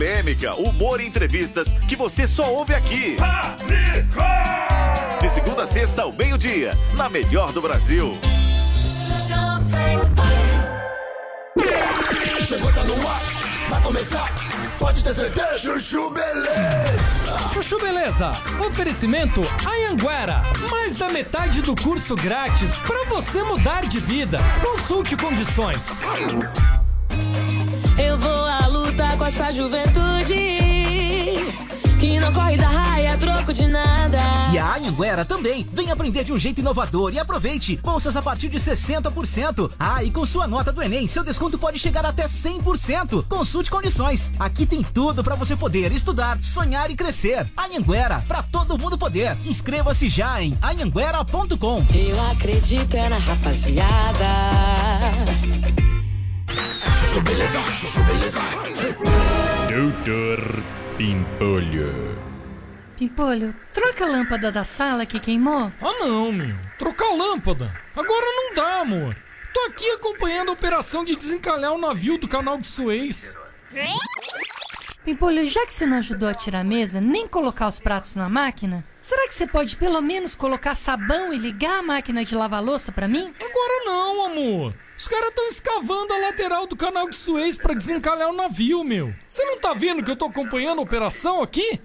Polêmica, 0.00 0.54
humor 0.54 0.98
e 0.98 1.06
entrevistas 1.06 1.74
que 1.86 1.94
você 1.94 2.26
só 2.26 2.50
ouve 2.50 2.74
aqui. 2.74 3.18
De 5.20 5.28
segunda 5.28 5.64
a 5.64 5.66
sexta 5.66 6.00
ao 6.04 6.10
meio-dia, 6.10 6.72
na 6.94 7.10
melhor 7.10 7.52
do 7.52 7.60
Brasil. 7.60 8.16
Chegou, 12.46 12.72
tá 12.72 12.82
no 12.84 13.06
ar, 13.06 13.20
vai 13.68 13.82
começar, 13.82 14.34
pode 14.78 15.04
ter 15.04 15.12
certeza. 15.12 15.58
Chuchu 15.58 16.08
Beleza. 16.08 17.50
Chuchu 17.52 17.78
Beleza, 17.78 18.32
oferecimento 18.66 19.42
Anhanguera. 19.66 20.40
Mais 20.70 20.96
da 20.96 21.10
metade 21.10 21.60
do 21.60 21.76
curso 21.76 22.16
grátis 22.16 22.74
para 22.86 23.04
você 23.04 23.42
mudar 23.42 23.82
de 23.82 24.00
vida. 24.00 24.38
Consulte 24.62 25.14
condições. 25.14 26.00
Eu 27.98 28.18
vou 28.18 28.39
com 29.20 29.26
essa 29.26 29.52
juventude 29.52 30.34
que 32.00 32.18
não 32.18 32.32
corre 32.32 32.56
da 32.56 32.66
raia, 32.66 33.18
troco 33.18 33.52
de 33.52 33.66
nada. 33.66 34.18
E 34.50 34.58
a 34.58 34.76
Anhanguera 34.76 35.26
também. 35.26 35.66
Vem 35.70 35.90
aprender 35.90 36.24
de 36.24 36.32
um 36.32 36.38
jeito 36.38 36.62
inovador 36.62 37.12
e 37.12 37.18
aproveite. 37.18 37.76
Bolsas 37.76 38.16
a 38.16 38.22
partir 38.22 38.48
de 38.48 38.56
60%. 38.58 39.72
Ah, 39.78 40.02
e 40.02 40.10
com 40.10 40.24
sua 40.24 40.46
nota 40.46 40.72
do 40.72 40.82
Enem, 40.82 41.06
seu 41.06 41.22
desconto 41.22 41.58
pode 41.58 41.78
chegar 41.78 42.06
até 42.06 42.26
100%. 42.26 43.26
Consulte 43.28 43.70
condições. 43.70 44.32
Aqui 44.40 44.64
tem 44.64 44.82
tudo 44.82 45.22
para 45.22 45.34
você 45.34 45.54
poder 45.54 45.92
estudar, 45.92 46.42
sonhar 46.42 46.90
e 46.90 46.96
crescer. 46.96 47.46
Anhanguera, 47.58 48.24
para 48.26 48.42
todo 48.42 48.78
mundo 48.78 48.96
poder. 48.96 49.36
Inscreva-se 49.44 50.08
já 50.08 50.42
em 50.42 50.56
anhanguera.com. 50.62 51.84
Eu 51.94 52.22
acredito 52.30 52.94
é 52.94 53.10
na 53.10 53.18
rapaziada. 53.18 54.30
Doutor 59.68 60.62
Pimpolho. 60.96 62.20
Pimpolho, 62.96 63.54
troca 63.74 64.04
a 64.04 64.08
lâmpada 64.08 64.52
da 64.52 64.62
sala 64.62 65.04
que 65.04 65.18
queimou. 65.18 65.72
Ah 65.80 65.92
não, 65.98 66.30
meu. 66.30 66.54
Trocar 66.78 67.06
a 67.06 67.14
lâmpada. 67.14 67.74
Agora 67.96 68.26
não 68.26 68.54
dá, 68.54 68.80
amor. 68.82 69.16
Tô 69.52 69.60
aqui 69.62 69.90
acompanhando 69.90 70.50
a 70.50 70.52
operação 70.52 71.04
de 71.04 71.16
desencalhar 71.16 71.72
o 71.72 71.80
navio 71.80 72.16
do 72.16 72.28
canal 72.28 72.58
de 72.58 72.68
Suez. 72.68 73.36
Pimpolho, 75.04 75.44
já 75.46 75.66
que 75.66 75.74
você 75.74 75.86
não 75.86 75.98
ajudou 75.98 76.28
a 76.28 76.34
tirar 76.34 76.60
a 76.60 76.64
mesa, 76.64 77.00
nem 77.00 77.26
colocar 77.26 77.66
os 77.66 77.80
pratos 77.80 78.14
na 78.14 78.28
máquina, 78.28 78.84
será 79.10 79.26
que 79.26 79.34
você 79.34 79.44
pode 79.44 79.76
pelo 79.76 80.00
menos 80.00 80.36
colocar 80.36 80.76
sabão 80.76 81.32
e 81.32 81.36
ligar 81.36 81.80
a 81.80 81.82
máquina 81.82 82.24
de 82.24 82.32
lavar 82.32 82.62
louça 82.62 82.92
pra 82.92 83.08
mim? 83.08 83.34
Agora 83.40 83.84
não, 83.84 84.26
amor. 84.26 84.74
Os 84.96 85.08
caras 85.08 85.30
estão 85.30 85.48
escavando 85.48 86.14
a 86.14 86.18
lateral 86.18 86.64
do 86.64 86.76
canal 86.76 87.10
de 87.10 87.16
Suez 87.16 87.56
pra 87.56 87.74
desencalhar 87.74 88.28
o 88.28 88.36
navio, 88.36 88.84
meu. 88.84 89.12
Você 89.28 89.44
não 89.44 89.58
tá 89.58 89.74
vendo 89.74 90.04
que 90.04 90.12
eu 90.12 90.14
tô 90.14 90.26
acompanhando 90.26 90.78
a 90.78 90.82
operação 90.82 91.42
aqui? 91.42 91.80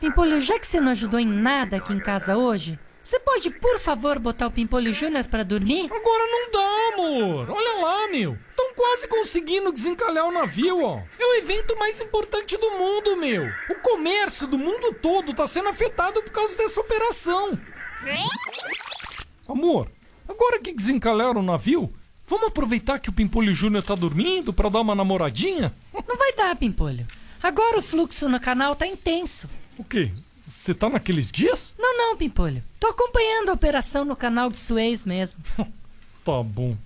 Pimpolho, 0.00 0.40
já 0.40 0.58
que 0.58 0.66
você 0.66 0.80
não 0.80 0.90
ajudou 0.90 1.20
em 1.20 1.28
nada 1.28 1.76
aqui 1.76 1.92
em 1.92 2.00
casa 2.00 2.36
hoje, 2.36 2.76
você 3.02 3.18
pode, 3.18 3.50
por 3.50 3.80
favor, 3.80 4.18
botar 4.18 4.46
o 4.46 4.50
Pimpolho 4.50 4.92
Júnior 4.92 5.24
pra 5.26 5.42
dormir? 5.42 5.90
Agora 5.92 6.26
não 6.26 6.50
dá, 6.50 6.94
amor. 6.94 7.50
Olha 7.50 7.84
lá, 7.84 8.08
meu. 8.08 8.38
Estão 8.50 8.74
quase 8.74 9.08
conseguindo 9.08 9.72
desencalhar 9.72 10.26
o 10.26 10.32
navio, 10.32 10.84
ó. 10.84 11.00
É 11.18 11.24
o 11.24 11.34
evento 11.34 11.76
mais 11.78 12.00
importante 12.00 12.56
do 12.56 12.70
mundo, 12.70 13.16
meu. 13.16 13.44
O 13.70 13.74
comércio 13.82 14.46
do 14.46 14.56
mundo 14.56 14.94
todo 14.94 15.34
tá 15.34 15.46
sendo 15.46 15.68
afetado 15.68 16.22
por 16.22 16.30
causa 16.30 16.56
dessa 16.56 16.80
operação. 16.80 17.58
Amor, 19.48 19.90
agora 20.28 20.60
que 20.60 20.72
desencalharam 20.72 21.40
o 21.40 21.44
navio, 21.44 21.92
vamos 22.24 22.48
aproveitar 22.48 22.98
que 22.98 23.10
o 23.10 23.12
Pimpolho 23.12 23.54
Júnior 23.54 23.82
tá 23.82 23.94
dormindo 23.94 24.52
pra 24.52 24.68
dar 24.68 24.80
uma 24.80 24.94
namoradinha? 24.94 25.74
Não 26.06 26.16
vai 26.16 26.32
dar, 26.32 26.56
Pimpolho. 26.56 27.06
Agora 27.42 27.78
o 27.78 27.82
fluxo 27.82 28.28
no 28.28 28.38
canal 28.38 28.76
tá 28.76 28.86
intenso. 28.86 29.48
O 29.76 29.82
quê? 29.84 30.12
Você 30.44 30.74
tá 30.74 30.88
naqueles 30.88 31.30
dias? 31.30 31.74
Não, 31.78 31.96
não, 31.96 32.16
Pimpolho. 32.16 32.62
Tô 32.80 32.88
acompanhando 32.88 33.50
a 33.50 33.52
operação 33.52 34.04
no 34.04 34.16
canal 34.16 34.50
de 34.50 34.58
Suez 34.58 35.04
mesmo. 35.04 35.38
Tá 36.24 36.40
bom. 36.40 36.76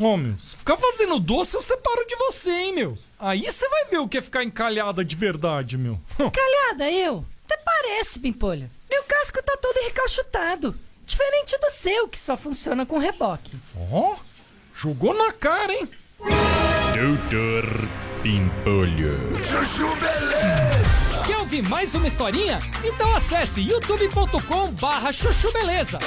Ô, 0.00 0.16
meu, 0.16 0.36
se 0.36 0.56
ficar 0.56 0.76
fazendo 0.76 1.20
doce, 1.20 1.54
eu 1.54 1.60
separo 1.62 2.04
de 2.08 2.16
você, 2.16 2.50
hein, 2.50 2.74
meu. 2.74 2.98
Aí 3.20 3.42
você 3.42 3.68
vai 3.68 3.84
ver 3.84 3.98
o 3.98 4.08
que 4.08 4.18
é 4.18 4.22
ficar 4.22 4.42
encalhada 4.42 5.04
de 5.04 5.14
verdade, 5.14 5.78
meu. 5.78 5.96
Calhada, 6.18 6.90
eu? 6.90 7.24
Até 7.44 7.56
parece, 7.58 8.18
Pimpolho. 8.18 8.68
Meu 8.90 9.04
casco 9.04 9.40
tá 9.44 9.56
todo 9.62 9.84
recalchutado. 9.84 10.74
Diferente 11.06 11.56
do 11.58 11.70
seu, 11.70 12.08
que 12.08 12.18
só 12.18 12.36
funciona 12.36 12.84
com 12.84 12.98
reboque. 12.98 13.56
Ó, 13.92 14.16
jogou 14.74 15.14
na 15.14 15.32
cara, 15.32 15.72
hein? 15.72 15.88
Doutor 16.92 17.88
Pimpolho. 18.24 19.32
Chuchu 19.36 19.86
Beleza! 19.96 20.69
Quer 21.26 21.36
ouvir 21.38 21.62
mais 21.62 21.94
uma 21.94 22.06
historinha? 22.06 22.58
Então 22.84 23.14
acesse 23.14 23.60
youtube.com 23.60 24.72
barra 24.72 25.12
chuchu 25.12 25.52
beleza. 25.52 25.98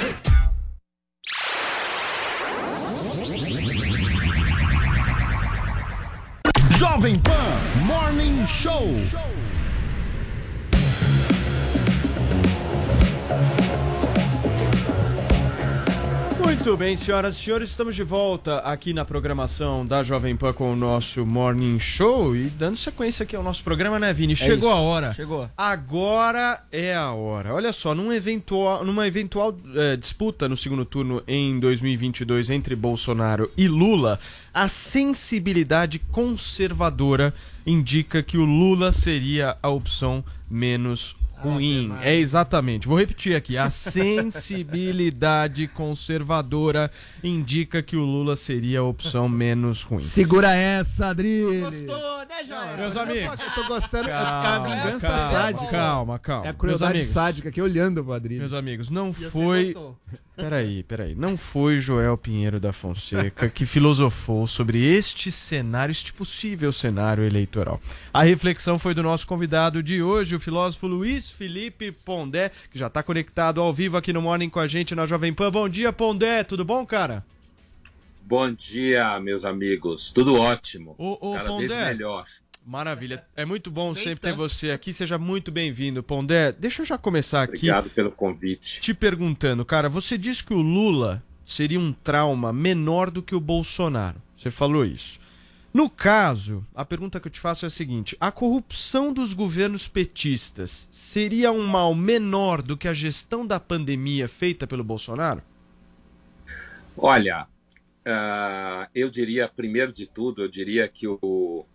Jovem 6.78 7.18
Pan 7.18 7.84
Morning 7.84 8.46
Show. 8.46 8.88
Muito 16.54 16.76
bem, 16.76 16.96
senhoras 16.96 17.36
e 17.36 17.42
senhores, 17.42 17.70
estamos 17.70 17.96
de 17.96 18.04
volta 18.04 18.58
aqui 18.58 18.94
na 18.94 19.04
programação 19.04 19.84
da 19.84 20.04
Jovem 20.04 20.36
Pan 20.36 20.52
com 20.52 20.70
o 20.70 20.76
nosso 20.76 21.26
Morning 21.26 21.80
Show 21.80 22.34
e 22.34 22.44
dando 22.44 22.76
sequência 22.76 23.24
aqui 23.24 23.34
ao 23.34 23.42
nosso 23.42 23.62
programa, 23.64 23.98
né, 23.98 24.14
Vini? 24.14 24.36
Chegou 24.36 24.70
isso, 24.70 24.78
a 24.78 24.80
hora. 24.80 25.12
chegou. 25.12 25.50
Agora 25.58 26.62
é 26.70 26.94
a 26.94 27.10
hora. 27.10 27.52
Olha 27.52 27.72
só, 27.72 27.92
num 27.92 28.12
eventual, 28.12 28.84
numa 28.84 29.06
eventual 29.06 29.54
eh, 29.74 29.96
disputa 29.96 30.48
no 30.48 30.56
segundo 30.56 30.84
turno 30.84 31.22
em 31.26 31.58
2022 31.58 32.48
entre 32.50 32.76
Bolsonaro 32.76 33.50
e 33.56 33.66
Lula, 33.66 34.20
a 34.54 34.68
sensibilidade 34.68 35.98
conservadora 35.98 37.34
indica 37.66 38.22
que 38.22 38.38
o 38.38 38.44
Lula 38.44 38.92
seria 38.92 39.56
a 39.60 39.68
opção 39.68 40.24
menos 40.48 41.16
ruim. 41.50 41.92
É 42.02 42.14
exatamente. 42.14 42.86
Vou 42.88 42.98
repetir 42.98 43.36
aqui. 43.36 43.56
A 43.56 43.70
sensibilidade 43.70 45.66
conservadora 45.74 46.90
indica 47.22 47.82
que 47.82 47.96
o 47.96 48.00
Lula 48.04 48.36
seria 48.36 48.80
a 48.80 48.82
opção 48.82 49.28
menos 49.28 49.82
ruim. 49.82 50.00
Segura 50.00 50.54
essa, 50.54 51.08
Adrilho. 51.08 51.60
Gostou, 51.60 52.18
né, 52.26 52.44
Joel? 52.46 52.76
Meus 52.76 52.96
amigos. 52.96 53.22
só 53.22 53.36
que 53.36 53.42
Eu 53.44 53.62
tô 53.62 53.68
gostando 53.68 54.08
Calma, 54.08 54.68
é 54.68 54.72
a 54.72 54.84
vingança 54.84 55.08
calma, 55.08 55.30
sádica. 55.30 55.70
Calma, 55.70 56.18
calma. 56.18 56.44
É 56.46 56.48
a 56.48 56.52
Meus 56.52 56.58
crueldade 56.60 56.92
amigos. 56.98 57.12
sádica 57.12 57.48
aqui 57.48 57.60
olhando 57.62 58.02
pro 58.02 58.12
Adrilho. 58.12 58.40
Meus 58.40 58.52
amigos, 58.52 58.90
não 58.90 59.12
foi. 59.12 59.74
Peraí, 60.36 60.82
peraí. 60.82 61.14
Não 61.14 61.36
foi 61.36 61.78
Joel 61.78 62.18
Pinheiro 62.18 62.58
da 62.58 62.72
Fonseca 62.72 63.48
que 63.48 63.64
filosofou 63.64 64.48
sobre 64.48 64.82
este 64.82 65.30
cenário, 65.30 65.92
este 65.92 66.12
possível 66.12 66.72
cenário 66.72 67.24
eleitoral. 67.24 67.80
A 68.12 68.24
reflexão 68.24 68.76
foi 68.76 68.94
do 68.94 69.02
nosso 69.02 69.26
convidado 69.28 69.80
de 69.80 70.02
hoje, 70.02 70.34
o 70.34 70.40
filósofo 70.40 70.88
Luiz 70.88 71.30
Felipe 71.30 71.92
Pondé, 71.92 72.50
que 72.70 72.78
já 72.78 72.88
está 72.88 73.00
conectado 73.00 73.60
ao 73.60 73.72
vivo 73.72 73.96
aqui 73.96 74.12
no 74.12 74.20
Morning 74.20 74.50
com 74.50 74.58
a 74.58 74.66
gente 74.66 74.92
na 74.94 75.06
Jovem 75.06 75.32
Pan. 75.32 75.52
Bom 75.52 75.68
dia, 75.68 75.92
Pondé. 75.92 76.42
Tudo 76.42 76.64
bom, 76.64 76.84
cara? 76.84 77.24
Bom 78.22 78.50
dia, 78.52 79.20
meus 79.20 79.44
amigos. 79.44 80.10
Tudo 80.10 80.34
ótimo. 80.40 80.96
Ô, 80.98 81.30
ô, 81.30 81.34
Cada 81.34 81.46
Pondé. 81.46 81.68
vez 81.68 81.86
melhor. 81.96 82.24
Maravilha. 82.64 83.22
É 83.36 83.44
muito 83.44 83.70
bom 83.70 83.94
sempre 83.94 84.20
ter 84.20 84.32
você 84.32 84.70
aqui. 84.70 84.94
Seja 84.94 85.18
muito 85.18 85.52
bem-vindo, 85.52 86.02
Pondé. 86.02 86.50
Deixa 86.50 86.80
eu 86.80 86.86
já 86.86 86.96
começar 86.96 87.42
aqui. 87.42 87.70
Obrigado 87.70 87.90
pelo 87.90 88.10
convite. 88.10 88.80
te 88.80 88.94
perguntando, 88.94 89.64
cara, 89.64 89.88
você 89.88 90.16
disse 90.16 90.42
que 90.42 90.54
o 90.54 90.62
Lula 90.62 91.22
seria 91.44 91.78
um 91.78 91.92
trauma 91.92 92.52
menor 92.52 93.10
do 93.10 93.22
que 93.22 93.34
o 93.34 93.40
Bolsonaro. 93.40 94.20
Você 94.36 94.50
falou 94.50 94.84
isso. 94.84 95.20
No 95.74 95.90
caso, 95.90 96.64
a 96.74 96.84
pergunta 96.84 97.20
que 97.20 97.26
eu 97.26 97.32
te 97.32 97.40
faço 97.40 97.66
é 97.66 97.68
a 97.68 97.70
seguinte: 97.70 98.16
a 98.18 98.32
corrupção 98.32 99.12
dos 99.12 99.34
governos 99.34 99.86
petistas 99.86 100.88
seria 100.90 101.52
um 101.52 101.66
mal 101.66 101.94
menor 101.94 102.62
do 102.62 102.76
que 102.76 102.88
a 102.88 102.94
gestão 102.94 103.46
da 103.46 103.60
pandemia 103.60 104.26
feita 104.26 104.66
pelo 104.66 104.84
Bolsonaro? 104.84 105.42
Olha, 106.96 107.46
ah, 108.06 108.88
eu 108.94 109.10
diria, 109.10 109.48
primeiro 109.48 109.92
de 109.92 110.06
tudo, 110.06 110.42
eu 110.42 110.48
diria 110.48 110.86
que 110.86 111.08
o, 111.08 111.66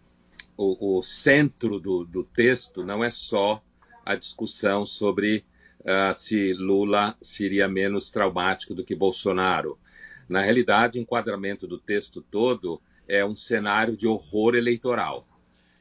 o, 0.62 0.97
o 0.97 1.01
centro 1.01 1.80
do, 1.80 2.03
do 2.03 2.22
texto 2.22 2.84
não 2.84 3.01
é 3.01 3.10
só 3.10 3.64
a 4.05 4.14
discussão 4.14 4.84
sobre 4.84 5.45
ah, 5.86 6.12
se 6.12 6.51
Lula 6.51 7.16
seria 7.22 7.70
menos 7.70 8.12
traumático 8.12 8.76
do 8.76 8.84
que 8.84 8.93
Bolsonaro. 8.93 9.80
Na 10.28 10.41
realidade, 10.41 10.99
o 10.99 11.01
enquadramento 11.01 11.66
do 11.66 11.80
texto 11.80 12.22
todo 12.22 12.82
é 13.07 13.24
um 13.24 13.34
cenário 13.34 13.95
de 13.95 14.05
horror 14.05 14.53
eleitoral. 14.53 15.26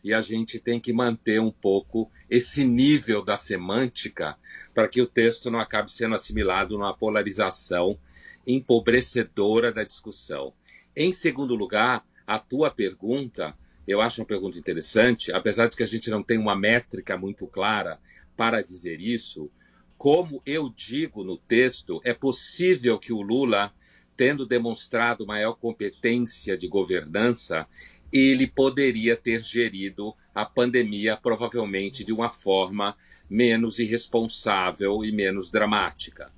E 0.04 0.14
a 0.14 0.20
gente 0.20 0.60
tem 0.60 0.78
que 0.78 0.92
manter 0.92 1.40
um 1.40 1.50
pouco 1.50 2.08
esse 2.30 2.64
nível 2.64 3.24
da 3.24 3.36
semântica 3.36 4.38
para 4.72 4.86
que 4.86 5.02
o 5.02 5.08
texto 5.08 5.50
não 5.50 5.58
acabe 5.58 5.90
sendo 5.90 6.14
assimilado 6.14 6.78
numa 6.78 6.96
polarização 6.96 7.98
empobrecedora 8.46 9.72
da 9.72 9.82
discussão. 9.82 10.52
Em 10.94 11.10
segundo 11.10 11.56
lugar, 11.56 12.06
a 12.24 12.38
tua 12.38 12.70
pergunta, 12.70 13.56
eu 13.88 14.02
acho 14.02 14.20
uma 14.20 14.26
pergunta 14.26 14.58
interessante, 14.58 15.32
apesar 15.32 15.66
de 15.66 15.76
que 15.76 15.82
a 15.82 15.86
gente 15.86 16.10
não 16.10 16.22
tem 16.22 16.36
uma 16.36 16.54
métrica 16.54 17.16
muito 17.16 17.46
clara 17.46 17.98
para 18.36 18.62
dizer 18.62 19.00
isso, 19.00 19.50
como 19.96 20.42
eu 20.44 20.68
digo 20.68 21.24
no 21.24 21.38
texto, 21.38 21.98
é 22.04 22.12
possível 22.12 22.98
que 22.98 23.14
o 23.14 23.22
Lula, 23.22 23.72
tendo 24.14 24.44
demonstrado 24.44 25.26
maior 25.26 25.54
competência 25.54 26.56
de 26.56 26.68
governança, 26.68 27.66
ele 28.12 28.46
poderia 28.46 29.16
ter 29.16 29.40
gerido 29.40 30.14
a 30.34 30.44
pandemia 30.44 31.16
provavelmente 31.16 32.04
de 32.04 32.12
uma 32.12 32.28
forma 32.28 32.94
menos 33.28 33.78
irresponsável 33.78 35.02
e 35.02 35.10
menos 35.10 35.50
dramática. 35.50 36.30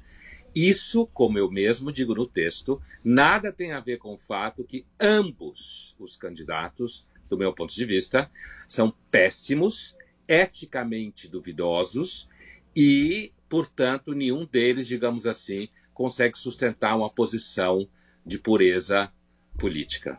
Isso, 0.55 1.07
como 1.13 1.39
eu 1.39 1.51
mesmo 1.51 1.93
digo 1.93 2.15
no 2.15 2.27
texto, 2.27 2.81
nada 3.05 3.53
tem 3.53 3.73
a 3.73 3.81
ver 3.81 3.99
com 3.99 4.15
o 4.15 4.19
fato 4.19 4.65
que 4.65 4.85
ambos 4.99 5.95
os 5.99 6.17
candidatos, 6.17 7.07
do 7.31 7.39
meu 7.39 7.55
ponto 7.55 7.72
de 7.72 7.85
vista, 7.85 8.28
são 8.66 8.93
péssimos, 9.11 9.97
eticamente 10.28 11.28
duvidosos 11.28 12.28
e, 12.76 13.33
portanto, 13.49 14.12
nenhum 14.12 14.45
deles, 14.45 14.87
digamos 14.87 15.26
assim, 15.26 15.68
consegue 15.95 16.37
sustentar 16.37 16.97
uma 16.97 17.09
posição 17.09 17.89
de 18.26 18.39
pureza 18.39 19.12
política. 19.57 20.18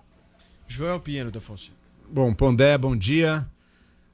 Joel 0.68 1.00
Pinheiro 1.00 1.32
da 1.32 1.42
Fonseca. 1.42 1.76
Bom, 2.10 2.34
Pondé, 2.34 2.78
bom 2.78 2.96
dia. 2.96 3.48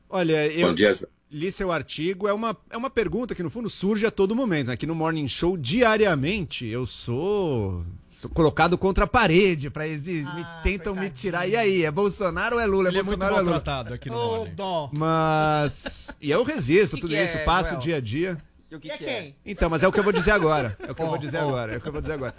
Olha, 0.10 0.48
eu 0.48 0.68
Bom 0.68 0.74
dia, 0.74 0.94
Joel. 0.94 1.17
Li 1.32 1.52
seu 1.52 1.72
artigo. 1.72 2.28
É 2.28 2.34
uma, 2.34 2.56
é 2.70 2.78
uma 2.78 2.90
pergunta 2.90 3.36
que, 3.36 3.44
no 3.44 3.50
fundo, 3.50 3.70
surge 3.70 4.06
a 4.06 4.12
todo 4.12 4.36
momento. 4.36 4.72
Aqui 4.72 4.86
no 4.86 4.96
Morning 4.96 5.28
Show, 5.28 5.58
diariamente, 5.58 6.66
eu 6.66 6.86
sou, 6.86 7.84
sou 8.10 8.30
colocado 8.32 8.78
contra 8.78 9.04
a 9.04 9.08
parede 9.08 9.70
para 9.70 9.88
exigir. 9.88 10.26
me, 10.34 10.46
tentam 10.64 10.96
me 10.96 11.10
tirar. 11.10 11.48
E 11.48 11.56
aí, 11.56 11.84
é 11.84 11.92
Bolsonaro 11.92 12.56
ou 12.56 12.62
é 12.62 12.66
Lula? 12.66 12.90
Ele 12.90 13.00
é 13.00 13.04
muito 13.04 13.18
Bolsonaro 13.20 13.34
ou 13.36 13.40
é 13.40 13.44
Lula? 13.44 13.52
maltratado 13.56 13.94
aqui 13.94 14.10
no 14.10 14.16
Ô, 14.16 14.38
Morning. 14.38 14.56
dó. 14.56 14.90
Mas. 14.94 16.16
E 16.22 16.32
eu 16.32 16.44
resisto, 16.44 16.96
Que 16.96 17.02
tudo 17.02 17.10
que 17.12 17.16
é, 17.18 17.26
isso, 17.26 17.38
passo 17.46 17.70
Joel? 17.70 17.80
o 17.80 17.82
dia 17.84 17.96
a 17.98 18.02
dia. 18.02 18.38
E 18.70 18.76
o 18.76 18.80
que, 18.80 18.90
que 18.90 19.06
é? 19.06 19.22
quem? 19.22 19.36
Então, 19.46 19.70
mas 19.70 19.82
é 19.82 19.88
o 19.88 19.92
que 19.92 20.00
eu 20.00 20.04
vou 20.04 20.12
dizer 20.12 20.32
agora. 20.32 20.78
É 20.80 20.92
o 20.92 20.96
que 20.96 21.02
eu 21.02 21.08
vou 21.08 21.18
dizer 21.18 21.38
agora. 21.38 21.74
É 21.74 21.78
o 21.78 21.82
que 21.82 21.88
eu 21.88 21.92
vou 21.92 22.02
dizer 22.02 22.14
agora. 22.14 22.36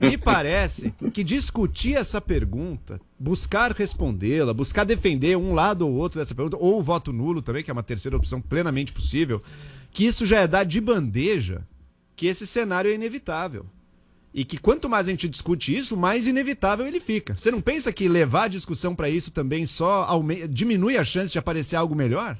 Me 0.00 0.16
parece 0.16 0.94
que 1.12 1.24
discutir 1.24 1.96
essa 1.96 2.20
pergunta, 2.20 3.00
buscar 3.18 3.72
respondê-la, 3.72 4.54
buscar 4.54 4.84
defender 4.84 5.36
um 5.36 5.54
lado 5.54 5.86
ou 5.86 5.94
outro 5.94 6.20
dessa 6.20 6.34
pergunta, 6.34 6.56
ou 6.56 6.78
o 6.78 6.82
voto 6.82 7.12
nulo 7.12 7.42
também, 7.42 7.64
que 7.64 7.70
é 7.70 7.72
uma 7.72 7.82
terceira 7.82 8.16
opção 8.16 8.40
plenamente 8.40 8.92
possível, 8.92 9.42
que 9.90 10.06
isso 10.06 10.24
já 10.24 10.40
é 10.40 10.46
dar 10.46 10.64
de 10.64 10.80
bandeja 10.80 11.66
que 12.14 12.26
esse 12.26 12.46
cenário 12.46 12.90
é 12.90 12.94
inevitável. 12.94 13.66
E 14.32 14.44
que 14.44 14.56
quanto 14.58 14.88
mais 14.88 15.08
a 15.08 15.10
gente 15.10 15.28
discute 15.28 15.76
isso, 15.76 15.96
mais 15.96 16.26
inevitável 16.26 16.86
ele 16.86 17.00
fica. 17.00 17.34
Você 17.34 17.50
não 17.50 17.60
pensa 17.60 17.92
que 17.92 18.08
levar 18.08 18.44
a 18.44 18.48
discussão 18.48 18.94
para 18.94 19.10
isso 19.10 19.30
também 19.30 19.66
só 19.66 20.08
diminui 20.48 20.96
a 20.96 21.04
chance 21.04 21.32
de 21.32 21.38
aparecer 21.38 21.76
algo 21.76 21.94
melhor? 21.94 22.38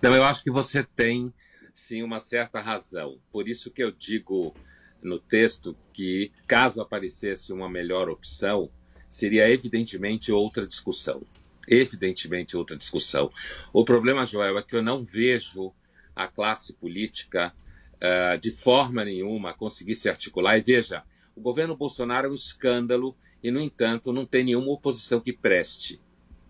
Não, 0.00 0.14
eu 0.14 0.24
acho 0.24 0.42
que 0.42 0.50
você 0.50 0.82
tem 0.96 1.32
sim 1.78 2.02
uma 2.02 2.18
certa 2.18 2.60
razão. 2.60 3.20
Por 3.30 3.48
isso 3.48 3.70
que 3.70 3.82
eu 3.82 3.90
digo 3.90 4.54
no 5.02 5.18
texto 5.18 5.76
que, 5.92 6.32
caso 6.46 6.80
aparecesse 6.80 7.52
uma 7.52 7.68
melhor 7.68 8.10
opção, 8.10 8.70
seria 9.08 9.48
evidentemente 9.48 10.32
outra 10.32 10.66
discussão. 10.66 11.22
Evidentemente 11.66 12.56
outra 12.56 12.76
discussão. 12.76 13.30
O 13.72 13.84
problema, 13.84 14.26
Joel, 14.26 14.58
é 14.58 14.62
que 14.62 14.74
eu 14.74 14.82
não 14.82 15.04
vejo 15.04 15.72
a 16.16 16.26
classe 16.26 16.72
política 16.74 17.54
ah, 18.00 18.36
de 18.36 18.50
forma 18.50 19.04
nenhuma 19.04 19.54
conseguir 19.54 19.94
se 19.94 20.08
articular. 20.08 20.58
E 20.58 20.62
veja, 20.62 21.04
o 21.34 21.40
governo 21.40 21.76
Bolsonaro 21.76 22.26
é 22.26 22.30
um 22.30 22.34
escândalo 22.34 23.16
e, 23.42 23.50
no 23.50 23.60
entanto, 23.60 24.12
não 24.12 24.26
tem 24.26 24.44
nenhuma 24.44 24.72
oposição 24.72 25.20
que 25.20 25.32
preste, 25.32 26.00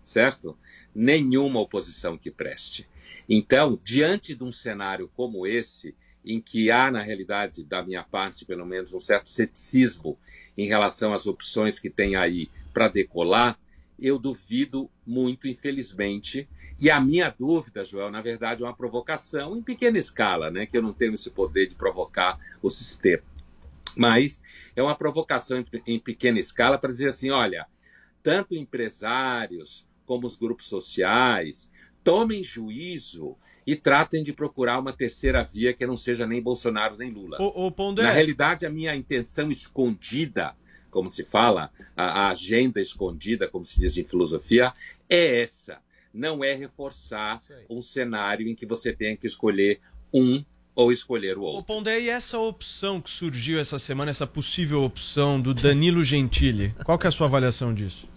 certo? 0.03 0.57
Nenhuma 0.93 1.59
oposição 1.59 2.17
que 2.17 2.31
preste. 2.31 2.89
Então, 3.29 3.79
diante 3.83 4.33
de 4.33 4.43
um 4.43 4.51
cenário 4.51 5.07
como 5.13 5.45
esse, 5.45 5.95
em 6.25 6.41
que 6.41 6.71
há, 6.71 6.89
na 6.89 7.01
realidade, 7.01 7.63
da 7.63 7.83
minha 7.83 8.03
parte, 8.03 8.43
pelo 8.43 8.65
menos, 8.65 8.91
um 8.91 8.99
certo 8.99 9.29
ceticismo 9.29 10.17
em 10.57 10.65
relação 10.65 11.13
às 11.13 11.27
opções 11.27 11.77
que 11.77 11.91
tem 11.91 12.15
aí 12.15 12.49
para 12.73 12.87
decolar, 12.87 13.59
eu 14.01 14.17
duvido 14.17 14.89
muito, 15.05 15.47
infelizmente. 15.47 16.49
E 16.79 16.89
a 16.89 16.99
minha 16.99 17.29
dúvida, 17.29 17.85
Joel, 17.85 18.09
na 18.09 18.21
verdade, 18.21 18.63
é 18.63 18.65
uma 18.65 18.75
provocação 18.75 19.55
em 19.55 19.61
pequena 19.61 19.97
escala, 19.97 20.49
né? 20.49 20.65
Que 20.65 20.77
eu 20.77 20.81
não 20.81 20.93
tenho 20.93 21.13
esse 21.13 21.29
poder 21.29 21.67
de 21.67 21.75
provocar 21.75 22.39
o 22.61 22.69
sistema. 22.69 23.23
Mas 23.95 24.41
é 24.75 24.81
uma 24.81 24.95
provocação 24.95 25.63
em, 25.85 25.99
pequena 25.99 26.39
escala 26.39 26.77
para 26.77 26.91
dizer 26.91 27.09
assim: 27.09 27.29
olha, 27.29 27.67
tanto 28.23 28.55
empresários 28.55 29.85
como 30.05 30.25
os 30.25 30.35
grupos 30.35 30.67
sociais 30.67 31.69
tomem 32.03 32.43
juízo 32.43 33.35
e 33.65 33.75
tratem 33.75 34.23
de 34.23 34.33
procurar 34.33 34.79
uma 34.79 34.91
terceira 34.91 35.43
via 35.43 35.73
que 35.73 35.85
não 35.85 35.95
seja 35.95 36.25
nem 36.25 36.41
Bolsonaro 36.41 36.97
nem 36.97 37.11
Lula. 37.11 37.37
Ô, 37.39 37.67
ô 37.67 37.71
Pondé, 37.71 38.03
Na 38.03 38.11
realidade, 38.11 38.65
a 38.65 38.69
minha 38.69 38.95
intenção 38.95 39.51
escondida, 39.51 40.55
como 40.89 41.09
se 41.09 41.23
fala, 41.23 41.71
a, 41.95 42.23
a 42.23 42.29
agenda 42.29 42.81
escondida, 42.81 43.47
como 43.47 43.63
se 43.63 43.79
diz 43.79 43.95
em 43.97 44.03
filosofia, 44.03 44.73
é 45.07 45.41
essa. 45.41 45.79
Não 46.11 46.43
é 46.43 46.53
reforçar 46.53 47.41
um 47.69 47.81
cenário 47.81 48.47
em 48.47 48.55
que 48.55 48.65
você 48.65 48.91
tenha 48.91 49.15
que 49.15 49.27
escolher 49.27 49.79
um 50.11 50.43
ou 50.73 50.91
escolher 50.91 51.37
o 51.37 51.41
ô 51.41 51.45
outro. 51.45 51.75
Pondé, 51.75 51.99
e 51.99 52.09
essa 52.09 52.39
opção 52.39 53.01
que 53.01 53.09
surgiu 53.09 53.59
essa 53.59 53.77
semana, 53.77 54.09
essa 54.09 54.25
possível 54.25 54.81
opção 54.81 55.39
do 55.39 55.53
Danilo 55.53 56.03
Gentili, 56.03 56.73
qual 56.83 56.97
que 56.97 57.05
é 57.05 57.09
a 57.09 57.11
sua 57.11 57.27
avaliação 57.27 57.73
disso? 57.73 58.07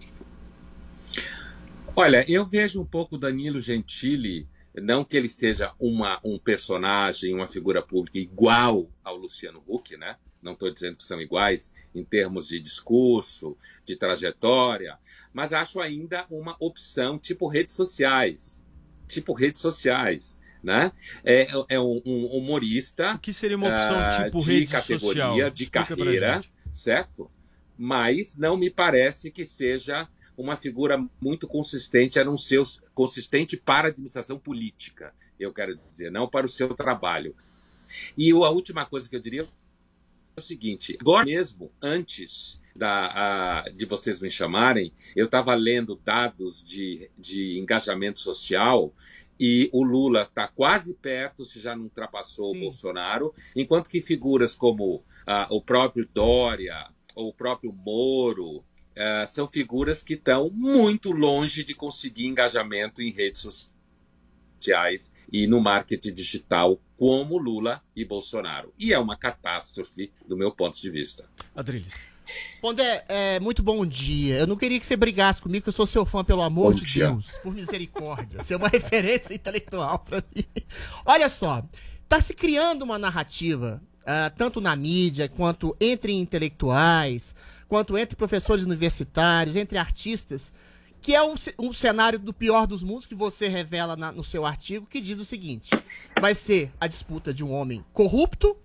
Olha, 1.95 2.25
eu 2.27 2.43
vejo 2.43 2.81
um 2.81 2.85
pouco 2.85 3.19
Danilo 3.19 3.61
Gentili, 3.61 4.47
não 4.73 5.05
que 5.05 5.15
ele 5.15 5.29
seja 5.29 5.73
uma, 5.79 6.19
um 6.23 6.39
personagem, 6.39 7.35
uma 7.35 7.47
figura 7.47 7.83
pública 7.83 8.17
igual 8.17 8.89
ao 9.03 9.15
Luciano 9.15 9.63
Huck, 9.67 9.95
né? 9.95 10.17
Não 10.41 10.53
estou 10.53 10.71
dizendo 10.71 10.97
que 10.97 11.03
são 11.03 11.21
iguais 11.21 11.71
em 11.93 12.03
termos 12.03 12.47
de 12.47 12.59
discurso, 12.59 13.55
de 13.85 13.95
trajetória, 13.95 14.97
mas 15.31 15.53
acho 15.53 15.79
ainda 15.79 16.25
uma 16.31 16.57
opção 16.59 17.19
tipo 17.19 17.47
redes 17.47 17.75
sociais, 17.75 18.63
tipo 19.07 19.31
redes 19.31 19.61
sociais, 19.61 20.39
né? 20.63 20.91
É, 21.23 21.47
é 21.69 21.79
um, 21.79 22.01
um 22.03 22.25
humorista. 22.25 23.13
O 23.13 23.19
que 23.19 23.31
seria 23.31 23.55
uma 23.55 23.67
opção 23.67 23.99
ah, 23.99 24.23
tipo 24.25 24.39
de 24.39 24.51
rede 24.51 24.71
categoria, 24.71 24.99
social? 24.99 25.35
de 25.51 25.63
Explica 25.63 25.85
carreira, 25.85 26.43
certo? 26.73 27.29
Mas 27.77 28.35
não 28.35 28.57
me 28.57 28.71
parece 28.71 29.29
que 29.29 29.43
seja 29.43 30.09
uma 30.37 30.55
figura 30.55 30.97
muito 31.21 31.47
consistente, 31.47 32.19
a 32.19 32.23
não 32.25 32.35
ser 32.37 32.59
os- 32.59 32.81
consistente 32.93 33.55
para 33.57 33.87
a 33.87 33.91
administração 33.91 34.37
política, 34.39 35.13
eu 35.39 35.53
quero 35.53 35.77
dizer, 35.89 36.11
não 36.11 36.27
para 36.27 36.45
o 36.45 36.49
seu 36.49 36.73
trabalho. 36.73 37.35
E 38.17 38.31
a 38.31 38.49
última 38.49 38.85
coisa 38.85 39.09
que 39.09 39.15
eu 39.15 39.19
diria 39.19 39.43
é 39.43 40.39
o 40.39 40.41
seguinte: 40.41 40.97
agora 40.99 41.25
mesmo, 41.25 41.71
antes 41.81 42.61
da, 42.75 43.61
a- 43.65 43.69
de 43.69 43.85
vocês 43.85 44.19
me 44.19 44.29
chamarem, 44.29 44.91
eu 45.15 45.25
estava 45.25 45.53
lendo 45.53 45.95
dados 46.03 46.63
de, 46.63 47.09
de 47.17 47.59
engajamento 47.59 48.19
social 48.19 48.91
e 49.39 49.69
o 49.73 49.83
Lula 49.83 50.21
está 50.23 50.47
quase 50.47 50.93
perto, 50.95 51.43
se 51.45 51.59
já 51.59 51.75
não 51.75 51.83
ultrapassou 51.85 52.55
o 52.55 52.59
Bolsonaro, 52.59 53.33
enquanto 53.55 53.89
que 53.89 53.99
figuras 54.01 54.55
como 54.55 55.03
ah, 55.27 55.47
o 55.51 55.61
próprio 55.61 56.07
Dória 56.13 56.87
ou 57.15 57.29
o 57.29 57.33
próprio 57.33 57.71
Moro 57.73 58.63
ah, 58.95 59.25
são 59.25 59.47
figuras 59.47 60.01
que 60.01 60.13
estão 60.13 60.49
muito 60.49 61.11
longe 61.11 61.63
de 61.63 61.73
conseguir 61.73 62.27
engajamento 62.27 63.01
em 63.01 63.11
redes 63.11 63.41
sociais 63.41 65.11
e 65.31 65.47
no 65.47 65.59
marketing 65.59 66.13
digital 66.13 66.79
como 66.97 67.37
Lula 67.37 67.81
e 67.95 68.05
Bolsonaro. 68.05 68.73
E 68.79 68.93
é 68.93 68.99
uma 68.99 69.17
catástrofe 69.17 70.11
do 70.27 70.37
meu 70.37 70.51
ponto 70.51 70.79
de 70.79 70.89
vista. 70.89 71.25
Adriles. 71.55 71.93
Pondé, 72.61 73.03
é, 73.09 73.39
muito 73.39 73.61
bom 73.61 73.85
dia. 73.85 74.37
Eu 74.37 74.47
não 74.47 74.55
queria 74.55 74.79
que 74.79 74.85
você 74.85 74.95
brigasse 74.95 75.41
comigo, 75.41 75.63
que 75.63 75.69
eu 75.69 75.73
sou 75.73 75.85
seu 75.85 76.05
fã, 76.05 76.23
pelo 76.23 76.41
amor 76.41 76.71
Bom 76.71 76.79
de 76.79 76.85
dia. 76.85 77.07
Deus. 77.07 77.27
Por 77.43 77.53
misericórdia. 77.53 78.41
Você 78.41 78.53
é 78.53 78.57
uma 78.57 78.69
referência 78.69 79.33
intelectual 79.33 79.99
pra 79.99 80.23
mim. 80.33 80.45
Olha 81.05 81.27
só, 81.27 81.63
tá 82.07 82.21
se 82.21 82.33
criando 82.33 82.83
uma 82.83 82.97
narrativa, 82.97 83.81
ah, 84.05 84.31
tanto 84.35 84.61
na 84.61 84.75
mídia, 84.75 85.27
quanto 85.27 85.75
entre 85.79 86.13
intelectuais, 86.13 87.35
quanto 87.73 87.97
entre 87.97 88.15
professores 88.15 88.63
universitários, 88.63 89.55
entre 89.55 89.79
artistas, 89.79 90.53
que 91.01 91.15
é 91.15 91.23
um, 91.23 91.33
um 91.57 91.73
cenário 91.73 92.19
do 92.19 92.31
pior 92.31 92.67
dos 92.67 92.83
mundos 92.83 93.07
que 93.07 93.15
você 93.15 93.47
revela 93.47 93.95
na- 93.95 94.11
no 94.11 94.23
seu 94.23 94.45
artigo, 94.45 94.85
que 94.85 95.01
diz 95.01 95.17
o 95.17 95.25
seguinte: 95.25 95.71
vai 96.21 96.35
ser 96.35 96.71
a 96.79 96.85
disputa 96.85 97.33
de 97.33 97.43
um 97.43 97.51
homem 97.51 97.83
corrupto 97.91 98.55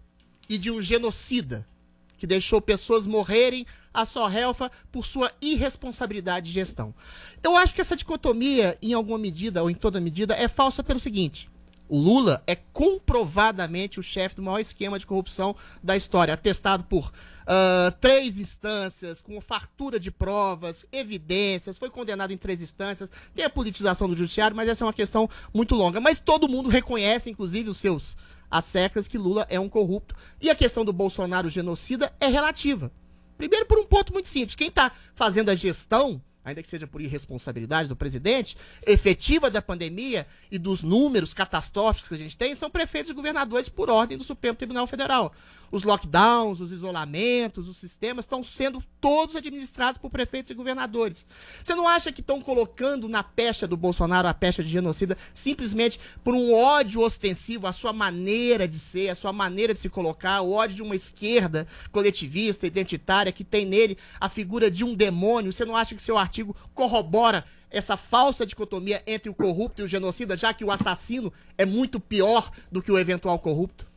e 0.46 0.58
de 0.58 0.70
um 0.70 0.82
genocida 0.82 1.66
que 2.18 2.26
deixou 2.26 2.60
pessoas 2.60 3.06
morrerem 3.06 3.64
a 3.94 4.04
sua 4.04 4.28
relfa 4.28 4.70
por 4.92 5.06
sua 5.06 5.32
irresponsabilidade 5.40 6.48
de 6.48 6.52
gestão. 6.52 6.94
Eu 7.42 7.56
acho 7.56 7.74
que 7.74 7.80
essa 7.80 7.96
dicotomia, 7.96 8.76
em 8.82 8.92
alguma 8.92 9.16
medida 9.16 9.62
ou 9.62 9.70
em 9.70 9.74
toda 9.74 10.02
medida, 10.02 10.34
é 10.34 10.48
falsa 10.48 10.84
pelo 10.84 11.00
seguinte: 11.00 11.48
o 11.88 11.98
Lula 11.98 12.42
é 12.46 12.54
comprovadamente 12.54 13.98
o 13.98 14.02
chefe 14.02 14.36
do 14.36 14.42
maior 14.42 14.58
esquema 14.58 14.98
de 14.98 15.06
corrupção 15.06 15.56
da 15.82 15.96
história, 15.96 16.34
atestado 16.34 16.84
por 16.84 17.12
ah, 17.50 17.94
três 17.98 18.38
instâncias, 18.38 19.22
com 19.22 19.40
fartura 19.40 19.98
de 19.98 20.10
provas, 20.10 20.84
evidências, 20.92 21.78
foi 21.78 21.88
condenado 21.88 22.30
em 22.30 22.36
três 22.36 22.60
instâncias, 22.60 23.10
tem 23.34 23.42
a 23.42 23.48
politização 23.48 24.06
do 24.06 24.14
judiciário, 24.14 24.54
mas 24.54 24.68
essa 24.68 24.84
é 24.84 24.86
uma 24.86 24.92
questão 24.92 25.30
muito 25.52 25.74
longa. 25.74 25.98
Mas 25.98 26.20
todo 26.20 26.46
mundo 26.46 26.68
reconhece, 26.68 27.30
inclusive 27.30 27.70
os 27.70 27.78
seus 27.78 28.18
asseclas, 28.50 29.08
que 29.08 29.16
Lula 29.16 29.46
é 29.48 29.58
um 29.58 29.68
corrupto. 29.68 30.14
E 30.38 30.50
a 30.50 30.54
questão 30.54 30.84
do 30.84 30.92
Bolsonaro 30.92 31.48
genocida 31.48 32.12
é 32.20 32.26
relativa. 32.26 32.92
Primeiro, 33.38 33.64
por 33.64 33.78
um 33.78 33.84
ponto 33.86 34.12
muito 34.12 34.28
simples: 34.28 34.54
quem 34.54 34.68
está 34.68 34.92
fazendo 35.14 35.48
a 35.48 35.54
gestão, 35.54 36.20
ainda 36.48 36.62
que 36.62 36.68
seja 36.68 36.86
por 36.86 37.00
irresponsabilidade 37.00 37.88
do 37.88 37.96
presidente, 37.96 38.56
efetiva 38.86 39.50
da 39.50 39.62
pandemia 39.62 40.26
e 40.50 40.58
dos 40.58 40.82
números 40.82 41.32
catastróficos 41.34 42.08
que 42.08 42.14
a 42.14 42.18
gente 42.18 42.36
tem, 42.36 42.54
são 42.54 42.70
prefeitos 42.70 43.10
e 43.10 43.14
governadores 43.14 43.68
por 43.68 43.90
ordem 43.90 44.18
do 44.18 44.24
Supremo 44.24 44.56
Tribunal 44.56 44.86
Federal. 44.86 45.32
Os 45.70 45.82
lockdowns, 45.82 46.60
os 46.60 46.72
isolamentos, 46.72 47.68
os 47.68 47.76
sistemas 47.76 48.24
estão 48.24 48.42
sendo 48.42 48.82
todos 49.00 49.36
administrados 49.36 49.98
por 49.98 50.10
prefeitos 50.10 50.50
e 50.50 50.54
governadores. 50.54 51.26
Você 51.62 51.74
não 51.74 51.86
acha 51.86 52.10
que 52.10 52.20
estão 52.20 52.40
colocando 52.40 53.08
na 53.08 53.22
pecha 53.22 53.66
do 53.66 53.76
Bolsonaro 53.76 54.28
a 54.28 54.34
pecha 54.34 54.62
de 54.62 54.68
genocida 54.68 55.16
simplesmente 55.34 56.00
por 56.24 56.34
um 56.34 56.54
ódio 56.54 57.00
ostensivo, 57.00 57.66
a 57.66 57.72
sua 57.72 57.92
maneira 57.92 58.66
de 58.66 58.78
ser, 58.78 59.10
a 59.10 59.14
sua 59.14 59.32
maneira 59.32 59.74
de 59.74 59.80
se 59.80 59.88
colocar, 59.88 60.40
o 60.40 60.52
ódio 60.52 60.76
de 60.76 60.82
uma 60.82 60.96
esquerda 60.96 61.66
coletivista, 61.92 62.66
identitária, 62.66 63.32
que 63.32 63.44
tem 63.44 63.66
nele 63.66 63.98
a 64.20 64.28
figura 64.28 64.70
de 64.70 64.84
um 64.84 64.94
demônio? 64.94 65.52
Você 65.52 65.64
não 65.64 65.76
acha 65.76 65.94
que 65.94 66.02
seu 66.02 66.16
artigo 66.16 66.56
corrobora 66.74 67.44
essa 67.70 67.96
falsa 67.96 68.46
dicotomia 68.46 69.02
entre 69.06 69.28
o 69.28 69.34
corrupto 69.34 69.82
e 69.82 69.84
o 69.84 69.88
genocida, 69.88 70.36
já 70.36 70.54
que 70.54 70.64
o 70.64 70.70
assassino 70.70 71.32
é 71.56 71.66
muito 71.66 72.00
pior 72.00 72.50
do 72.72 72.82
que 72.82 72.90
o 72.90 72.98
eventual 72.98 73.38
corrupto? 73.38 73.87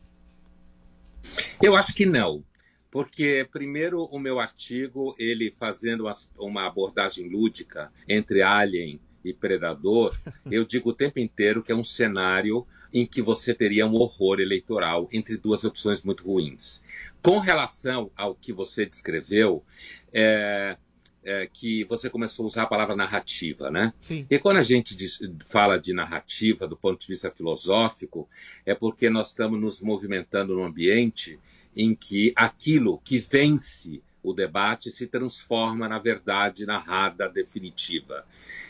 Eu 1.62 1.76
acho 1.76 1.94
que 1.94 2.06
não. 2.06 2.44
Porque, 2.90 3.48
primeiro, 3.50 4.04
o 4.04 4.18
meu 4.18 4.38
artigo, 4.38 5.14
ele 5.18 5.50
fazendo 5.50 6.04
uma 6.38 6.66
abordagem 6.66 7.26
lúdica 7.28 7.90
entre 8.06 8.42
alien 8.42 9.00
e 9.24 9.32
predador, 9.32 10.14
eu 10.50 10.64
digo 10.64 10.90
o 10.90 10.94
tempo 10.94 11.18
inteiro 11.18 11.62
que 11.62 11.72
é 11.72 11.74
um 11.74 11.84
cenário 11.84 12.66
em 12.92 13.06
que 13.06 13.22
você 13.22 13.54
teria 13.54 13.86
um 13.86 13.94
horror 13.94 14.40
eleitoral 14.40 15.08
entre 15.10 15.38
duas 15.38 15.64
opções 15.64 16.02
muito 16.02 16.26
ruins. 16.26 16.84
Com 17.22 17.38
relação 17.38 18.10
ao 18.14 18.34
que 18.34 18.52
você 18.52 18.84
descreveu, 18.84 19.64
é, 20.12 20.76
é, 21.24 21.48
que 21.52 21.84
você 21.84 22.10
começou 22.10 22.44
a 22.44 22.46
usar 22.46 22.62
a 22.64 22.66
palavra 22.66 22.96
narrativa, 22.96 23.70
né? 23.70 23.92
Sim. 24.00 24.26
E 24.28 24.38
quando 24.38 24.56
a 24.58 24.62
gente 24.62 24.94
diz- 24.94 25.20
fala 25.46 25.78
de 25.78 25.92
narrativa 25.92 26.66
do 26.66 26.76
ponto 26.76 27.00
de 27.00 27.06
vista 27.06 27.30
filosófico, 27.30 28.28
é 28.66 28.74
porque 28.74 29.08
nós 29.08 29.28
estamos 29.28 29.60
nos 29.60 29.80
movimentando 29.80 30.54
num 30.54 30.64
ambiente 30.64 31.38
em 31.76 31.94
que 31.94 32.32
aquilo 32.36 32.98
que 33.04 33.18
vence 33.18 34.02
o 34.22 34.32
debate 34.32 34.90
se 34.90 35.06
transforma 35.06 35.88
na 35.88 35.98
verdade 35.98 36.64
narrada 36.64 37.28
definitiva. 37.28 38.24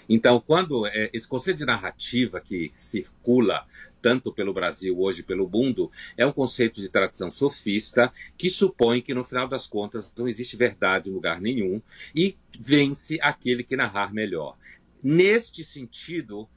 Então, 0.09 0.41
quando 0.41 0.87
é, 0.87 1.11
esse 1.13 1.29
conceito 1.29 1.59
de 1.59 1.67
narrativa 1.67 2.41
que 2.41 2.71
circula 2.73 3.67
tanto 4.01 4.33
pelo 4.33 4.53
Brasil 4.53 4.99
hoje 4.99 5.23
pelo 5.23 5.49
mundo 5.49 5.91
é 6.17 6.27
um 6.27 6.33
conceito 6.33 6.81
de 6.81 6.89
tradição 6.89 7.31
sofista 7.31 8.13
que 8.37 8.51
supõe 8.51 9.01
que 9.01 9.15
no 9.15 9.23
final 9.23 9.47
das 9.47 9.67
contas 9.67 10.13
não 10.19 10.27
existe 10.27 10.57
verdade 10.57 11.09
em 11.09 11.13
lugar 11.13 11.41
nenhum 11.41 11.81
e 12.15 12.37
vence 12.59 13.19
aquele 13.23 13.63
que 13.63 13.77
narrar 13.77 14.13
melhor. 14.13 14.57
Neste 15.03 15.65
sentido, 15.65 16.49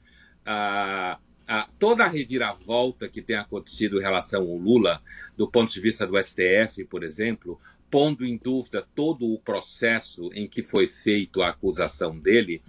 ah, 0.44 1.18
ah, 1.48 1.68
toda 1.78 2.04
a 2.04 2.08
reviravolta 2.08 3.08
que 3.08 3.22
tem 3.22 3.36
acontecido 3.36 3.98
em 3.98 4.02
relação 4.02 4.42
ao 4.42 4.56
Lula, 4.56 5.00
do 5.36 5.48
ponto 5.48 5.72
de 5.72 5.80
vista 5.80 6.04
do 6.04 6.20
STF, 6.20 6.84
por 6.84 7.04
exemplo, 7.04 7.58
pondo 7.90 8.24
em 8.24 8.36
dúvida 8.36 8.86
todo 8.94 9.32
o 9.32 9.38
processo 9.38 10.30
em 10.32 10.46
que 10.46 10.62
foi 10.62 10.86
feita 10.86 11.44
a 11.44 11.50
acusação 11.50 12.18
dele, 12.18 12.62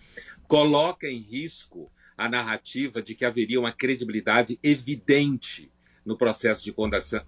coloca 0.47 1.07
em 1.07 1.19
risco 1.19 1.91
a 2.17 2.27
narrativa 2.27 3.01
de 3.01 3.13
que 3.13 3.25
haveria 3.25 3.59
uma 3.59 3.71
credibilidade 3.71 4.59
evidente 4.63 5.71
no 6.07 6.17
processo 6.17 6.63
de 6.63 6.73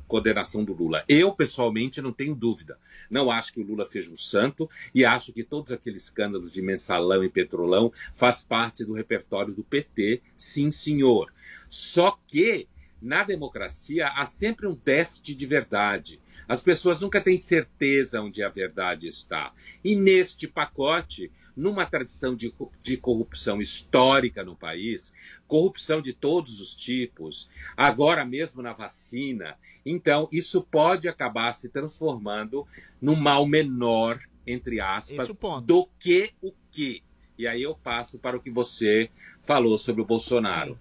condenação 0.07 0.63
do 0.63 0.73
Lula. 0.73 1.03
Eu, 1.05 1.33
pessoalmente, 1.33 2.01
não 2.01 2.13
tenho 2.13 2.33
dúvida. 2.33 2.79
Não 3.09 3.29
acho 3.29 3.51
que 3.51 3.59
o 3.59 3.63
Lula 3.63 3.83
seja 3.83 4.09
um 4.09 4.15
santo 4.15 4.69
e 4.95 5.03
acho 5.03 5.33
que 5.33 5.43
todos 5.43 5.73
aqueles 5.73 6.03
escândalos 6.03 6.53
de 6.53 6.61
mensalão 6.61 7.21
e 7.21 7.29
petrolão 7.29 7.91
faz 8.13 8.41
parte 8.41 8.85
do 8.85 8.93
repertório 8.93 9.53
do 9.53 9.65
PT, 9.65 10.21
sim, 10.37 10.71
senhor. 10.71 11.29
Só 11.67 12.17
que 12.25 12.69
na 13.01 13.23
democracia 13.23 14.07
há 14.09 14.25
sempre 14.25 14.67
um 14.67 14.75
déficit 14.75 15.35
de 15.35 15.45
verdade. 15.45 16.19
As 16.47 16.61
pessoas 16.61 17.01
nunca 17.01 17.21
têm 17.21 17.37
certeza 17.37 18.21
onde 18.21 18.43
a 18.43 18.49
verdade 18.49 19.07
está. 19.07 19.53
E 19.83 19.95
neste 19.95 20.47
pacote, 20.47 21.31
numa 21.55 21.85
tradição 21.85 22.35
de, 22.35 22.53
de 22.81 22.97
corrupção 22.97 23.61
histórica 23.61 24.43
no 24.43 24.55
país, 24.55 25.13
corrupção 25.47 26.01
de 26.01 26.13
todos 26.13 26.59
os 26.59 26.75
tipos, 26.75 27.49
agora 27.75 28.25
mesmo 28.25 28.61
na 28.61 28.73
vacina, 28.73 29.57
então 29.85 30.27
isso 30.31 30.61
pode 30.61 31.07
acabar 31.07 31.51
se 31.53 31.69
transformando 31.69 32.65
num 33.01 33.15
mal 33.15 33.45
menor, 33.45 34.19
entre 34.47 34.79
aspas, 34.79 35.29
do 35.63 35.87
que 35.99 36.31
o 36.41 36.53
que. 36.71 37.03
E 37.37 37.47
aí 37.47 37.63
eu 37.63 37.73
passo 37.73 38.19
para 38.19 38.35
o 38.35 38.41
que 38.41 38.51
você 38.51 39.09
falou 39.41 39.77
sobre 39.77 40.01
o 40.01 40.05
Bolsonaro. 40.05 40.77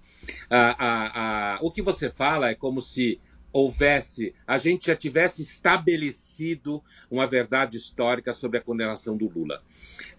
O 1.60 1.70
que 1.70 1.82
você 1.82 2.10
fala 2.10 2.50
é 2.50 2.54
como 2.54 2.80
se 2.80 3.20
houvesse, 3.50 4.34
a 4.46 4.58
gente 4.58 4.86
já 4.88 4.94
tivesse 4.94 5.40
estabelecido 5.42 6.82
uma 7.10 7.26
verdade 7.26 7.76
histórica 7.78 8.32
sobre 8.32 8.58
a 8.58 8.60
condenação 8.60 9.16
do 9.16 9.26
Lula. 9.28 9.62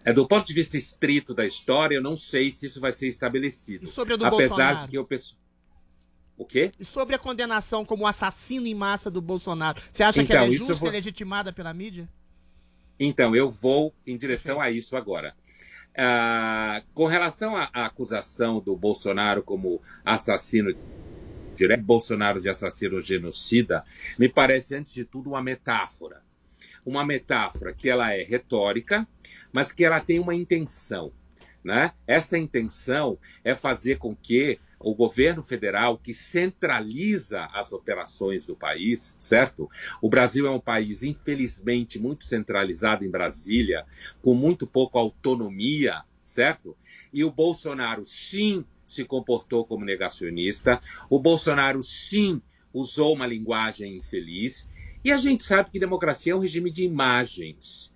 É, 0.04 0.12
do 0.12 0.26
ponto 0.26 0.46
de 0.46 0.52
vista 0.52 0.76
estrito 0.76 1.32
da 1.32 1.46
história, 1.46 1.94
eu 1.96 2.02
não 2.02 2.16
sei 2.16 2.50
se 2.50 2.66
isso 2.66 2.80
vai 2.80 2.90
ser 2.90 3.06
estabelecido. 3.06 3.84
E 3.86 3.88
sobre 3.88 4.14
a 4.14 4.16
do 4.16 4.26
Apesar 4.26 4.46
Bolsonaro? 4.48 4.78
de 4.80 4.88
que 4.88 4.98
eu 4.98 5.04
penso. 5.04 5.38
O 6.36 6.44
quê? 6.44 6.72
E 6.80 6.84
sobre 6.84 7.14
a 7.14 7.18
condenação 7.18 7.84
como 7.84 8.06
assassino 8.06 8.66
em 8.66 8.74
massa 8.74 9.10
do 9.10 9.20
Bolsonaro, 9.20 9.80
você 9.92 10.02
acha 10.02 10.20
que 10.24 10.32
Então, 10.32 10.36
ela 10.44 10.46
é 10.52 10.56
justa 10.56 10.74
vou- 10.74 10.88
e 10.88 10.92
legitimada 10.92 11.52
pela 11.52 11.72
mídia? 11.72 12.08
Então, 12.98 13.34
eu 13.36 13.48
vou 13.48 13.94
em 14.06 14.16
direção 14.16 14.60
a 14.60 14.70
isso 14.70 14.96
agora. 14.96 15.34
Ah, 15.96 16.82
com 16.94 17.04
relação 17.04 17.56
à, 17.56 17.68
à 17.72 17.86
acusação 17.86 18.60
do 18.60 18.76
Bolsonaro 18.76 19.42
como 19.42 19.82
assassino 20.04 20.72
direto, 21.56 21.82
Bolsonaro 21.82 22.40
de 22.40 22.48
assassino 22.48 23.00
genocida, 23.00 23.84
me 24.18 24.28
parece, 24.28 24.74
antes 24.74 24.92
de 24.94 25.04
tudo, 25.04 25.30
uma 25.30 25.42
metáfora. 25.42 26.22
Uma 26.84 27.04
metáfora 27.04 27.72
que 27.72 27.88
ela 27.88 28.14
é 28.14 28.22
retórica, 28.22 29.06
mas 29.52 29.70
que 29.72 29.84
ela 29.84 30.00
tem 30.00 30.18
uma 30.18 30.34
intenção. 30.34 31.12
Né? 31.62 31.92
Essa 32.06 32.38
intenção 32.38 33.18
é 33.44 33.54
fazer 33.54 33.98
com 33.98 34.16
que 34.16 34.58
o 34.80 34.94
governo 34.94 35.42
federal, 35.42 35.98
que 35.98 36.14
centraliza 36.14 37.44
as 37.52 37.70
operações 37.72 38.46
do 38.46 38.56
país, 38.56 39.14
certo? 39.20 39.68
O 40.00 40.08
Brasil 40.08 40.46
é 40.46 40.50
um 40.50 40.58
país, 40.58 41.02
infelizmente, 41.02 41.98
muito 41.98 42.24
centralizado 42.24 43.04
em 43.04 43.10
Brasília, 43.10 43.84
com 44.22 44.34
muito 44.34 44.66
pouca 44.66 44.98
autonomia, 44.98 46.02
certo? 46.24 46.74
E 47.12 47.22
o 47.22 47.30
Bolsonaro, 47.30 48.04
sim, 48.04 48.64
se 48.86 49.04
comportou 49.04 49.66
como 49.66 49.84
negacionista, 49.84 50.80
o 51.10 51.18
Bolsonaro, 51.20 51.82
sim, 51.82 52.40
usou 52.72 53.14
uma 53.14 53.26
linguagem 53.26 53.98
infeliz, 53.98 54.70
e 55.04 55.12
a 55.12 55.16
gente 55.16 55.44
sabe 55.44 55.70
que 55.70 55.78
democracia 55.78 56.32
é 56.32 56.36
um 56.36 56.40
regime 56.40 56.70
de 56.70 56.84
imagens 56.84 57.92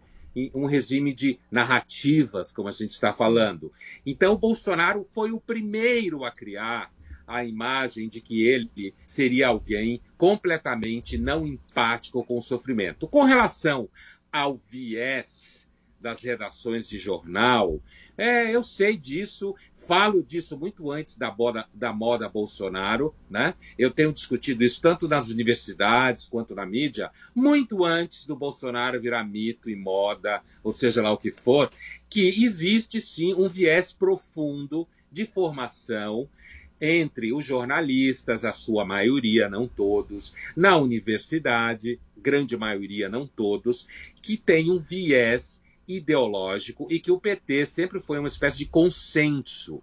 um 0.54 0.66
regime 0.66 1.12
de 1.12 1.38
narrativas, 1.50 2.52
como 2.52 2.68
a 2.68 2.72
gente 2.72 2.90
está 2.90 3.12
falando. 3.12 3.72
Então, 4.04 4.36
Bolsonaro 4.36 5.04
foi 5.04 5.32
o 5.32 5.40
primeiro 5.40 6.24
a 6.24 6.30
criar 6.30 6.90
a 7.26 7.44
imagem 7.44 8.08
de 8.08 8.20
que 8.20 8.46
ele 8.46 8.92
seria 9.06 9.48
alguém 9.48 10.00
completamente 10.16 11.16
não 11.16 11.46
empático 11.46 12.24
com 12.24 12.36
o 12.36 12.42
sofrimento. 12.42 13.08
Com 13.08 13.22
relação 13.22 13.88
ao 14.30 14.56
viés 14.56 15.63
das 16.04 16.22
redações 16.22 16.86
de 16.86 16.98
jornal, 16.98 17.80
é, 18.14 18.54
eu 18.54 18.62
sei 18.62 18.94
disso, 18.94 19.54
falo 19.72 20.22
disso 20.22 20.54
muito 20.58 20.92
antes 20.92 21.16
da 21.16 21.34
moda, 21.34 21.66
da 21.72 21.94
moda 21.94 22.28
Bolsonaro, 22.28 23.14
né? 23.28 23.54
Eu 23.78 23.90
tenho 23.90 24.12
discutido 24.12 24.62
isso 24.62 24.82
tanto 24.82 25.08
nas 25.08 25.30
universidades 25.30 26.28
quanto 26.28 26.54
na 26.54 26.66
mídia, 26.66 27.10
muito 27.34 27.86
antes 27.86 28.26
do 28.26 28.36
Bolsonaro 28.36 29.00
virar 29.00 29.24
mito 29.24 29.70
e 29.70 29.74
moda, 29.74 30.42
ou 30.62 30.72
seja 30.72 31.00
lá 31.00 31.10
o 31.10 31.16
que 31.16 31.30
for, 31.30 31.72
que 32.10 32.28
existe 32.44 33.00
sim 33.00 33.32
um 33.34 33.48
viés 33.48 33.94
profundo 33.94 34.86
de 35.10 35.24
formação 35.24 36.28
entre 36.78 37.32
os 37.32 37.46
jornalistas, 37.46 38.44
a 38.44 38.52
sua 38.52 38.84
maioria, 38.84 39.48
não 39.48 39.66
todos, 39.66 40.34
na 40.54 40.76
universidade, 40.76 41.98
grande 42.14 42.58
maioria, 42.58 43.08
não 43.08 43.26
todos, 43.26 43.88
que 44.20 44.36
tem 44.36 44.70
um 44.70 44.78
viés 44.78 45.63
ideológico 45.86 46.86
e 46.90 46.98
que 46.98 47.10
o 47.10 47.20
PT 47.20 47.66
sempre 47.66 48.00
foi 48.00 48.18
uma 48.18 48.28
espécie 48.28 48.58
de 48.58 48.66
consenso. 48.66 49.82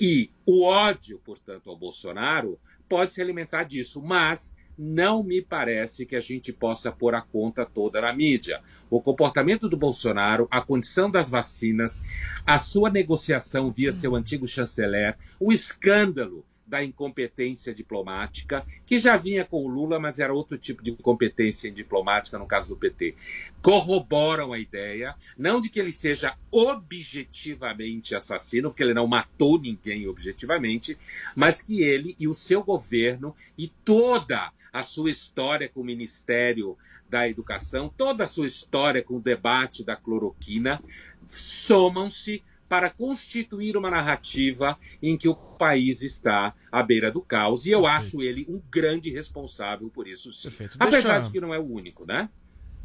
E 0.00 0.30
o 0.44 0.64
ódio, 0.64 1.20
portanto, 1.24 1.70
ao 1.70 1.76
Bolsonaro 1.76 2.58
pode 2.88 3.12
se 3.12 3.22
alimentar 3.22 3.64
disso, 3.64 4.02
mas 4.02 4.54
não 4.76 5.22
me 5.22 5.40
parece 5.40 6.04
que 6.04 6.16
a 6.16 6.20
gente 6.20 6.52
possa 6.52 6.90
pôr 6.90 7.14
a 7.14 7.22
conta 7.22 7.64
toda 7.64 8.00
na 8.00 8.12
mídia. 8.12 8.60
O 8.90 9.00
comportamento 9.00 9.68
do 9.68 9.76
Bolsonaro, 9.76 10.48
a 10.50 10.60
condição 10.60 11.10
das 11.10 11.30
vacinas, 11.30 12.02
a 12.44 12.58
sua 12.58 12.90
negociação 12.90 13.70
via 13.70 13.92
seu 13.92 14.14
antigo 14.16 14.46
chanceler, 14.46 15.16
o 15.38 15.52
escândalo 15.52 16.44
da 16.66 16.82
incompetência 16.82 17.74
diplomática, 17.74 18.66
que 18.86 18.98
já 18.98 19.16
vinha 19.16 19.44
com 19.44 19.64
o 19.64 19.68
Lula, 19.68 19.98
mas 19.98 20.18
era 20.18 20.32
outro 20.32 20.56
tipo 20.56 20.82
de 20.82 20.90
incompetência 20.90 21.70
diplomática 21.70 22.38
no 22.38 22.46
caso 22.46 22.70
do 22.70 22.76
PT. 22.76 23.14
Corroboram 23.60 24.52
a 24.52 24.58
ideia, 24.58 25.14
não 25.36 25.60
de 25.60 25.68
que 25.68 25.78
ele 25.78 25.92
seja 25.92 26.36
objetivamente 26.50 28.14
assassino, 28.14 28.70
porque 28.70 28.82
ele 28.82 28.94
não 28.94 29.06
matou 29.06 29.60
ninguém 29.60 30.08
objetivamente, 30.08 30.98
mas 31.36 31.60
que 31.60 31.82
ele 31.82 32.16
e 32.18 32.26
o 32.26 32.34
seu 32.34 32.62
governo 32.62 33.34
e 33.58 33.68
toda 33.84 34.52
a 34.72 34.82
sua 34.82 35.10
história 35.10 35.68
com 35.68 35.80
o 35.80 35.84
Ministério 35.84 36.76
da 37.08 37.28
Educação, 37.28 37.92
toda 37.94 38.24
a 38.24 38.26
sua 38.26 38.46
história 38.46 39.02
com 39.02 39.16
o 39.16 39.20
debate 39.20 39.84
da 39.84 39.94
cloroquina, 39.94 40.82
somam-se 41.26 42.42
para 42.68 42.90
constituir 42.90 43.76
uma 43.76 43.90
narrativa 43.90 44.78
em 45.02 45.16
que 45.16 45.28
o 45.28 45.36
país 45.58 46.02
está 46.02 46.54
à 46.70 46.82
beira 46.82 47.10
do 47.10 47.22
caos. 47.22 47.66
E 47.66 47.70
eu 47.70 47.86
acho 47.86 48.22
ele 48.22 48.46
um 48.48 48.60
grande 48.70 49.10
responsável 49.10 49.88
por 49.90 50.08
isso, 50.08 50.32
sim. 50.32 50.50
Apesar 50.78 50.88
Deixa- 50.88 51.20
de 51.20 51.30
que 51.30 51.40
não 51.40 51.54
é 51.54 51.58
o 51.58 51.64
único, 51.64 52.06
né? 52.06 52.28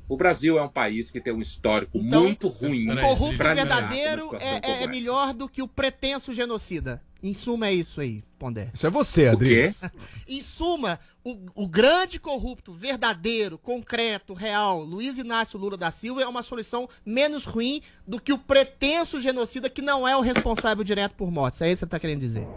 O 0.07 0.17
Brasil 0.17 0.57
é 0.57 0.63
um 0.63 0.69
país 0.69 1.11
que 1.11 1.21
tem 1.21 1.31
um 1.31 1.39
histórico 1.39 1.99
Então, 1.99 2.23
muito 2.23 2.47
ruim. 2.47 2.89
O 2.89 2.99
corrupto 2.99 3.37
verdadeiro 3.37 4.35
é, 4.39 4.83
é- 4.83 4.87
melhor 4.87 5.33
do 5.33 5.47
que 5.47 5.61
o 5.61 5.67
pretenso 5.67 6.33
genocida. 6.33 7.03
Em 7.21 7.33
suma, 7.33 7.67
é 7.67 7.73
isso 7.73 7.99
aí, 7.99 8.23
Pondé. 8.37 8.69
Isso 8.73 8.87
é 8.87 8.89
você, 8.89 9.27
Adriles. 9.27 9.81
Em 10.25 10.41
suma, 10.41 10.99
o, 11.23 11.37
o 11.53 11.67
grande 11.67 12.17
corrupto, 12.17 12.73
verdadeiro, 12.73 13.57
concreto, 13.57 14.33
real, 14.33 14.81
Luiz 14.81 15.17
Inácio 15.17 15.59
Lula 15.59 15.75
da 15.75 15.91
Silva 15.91 16.21
é 16.21 16.27
uma 16.27 16.41
solução 16.41 16.87
menos 17.05 17.43
ruim 17.43 17.81
do 18.07 18.21
que 18.21 18.31
o 18.31 18.37
pretenso 18.37 19.19
genocida 19.19 19.69
que 19.69 19.81
não 19.81 20.07
é 20.07 20.15
o 20.15 20.21
responsável 20.21 20.83
direto 20.83 21.15
por 21.15 21.29
mortes. 21.29 21.61
É 21.61 21.67
isso 21.67 21.79
que 21.79 21.79
você 21.79 21.89
tá 21.89 21.99
querendo 21.99 22.21
dizer. 22.21 22.47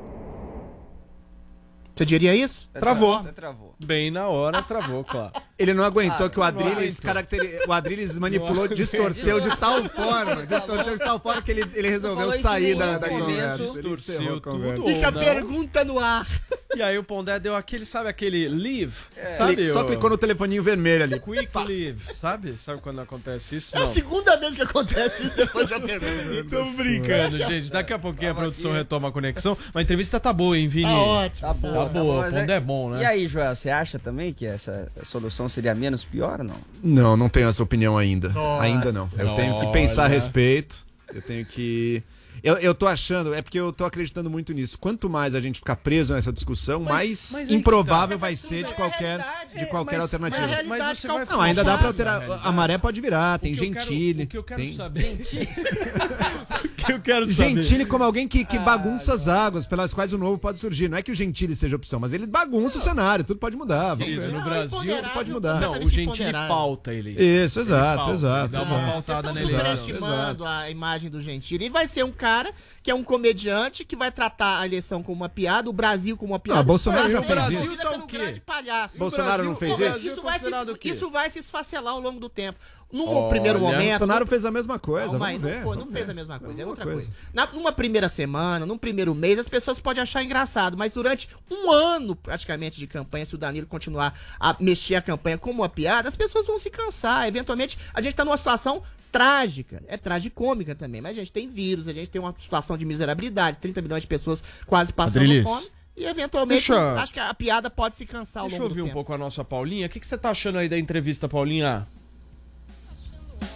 Você 1.94 2.06
diria 2.06 2.34
isso? 2.34 2.70
Travou. 2.72 3.22
Travou. 3.34 3.74
Bem 3.84 4.10
na 4.10 4.26
hora, 4.28 4.62
travou, 4.62 5.04
claro. 5.04 5.32
Ele 5.62 5.74
não 5.74 5.84
aguentou 5.84 6.26
Ah, 6.26 6.30
que 6.30 6.38
o 6.40 6.42
Adriles, 6.42 6.98
caracteri... 7.00 7.60
o 7.66 7.72
Adriles 7.72 8.18
manipulou, 8.20 8.66
distorceu 8.68 9.40
de 9.40 9.56
tal 9.56 9.84
forma, 9.88 10.44
distorceu 10.46 10.96
de 10.96 11.02
tal 11.04 11.20
forma 11.20 11.40
que 11.42 11.50
ele, 11.52 11.64
ele 11.74 11.88
resolveu 11.88 12.32
sair 12.40 12.74
da, 12.76 12.98
da 12.98 13.08
conversa. 13.08 13.62
Distorceu 13.62 14.36
a 14.36 14.40
tudo. 14.40 14.86
Fica 14.86 15.08
a 15.08 15.12
pergunta 15.12 15.84
no 15.84 15.98
ar. 15.98 16.26
E 16.74 16.80
aí 16.82 16.96
o 16.96 17.04
Pondé 17.04 17.38
deu 17.38 17.54
aquele, 17.54 17.84
sabe 17.84 18.08
aquele 18.08 18.48
leave? 18.48 18.94
Clique- 19.14 19.36
Sabe? 19.36 19.66
Só 19.66 19.82
o- 19.82 19.86
clicou 19.86 20.08
no 20.08 20.16
telefoninho 20.16 20.62
vermelho 20.62 21.04
ali. 21.04 21.20
Quick 21.20 21.50
leave, 21.66 22.00
sabe? 22.14 22.56
Sabe 22.58 22.80
quando 22.80 23.00
acontece 23.02 23.56
isso? 23.56 23.76
É 23.76 23.78
a 23.78 23.82
Não. 23.84 23.92
segunda 23.92 24.36
vez 24.36 24.56
que 24.56 24.62
acontece 24.62 25.26
isso 25.26 25.36
depois 25.36 25.68
da 25.68 25.78
pergunta. 25.78 26.44
Tô 26.48 26.64
brincando, 26.82 27.36
gente. 27.36 27.70
Daqui 27.70 27.92
a 27.92 27.98
pouquinho 27.98 28.30
a 28.30 28.34
produção 28.34 28.72
retoma 28.72 29.08
a 29.08 29.12
conexão. 29.12 29.56
Mas 29.66 29.76
a 29.76 29.82
entrevista 29.82 30.18
tá 30.18 30.32
boa, 30.32 30.56
hein, 30.56 30.66
Vini? 30.66 30.86
Tá 30.86 30.96
ótimo. 30.98 31.46
Tá 31.48 31.54
boa, 31.54 31.72
Tá 31.74 31.84
boa, 31.90 32.22
mas 32.22 32.34
o 32.34 32.38
Pondé 32.38 32.56
é 32.56 32.60
bom, 32.60 32.90
né? 32.90 33.02
E 33.02 33.04
aí, 33.04 33.26
Joel, 33.26 33.54
você 33.54 33.68
acha 33.68 33.98
também 33.98 34.32
que 34.32 34.46
essa 34.46 34.90
solução 35.02 35.50
seria 35.52 35.74
menos 35.74 36.04
pior 36.04 36.40
ou 36.40 36.44
não? 36.44 36.56
Não, 36.82 37.16
não 37.16 37.28
tenho 37.28 37.48
essa 37.48 37.62
opinião 37.62 37.96
ainda. 37.98 38.28
Nossa. 38.30 38.62
Ainda 38.64 38.90
não. 38.92 39.08
Eu 39.18 39.34
tenho 39.36 39.58
que 39.60 39.66
pensar 39.72 40.04
a 40.04 40.08
respeito. 40.08 40.76
Eu 41.14 41.22
tenho 41.22 41.44
que. 41.46 42.02
Eu, 42.42 42.56
eu 42.56 42.74
tô 42.74 42.88
achando, 42.88 43.32
é 43.32 43.40
porque 43.40 43.60
eu 43.60 43.72
tô 43.72 43.84
acreditando 43.84 44.28
muito 44.28 44.52
nisso. 44.52 44.76
Quanto 44.76 45.08
mais 45.08 45.32
a 45.36 45.40
gente 45.40 45.60
ficar 45.60 45.76
preso 45.76 46.12
nessa 46.12 46.32
discussão, 46.32 46.80
Mas- 46.80 46.90
mais 46.90 47.30
mas 47.32 47.50
improvável 47.50 48.16
tá. 48.18 48.20
vai 48.22 48.32
Mas 48.32 48.44
é 48.44 48.48
ser 48.48 48.64
de 48.64 48.72
é 48.72 48.74
qualquer, 48.74 49.18
de 49.56 49.66
qualquer 49.66 49.92
Mas- 49.98 50.02
alternativa. 50.02 50.40
mas 50.42 50.50
é 50.50 50.54
realidade 50.54 50.80
Mas 50.88 50.98
você 50.98 51.06
vai 51.06 51.16
calculada. 51.18 51.36
Não, 51.36 51.40
ainda 51.48 51.62
dá 51.62 51.78
pra 51.78 51.86
alterar. 51.86 52.40
A 52.42 52.50
maré 52.50 52.78
pode 52.78 53.00
virar, 53.00 53.38
tem 53.38 53.52
O 53.52 53.56
que 53.56 53.64
eu 53.64 53.72
quero- 53.72 53.84
Gentile. 53.84 54.22
o 54.24 54.26
que 54.26 54.38
eu 54.38 54.42
quero 54.42 54.60
tem... 54.60 54.74
saber. 54.74 55.20
o 56.82 56.86
que 56.86 56.92
eu 56.92 57.00
quero 57.00 57.32
saber. 57.32 57.62
Gentile 57.62 57.86
como 57.86 58.04
alguém 58.04 58.26
que, 58.28 58.44
que 58.44 58.58
bagunça 58.58 59.14
as 59.14 59.28
águas 59.28 59.66
pelas 59.66 59.94
quais 59.94 60.12
o 60.12 60.18
novo 60.18 60.38
pode 60.38 60.60
surgir. 60.60 60.88
Não 60.88 60.98
é 60.98 61.02
que 61.02 61.10
o 61.10 61.14
Gentile 61.14 61.54
seja 61.54 61.76
opção, 61.76 62.00
mas 62.00 62.12
ele 62.12 62.26
bagunça 62.26 62.78
o 62.78 62.80
cenário, 62.80 63.24
tudo 63.24 63.38
pode 63.38 63.56
mudar. 63.56 63.94
Vamos 63.94 64.08
Isso, 64.08 64.20
ver. 64.20 64.32
no 64.32 64.42
Brasil 64.42 64.78
imponderável, 64.78 65.10
pode 65.14 65.32
mudar. 65.32 65.60
Não, 65.60 65.72
o 65.72 66.00
imponderável. 66.00 66.48
pauta 66.48 66.92
ele. 66.92 67.10
Isso, 67.22 67.60
exato, 67.60 67.96
pauta, 67.96 68.12
exato. 68.12 68.44
ele 68.44 68.52
dá 68.52 68.62
uma. 68.62 68.78
Vocês 68.92 69.04
pautada 69.06 69.28
estão 69.28 69.42
eleição. 69.42 69.58
superestimando 69.58 70.44
a 70.44 70.70
imagem 70.70 71.10
do 71.10 71.20
Gentili. 71.20 71.64
Ele 71.64 71.72
vai 71.72 71.86
ser 71.86 72.04
um 72.04 72.12
cara 72.12 72.52
que 72.82 72.90
é 72.90 72.94
um 72.94 73.04
comediante 73.04 73.84
que 73.84 73.94
vai 73.94 74.10
tratar 74.10 74.58
a 74.58 74.66
eleição 74.66 75.02
como 75.02 75.16
uma 75.22 75.28
piada, 75.28 75.70
o 75.70 75.72
Brasil 75.72 76.16
como 76.16 76.32
uma 76.32 76.38
piada. 76.40 76.60
Ah, 76.60 76.62
Bolsonaro 76.64 77.10
já 77.10 77.22
fez 77.22 77.38
conhecido 77.44 77.72
isso. 77.74 77.82
Tá 77.82 77.90
o 77.92 78.06
quê? 78.06 78.18
grande 78.18 78.40
palhaço. 78.40 78.98
Bolsonaro 78.98 79.44
não 79.44 79.54
fez 79.54 79.72
Isso, 79.72 79.82
isso? 79.82 79.90
Brasil 79.90 80.12
isso, 80.14 80.22
vai 80.22 80.38
se, 80.38 80.78
quê? 80.78 80.88
isso 80.88 81.10
vai 81.10 81.30
se 81.30 81.38
esfacelar 81.38 81.92
ao 81.94 82.00
longo 82.00 82.18
do 82.18 82.28
tempo. 82.28 82.58
Num 82.92 83.08
Olha, 83.08 83.28
primeiro 83.28 83.58
momento. 83.60 84.00
Bolsonaro 84.00 84.26
fez 84.26 84.44
a 84.44 84.50
mesma 84.50 84.78
coisa, 84.78 85.10
Calma 85.10 85.26
vamos 85.26 85.40
não, 85.42 85.48
ver. 85.48 85.62
foi, 85.62 85.76
não 85.76 85.78
vamos 85.84 85.92
fez 85.94 86.06
ver. 86.06 86.12
a 86.12 86.14
mesma 86.14 86.38
coisa, 86.38 86.52
é 86.54 86.56
Mesma 86.56 86.70
outra 86.70 86.84
coisa. 86.84 87.06
coisa. 87.08 87.12
Na, 87.32 87.46
numa 87.46 87.72
primeira 87.72 88.08
semana, 88.08 88.66
num 88.66 88.76
primeiro 88.76 89.14
mês, 89.14 89.38
as 89.38 89.48
pessoas 89.48 89.78
podem 89.78 90.02
achar 90.02 90.22
engraçado, 90.22 90.76
mas 90.76 90.92
durante 90.92 91.28
um 91.50 91.70
ano 91.70 92.14
praticamente 92.16 92.78
de 92.78 92.86
campanha, 92.86 93.24
se 93.24 93.34
o 93.34 93.38
Danilo 93.38 93.66
continuar 93.66 94.18
a 94.38 94.56
mexer 94.60 94.96
a 94.96 95.02
campanha 95.02 95.38
como 95.38 95.62
uma 95.62 95.68
piada, 95.68 96.08
as 96.08 96.16
pessoas 96.16 96.46
vão 96.46 96.58
se 96.58 96.68
cansar. 96.68 97.26
Eventualmente, 97.28 97.78
a 97.94 98.02
gente 98.02 98.14
tá 98.14 98.24
numa 98.24 98.36
situação 98.36 98.82
trágica, 99.12 99.82
é 99.86 99.96
tragicômica 99.98 100.74
também, 100.74 101.00
mas 101.02 101.12
a 101.16 101.20
gente 101.20 101.30
tem 101.30 101.46
vírus, 101.46 101.86
a 101.86 101.92
gente 101.92 102.10
tem 102.10 102.20
uma 102.20 102.34
situação 102.40 102.76
de 102.78 102.84
miserabilidade, 102.84 103.58
30 103.58 103.82
milhões 103.82 104.00
de 104.02 104.06
pessoas 104.08 104.42
quase 104.66 104.92
passando 104.92 105.22
Adriles, 105.24 105.44
fome. 105.44 105.68
E 105.94 106.04
eventualmente, 106.06 106.66
deixa- 106.68 106.94
acho 106.94 107.12
que 107.12 107.20
a 107.20 107.34
piada 107.34 107.68
pode 107.68 107.94
se 107.94 108.06
cansar 108.06 108.42
ao 108.44 108.48
Deixa 108.48 108.62
eu 108.62 108.66
ouvir 108.66 108.80
do 108.80 108.86
um 108.86 108.90
pouco 108.90 109.12
a 109.12 109.18
nossa 109.18 109.44
Paulinha. 109.44 109.86
O 109.86 109.90
que, 109.90 110.00
que 110.00 110.06
você 110.06 110.16
tá 110.16 110.30
achando 110.30 110.56
aí 110.56 110.66
da 110.68 110.78
entrevista, 110.78 111.28
Paulinha? 111.28 111.86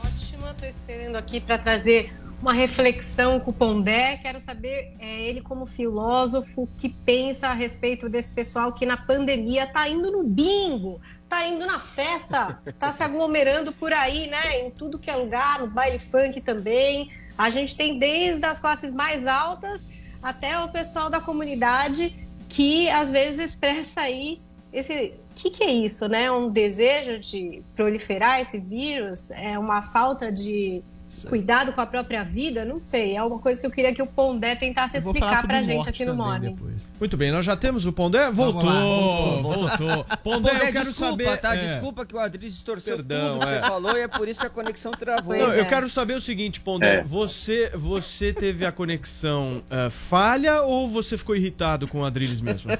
Ótima, 0.04 0.54
tô 0.60 0.66
esperando 0.66 1.16
aqui 1.16 1.40
para 1.40 1.56
trazer 1.58 2.12
uma 2.46 2.52
reflexão 2.52 3.40
com 3.40 3.50
o 3.50 3.52
Pondé. 3.52 4.18
Quero 4.18 4.40
saber 4.40 4.94
é, 5.00 5.22
ele 5.22 5.40
como 5.40 5.66
filósofo 5.66 6.62
o 6.62 6.68
que 6.78 6.88
pensa 6.88 7.48
a 7.48 7.52
respeito 7.52 8.08
desse 8.08 8.32
pessoal 8.32 8.72
que 8.72 8.86
na 8.86 8.96
pandemia 8.96 9.66
tá 9.66 9.88
indo 9.88 10.12
no 10.12 10.22
bingo, 10.22 11.00
tá 11.28 11.44
indo 11.44 11.66
na 11.66 11.80
festa, 11.80 12.56
tá 12.78 12.92
se 12.92 13.02
aglomerando 13.02 13.72
por 13.72 13.92
aí, 13.92 14.28
né? 14.28 14.60
Em 14.60 14.70
tudo 14.70 14.96
que 14.96 15.10
é 15.10 15.16
lugar, 15.16 15.58
no 15.58 15.66
baile 15.66 15.98
funk 15.98 16.40
também. 16.40 17.10
A 17.36 17.50
gente 17.50 17.76
tem 17.76 17.98
desde 17.98 18.46
as 18.46 18.60
classes 18.60 18.94
mais 18.94 19.26
altas 19.26 19.84
até 20.22 20.56
o 20.60 20.68
pessoal 20.68 21.10
da 21.10 21.18
comunidade 21.18 22.14
que 22.48 22.88
às 22.90 23.10
vezes 23.10 23.40
expressa 23.40 24.02
aí 24.02 24.38
esse 24.72 25.14
que, 25.34 25.50
que 25.50 25.64
é 25.64 25.72
isso, 25.72 26.06
né? 26.06 26.30
Um 26.30 26.48
desejo 26.48 27.18
de 27.18 27.60
proliferar 27.74 28.40
esse 28.40 28.58
vírus? 28.58 29.32
É 29.32 29.58
uma 29.58 29.82
falta 29.82 30.30
de 30.30 30.84
cuidado 31.26 31.72
com 31.72 31.80
a 31.80 31.86
própria 31.86 32.22
vida? 32.22 32.64
Não 32.64 32.78
sei. 32.78 33.16
É 33.16 33.22
uma 33.22 33.38
coisa 33.38 33.60
que 33.60 33.66
eu 33.66 33.70
queria 33.70 33.92
que 33.92 34.02
o 34.02 34.06
Pondé 34.06 34.54
tentasse 34.54 34.96
explicar 34.96 35.46
pra 35.46 35.62
gente 35.62 35.88
aqui 35.88 36.04
no 36.04 36.14
Morning. 36.14 36.54
depois. 36.54 36.76
Muito 36.98 37.16
bem, 37.16 37.30
nós 37.30 37.44
já 37.44 37.56
temos 37.56 37.84
o 37.84 37.92
Pondé? 37.92 38.30
Voltou, 38.30 38.64
lá, 38.64 38.80
voltou, 38.80 39.42
voltou, 39.42 39.88
voltou. 39.88 40.06
Pondé, 40.22 40.50
eu 40.50 40.72
quero 40.72 40.84
desculpa, 40.90 41.24
saber... 41.24 41.36
tá? 41.38 41.54
é. 41.54 41.66
Desculpa 41.66 42.06
que 42.06 42.14
o 42.14 42.18
Adriles 42.18 42.52
distorceu 42.54 42.96
Perdão, 42.96 43.34
tudo 43.34 43.46
que 43.46 43.52
é. 43.52 43.60
você 43.60 43.68
falou 43.68 43.96
e 43.96 44.00
é 44.00 44.08
por 44.08 44.28
isso 44.28 44.40
que 44.40 44.46
a 44.46 44.50
conexão 44.50 44.92
travou. 44.92 45.36
Não, 45.36 45.52
eu 45.52 45.62
é. 45.62 45.64
quero 45.64 45.88
saber 45.88 46.14
o 46.14 46.20
seguinte, 46.20 46.60
Pondé. 46.60 46.96
É. 46.96 47.02
Você, 47.02 47.70
você 47.74 48.32
teve 48.32 48.64
a 48.64 48.72
conexão 48.72 49.62
eh, 49.70 49.90
falha 49.90 50.62
ou 50.62 50.88
você 50.88 51.18
ficou 51.18 51.36
irritado 51.36 51.86
com 51.86 52.00
o 52.00 52.04
Adriles 52.04 52.40
mesmo? 52.40 52.70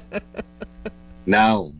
Não, 1.25 1.73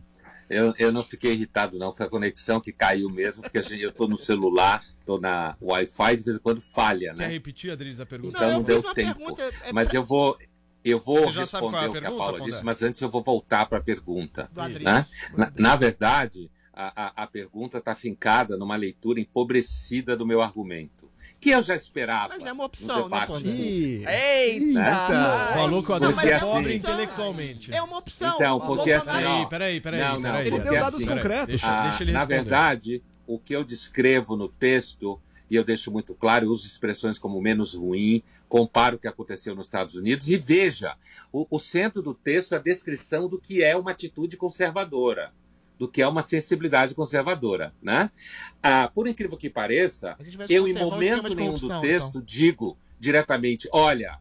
eu, 0.48 0.74
eu 0.78 0.92
não 0.92 1.02
fiquei 1.02 1.32
irritado, 1.32 1.78
não. 1.78 1.92
Foi 1.92 2.06
a 2.06 2.08
conexão 2.08 2.60
que 2.60 2.72
caiu 2.72 3.10
mesmo, 3.10 3.42
porque 3.42 3.58
a 3.58 3.62
gente, 3.62 3.82
eu 3.82 3.92
tô 3.92 4.08
no 4.08 4.16
celular, 4.16 4.82
tô 5.04 5.18
na 5.18 5.56
Wi-Fi, 5.62 6.16
de 6.16 6.24
vez 6.24 6.36
em 6.36 6.40
quando 6.40 6.60
falha, 6.60 7.10
Quer 7.10 7.16
né? 7.16 7.28
repetir, 7.28 7.70
Adriles, 7.70 8.00
a 8.00 8.06
pergunta? 8.06 8.36
Então 8.36 8.50
não, 8.50 8.58
eu 8.58 8.64
deu 8.64 8.82
tempo. 8.94 9.14
pergunta, 9.14 9.42
é 9.64 9.72
Mas 9.72 9.92
eu 9.92 10.02
vou, 10.02 10.38
eu 10.84 10.98
vou 10.98 11.24
é 11.24 11.30
responder 11.30 11.88
o 11.88 11.92
que 11.92 12.06
a 12.06 12.10
Paula 12.10 12.40
disse, 12.40 12.64
mas 12.64 12.82
antes 12.82 13.00
eu 13.00 13.10
vou 13.10 13.22
voltar 13.22 13.66
para 13.66 13.78
a 13.78 13.82
pergunta. 13.82 14.48
Do 14.52 14.60
Adriles. 14.60 14.84
Né? 14.84 15.06
Na, 15.36 15.52
na 15.56 15.76
verdade, 15.76 16.50
a, 16.72 17.06
a, 17.06 17.24
a 17.24 17.26
pergunta 17.26 17.78
está 17.78 17.94
fincada 17.94 18.56
numa 18.56 18.76
leitura 18.76 19.20
empobrecida 19.20 20.16
do 20.16 20.24
meu 20.24 20.40
argumento, 20.40 21.07
que 21.40 21.50
eu 21.50 21.62
já 21.62 21.74
esperava. 21.74 22.34
Mas 22.36 22.44
é 22.46 22.52
uma 22.52 22.64
opção, 22.64 23.08
né. 23.08 23.26
Ih, 23.44 24.04
Eita! 24.06 24.80
Né? 24.80 25.52
Falou 25.54 25.82
que 25.82 25.92
o 25.92 26.00
mas 26.00 26.02
é 26.02 26.36
uma 26.36 26.40
pobre 26.40 26.76
opção. 26.76 26.92
intelectualmente. 26.92 27.74
É 27.74 27.82
uma 27.82 27.98
opção. 27.98 28.34
Então, 28.36 28.60
porque 28.60 28.92
assim, 28.92 29.08
ó, 29.24 29.44
Peraí, 29.46 29.46
peraí, 29.46 29.80
peraí. 29.80 30.00
Não, 30.00 30.14
não, 30.14 30.22
peraí. 30.22 30.46
Ele 30.48 30.58
deu 30.58 30.72
dados 30.74 30.94
assim, 30.96 31.06
concretos. 31.06 31.46
Deixa, 31.48 31.66
Ah, 31.68 31.82
deixa 31.82 32.02
ele 32.04 32.12
na 32.12 32.24
verdade, 32.24 33.02
o 33.26 33.38
que 33.38 33.54
eu 33.54 33.62
descrevo 33.62 34.36
no 34.36 34.48
texto, 34.48 35.20
e 35.50 35.54
eu 35.54 35.64
deixo 35.64 35.90
muito 35.92 36.14
claro, 36.14 36.46
eu 36.46 36.50
uso 36.50 36.66
expressões 36.66 37.18
como 37.18 37.40
menos 37.40 37.74
ruim, 37.74 38.22
comparo 38.48 38.96
o 38.96 38.98
que 38.98 39.06
aconteceu 39.08 39.54
nos 39.54 39.66
Estados 39.66 39.94
Unidos, 39.94 40.28
e 40.28 40.36
veja, 40.36 40.96
o, 41.32 41.46
o 41.50 41.58
centro 41.58 42.02
do 42.02 42.14
texto 42.14 42.54
é 42.54 42.56
a 42.58 42.60
descrição 42.60 43.28
do 43.28 43.38
que 43.38 43.62
é 43.62 43.76
uma 43.76 43.90
atitude 43.92 44.36
conservadora, 44.36 45.32
do 45.78 45.88
que 45.88 46.02
é 46.02 46.08
uma 46.08 46.22
sensibilidade 46.22 46.94
conservadora. 46.94 47.72
Né? 47.80 48.10
Ah, 48.62 48.90
por 48.92 49.06
incrível 49.06 49.36
que 49.36 49.48
pareça, 49.48 50.16
eu, 50.48 50.66
em 50.66 50.74
momento 50.74 51.34
nenhum 51.34 51.56
do 51.56 51.80
texto, 51.80 52.18
então. 52.18 52.22
digo 52.24 52.76
diretamente: 52.98 53.68
olha, 53.72 54.18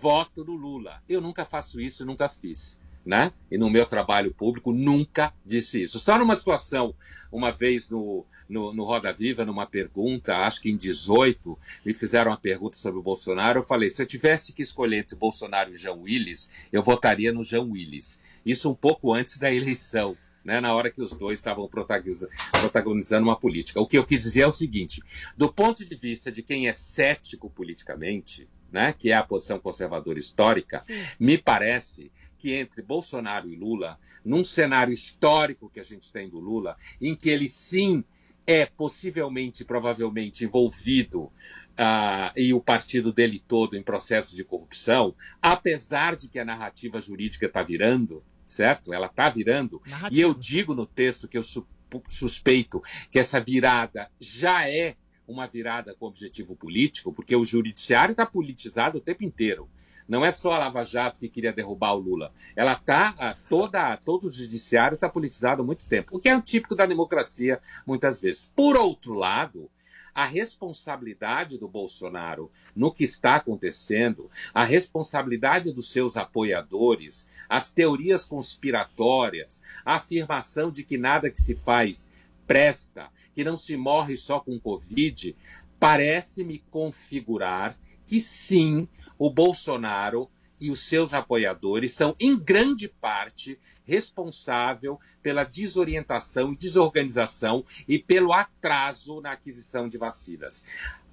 voto 0.00 0.44
no 0.44 0.54
Lula. 0.54 1.02
Eu 1.08 1.20
nunca 1.20 1.44
faço 1.44 1.80
isso, 1.80 2.04
nunca 2.04 2.28
fiz. 2.28 2.80
Né? 3.04 3.32
E 3.50 3.58
no 3.58 3.68
meu 3.68 3.84
trabalho 3.84 4.32
público 4.32 4.72
nunca 4.72 5.34
disse 5.44 5.82
isso. 5.82 5.98
Só 5.98 6.18
numa 6.18 6.34
situação, 6.34 6.94
uma 7.30 7.52
vez 7.52 7.90
no, 7.90 8.24
no, 8.48 8.72
no 8.72 8.82
Roda 8.82 9.12
Viva, 9.12 9.44
numa 9.44 9.66
pergunta, 9.66 10.38
acho 10.38 10.62
que 10.62 10.70
em 10.70 10.76
18, 10.76 11.58
me 11.84 11.92
fizeram 11.92 12.30
uma 12.30 12.36
pergunta 12.38 12.78
sobre 12.78 13.00
o 13.00 13.02
Bolsonaro. 13.02 13.58
Eu 13.58 13.62
falei: 13.62 13.90
se 13.90 14.00
eu 14.00 14.06
tivesse 14.06 14.54
que 14.54 14.62
escolher 14.62 14.98
entre 14.98 15.16
Bolsonaro 15.16 15.72
e 15.72 15.76
João 15.76 16.00
Willis, 16.00 16.50
eu 16.72 16.82
votaria 16.82 17.30
no 17.30 17.42
João 17.42 17.72
Willis. 17.72 18.20
isso 18.44 18.70
um 18.70 18.74
pouco 18.74 19.12
antes 19.12 19.38
da 19.38 19.52
eleição. 19.52 20.16
Né, 20.44 20.60
na 20.60 20.74
hora 20.74 20.90
que 20.90 21.00
os 21.00 21.12
dois 21.12 21.38
estavam 21.38 21.66
protagoniza- 21.66 22.28
protagonizando 22.52 23.26
uma 23.26 23.34
política. 23.34 23.80
O 23.80 23.86
que 23.86 23.96
eu 23.96 24.04
quis 24.04 24.24
dizer 24.24 24.42
é 24.42 24.46
o 24.46 24.50
seguinte: 24.50 25.02
do 25.36 25.50
ponto 25.50 25.84
de 25.84 25.94
vista 25.94 26.30
de 26.30 26.42
quem 26.42 26.68
é 26.68 26.72
cético 26.74 27.48
politicamente, 27.48 28.46
né, 28.70 28.92
que 28.92 29.10
é 29.10 29.14
a 29.14 29.22
posição 29.22 29.58
conservadora 29.58 30.18
histórica, 30.18 30.84
me 31.18 31.38
parece 31.38 32.12
que 32.36 32.52
entre 32.52 32.82
Bolsonaro 32.82 33.48
e 33.48 33.56
Lula, 33.56 33.98
num 34.22 34.44
cenário 34.44 34.92
histórico 34.92 35.70
que 35.70 35.80
a 35.80 35.82
gente 35.82 36.12
tem 36.12 36.28
do 36.28 36.38
Lula, 36.38 36.76
em 37.00 37.14
que 37.14 37.30
ele 37.30 37.48
sim 37.48 38.04
é 38.46 38.66
possivelmente, 38.66 39.64
provavelmente 39.64 40.44
envolvido 40.44 41.32
ah, 41.78 42.32
e 42.36 42.52
o 42.52 42.60
partido 42.60 43.12
dele 43.12 43.42
todo 43.48 43.76
em 43.76 43.82
processo 43.82 44.36
de 44.36 44.44
corrupção, 44.44 45.14
apesar 45.40 46.16
de 46.16 46.28
que 46.28 46.38
a 46.38 46.44
narrativa 46.44 47.00
jurídica 47.00 47.46
está 47.46 47.62
virando, 47.62 48.22
certo? 48.46 48.92
Ela 48.92 49.06
está 49.06 49.28
virando. 49.28 49.80
E 50.10 50.20
eu 50.20 50.34
digo 50.34 50.74
no 50.74 50.86
texto 50.86 51.28
que 51.28 51.38
eu 51.38 51.42
su- 51.42 51.66
suspeito 52.08 52.82
que 53.10 53.18
essa 53.18 53.40
virada 53.40 54.10
já 54.20 54.68
é 54.68 54.96
uma 55.26 55.46
virada 55.46 55.94
com 55.94 56.06
objetivo 56.06 56.54
político, 56.54 57.12
porque 57.12 57.34
o 57.34 57.44
judiciário 57.44 58.12
está 58.12 58.26
politizado 58.26 58.98
o 58.98 59.00
tempo 59.00 59.24
inteiro. 59.24 59.68
Não 60.06 60.22
é 60.22 60.30
só 60.30 60.52
a 60.52 60.58
Lava 60.58 60.84
Jato 60.84 61.18
que 61.18 61.30
queria 61.30 61.50
derrubar 61.50 61.94
o 61.94 61.98
Lula. 61.98 62.30
Ela 62.54 62.74
está 62.74 63.34
toda 63.48 63.96
todo 63.96 64.28
o 64.28 64.32
judiciário 64.32 64.96
está 64.96 65.08
politizado 65.08 65.62
há 65.62 65.64
muito 65.64 65.86
tempo, 65.86 66.14
o 66.14 66.18
que 66.20 66.28
é 66.28 66.36
um 66.36 66.42
típico 66.42 66.74
da 66.74 66.84
democracia 66.84 67.58
muitas 67.86 68.20
vezes. 68.20 68.52
Por 68.54 68.76
outro 68.76 69.14
lado, 69.14 69.70
a 70.14 70.24
responsabilidade 70.24 71.58
do 71.58 71.68
Bolsonaro 71.68 72.50
no 72.74 72.92
que 72.92 73.04
está 73.04 73.36
acontecendo, 73.36 74.30
a 74.52 74.62
responsabilidade 74.64 75.72
dos 75.72 75.90
seus 75.90 76.16
apoiadores, 76.16 77.28
as 77.48 77.70
teorias 77.70 78.24
conspiratórias, 78.24 79.62
a 79.84 79.94
afirmação 79.94 80.70
de 80.70 80.84
que 80.84 80.96
nada 80.96 81.30
que 81.30 81.40
se 81.40 81.56
faz 81.56 82.08
presta, 82.46 83.08
que 83.34 83.42
não 83.42 83.56
se 83.56 83.76
morre 83.76 84.16
só 84.16 84.38
com 84.38 84.58
Covid, 84.60 85.34
parece-me 85.80 86.60
configurar 86.70 87.76
que 88.06 88.20
sim, 88.20 88.88
o 89.18 89.30
Bolsonaro 89.30 90.30
e 90.64 90.70
os 90.70 90.80
seus 90.80 91.12
apoiadores 91.12 91.92
são, 91.92 92.16
em 92.18 92.38
grande 92.38 92.88
parte, 92.88 93.58
responsável 93.84 94.98
pela 95.22 95.44
desorientação 95.44 96.54
e 96.54 96.56
desorganização 96.56 97.64
e 97.86 97.98
pelo 97.98 98.32
atraso 98.32 99.20
na 99.20 99.32
aquisição 99.32 99.86
de 99.86 99.98
vacinas. 99.98 100.64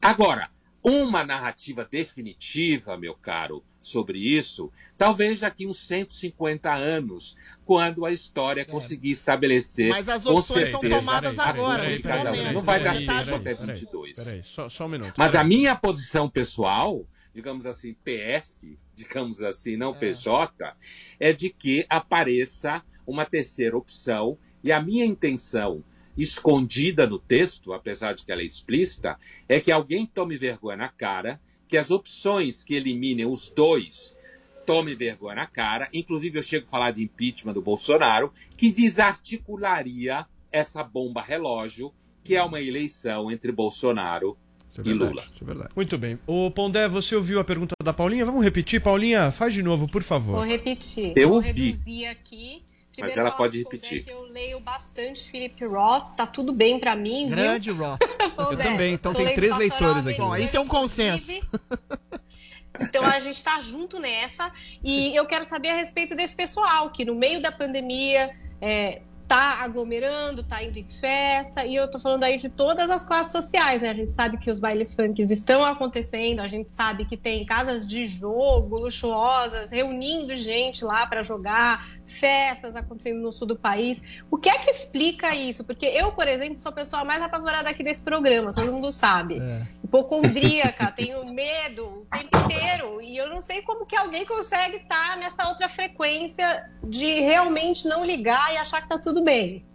Agora, 0.01 0.49
uma 0.81 1.23
narrativa 1.23 1.85
definitiva, 1.89 2.97
meu 2.97 3.13
caro, 3.13 3.61
sobre 3.77 4.19
isso, 4.19 4.71
talvez 4.97 5.41
daqui 5.41 5.67
uns 5.67 5.85
150 5.85 6.73
anos, 6.73 7.35
quando 7.65 8.05
a 8.05 8.11
história 8.11 8.63
conseguir 8.63 9.11
estabelecer. 9.11 9.89
Mas 9.89 10.07
as 10.07 10.25
opções 10.25 10.69
são 10.69 10.79
tomadas 10.79 11.37
a 11.37 11.43
agora, 11.43 11.83
nesse 11.83 12.07
um. 12.07 12.17
momento. 12.17 12.53
Não 12.53 12.61
vai 12.61 12.81
dar 12.81 12.97
tempo 12.97 13.11
até 13.11 13.51
ajudando. 13.51 13.67
22. 13.67 14.15
Peraí, 14.15 14.43
só, 14.43 14.69
só 14.69 14.85
um 14.85 14.89
minuto. 14.89 15.13
Mas 15.17 15.31
a 15.31 15.39
peraí. 15.39 15.47
minha 15.49 15.75
posição 15.75 16.29
pessoal, 16.29 17.05
digamos 17.33 17.65
assim, 17.65 17.93
PF, 17.93 18.77
digamos 19.01 19.41
assim, 19.41 19.75
não 19.75 19.93
PJ, 19.93 20.75
é 21.19 21.33
de 21.33 21.49
que 21.49 21.85
apareça 21.89 22.83
uma 23.05 23.25
terceira 23.25 23.77
opção. 23.77 24.37
E 24.63 24.71
a 24.71 24.81
minha 24.81 25.05
intenção, 25.05 25.83
escondida 26.17 27.07
no 27.07 27.17
texto, 27.17 27.73
apesar 27.73 28.13
de 28.13 28.23
que 28.23 28.31
ela 28.31 28.41
é 28.41 28.45
explícita, 28.45 29.17
é 29.49 29.59
que 29.59 29.71
alguém 29.71 30.05
tome 30.05 30.37
vergonha 30.37 30.77
na 30.77 30.89
cara, 30.89 31.41
que 31.67 31.77
as 31.77 31.89
opções 31.89 32.63
que 32.63 32.75
eliminem 32.75 33.25
os 33.25 33.49
dois 33.49 34.17
tome 34.65 34.93
vergonha 34.93 35.35
na 35.35 35.47
cara. 35.47 35.89
Inclusive, 35.91 36.37
eu 36.37 36.43
chego 36.43 36.67
a 36.67 36.69
falar 36.69 36.91
de 36.91 37.01
impeachment 37.01 37.53
do 37.53 37.61
Bolsonaro, 37.61 38.31
que 38.55 38.71
desarticularia 38.71 40.25
essa 40.51 40.83
bomba 40.83 41.21
relógio, 41.21 41.91
que 42.23 42.35
é 42.35 42.43
uma 42.43 42.61
eleição 42.61 43.31
entre 43.31 43.51
Bolsonaro 43.51 44.37
e 44.83 44.93
Lula. 44.93 45.23
Muito 45.75 45.97
bem. 45.97 46.17
Ô 46.25 46.49
Pondé, 46.49 46.87
você 46.87 47.15
ouviu 47.15 47.39
a 47.39 47.43
pergunta 47.43 47.73
da 47.83 47.91
Paulinha? 47.91 48.25
Vamos 48.25 48.43
repetir? 48.43 48.81
Paulinha, 48.81 49.31
faz 49.31 49.53
de 49.53 49.61
novo, 49.61 49.87
por 49.87 50.03
favor. 50.03 50.35
Vou 50.35 50.45
repetir. 50.45 51.13
Eu 51.15 51.29
Vou 51.29 51.37
ouvi. 51.37 51.51
reduzir 51.71 52.05
aqui. 52.05 52.63
Mas 52.63 52.95
Primeiro 52.95 53.21
ela 53.21 53.29
falar 53.31 53.37
pode 53.37 53.57
repetir. 53.57 54.03
que 54.03 54.11
Eu 54.11 54.23
leio 54.23 54.59
bastante 54.59 55.29
Felipe 55.31 55.63
Roth, 55.65 56.13
tá 56.15 56.27
tudo 56.27 56.51
bem 56.53 56.77
pra 56.77 56.95
mim, 56.95 57.27
viu? 57.27 57.35
Grande 57.35 57.71
Roth. 57.71 57.99
Pondé, 58.35 58.53
Eu 58.53 58.57
também, 58.57 58.93
então 58.93 59.13
tem 59.13 59.33
três 59.33 59.57
leitores 59.57 60.05
aqui. 60.05 60.17
Bom, 60.19 60.35
isso 60.35 60.55
é 60.55 60.59
um 60.59 60.67
consenso. 60.67 61.31
Então 62.79 63.05
a 63.05 63.19
gente 63.19 63.43
tá 63.43 63.61
junto 63.61 63.99
nessa 63.99 64.51
e 64.83 65.15
eu 65.15 65.25
quero 65.27 65.45
saber 65.45 65.69
a 65.69 65.75
respeito 65.75 66.15
desse 66.15 66.35
pessoal 66.35 66.89
que 66.89 67.05
no 67.05 67.13
meio 67.13 67.39
da 67.39 67.51
pandemia 67.51 68.35
é, 68.59 69.01
tá 69.31 69.61
aglomerando, 69.61 70.43
tá 70.43 70.61
indo 70.61 70.77
em 70.77 70.85
festa 70.85 71.65
e 71.65 71.73
eu 71.73 71.89
tô 71.89 71.97
falando 71.97 72.25
aí 72.25 72.35
de 72.35 72.49
todas 72.49 72.91
as 72.91 73.01
classes 73.01 73.31
sociais, 73.31 73.81
né? 73.81 73.91
A 73.91 73.93
gente 73.93 74.13
sabe 74.13 74.35
que 74.35 74.51
os 74.51 74.59
bailes 74.59 74.93
funks 74.93 75.31
estão 75.31 75.63
acontecendo, 75.63 76.41
a 76.41 76.49
gente 76.49 76.73
sabe 76.73 77.05
que 77.05 77.15
tem 77.15 77.45
casas 77.45 77.87
de 77.87 78.07
jogo 78.07 78.77
luxuosas 78.77 79.71
reunindo 79.71 80.35
gente 80.35 80.83
lá 80.83 81.07
para 81.07 81.23
jogar, 81.23 81.87
festas 82.11 82.75
acontecendo 82.75 83.21
no 83.21 83.31
sul 83.31 83.47
do 83.47 83.55
país. 83.55 84.03
O 84.29 84.37
que 84.37 84.49
é 84.49 84.57
que 84.59 84.69
explica 84.69 85.35
isso? 85.35 85.63
Porque 85.63 85.85
eu, 85.85 86.11
por 86.11 86.27
exemplo, 86.27 86.59
sou 86.59 86.69
a 86.69 86.75
pessoa 86.75 87.03
mais 87.03 87.21
apavorada 87.21 87.69
aqui 87.69 87.83
desse 87.83 88.01
programa, 88.01 88.53
todo 88.53 88.71
mundo 88.71 88.91
sabe. 88.91 89.39
Hipocondríaca, 89.83 90.91
tenho 90.95 91.25
medo 91.33 91.85
o 91.85 92.05
tempo 92.05 92.37
inteiro. 92.37 93.01
E 93.01 93.17
eu 93.17 93.29
não 93.29 93.41
sei 93.41 93.61
como 93.61 93.85
que 93.85 93.95
alguém 93.95 94.25
consegue 94.25 94.77
estar 94.77 95.17
nessa 95.17 95.47
outra 95.47 95.69
frequência 95.69 96.69
de 96.83 97.21
realmente 97.21 97.87
não 97.87 98.05
ligar 98.05 98.53
e 98.53 98.57
achar 98.57 98.81
que 98.81 98.89
tá 98.89 98.99
tudo 98.99 99.23
bem. 99.23 99.65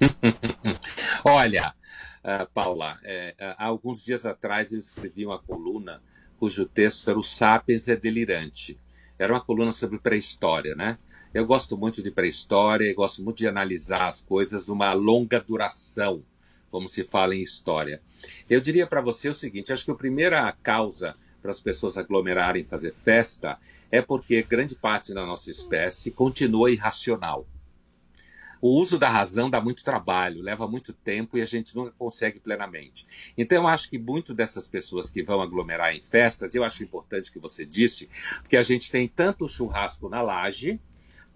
Olha, 1.24 1.74
ah, 2.22 2.46
Paula, 2.52 2.98
é, 3.04 3.34
ah, 3.40 3.56
há 3.58 3.64
alguns 3.66 4.02
dias 4.02 4.26
atrás 4.26 4.72
eu 4.72 4.78
escrevi 4.78 5.24
uma 5.24 5.38
coluna 5.38 6.02
cujo 6.36 6.66
texto 6.66 7.08
era 7.08 7.18
O 7.18 7.22
Sapiens 7.22 7.88
é 7.88 7.96
Delirante. 7.96 8.78
Era 9.18 9.32
uma 9.32 9.40
coluna 9.40 9.72
sobre 9.72 9.98
pré-história, 9.98 10.74
né? 10.74 10.98
Eu 11.34 11.44
gosto 11.44 11.76
muito 11.76 12.02
de 12.02 12.10
pré-história 12.10 12.94
gosto 12.94 13.22
muito 13.22 13.38
de 13.38 13.48
analisar 13.48 14.06
as 14.06 14.20
coisas 14.20 14.66
numa 14.66 14.92
longa 14.92 15.40
duração, 15.40 16.22
como 16.70 16.88
se 16.88 17.04
fala 17.04 17.34
em 17.34 17.42
história. 17.42 18.00
Eu 18.48 18.60
diria 18.60 18.86
para 18.86 19.00
você 19.00 19.28
o 19.28 19.34
seguinte: 19.34 19.72
acho 19.72 19.84
que 19.84 19.90
a 19.90 19.94
primeira 19.94 20.50
causa 20.62 21.16
para 21.42 21.50
as 21.50 21.60
pessoas 21.60 21.96
aglomerarem 21.96 22.62
e 22.62 22.66
fazer 22.66 22.92
festa 22.92 23.58
é 23.90 24.02
porque 24.02 24.42
grande 24.42 24.74
parte 24.74 25.14
da 25.14 25.24
nossa 25.24 25.50
espécie 25.50 26.10
continua 26.10 26.70
irracional. 26.70 27.46
O 28.60 28.80
uso 28.80 28.98
da 28.98 29.08
razão 29.08 29.50
dá 29.50 29.60
muito 29.60 29.84
trabalho, 29.84 30.42
leva 30.42 30.66
muito 30.66 30.92
tempo 30.92 31.36
e 31.36 31.42
a 31.42 31.44
gente 31.44 31.76
nunca 31.76 31.92
consegue 31.98 32.40
plenamente. 32.40 33.06
Então, 33.36 33.58
eu 33.58 33.68
acho 33.68 33.88
que 33.90 33.98
muito 33.98 34.32
dessas 34.32 34.66
pessoas 34.66 35.10
que 35.10 35.22
vão 35.22 35.42
aglomerar 35.42 35.94
em 35.94 36.02
festas, 36.02 36.54
eu 36.54 36.64
acho 36.64 36.82
importante 36.82 37.30
que 37.30 37.38
você 37.38 37.66
disse, 37.66 38.08
porque 38.40 38.56
a 38.56 38.62
gente 38.62 38.90
tem 38.90 39.06
tanto 39.06 39.46
churrasco 39.46 40.08
na 40.08 40.22
laje, 40.22 40.80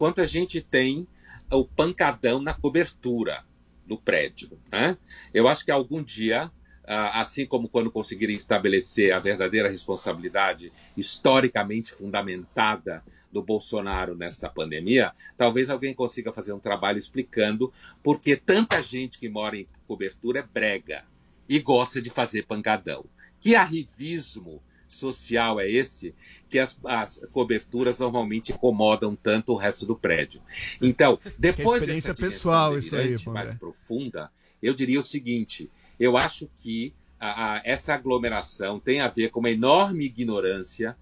quanto 0.00 0.22
a 0.22 0.24
gente 0.24 0.62
tem 0.62 1.06
o 1.52 1.62
pancadão 1.62 2.40
na 2.40 2.54
cobertura 2.54 3.44
do 3.84 3.98
prédio. 3.98 4.58
Né? 4.72 4.96
Eu 5.34 5.46
acho 5.46 5.62
que 5.62 5.70
algum 5.70 6.02
dia, 6.02 6.50
ah, 6.86 7.20
assim 7.20 7.44
como 7.44 7.68
quando 7.68 7.90
conseguirem 7.90 8.34
estabelecer 8.34 9.12
a 9.12 9.18
verdadeira 9.18 9.68
responsabilidade 9.68 10.72
historicamente 10.96 11.92
fundamentada 11.92 13.04
do 13.30 13.42
Bolsonaro 13.42 14.16
nesta 14.16 14.48
pandemia, 14.48 15.12
talvez 15.36 15.68
alguém 15.68 15.92
consiga 15.92 16.32
fazer 16.32 16.54
um 16.54 16.58
trabalho 16.58 16.96
explicando 16.96 17.70
por 18.02 18.22
que 18.22 18.36
tanta 18.36 18.80
gente 18.80 19.18
que 19.18 19.28
mora 19.28 19.58
em 19.58 19.68
cobertura 19.86 20.38
é 20.38 20.42
brega 20.42 21.04
e 21.46 21.58
gosta 21.58 22.00
de 22.00 22.08
fazer 22.08 22.46
pancadão. 22.46 23.04
Que 23.38 23.54
arrivismo 23.54 24.62
social 24.92 25.60
é 25.60 25.68
esse 25.70 26.14
que 26.48 26.58
as, 26.58 26.78
as 26.84 27.20
coberturas 27.32 27.98
normalmente 27.98 28.52
incomodam 28.52 29.14
tanto 29.16 29.52
o 29.52 29.56
resto 29.56 29.86
do 29.86 29.96
prédio. 29.96 30.42
Então, 30.80 31.18
depois 31.38 31.82
experiência 31.82 32.14
dessa 32.14 32.14
pessoal 32.34 32.76
isso 32.78 32.96
aí, 32.96 33.14
mais 33.32 33.54
profunda, 33.54 34.30
eu 34.62 34.74
diria 34.74 35.00
o 35.00 35.02
seguinte: 35.02 35.70
eu 35.98 36.16
acho 36.16 36.48
que 36.58 36.92
a- 37.18 37.56
a- 37.56 37.62
essa 37.64 37.94
aglomeração 37.94 38.80
tem 38.80 39.00
a 39.00 39.08
ver 39.08 39.30
com 39.30 39.40
uma 39.40 39.50
enorme 39.50 40.04
ignorância, 40.06 40.96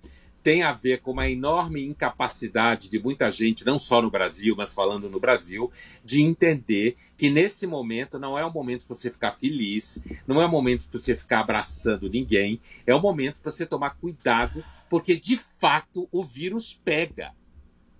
tem 0.48 0.62
a 0.62 0.72
ver 0.72 1.02
com 1.02 1.10
uma 1.10 1.28
enorme 1.28 1.84
incapacidade 1.84 2.88
de 2.88 2.98
muita 2.98 3.30
gente, 3.30 3.66
não 3.66 3.78
só 3.78 4.00
no 4.00 4.10
Brasil, 4.10 4.54
mas 4.56 4.72
falando 4.72 5.06
no 5.10 5.20
Brasil, 5.20 5.70
de 6.02 6.22
entender 6.22 6.96
que 7.18 7.28
nesse 7.28 7.66
momento 7.66 8.18
não 8.18 8.38
é 8.38 8.42
o 8.42 8.50
momento 8.50 8.86
para 8.86 8.96
você 8.96 9.10
ficar 9.10 9.32
feliz, 9.32 10.02
não 10.26 10.40
é 10.40 10.46
o 10.46 10.50
momento 10.50 10.88
para 10.88 10.98
você 10.98 11.14
ficar 11.14 11.40
abraçando 11.40 12.08
ninguém, 12.08 12.62
é 12.86 12.94
o 12.94 12.98
momento 12.98 13.42
para 13.42 13.50
você 13.50 13.66
tomar 13.66 13.90
cuidado, 13.90 14.64
porque 14.88 15.16
de 15.16 15.36
fato 15.36 16.08
o 16.10 16.24
vírus 16.24 16.72
pega. 16.82 17.34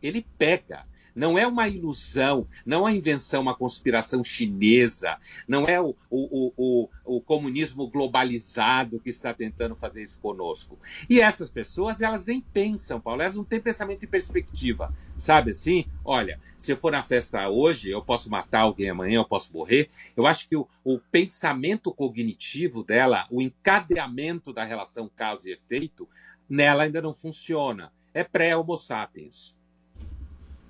Ele 0.03 0.25
pega. 0.39 0.87
Não 1.19 1.37
é 1.37 1.45
uma 1.45 1.66
ilusão, 1.66 2.47
não 2.64 2.89
é 2.89 2.95
invenção, 2.95 3.43
uma 3.43 3.57
conspiração 3.57 4.23
chinesa, 4.23 5.19
não 5.49 5.66
é 5.66 5.81
o, 5.81 5.97
o, 6.09 6.53
o, 6.57 6.89
o, 7.05 7.21
comunismo 7.21 7.89
globalizado 7.89 9.01
que 9.01 9.11
está 9.11 9.35
tentando 9.35 9.75
fazer 9.75 10.05
isso 10.05 10.21
conosco. 10.21 10.79
E 11.11 11.21
essas 11.21 11.51
pessoas, 11.51 12.01
elas 12.01 12.25
nem 12.25 12.41
pensam, 12.41 13.01
Paulo, 13.01 13.21
elas 13.21 13.35
não 13.35 13.43
têm 13.43 13.61
pensamento 13.61 13.99
de 13.99 14.07
perspectiva. 14.07 14.95
Sabe 15.16 15.51
assim? 15.51 15.87
Olha, 16.05 16.41
se 16.57 16.71
eu 16.71 16.77
for 16.77 16.93
na 16.93 17.03
festa 17.03 17.49
hoje, 17.49 17.91
eu 17.91 18.01
posso 18.01 18.31
matar 18.31 18.61
alguém 18.61 18.89
amanhã, 18.89 19.16
eu 19.16 19.25
posso 19.25 19.53
morrer. 19.53 19.89
Eu 20.16 20.25
acho 20.25 20.49
que 20.49 20.55
o, 20.55 20.69
o 20.85 21.01
pensamento 21.01 21.93
cognitivo 21.93 22.85
dela, 22.85 23.27
o 23.29 23.43
encadeamento 23.43 24.53
da 24.53 24.62
relação 24.62 25.11
causa 25.16 25.51
e 25.51 25.53
efeito, 25.55 26.09
nela 26.49 26.85
ainda 26.85 27.03
não 27.03 27.12
funciona. 27.12 27.93
É 28.14 28.23
pré-Homo 28.23 28.77
sapiens. 28.77 29.58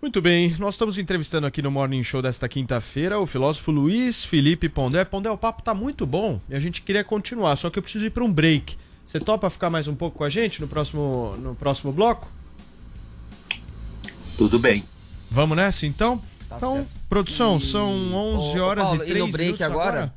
Muito 0.00 0.22
bem, 0.22 0.54
nós 0.60 0.74
estamos 0.74 0.96
entrevistando 0.96 1.44
aqui 1.44 1.60
no 1.60 1.72
Morning 1.72 2.04
Show 2.04 2.22
desta 2.22 2.48
quinta-feira 2.48 3.18
o 3.18 3.26
filósofo 3.26 3.72
Luiz 3.72 4.24
Felipe 4.24 4.68
Pondé. 4.68 5.04
Pondé, 5.04 5.28
o 5.28 5.36
papo 5.36 5.60
tá 5.60 5.74
muito 5.74 6.06
bom 6.06 6.40
e 6.48 6.54
a 6.54 6.60
gente 6.60 6.82
queria 6.82 7.02
continuar, 7.02 7.56
só 7.56 7.68
que 7.68 7.80
eu 7.80 7.82
preciso 7.82 8.06
ir 8.06 8.10
para 8.10 8.22
um 8.22 8.32
break. 8.32 8.78
Você 9.04 9.18
topa 9.18 9.50
ficar 9.50 9.70
mais 9.70 9.88
um 9.88 9.96
pouco 9.96 10.18
com 10.18 10.24
a 10.24 10.28
gente 10.28 10.60
no 10.60 10.68
próximo, 10.68 11.34
no 11.38 11.52
próximo 11.56 11.90
bloco? 11.90 12.30
Tudo 14.36 14.56
bem. 14.56 14.84
Vamos 15.28 15.56
nessa 15.56 15.84
então? 15.84 16.22
então, 16.46 16.86
produção, 17.08 17.58
são 17.58 18.14
11 18.14 18.60
Ô, 18.60 18.64
horas 18.64 18.84
Paulo, 18.84 19.02
e 19.02 19.06
3 19.06 19.18
no 19.18 19.32
break 19.32 19.52
minutos 19.54 19.62
agora, 19.62 20.14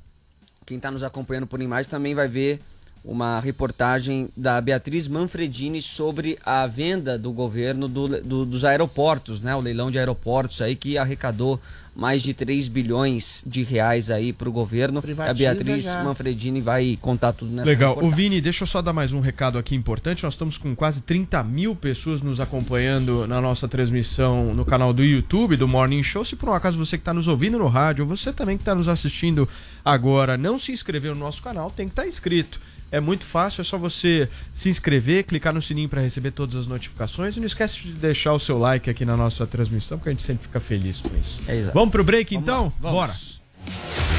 quem 0.64 0.78
está 0.78 0.92
nos 0.92 1.02
acompanhando 1.02 1.48
por 1.48 1.60
imagem 1.60 1.90
também 1.90 2.14
vai 2.14 2.28
ver 2.28 2.60
uma 3.04 3.40
reportagem 3.40 4.30
da 4.38 4.62
Beatriz 4.62 5.08
Manfredini 5.08 5.82
sobre 5.82 6.38
a 6.46 6.68
venda 6.68 7.18
do 7.18 7.32
governo 7.32 7.88
do- 7.88 8.22
do- 8.22 8.46
dos 8.46 8.64
aeroportos, 8.64 9.42
né? 9.42 9.56
O 9.56 9.60
leilão 9.60 9.90
de 9.90 9.98
aeroportos 9.98 10.62
aí 10.62 10.76
que 10.76 10.98
arrecadou 10.98 11.60
mais 11.94 12.22
de 12.22 12.34
3 12.34 12.70
bilhões 12.70 13.44
de 13.46 13.64
reais 13.64 14.10
aí 14.10 14.32
para 14.32 14.48
o 14.48 14.52
governo. 14.52 15.00
a 15.00 15.02
Privatiza 15.02 15.34
Beatriz 15.34 15.84
já. 15.84 16.02
Manfredini 16.04 16.62
vai 16.62 16.98
contar 17.02 17.34
tudo 17.34 17.52
nessa 17.52 17.68
Legal. 17.70 17.92
O 17.92 17.96
reportagem. 17.96 18.30
Vini, 18.30 18.40
deixa 18.42 18.64
eu 18.64 18.68
só 18.68 18.82
dar 18.82 18.94
mais 18.94 19.12
um 19.12 19.20
recado 19.20 19.58
aqui 19.58 19.76
importante. 19.76 20.24
Nós 20.24 20.34
estamos 20.36 20.58
com 20.58 20.74
quase 20.76 21.02
30 21.02 21.44
mil 21.44 21.76
pessoas 21.76 22.22
nos 22.22 22.40
acompanhando 22.40 23.28
na 23.28 23.42
nossa 23.42 23.68
transmissão 23.68 24.54
no 24.54 24.64
canal 24.64 24.94
do 24.94 25.04
YouTube 25.04 25.58
do 25.58 25.68
Morning 25.68 26.02
Show. 26.04 26.24
Se 26.24 26.36
por 26.36 26.48
um 26.50 26.54
acaso 26.54 26.78
você 26.78 26.98
que 26.98 27.02
está 27.02 27.14
nos 27.14 27.28
ouvindo 27.28 27.58
no 27.58 27.68
rádio, 27.68 28.06
ou 28.06 28.16
você 28.16 28.32
também 28.32 28.56
que 28.58 28.62
está 28.62 28.74
nos 28.76 28.88
assistindo 28.88 29.50
agora, 29.84 30.38
não 30.38 30.58
se 30.58 30.72
inscreveu 30.72 31.14
no 31.14 31.20
nosso 31.20 31.42
canal, 31.42 31.70
tem 31.72 31.88
que 31.88 31.92
estar 31.92 32.08
inscrito. 32.08 32.60
É 32.92 33.00
muito 33.00 33.24
fácil, 33.24 33.62
é 33.62 33.64
só 33.64 33.78
você 33.78 34.28
se 34.54 34.70
inscrever, 34.70 35.24
clicar 35.24 35.54
no 35.54 35.62
sininho 35.62 35.88
para 35.88 36.02
receber 36.02 36.32
todas 36.32 36.56
as 36.56 36.68
notificações 36.68 37.38
e 37.38 37.40
não 37.40 37.48
esquece 37.48 37.82
de 37.82 37.94
deixar 37.94 38.34
o 38.34 38.40
seu 38.40 38.58
like 38.58 38.90
aqui 38.90 39.06
na 39.06 39.16
nossa 39.16 39.48
transmissão, 39.48 39.98
porque 39.98 40.10
a 40.10 40.12
gente 40.12 40.24
sempre 40.24 40.44
fica 40.44 40.60
feliz 40.60 41.00
com 41.00 41.10
isso. 41.18 41.40
É 41.48 41.56
exato. 41.56 41.74
Vamos 41.74 41.92
pro 41.92 42.04
break 42.04 42.36
então? 42.36 42.72
Bora. 42.80 43.14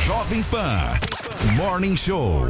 Jovem 0.07 0.43
Pan 0.45 0.99
Morning 1.55 1.97
Show. 1.97 2.49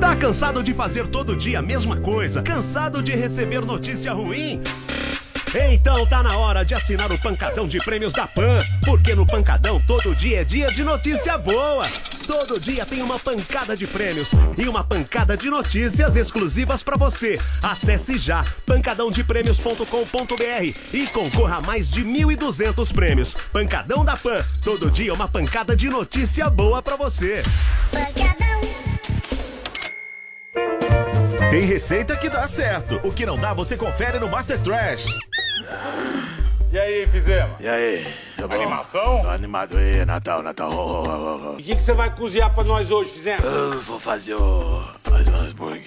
Tá 0.00 0.14
cansado 0.14 0.62
de 0.62 0.72
fazer 0.74 1.08
todo 1.08 1.36
dia 1.36 1.58
a 1.58 1.62
mesma 1.62 1.96
coisa? 1.96 2.42
Cansado 2.42 3.02
de 3.02 3.12
receber 3.16 3.64
notícia 3.64 4.12
ruim? 4.12 4.60
Então 5.54 6.06
tá 6.06 6.22
na 6.22 6.36
hora 6.36 6.64
de 6.64 6.74
assinar 6.74 7.10
o 7.10 7.18
Pancadão 7.18 7.66
de 7.66 7.78
Prêmios 7.78 8.12
da 8.12 8.26
Pan, 8.26 8.62
porque 8.84 9.14
no 9.14 9.26
Pancadão 9.26 9.82
todo 9.86 10.14
dia 10.14 10.42
é 10.42 10.44
dia 10.44 10.70
de 10.70 10.84
notícia 10.84 11.38
boa. 11.38 11.86
Todo 12.26 12.60
dia 12.60 12.84
tem 12.84 13.00
uma 13.00 13.18
pancada 13.18 13.74
de 13.74 13.86
prêmios 13.86 14.28
e 14.58 14.68
uma 14.68 14.84
pancada 14.84 15.34
de 15.34 15.48
notícias 15.48 16.14
exclusivas 16.14 16.82
pra 16.82 16.96
você. 16.96 17.40
Acesse 17.62 18.18
já 18.18 18.44
pancadãodeprêmios.com.br 18.66 20.76
e 20.92 21.06
concorra 21.06 21.56
a 21.56 21.62
mais 21.62 21.90
de 21.90 22.04
1.200 22.04 22.92
prêmios. 22.92 23.34
Pancadão 23.50 24.04
da 24.04 24.16
Pan, 24.16 24.44
todo 24.62 24.90
dia 24.90 25.14
uma 25.14 25.26
pancada 25.26 25.74
de 25.74 25.88
notícia 25.88 26.50
boa 26.50 26.82
pra 26.82 26.96
você. 26.96 27.42
Tem 31.50 31.62
receita 31.62 32.14
que 32.14 32.28
dá 32.28 32.46
certo. 32.46 33.00
O 33.02 33.10
que 33.10 33.24
não 33.24 33.38
dá, 33.38 33.54
você 33.54 33.74
confere 33.74 34.18
no 34.18 34.28
Master 34.28 34.60
Trash. 34.62 35.06
E 36.70 36.78
aí, 36.78 37.06
fizemos? 37.06 37.58
E 37.58 37.66
aí? 37.66 38.06
Tá 38.36 38.46
bom? 38.46 38.54
Animação? 38.54 39.22
Tô 39.22 39.28
animado 39.28 39.78
aí, 39.78 40.04
Natal, 40.04 40.42
Natal. 40.42 40.70
Oh, 40.70 41.02
oh, 41.02 41.08
oh, 41.08 41.40
oh. 41.46 41.52
O 41.54 41.56
que 41.56 41.74
que 41.74 41.82
você 41.82 41.94
vai 41.94 42.14
cozinhar 42.14 42.52
pra 42.52 42.64
nós 42.64 42.90
hoje, 42.90 43.10
fizemos? 43.10 43.42
Eu 43.46 43.80
vou 43.80 43.98
fazer 43.98 44.34
o. 44.34 44.84
fazer 45.02 45.30
um 45.30 45.36
hambúrguer. 45.36 45.86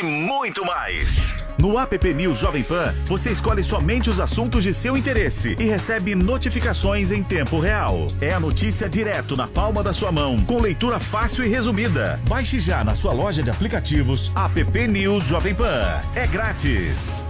e 0.00 0.02
muito 0.02 0.64
mais. 0.64 1.34
No 1.58 1.78
app 1.78 2.14
News 2.14 2.38
Jovem 2.38 2.64
Pan, 2.64 2.94
você 3.06 3.30
escolhe 3.30 3.62
somente 3.62 4.08
os 4.08 4.18
assuntos 4.18 4.62
de 4.62 4.72
seu 4.72 4.96
interesse 4.96 5.56
e 5.58 5.64
recebe 5.64 6.14
notificações 6.14 7.10
em 7.10 7.22
tempo 7.22 7.60
real. 7.60 8.08
É 8.20 8.32
a 8.32 8.40
notícia 8.40 8.88
direto 8.88 9.36
na 9.36 9.46
palma 9.46 9.82
da 9.82 9.92
sua 9.92 10.10
mão, 10.10 10.42
com 10.44 10.58
leitura 10.58 10.98
fácil 10.98 11.44
e 11.44 11.48
resumida. 11.48 12.18
Baixe 12.26 12.58
já 12.58 12.82
na 12.82 12.94
sua 12.94 13.12
loja 13.12 13.42
de 13.42 13.50
aplicativos 13.50 14.32
app 14.34 14.88
News 14.88 15.24
Jovem 15.24 15.54
Pan. 15.54 16.00
É 16.14 16.26
grátis. 16.26 17.24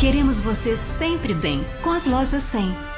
Queremos 0.00 0.38
você 0.38 0.76
sempre 0.76 1.34
bem 1.34 1.64
com 1.82 1.90
as 1.90 2.06
lojas 2.06 2.42
100. 2.42 2.97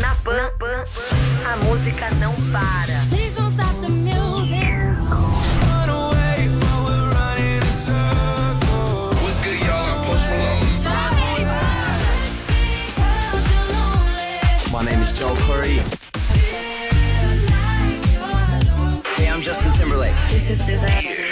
Na 0.00 0.14
Pan, 0.24 0.50
a 1.46 1.56
música 1.64 2.10
não 2.20 2.34
para. 2.52 3.06
Please 3.10 3.34
don't 3.34 3.52
stop 3.54 3.74
the 3.80 3.90
music. 3.90 4.68
What's 9.22 9.38
good, 9.42 9.58
y'all? 9.60 9.86
I'm 9.86 10.04
Post 10.04 10.24
Malone. 10.28 10.66
My 14.72 14.82
name 14.84 15.02
is 15.02 15.12
Joel 15.18 15.36
Curry. 15.46 15.80
Hey, 19.16 19.28
I'm 19.28 19.40
Justin 19.42 19.72
Timberlake. 19.74 20.14
This 20.30 20.50
is 20.68 20.82
A 20.82 21.31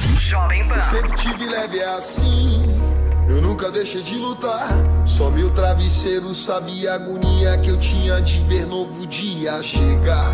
Jovem 0.19 0.67
Pan. 0.67 0.75
Eu 0.75 0.81
sempre 0.81 1.17
tive 1.17 1.45
leve 1.45 1.81
assim. 1.83 2.79
Eu 3.29 3.41
nunca 3.41 3.71
deixei 3.71 4.01
de 4.01 4.15
lutar. 4.15 4.67
Só 5.05 5.29
meu 5.29 5.49
travesseiro 5.51 6.33
sabia 6.35 6.93
a 6.93 6.95
agonia 6.95 7.57
que 7.57 7.69
eu 7.69 7.77
tinha 7.77 8.21
de 8.21 8.39
ver 8.41 8.65
novo 8.65 9.05
dia 9.07 9.61
chegar. 9.63 10.31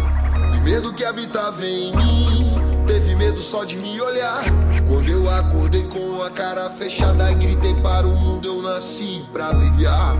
E 0.55 0.61
medo 0.61 0.93
que 0.93 1.05
habitava 1.05 1.65
em 1.65 1.95
mim. 1.95 2.57
Teve 2.87 3.15
medo 3.15 3.39
só 3.39 3.65
de 3.65 3.77
me 3.77 3.99
olhar. 3.99 4.43
Quando 4.87 5.09
eu 5.09 5.29
acordei 5.29 5.83
com 5.83 6.23
a 6.23 6.29
cara 6.29 6.69
fechada, 6.71 7.31
gritei 7.33 7.75
para 7.75 8.07
o 8.07 8.15
mundo: 8.15 8.47
Eu 8.47 8.61
nasci 8.61 9.25
pra 9.33 9.51
brilhar. 9.53 10.15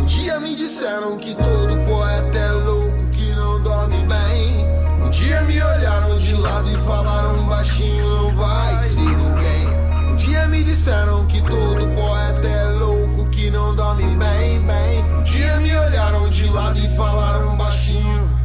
Um 0.00 0.06
dia 0.06 0.38
me 0.40 0.54
disseram 0.54 1.18
que 1.18 1.34
todo 1.34 1.84
poeta 1.86 2.38
é 2.38 2.50
louco, 2.52 3.08
que 3.10 3.34
não 3.34 3.60
dorme 3.62 3.96
bem. 4.06 4.71
Dia 5.12 5.42
me 5.42 5.62
olharam 5.62 6.18
de 6.18 6.34
lado 6.34 6.68
e 6.70 6.76
falaram 6.86 7.44
baixinho, 7.44 8.08
não 8.08 8.34
vai 8.34 8.80
ser 8.80 9.00
ninguém. 9.00 9.68
Um 10.10 10.16
dia 10.16 10.46
me 10.48 10.64
disseram 10.64 11.26
que 11.26 11.40
todo 11.42 11.86
poeta 11.88 12.48
é 12.48 12.64
louco, 12.72 13.28
que 13.30 13.50
não 13.50 13.74
dorme 13.74 14.04
bem, 14.04 14.60
bem. 14.62 15.04
Um 15.18 15.22
dia 15.22 15.56
me 15.58 15.76
olharam 15.76 16.28
de 16.30 16.48
lado 16.48 16.78
e 16.78 16.96
falaram 16.96 17.56
baixinho. 17.56 18.42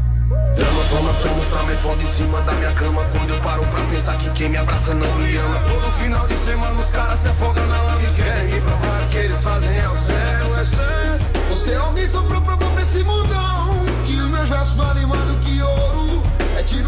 Drama, 0.55 0.83
fama, 0.89 1.13
promos 1.21 1.45
pra 1.45 1.63
mais 1.63 1.79
foda 1.79 2.01
em 2.01 2.07
cima 2.07 2.41
da 2.41 2.51
minha 2.53 2.73
cama 2.73 3.05
Quando 3.11 3.29
eu 3.29 3.39
paro 3.41 3.63
pra 3.67 3.79
pensar 3.91 4.17
que 4.17 4.29
quem 4.31 4.49
me 4.49 4.57
abraça 4.57 4.93
não 4.93 5.15
me 5.15 5.37
ama 5.37 5.59
Todo 5.59 5.91
final 5.93 6.27
de 6.27 6.35
semana 6.37 6.79
os 6.79 6.89
caras 6.89 7.19
se 7.19 7.27
afogam 7.29 7.65
na 7.67 7.81
lama 7.81 8.01
e 8.01 8.13
querem 8.15 8.45
me 8.45 8.61
provar 8.61 9.07
que 9.09 9.17
eles 9.17 9.41
fazem 9.41 9.77
é 9.77 9.87
o 9.87 9.95
céu, 9.95 10.59
é 10.59 10.65
céu 10.65 11.47
Você 11.51 11.71
é 11.71 11.75
alguém 11.77 12.07
soprou 12.07 12.41
pra 12.41 12.57
pra 12.57 12.81
esse 12.81 13.03
mundão 13.03 13.85
Que 14.05 14.13
os 14.13 14.29
meus 14.29 14.49
versos 14.49 14.75
valem 14.75 15.05
mais 15.05 15.26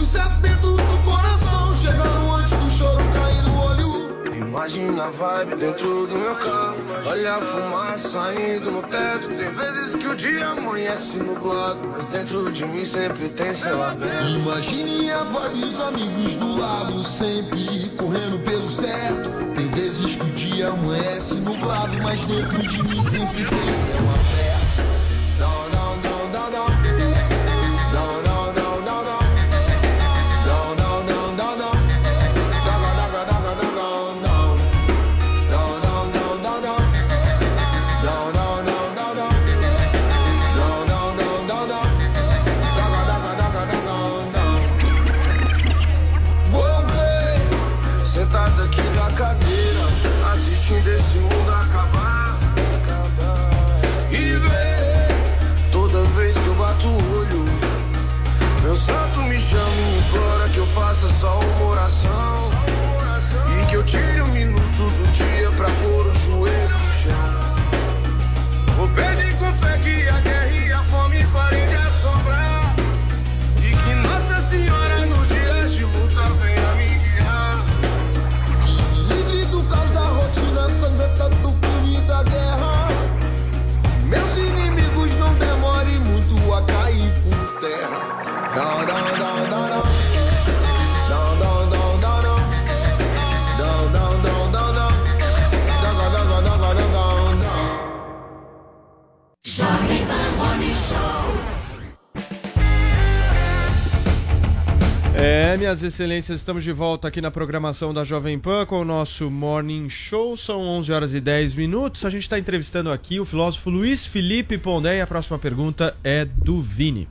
certo 0.10 0.42
dentro 0.42 0.72
do 0.76 0.98
coração 1.04 1.74
Chegando 1.76 2.36
antes 2.36 2.54
do 2.54 2.70
choro 2.72 3.04
cair 3.14 3.44
no 3.44 3.64
olho. 3.64 4.36
Imagina 4.36 5.06
a 5.06 5.10
vibe 5.10 5.56
dentro 5.56 6.08
do 6.08 6.18
meu 6.18 6.36
carro. 6.36 6.78
Olha 7.06 7.36
a 7.36 7.42
fumaça 7.42 8.10
saindo 8.10 8.72
no 8.72 8.82
teto. 8.84 9.28
Tem 9.28 9.52
vezes 9.52 9.96
que 9.96 10.08
o 10.08 10.16
dia 10.16 10.48
amanhece 10.48 11.18
nublado 11.18 11.80
Mas 11.96 12.06
dentro 12.06 12.52
de 12.52 12.66
mim 12.66 12.84
sempre 12.84 13.30
tem 13.30 13.54
céu 13.54 13.82
aberto 13.82 14.30
Imagine 14.30 15.12
a 15.12 15.24
vibe 15.24 15.60
e 15.60 15.64
os 15.66 15.80
amigos 15.80 16.36
do 16.36 16.60
lado 16.60 17.04
Sempre 17.04 17.90
correndo 17.98 18.44
pelo 18.44 18.66
certo. 18.66 19.30
Tem 19.56 19.68
vezes 19.70 20.16
que 20.16 20.24
o 20.24 20.32
dia 20.32 20.70
amanhece 20.70 21.36
nublado 21.36 21.96
Mas 22.02 22.26
dentro 22.26 22.68
de 22.68 22.84
mim 22.84 23.02
sempre 23.02 23.46
tem 23.46 23.74
céu 23.76 24.00
aberto 24.00 24.49
minhas 105.70 105.84
excelências, 105.84 106.40
estamos 106.40 106.64
de 106.64 106.72
volta 106.72 107.08
aqui 107.08 107.22
na 107.22 107.30
programação 107.30 107.94
da 107.94 108.04
Jovem 108.04 108.40
Pan 108.40 108.66
com 108.66 108.82
o 108.82 108.86
nosso 108.86 109.30
Morning 109.30 109.88
Show. 109.88 110.36
São 110.36 110.62
11 110.62 110.92
horas 110.92 111.14
e 111.14 111.22
10 111.22 111.54
minutos. 111.54 112.04
A 112.06 112.10
gente 112.10 112.24
está 112.24 112.40
entrevistando 112.40 112.92
aqui 112.92 113.20
o 113.20 113.26
filósofo 113.26 113.70
Luiz 113.70 114.04
Felipe 114.04 114.58
Pondé 114.58 114.98
e 114.98 115.02
a 115.02 115.06
próxima 115.06 115.38
pergunta 115.38 115.96
é 116.04 116.26
do 116.26 116.60
Vini. 116.60 117.08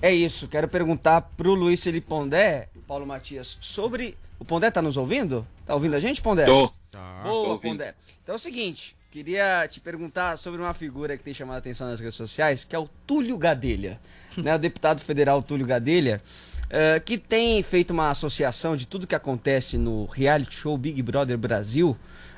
É 0.00 0.10
isso, 0.10 0.48
quero 0.48 0.66
perguntar 0.68 1.20
pro 1.36 1.52
Luiz 1.52 1.82
Felipe 1.82 2.06
Pondé, 2.06 2.70
Paulo 2.86 3.06
Matias, 3.06 3.58
sobre. 3.60 4.16
O 4.38 4.44
Pondé 4.44 4.70
tá 4.70 4.80
nos 4.80 4.96
ouvindo? 4.96 5.46
Tá 5.66 5.74
ouvindo 5.74 5.94
a 5.94 6.00
gente, 6.00 6.22
Pondé? 6.22 6.46
Tô. 6.46 6.72
Boa, 7.22 7.58
Tô. 7.58 7.58
Pondé. 7.58 7.92
Então 8.22 8.34
é 8.34 8.36
o 8.36 8.40
seguinte, 8.40 8.96
queria 9.10 9.68
te 9.68 9.80
perguntar 9.80 10.38
sobre 10.38 10.62
uma 10.62 10.72
figura 10.72 11.14
que 11.14 11.22
tem 11.22 11.34
chamado 11.34 11.56
a 11.56 11.58
atenção 11.58 11.86
nas 11.86 12.00
redes 12.00 12.16
sociais, 12.16 12.64
que 12.64 12.74
é 12.74 12.78
o 12.78 12.88
Túlio 13.06 13.36
Gadelha. 13.36 14.00
né, 14.42 14.54
o 14.54 14.58
deputado 14.58 15.00
federal 15.00 15.42
Túlio 15.42 15.66
Gadelha, 15.66 16.20
eh, 16.70 17.00
que 17.00 17.16
tem 17.18 17.62
feito 17.62 17.90
uma 17.92 18.10
associação 18.10 18.76
de 18.76 18.86
tudo 18.86 19.06
que 19.06 19.14
acontece 19.14 19.78
no 19.78 20.06
reality 20.06 20.54
show 20.54 20.76
Big 20.76 21.00
Brother 21.02 21.38
Brasil 21.38 21.96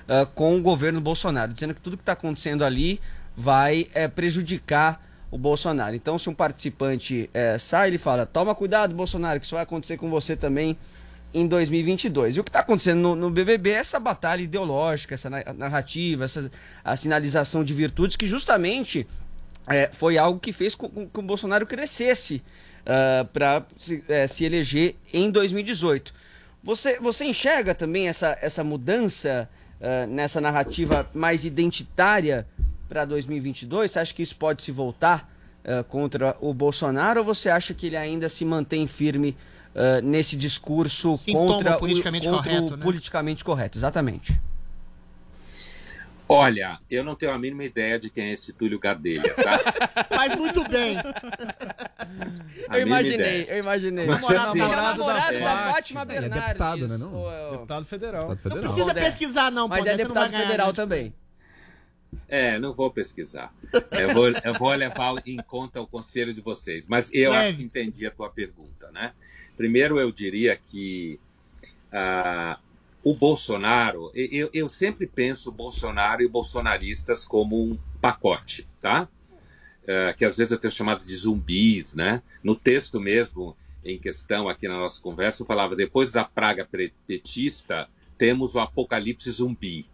eh, 0.08 0.26
com 0.34 0.56
o 0.56 0.62
governo 0.62 1.00
Bolsonaro, 1.00 1.52
dizendo 1.52 1.74
que 1.74 1.80
tudo 1.80 1.96
que 1.96 2.02
está 2.02 2.12
acontecendo 2.12 2.64
ali 2.64 3.00
vai 3.36 3.88
eh, 3.94 4.08
prejudicar 4.08 5.04
o 5.30 5.38
Bolsonaro. 5.38 5.94
Então, 5.94 6.18
se 6.18 6.28
um 6.28 6.34
participante 6.34 7.30
sai, 7.60 7.88
ele 7.88 7.98
fala: 7.98 8.26
toma 8.26 8.52
cuidado, 8.52 8.94
Bolsonaro, 8.96 9.38
que 9.38 9.46
isso 9.46 9.54
vai 9.54 9.62
acontecer 9.62 9.96
com 9.96 10.10
você 10.10 10.34
também 10.34 10.76
em 11.32 11.46
2022. 11.46 12.36
E 12.36 12.40
o 12.40 12.44
que 12.44 12.48
está 12.48 12.60
acontecendo 12.60 13.00
no, 13.00 13.14
no 13.16 13.30
BBB 13.30 13.70
é 13.70 13.74
essa 13.74 14.00
batalha 14.00 14.42
ideológica, 14.42 15.14
essa 15.14 15.30
na- 15.30 15.52
narrativa, 15.56 16.24
essa 16.24 16.50
a 16.84 16.96
sinalização 16.96 17.62
de 17.62 17.72
virtudes 17.72 18.16
que 18.16 18.26
justamente 18.26 19.06
eh, 19.68 19.90
foi 19.92 20.18
algo 20.18 20.40
que 20.40 20.52
fez 20.52 20.74
com, 20.74 20.88
com 20.88 21.06
que 21.06 21.18
o 21.20 21.22
Bolsonaro 21.22 21.66
crescesse 21.66 22.42
para 23.32 23.64
se, 23.76 24.04
eh, 24.08 24.26
se 24.26 24.44
eleger 24.44 24.96
em 25.12 25.30
2018. 25.30 26.12
Você, 26.62 26.98
você 26.98 27.24
enxerga 27.24 27.74
também 27.74 28.08
essa, 28.08 28.36
essa 28.40 28.62
mudança 28.62 29.48
ah, 29.80 30.06
nessa 30.06 30.40
narrativa 30.40 31.08
mais 31.14 31.44
identitária 31.44 32.46
para 32.88 33.04
2022? 33.04 33.90
Você 33.90 33.98
acha 33.98 34.14
que 34.14 34.22
isso 34.22 34.36
pode 34.36 34.62
se 34.62 34.70
voltar 34.70 35.30
ah, 35.64 35.82
contra 35.84 36.36
o 36.40 36.52
Bolsonaro 36.52 37.20
ou 37.20 37.26
você 37.26 37.48
acha 37.48 37.72
que 37.72 37.86
ele 37.86 37.96
ainda 37.96 38.28
se 38.28 38.44
mantém 38.44 38.86
firme 38.86 39.36
ah, 39.74 40.00
nesse 40.02 40.36
discurso 40.36 41.18
tom 41.26 41.46
contra, 41.46 41.78
politicamente 41.78 42.28
o, 42.28 42.32
contra 42.32 42.50
correto, 42.50 42.74
o 42.74 42.76
né? 42.76 42.82
politicamente 42.82 43.44
correto? 43.44 43.78
Exatamente. 43.78 44.40
Olha, 46.32 46.78
eu 46.88 47.02
não 47.02 47.16
tenho 47.16 47.32
a 47.32 47.38
mínima 47.38 47.64
ideia 47.64 47.98
de 47.98 48.08
quem 48.08 48.26
é 48.26 48.32
esse 48.34 48.52
Túlio 48.52 48.78
Gadelha, 48.78 49.34
tá? 49.34 49.58
Faz 50.08 50.36
muito 50.36 50.62
bem. 50.68 50.96
Eu 52.72 52.82
imaginei, 52.82 53.46
eu 53.48 53.58
imaginei. 53.58 54.06
Mas, 54.06 54.20
Namorado, 54.20 54.48
assim, 54.48 54.58
namorado 54.58 55.04
da, 55.04 55.34
é. 55.34 55.72
Fátima 55.72 56.02
Ele 56.02 56.12
é 56.12 56.20
Bernardes. 56.20 56.46
deputado, 56.46 56.88
né, 56.88 56.96
não? 56.98 57.14
ou 57.14 57.32
é 57.32 57.50
Deputado 57.50 57.84
federal. 57.84 58.28
Deputado 58.28 58.42
federal. 58.42 58.62
Não 58.62 58.74
precisa 58.74 58.94
pesquisar, 58.94 59.50
não, 59.50 59.66
Mas 59.66 59.78
Pondé, 59.80 59.90
é 59.90 59.96
você 59.96 60.04
não 60.04 60.14
vai 60.14 60.22
deputado 60.24 60.30
ganhar, 60.30 60.46
federal 60.46 60.66
né? 60.68 60.72
também. 60.74 61.14
É, 62.28 62.58
não 62.60 62.72
vou 62.72 62.90
pesquisar. 62.90 63.52
Eu 63.90 64.14
vou, 64.14 64.28
eu 64.28 64.54
vou 64.54 64.72
levar 64.72 65.14
em 65.26 65.36
conta 65.38 65.80
o 65.80 65.86
conselho 65.86 66.32
de 66.32 66.40
vocês. 66.40 66.86
Mas 66.86 67.10
eu 67.12 67.32
Leve. 67.32 67.48
acho 67.48 67.56
que 67.56 67.62
entendi 67.64 68.06
a 68.06 68.10
tua 68.10 68.30
pergunta, 68.30 68.90
né? 68.92 69.12
Primeiro, 69.56 69.98
eu 69.98 70.12
diria 70.12 70.56
que 70.56 71.18
ah, 71.92 72.58
o 73.02 73.14
Bolsonaro, 73.14 74.10
eu, 74.14 74.50
eu 74.52 74.68
sempre 74.68 75.06
penso 75.06 75.48
o 75.48 75.52
Bolsonaro 75.52 76.22
e 76.22 76.28
bolsonaristas 76.28 77.24
como 77.24 77.60
um 77.60 77.78
pacote, 78.00 78.68
tá? 78.80 79.08
Eh, 79.92 80.12
que 80.12 80.24
às 80.24 80.36
vezes 80.36 80.52
eu 80.52 80.58
tenho 80.58 80.70
chamado 80.70 81.04
de 81.04 81.16
zumbis, 81.16 81.96
né? 81.96 82.22
No 82.44 82.54
texto 82.54 83.00
mesmo 83.00 83.56
em 83.84 83.98
questão 83.98 84.48
aqui 84.48 84.68
na 84.68 84.78
nossa 84.78 85.02
conversa, 85.02 85.42
eu 85.42 85.46
falava, 85.48 85.74
depois 85.74 86.12
da 86.12 86.22
praga 86.22 86.68
petista, 87.08 87.88
temos 88.16 88.54
o 88.54 88.60
apocalipse 88.60 89.28
zumbi, 89.28 89.86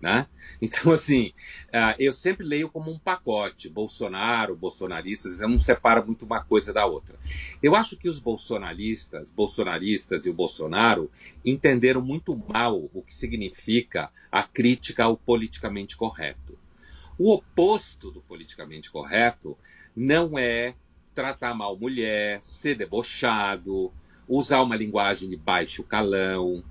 né? 0.00 0.28
Então, 0.62 0.92
assim, 0.92 1.32
ah, 1.72 1.96
eu 1.98 2.12
sempre 2.12 2.46
leio 2.46 2.68
como 2.68 2.92
um 2.92 2.98
pacote, 2.98 3.68
Bolsonaro, 3.68 4.54
bolsonaristas, 4.54 5.40
eu 5.40 5.48
não 5.48 5.58
separo 5.58 6.06
muito 6.06 6.24
uma 6.24 6.44
coisa 6.44 6.72
da 6.72 6.86
outra. 6.86 7.18
Eu 7.60 7.74
acho 7.74 7.96
que 7.96 8.08
os 8.08 8.20
bolsonaristas, 8.20 9.30
bolsonaristas 9.30 10.26
e 10.26 10.30
o 10.30 10.34
Bolsonaro 10.34 11.10
entenderam 11.44 12.00
muito 12.00 12.40
mal 12.48 12.88
o 12.94 13.02
que 13.02 13.12
significa 13.12 14.10
a 14.30 14.44
crítica 14.44 15.02
ao 15.02 15.16
politicamente 15.16 15.96
correto. 15.96 16.56
O 17.22 17.34
oposto 17.34 18.10
do 18.10 18.22
politicamente 18.22 18.90
correto 18.90 19.54
não 19.94 20.38
é 20.38 20.74
tratar 21.14 21.52
mal 21.52 21.78
mulher, 21.78 22.40
ser 22.40 22.78
debochado, 22.78 23.92
usar 24.26 24.62
uma 24.62 24.74
linguagem 24.74 25.28
de 25.28 25.36
baixo 25.36 25.84
calão, 25.84 26.64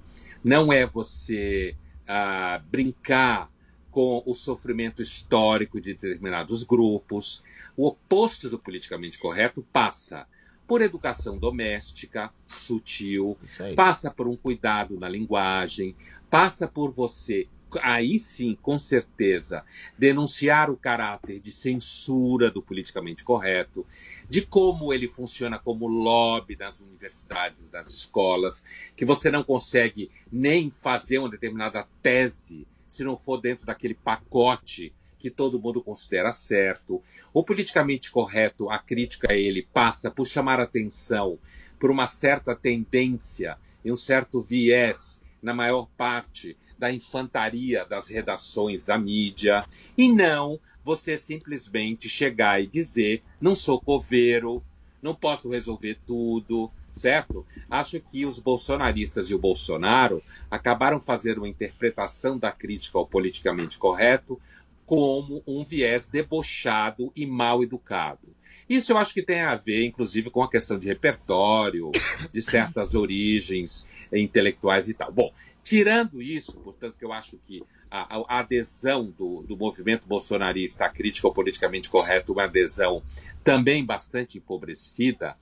não 0.44 0.74
é 0.74 0.88
você 0.88 1.76
ah, 2.08 2.60
brincar 2.68 3.48
com 3.92 4.24
o 4.26 4.34
sofrimento 4.34 5.04
histórico 5.04 5.80
de 5.80 5.94
determinados 5.94 6.64
grupos. 6.64 7.44
O 7.78 7.86
oposto 7.86 8.50
do 8.50 8.58
politicamente 8.58 9.20
correto 9.20 9.62
passa 9.72 10.26
por 10.66 10.82
educação 10.82 11.38
doméstica, 11.38 12.34
sutil, 12.48 13.38
passa 13.76 14.10
por 14.10 14.28
um 14.28 14.36
cuidado 14.36 15.00
na 15.00 15.08
linguagem, 15.08 15.96
passa 16.28 16.68
por 16.68 16.90
você, 16.90 17.48
aí 17.82 18.18
sim, 18.18 18.58
com 18.62 18.78
certeza, 18.78 19.64
denunciar 19.98 20.70
o 20.70 20.78
caráter 20.78 21.40
de 21.40 21.52
censura 21.52 22.50
do 22.50 22.62
politicamente 22.62 23.24
correto, 23.24 23.86
de 24.28 24.42
como 24.42 24.94
ele 24.94 25.08
funciona 25.08 25.60
como 25.60 25.88
lobby 25.88 26.56
nas 26.56 26.80
universidades, 26.80 27.70
nas 27.72 27.94
escolas, 27.94 28.64
que 28.96 29.06
você 29.06 29.30
não 29.30 29.44
consegue 29.44 30.10
nem 30.32 30.72
fazer 30.72 31.20
uma 31.20 31.30
determinada 31.30 31.88
tese 32.02 32.68
se 32.88 33.04
não 33.04 33.16
for 33.16 33.40
dentro 33.40 33.66
daquele 33.66 33.94
pacote 33.94 34.94
que 35.20 35.30
todo 35.30 35.60
mundo 35.60 35.84
considera 35.84 36.32
certo. 36.32 37.04
O 37.34 37.44
politicamente 37.44 38.10
correto, 38.10 38.70
a 38.70 38.80
crítica 38.80 39.34
a 39.34 39.36
ele 39.36 39.68
passa 39.74 40.10
por 40.10 40.26
chamar 40.26 40.60
atenção 40.60 41.38
por 41.78 41.92
uma 41.92 42.08
certa 42.08 42.56
tendência 42.56 43.58
e 43.84 43.92
um 43.92 43.96
certo 43.96 44.42
viés, 44.42 45.22
na 45.42 45.54
maior 45.54 45.88
parte, 45.98 46.58
da 46.80 46.92
infantaria 46.92 47.86
das 47.86 48.08
redações 48.08 48.86
da 48.86 48.98
mídia, 48.98 49.66
e 49.98 50.12
não 50.12 50.60
você 50.84 51.18
simplesmente 51.18 52.08
chegar 52.08 52.64
e 52.64 52.66
dizer: 52.66 53.22
não 53.40 53.54
sou 53.54 53.80
coveiro, 53.80 54.64
não 55.02 55.14
posso 55.14 55.50
resolver 55.52 56.00
tudo, 56.06 56.72
certo? 56.92 57.46
Acho 57.70 58.00
que 58.00 58.26
os 58.26 58.40
bolsonaristas 58.40 59.30
e 59.30 59.36
o 59.36 59.40
Bolsonaro 59.40 60.24
acabaram 60.50 61.00
fazendo 61.00 61.40
uma 61.40 61.50
interpretação 61.50 62.38
da 62.38 62.52
crítica 62.52 62.98
ao 62.98 63.06
politicamente 63.06 63.78
correto 63.78 64.40
como 64.86 65.44
um 65.46 65.64
viés 65.64 66.08
debochado 66.08 67.12
e 67.16 67.24
mal 67.24 67.62
educado. 67.62 68.28
Isso 68.68 68.92
eu 68.92 68.98
acho 68.98 69.14
que 69.14 69.22
tem 69.22 69.42
a 69.42 69.56
ver, 69.56 69.86
inclusive, 69.86 70.32
com 70.32 70.42
a 70.42 70.50
questão 70.50 70.80
de 70.80 70.88
repertório, 70.88 71.92
de 72.32 72.42
certas 72.42 72.96
origens 72.96 73.88
intelectuais 74.12 74.90
e 74.90 74.96
tal. 74.96 75.12
Bom, 75.12 75.32
tirando 75.70 76.20
isso, 76.20 76.54
portanto, 76.62 76.98
que 76.98 77.06
eu 77.06 77.14
acho 77.14 77.38
que 77.46 77.62
a, 77.92 78.18
a- 78.18 78.40
adesão 78.40 79.12
do, 79.12 79.44
do 79.44 79.56
movimento 79.56 80.08
bolsonarista 80.08 80.86
à 80.86 80.90
crítica 80.90 81.28
ao 81.28 81.34
politicamente 81.34 81.90
correto, 81.90 82.34
uma 82.34 82.46
adesão 82.46 83.04
também 83.44 83.86
bastante 83.86 84.40
empobrecida, 84.40 85.38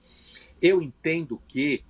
eu 0.62 0.82
entendo 0.82 1.42
que 1.48 1.82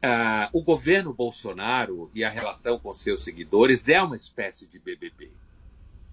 ah, 0.00 0.48
o 0.52 0.62
governo 0.62 1.12
Bolsonaro 1.12 2.08
e 2.14 2.22
a 2.22 2.30
relação 2.30 2.78
com 2.78 2.92
seus 2.92 3.24
seguidores 3.24 3.88
é 3.88 4.00
uma 4.00 4.14
espécie 4.14 4.68
de 4.68 4.78
BBB, 4.78 5.32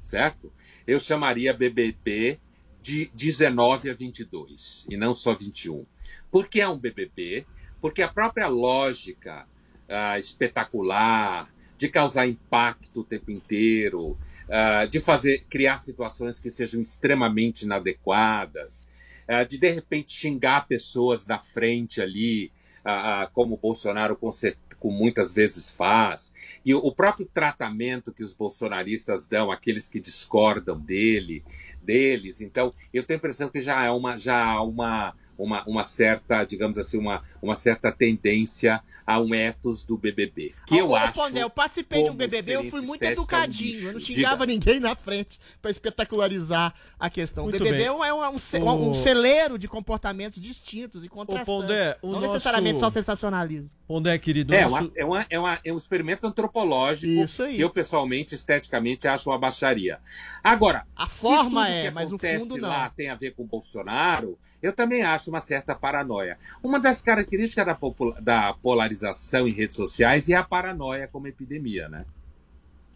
certo? 0.01 0.51
Eu 0.87 0.99
chamaria 0.99 1.53
BBB 1.53 2.39
de 2.81 3.11
19 3.13 3.91
a 3.91 3.93
22 3.93 4.87
e 4.89 4.97
não 4.97 5.13
só 5.13 5.35
21. 5.35 5.85
Por 6.31 6.47
que 6.47 6.59
é 6.59 6.67
um 6.67 6.79
BBB? 6.79 7.45
Porque 7.79 8.01
a 8.01 8.07
própria 8.07 8.47
lógica 8.47 9.47
ah, 9.93 10.17
espetacular 10.17 11.47
de 11.77 11.89
causar 11.89 12.27
impacto 12.27 13.01
o 13.01 13.03
tempo 13.03 13.31
inteiro, 13.31 14.17
ah, 14.49 14.85
de 14.85 14.99
fazer 14.99 15.45
criar 15.49 15.77
situações 15.77 16.39
que 16.39 16.49
sejam 16.49 16.81
extremamente 16.81 17.63
inadequadas, 17.63 18.87
ah, 19.27 19.43
de 19.43 19.57
de 19.57 19.69
repente 19.69 20.11
xingar 20.11 20.67
pessoas 20.67 21.25
da 21.25 21.37
frente 21.37 22.01
ali, 22.01 22.51
ah, 22.85 23.23
ah, 23.23 23.27
como 23.27 23.55
o 23.55 23.57
Bolsonaro 23.57 24.15
com, 24.15 24.29
com 24.77 24.91
muitas 24.91 25.31
vezes 25.31 25.69
faz, 25.69 26.33
e 26.65 26.75
o, 26.75 26.91
próprio 26.91 27.25
tratamento 27.25 28.11
que 28.11 28.23
os 28.23 28.33
bolsonaristas 28.33 29.25
dão 29.25 29.49
àqueles 29.49 29.87
que 29.87 30.01
discordam 30.01 30.77
dele, 30.77 31.43
deles. 31.81 32.41
Então, 32.41 32.73
eu 32.93 33.03
tenho 33.03 33.17
a 33.17 33.19
impressão 33.19 33.49
que 33.49 33.61
já 33.61 33.87
há 33.87 33.93
uma, 33.93 34.17
já 34.17 34.43
há 34.43 34.61
uma, 34.61 35.15
uma, 35.37 35.63
uma 35.65 35.83
certa, 35.83 36.43
digamos 36.43 36.77
assim, 36.77 36.97
uma, 36.97 37.21
uma 37.41 37.55
certa 37.55 37.91
tendência 37.91 38.81
a 39.05 39.19
um 39.19 39.35
ethos 39.35 39.83
do 39.83 39.97
BBB, 39.97 40.53
que 40.65 40.77
eu 40.77 40.95
acho 40.95 41.19
eu 41.37 41.49
participei 41.49 42.03
de 42.03 42.09
um 42.09 42.15
BBB, 42.15 42.55
eu 42.55 42.69
fui 42.69 42.79
muito 42.79 43.03
um 43.03 43.07
educadinho. 43.07 43.87
eu 43.87 43.93
não 43.93 43.99
xingava 43.99 44.47
Diga. 44.47 44.53
ninguém 44.53 44.79
na 44.79 44.95
frente 44.95 45.37
pra 45.61 45.69
espetacularizar 45.69 46.73
a 46.97 47.09
questão. 47.09 47.43
O 47.43 47.47
Muito 47.49 47.61
BBB 47.61 47.77
bem. 47.79 47.87
é 47.87 47.91
um, 47.91 48.03
é 48.23 48.29
um, 48.29 48.39
ce- 48.39 48.59
O- 48.59 48.89
um 48.89 48.93
celeiro 48.93 49.59
de 49.59 49.67
comportamentos 49.67 50.41
distintos 50.41 51.03
e 51.03 51.09
contrastantes. 51.09 51.45
Pondé, 51.53 51.97
o 52.01 52.07
não 52.13 52.21
nosso- 52.21 52.33
necessariamente 52.33 52.79
só 52.79 52.89
sensacionalismo. 52.89 53.69
Pondé, 53.85 54.17
querido, 54.17 54.53
É, 54.53 54.61
nosso- 54.63 54.75
uma- 54.85 54.91
é, 54.95 55.05
uma- 55.05 55.25
é, 55.29 55.39
uma- 55.39 55.59
é 55.65 55.73
um 55.73 55.77
experimento 55.77 56.25
antropológico 56.25 57.23
Isso 57.25 57.43
aí. 57.43 57.55
que 57.57 57.61
eu, 57.61 57.69
pessoalmente, 57.69 58.33
esteticamente, 58.33 59.05
acho 59.07 59.29
uma 59.29 59.37
baixaria. 59.37 59.99
Agora, 60.41 60.87
A 60.95 61.07
se 61.09 61.19
forma 61.19 61.65
tudo 61.65 61.73
é, 61.75 61.83
que 61.83 61.91
mas 61.91 62.11
o 62.13 62.17
fundo 62.17 62.57
não. 62.57 62.69
lá 62.69 62.89
tem 62.89 63.09
a 63.09 63.15
ver 63.15 63.31
com 63.31 63.43
o 63.43 63.47
Bolsonaro, 63.47 64.39
eu 64.61 64.71
também 64.71 65.03
acho 65.03 65.22
uma 65.29 65.39
certa 65.39 65.75
paranoia. 65.75 66.37
Uma 66.61 66.79
das 66.79 67.01
características 67.01 67.65
da, 67.65 67.77
da 68.21 68.53
polarização 68.53 69.47
em 69.47 69.51
redes 69.51 69.75
sociais 69.75 70.29
é 70.29 70.35
a 70.35 70.43
paranoia 70.43 71.07
como 71.07 71.27
epidemia, 71.27 71.87
né? 71.89 72.05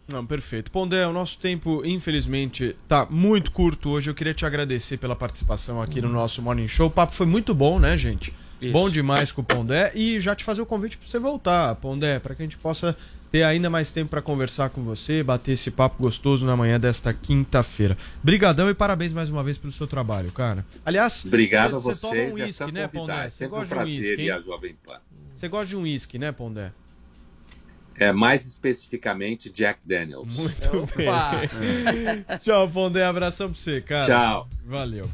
Não, 0.08 0.24
perfeito. 0.24 0.70
Pondé, 0.70 1.06
o 1.06 1.12
nosso 1.12 1.38
tempo, 1.38 1.82
infelizmente, 1.84 2.74
tá 2.88 3.06
muito 3.10 3.52
curto 3.52 3.90
hoje. 3.90 4.08
Eu 4.08 4.14
queria 4.14 4.32
te 4.32 4.46
agradecer 4.46 4.96
pela 4.96 5.14
participação 5.14 5.82
aqui 5.82 6.00
no 6.00 6.08
nosso 6.08 6.40
Morning 6.40 6.66
Show. 6.66 6.86
O 6.86 6.90
papo 6.90 7.14
foi 7.14 7.26
muito 7.26 7.54
bom, 7.54 7.78
né, 7.78 7.96
gente? 7.98 8.32
Isso. 8.60 8.72
Bom 8.72 8.88
demais 8.88 9.30
com 9.30 9.42
o 9.42 9.44
Pondé. 9.44 9.92
E 9.94 10.18
já 10.18 10.34
te 10.34 10.44
fazer 10.44 10.62
o 10.62 10.66
convite 10.66 10.96
pra 10.96 11.06
você 11.06 11.18
voltar, 11.18 11.74
Pondé, 11.76 12.18
para 12.18 12.34
que 12.34 12.42
a 12.42 12.44
gente 12.44 12.56
possa 12.56 12.96
ter 13.30 13.42
ainda 13.42 13.68
mais 13.68 13.90
tempo 13.92 14.10
para 14.10 14.22
conversar 14.22 14.70
com 14.70 14.82
você, 14.82 15.22
bater 15.22 15.52
esse 15.52 15.70
papo 15.70 16.02
gostoso 16.02 16.46
na 16.46 16.56
manhã 16.56 16.78
desta 16.80 17.12
quinta-feira. 17.12 17.96
Brigadão 18.22 18.68
e 18.70 18.74
parabéns 18.74 19.12
mais 19.12 19.28
uma 19.30 19.42
vez 19.42 19.58
pelo 19.58 19.72
seu 19.72 19.86
trabalho, 19.86 20.32
cara. 20.32 20.64
Aliás, 20.84 21.24
Obrigado 21.24 21.76
a 21.76 21.78
você 21.78 21.94
vocês. 21.94 22.00
toma 22.00 22.14
um 22.14 22.38
é 22.38 22.44
uísque, 22.44 22.72
né. 22.72 22.88
Pondé? 22.88 23.12
É 23.24 23.28
Você 23.28 23.36
sempre 23.36 23.46
um 23.46 23.58
gosta 23.60 23.74
de 23.74 23.80
um 23.80 24.20
hein? 24.20 24.40
Jovem 24.40 24.76
Pan. 24.84 25.00
Você 25.34 25.48
gosta 25.48 25.66
de 25.66 25.76
um 25.76 25.82
uísque, 25.82 26.18
né, 26.18 26.32
Pondé? 26.32 26.72
É, 28.00 28.12
mais 28.12 28.46
especificamente 28.46 29.50
Jack 29.50 29.80
Daniels. 29.84 30.32
Muito 30.36 30.86
bem. 30.96 31.08
Tchau, 32.40 32.68
Pondé. 32.70 33.04
Abração 33.04 33.50
pra 33.50 33.58
você, 33.58 33.80
cara. 33.80 34.06
Tchau. 34.06 34.48
Valeu. 34.66 35.10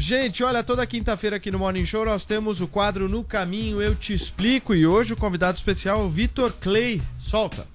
Gente, 0.00 0.44
olha, 0.44 0.62
toda 0.62 0.86
quinta-feira 0.86 1.34
aqui 1.34 1.50
no 1.50 1.58
Morning 1.58 1.84
Show 1.84 2.04
nós 2.04 2.24
temos 2.24 2.60
o 2.60 2.68
quadro 2.68 3.08
No 3.08 3.24
Caminho 3.24 3.82
Eu 3.82 3.96
Te 3.96 4.14
Explico 4.14 4.72
e 4.72 4.86
hoje 4.86 5.12
o 5.12 5.16
convidado 5.16 5.58
especial 5.58 5.98
é 5.98 6.04
o 6.04 6.08
Vitor 6.08 6.52
Clay. 6.52 7.02
Solta. 7.18 7.66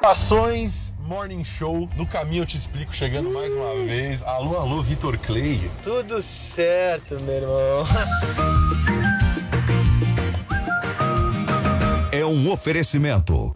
Ações 0.00 0.94
Morning 1.00 1.42
Show, 1.42 1.90
no 1.96 2.06
caminho 2.06 2.42
eu 2.42 2.46
te 2.46 2.56
explico, 2.56 2.94
chegando 2.94 3.28
mais 3.30 3.52
uma 3.52 3.74
vez. 3.84 4.22
Alô, 4.22 4.56
alô, 4.56 4.80
Vitor 4.80 5.18
Clay. 5.18 5.68
Tudo 5.82 6.22
certo, 6.22 7.20
meu 7.24 7.34
irmão. 7.34 7.84
É 12.12 12.24
um 12.24 12.48
oferecimento. 12.48 13.52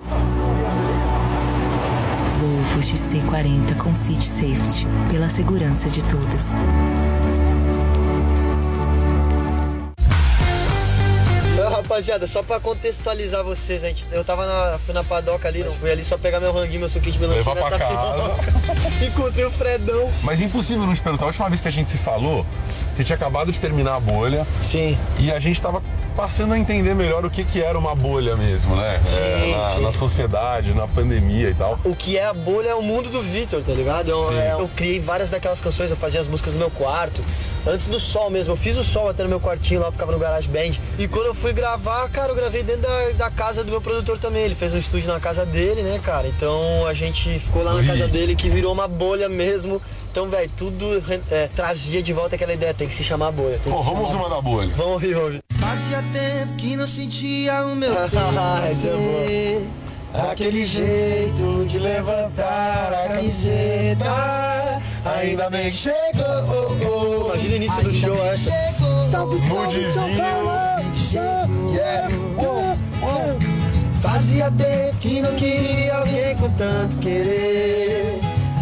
Volvo 2.74 2.80
XC40 2.80 3.76
com 3.76 3.94
City 3.94 4.26
Safety. 4.26 4.86
Pela 5.08 5.30
segurança 5.30 5.88
de 5.88 6.02
todos. 6.02 6.46
Então, 11.52 11.70
rapaziada, 11.70 12.26
só 12.26 12.42
pra 12.42 12.58
contextualizar 12.58 13.44
vocês, 13.44 13.84
a 13.84 13.88
gente, 13.88 14.04
eu 14.10 14.24
tava 14.24 14.44
na, 14.44 14.78
fui 14.78 14.92
na 14.92 15.04
padoca 15.04 15.46
ali, 15.46 15.62
não 15.62 15.70
fui 15.70 15.90
ali 15.90 16.04
só 16.04 16.18
pegar 16.18 16.40
meu 16.40 16.52
ranguinho, 16.52 16.80
meu 16.80 16.88
suquinho 16.88 17.12
de 17.12 17.20
melancia. 17.20 17.54
Levar 17.54 17.68
pra 17.68 17.78
casa. 17.78 18.34
Encontrei 19.06 19.44
o 19.44 19.50
Fredão. 19.52 20.10
Mas 20.24 20.40
é 20.40 20.44
impossível 20.44 20.84
não 20.84 20.94
te 20.94 21.00
perguntar. 21.00 21.24
A 21.24 21.28
última 21.28 21.48
vez 21.48 21.60
que 21.60 21.68
a 21.68 21.72
gente 21.72 21.90
se 21.90 21.96
falou, 21.96 22.44
você 22.92 23.04
tinha 23.04 23.14
acabado 23.14 23.52
de 23.52 23.60
terminar 23.60 23.94
a 23.94 24.00
bolha. 24.00 24.44
Sim. 24.60 24.98
E 25.20 25.30
a 25.30 25.38
gente 25.38 25.62
tava 25.62 25.80
passando 26.16 26.54
a 26.54 26.58
entender 26.58 26.94
melhor 26.94 27.24
o 27.24 27.30
que, 27.30 27.44
que 27.44 27.62
era 27.62 27.78
uma 27.78 27.94
bolha 27.94 28.36
mesmo, 28.36 28.76
né? 28.76 29.00
É, 29.18 29.50
na, 29.50 29.80
na 29.80 29.92
sociedade, 29.92 30.72
na 30.72 30.86
pandemia 30.86 31.50
e 31.50 31.54
tal. 31.54 31.78
O 31.84 31.94
que 31.94 32.16
é 32.16 32.24
a 32.24 32.32
bolha 32.34 32.68
é 32.70 32.74
o 32.74 32.82
mundo 32.82 33.10
do 33.10 33.20
Vitor, 33.22 33.62
tá 33.62 33.72
ligado? 33.72 34.08
Eu, 34.08 34.32
é, 34.32 34.52
eu 34.52 34.70
criei 34.74 35.00
várias 35.00 35.28
daquelas 35.30 35.60
canções, 35.60 35.90
eu 35.90 35.96
fazia 35.96 36.20
as 36.20 36.26
músicas 36.26 36.52
no 36.54 36.60
meu 36.60 36.70
quarto. 36.70 37.22
Antes 37.66 37.86
do 37.86 37.98
sol 37.98 38.28
mesmo, 38.30 38.52
eu 38.52 38.56
fiz 38.56 38.76
o 38.76 38.84
sol 38.84 39.08
até 39.08 39.22
no 39.22 39.28
meu 39.28 39.40
quartinho 39.40 39.80
lá, 39.80 39.86
eu 39.88 39.92
ficava 39.92 40.12
no 40.12 40.18
Garage 40.18 40.48
Band. 40.48 40.72
E 40.98 41.08
quando 41.08 41.26
eu 41.26 41.34
fui 41.34 41.52
gravar, 41.52 42.08
cara, 42.10 42.30
eu 42.30 42.36
gravei 42.36 42.62
dentro 42.62 42.82
da, 42.82 43.10
da 43.12 43.30
casa 43.30 43.64
do 43.64 43.70
meu 43.70 43.80
produtor 43.80 44.18
também. 44.18 44.42
Ele 44.42 44.54
fez 44.54 44.74
um 44.74 44.78
estúdio 44.78 45.08
na 45.08 45.18
casa 45.18 45.46
dele, 45.46 45.82
né, 45.82 45.98
cara? 46.02 46.28
Então 46.28 46.86
a 46.86 46.92
gente 46.92 47.38
ficou 47.38 47.62
lá 47.64 47.72
na 47.72 47.78
Ui. 47.78 47.86
casa 47.86 48.06
dele 48.06 48.36
que 48.36 48.50
virou 48.50 48.72
uma 48.72 48.86
bolha 48.86 49.28
mesmo. 49.30 49.80
Então, 50.12 50.28
velho, 50.28 50.48
tudo 50.56 51.02
é, 51.30 51.48
trazia 51.56 52.00
de 52.02 52.12
volta 52.12 52.36
aquela 52.36 52.52
ideia, 52.52 52.72
tem 52.72 52.86
que 52.86 52.94
se 52.94 53.02
chamar 53.02 53.32
bolha. 53.32 53.58
Pô, 53.64 53.82
vamos 53.82 54.10
chamar- 54.10 54.26
uma 54.26 54.36
da 54.36 54.40
bolha. 54.42 54.72
Vamos 54.76 54.92
ouvir, 54.92 55.16
ouvir. 55.16 55.40
Fazia 55.74 56.04
tempo 56.12 56.52
que 56.56 56.76
não 56.76 56.86
sentia 56.86 57.66
o 57.66 57.74
meu 57.74 57.90
é 57.90 58.06
boa. 58.06 58.30
Aquele 60.30 60.64
jeito 60.64 61.66
de 61.66 61.80
levantar 61.80 62.92
a 62.92 63.08
camiseta 63.08 64.80
Ainda 65.04 65.50
bem 65.50 65.72
que 65.72 65.76
chegou 65.76 67.26
Imagina 67.26 67.52
o 67.52 67.56
início 67.56 67.82
do 67.82 67.92
show 67.92 68.24
essa. 68.24 68.52
Salve, 69.00 69.40
salve, 69.40 69.84
Yeah. 71.12 72.08
Oh, 72.38 72.76
oh. 73.02 73.36
Fazia 74.00 74.52
tempo 74.52 74.96
que 74.98 75.20
não 75.20 75.34
queria 75.34 75.96
alguém 75.96 76.36
com 76.36 76.50
tanto 76.50 77.00
querer 77.00 78.13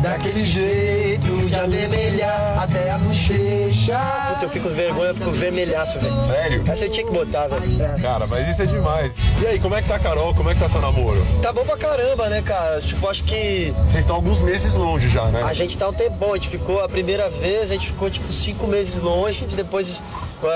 Daquele 0.03 0.45
jeito 0.45 1.47
de 1.47 1.55
avermelhar 1.55 2.59
até 2.61 2.91
a 2.91 2.99
bochecha 2.99 3.99
Putz, 4.31 4.43
eu 4.43 4.49
fico 4.49 4.69
com 4.69 4.74
vergonha, 4.74 5.11
eu 5.11 5.15
fico 5.15 5.31
vermelhaço, 5.31 6.01
velho. 6.01 6.20
Sério? 6.23 6.65
Essa 6.69 6.87
eu 6.87 6.91
tinha 6.91 7.07
que 7.07 7.12
botar, 7.12 7.47
velho. 7.47 8.01
Cara, 8.01 8.27
mas 8.27 8.49
isso 8.49 8.62
é 8.62 8.66
demais. 8.66 9.12
E 9.41 9.47
aí, 9.47 9.61
como 9.61 9.74
é 9.77 9.83
que 9.83 9.89
tá 9.89 9.97
a 9.97 9.99
Carol? 10.01 10.35
Como 10.35 10.51
é 10.51 10.55
que 10.55 10.61
tá 10.61 10.69
seu 10.69 10.81
namoro? 10.81 11.24
Tá 11.41 11.53
bom 11.53 11.65
pra 11.65 11.77
caramba, 11.77 12.29
né, 12.29 12.43
cara? 12.43 12.81
Tipo, 12.81 13.09
acho 13.09 13.23
que. 13.24 13.73
Vocês 13.87 14.05
estão 14.05 14.16
alguns 14.16 14.41
meses 14.41 14.74
longe 14.74 15.09
já, 15.09 15.27
né? 15.27 15.43
A 15.45 15.55
gente 15.55 15.79
tá 15.79 15.89
um 15.89 15.93
tempão, 15.93 16.33
a 16.33 16.37
gente 16.37 16.49
ficou 16.49 16.83
a 16.83 16.89
primeira 16.89 17.31
vez, 17.31 17.70
a 17.70 17.74
gente 17.74 17.87
ficou 17.87 18.11
tipo 18.11 18.33
cinco 18.33 18.66
meses 18.66 18.97
longe, 18.97 19.45
depois 19.55 20.03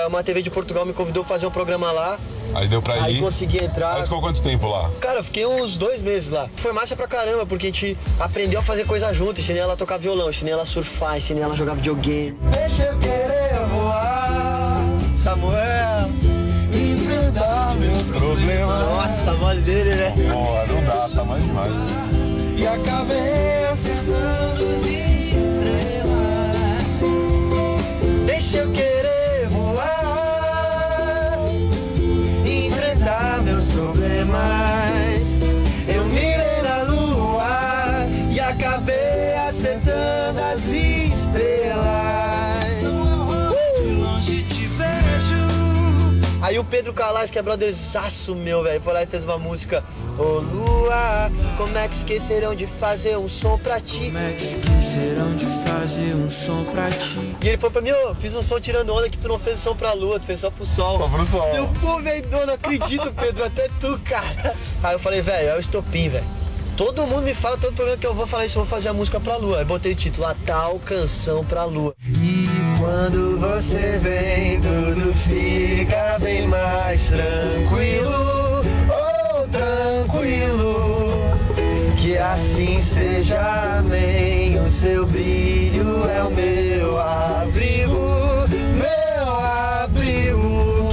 uma 0.07 0.23
TV 0.23 0.41
de 0.41 0.49
Portugal 0.49 0.85
me 0.85 0.93
convidou 0.93 1.23
pra 1.23 1.35
fazer 1.35 1.45
um 1.47 1.51
programa 1.51 1.91
lá. 1.91 2.17
Aí 2.55 2.67
deu 2.67 2.81
pra 2.81 2.95
Aí 3.03 3.17
ir. 3.17 3.19
consegui 3.19 3.63
entrar. 3.63 3.95
Aí 3.97 4.03
ficou 4.03 4.19
quanto 4.21 4.41
tempo 4.41 4.67
lá? 4.67 4.89
Cara, 4.99 5.19
eu 5.19 5.23
fiquei 5.23 5.45
uns 5.45 5.77
dois 5.77 6.01
meses 6.01 6.29
lá. 6.29 6.49
Foi 6.57 6.71
massa 6.71 6.95
pra 6.95 7.07
caramba, 7.07 7.45
porque 7.45 7.67
a 7.67 7.69
gente 7.69 7.97
aprendeu 8.19 8.59
a 8.59 8.63
fazer 8.63 8.85
coisa 8.85 9.13
junto. 9.13 9.39
Ensinei 9.41 9.61
ela 9.61 9.73
a 9.73 9.77
tocar 9.77 9.97
violão, 9.97 10.29
ensinei 10.29 10.53
ela 10.53 10.63
a 10.63 10.65
surfar, 10.65 11.17
ensinei 11.17 11.43
ela 11.43 11.53
a 11.53 11.57
jogar 11.57 11.73
videogame. 11.75 12.37
Deixa 12.51 12.83
eu 12.83 12.97
querer 12.97 13.59
voar 13.69 14.81
Samuel! 15.17 16.09
Enfrentar 16.73 17.75
meus 17.75 18.07
Problemas. 18.09 18.79
Nossa, 18.79 19.31
a 19.31 19.33
voz 19.35 19.63
dele, 19.63 19.95
né? 19.95 20.13
Porra, 20.31 20.65
não 20.67 20.83
dá, 20.85 21.09
tá 21.13 21.23
mais 21.23 21.43
demais. 21.43 21.71
E 22.57 22.65
acabei 22.67 23.65
acertando 23.69 24.69
as 24.71 24.79
estrelas 24.85 26.07
Deixa 28.25 28.57
eu 28.57 28.71
querer 28.71 28.86
Aí 46.57 46.61
o 46.61 46.65
Pedro 46.65 46.91
Calais, 46.91 47.29
que 47.29 47.37
é 47.37 47.41
brotherzaço 47.43 48.33
meu, 48.33 48.63
velho, 48.63 48.81
foi 48.81 48.91
lá 48.91 49.03
e 49.03 49.05
fez 49.05 49.23
uma 49.23 49.37
música. 49.37 49.83
Ô 50.17 50.39
Lua, 50.39 51.31
como 51.55 51.77
é 51.77 51.87
que 51.87 51.93
esqueceram 51.93 52.55
de 52.55 52.65
fazer 52.65 53.15
um 53.15 53.29
som 53.29 53.59
pra 53.59 53.79
ti? 53.79 54.05
Como 54.05 54.17
é 54.17 54.33
que 54.33 54.43
esqueceram 54.43 55.35
de 55.35 55.45
fazer 55.45 56.15
um 56.15 56.27
som 56.31 56.63
pra 56.63 56.89
ti? 56.89 57.35
E 57.39 57.47
ele 57.47 57.57
falou 57.57 57.73
pra 57.73 57.81
mim, 57.83 57.91
ô, 57.91 58.15
fiz 58.15 58.33
um 58.33 58.41
som 58.41 58.59
tirando 58.59 58.91
onda 58.91 59.07
que 59.07 59.19
tu 59.19 59.27
não 59.27 59.37
fez 59.37 59.59
som 59.59 59.75
pra 59.75 59.93
lua, 59.93 60.19
tu 60.19 60.25
fez 60.25 60.39
só 60.39 60.49
pro 60.49 60.65
sol. 60.65 60.97
Só 60.97 61.07
pro 61.07 61.25
sol. 61.27 61.47
Eu, 61.53 61.69
pô, 61.79 62.01
velho, 62.01 62.27
não 62.31 62.55
acredito, 62.55 63.13
Pedro, 63.13 63.45
até 63.45 63.69
tu, 63.79 63.99
cara. 64.03 64.55
Aí 64.81 64.95
eu 64.95 64.99
falei, 64.99 65.21
velho, 65.21 65.49
é 65.49 65.55
o 65.55 65.59
estopim, 65.59 66.09
velho. 66.09 66.25
Todo 66.75 67.05
mundo 67.05 67.21
me 67.21 67.35
fala, 67.35 67.55
todo 67.59 67.75
programa 67.75 67.99
que 67.99 68.07
eu 68.07 68.15
vou 68.15 68.25
falar 68.25 68.47
isso, 68.47 68.57
eu 68.57 68.63
vou 68.63 68.69
fazer 68.69 68.89
a 68.89 68.93
música 68.93 69.19
pra 69.19 69.37
lua. 69.37 69.59
Aí 69.59 69.65
botei 69.65 69.91
o 69.91 69.95
título, 69.95 70.25
a 70.25 70.35
tal 70.43 70.79
canção 70.79 71.45
pra 71.45 71.65
lua. 71.65 71.93
E 72.03 72.47
quando 72.87 73.37
você 73.37 73.99
vem, 74.01 74.61
tudo 74.61 75.13
fica 75.13 76.17
bem 76.21 76.47
mais 76.47 77.09
tranquilo. 77.09 78.61
Oh, 78.87 79.45
tranquilo. 79.49 81.19
Que 81.97 82.17
assim 82.17 82.81
seja, 82.81 83.79
amém. 83.79 84.57
O 84.61 84.65
seu 84.71 85.05
brilho 85.05 86.09
é 86.09 86.23
o 86.23 86.31
meu 86.31 86.97
abrigo. 86.97 88.45
Meu 88.79 89.35
abrigo. 89.35 90.89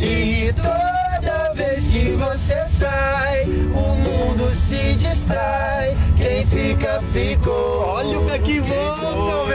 E 0.00 0.52
toda 0.54 1.54
vez 1.54 1.86
que 1.86 2.16
você 2.16 2.64
sai, 2.64 3.44
o 3.44 3.94
mundo 3.94 4.50
se 4.50 4.94
distrai. 4.94 5.96
Quem 6.16 6.44
fica, 6.46 7.00
ficou. 7.12 7.84
Olha 7.86 8.18
o 8.18 8.24
back 8.24 8.58
vocal, 8.58 9.24
meu 9.24 9.46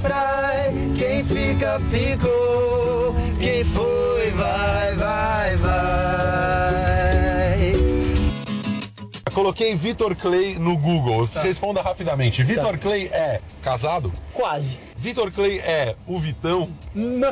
distrai. 0.00 0.72
Quem 0.96 1.22
fica, 1.24 1.78
ficou. 1.90 3.14
Quem 3.38 3.64
foi, 3.64 4.30
vai, 4.30 4.94
vai, 4.94 5.56
vai. 5.56 5.80
Coloquei 9.32 9.74
Vitor 9.74 10.16
Clay 10.16 10.58
no 10.58 10.76
Google. 10.76 11.28
Responda 11.42 11.82
rapidamente. 11.82 12.42
Vitor 12.42 12.78
Clay 12.78 13.08
é 13.12 13.40
casado? 13.62 14.12
Quase. 14.32 14.78
Vitor 14.96 15.30
Clay 15.32 15.58
é 15.60 15.94
o 16.06 16.18
Vitão? 16.18 16.70
Não! 16.94 17.30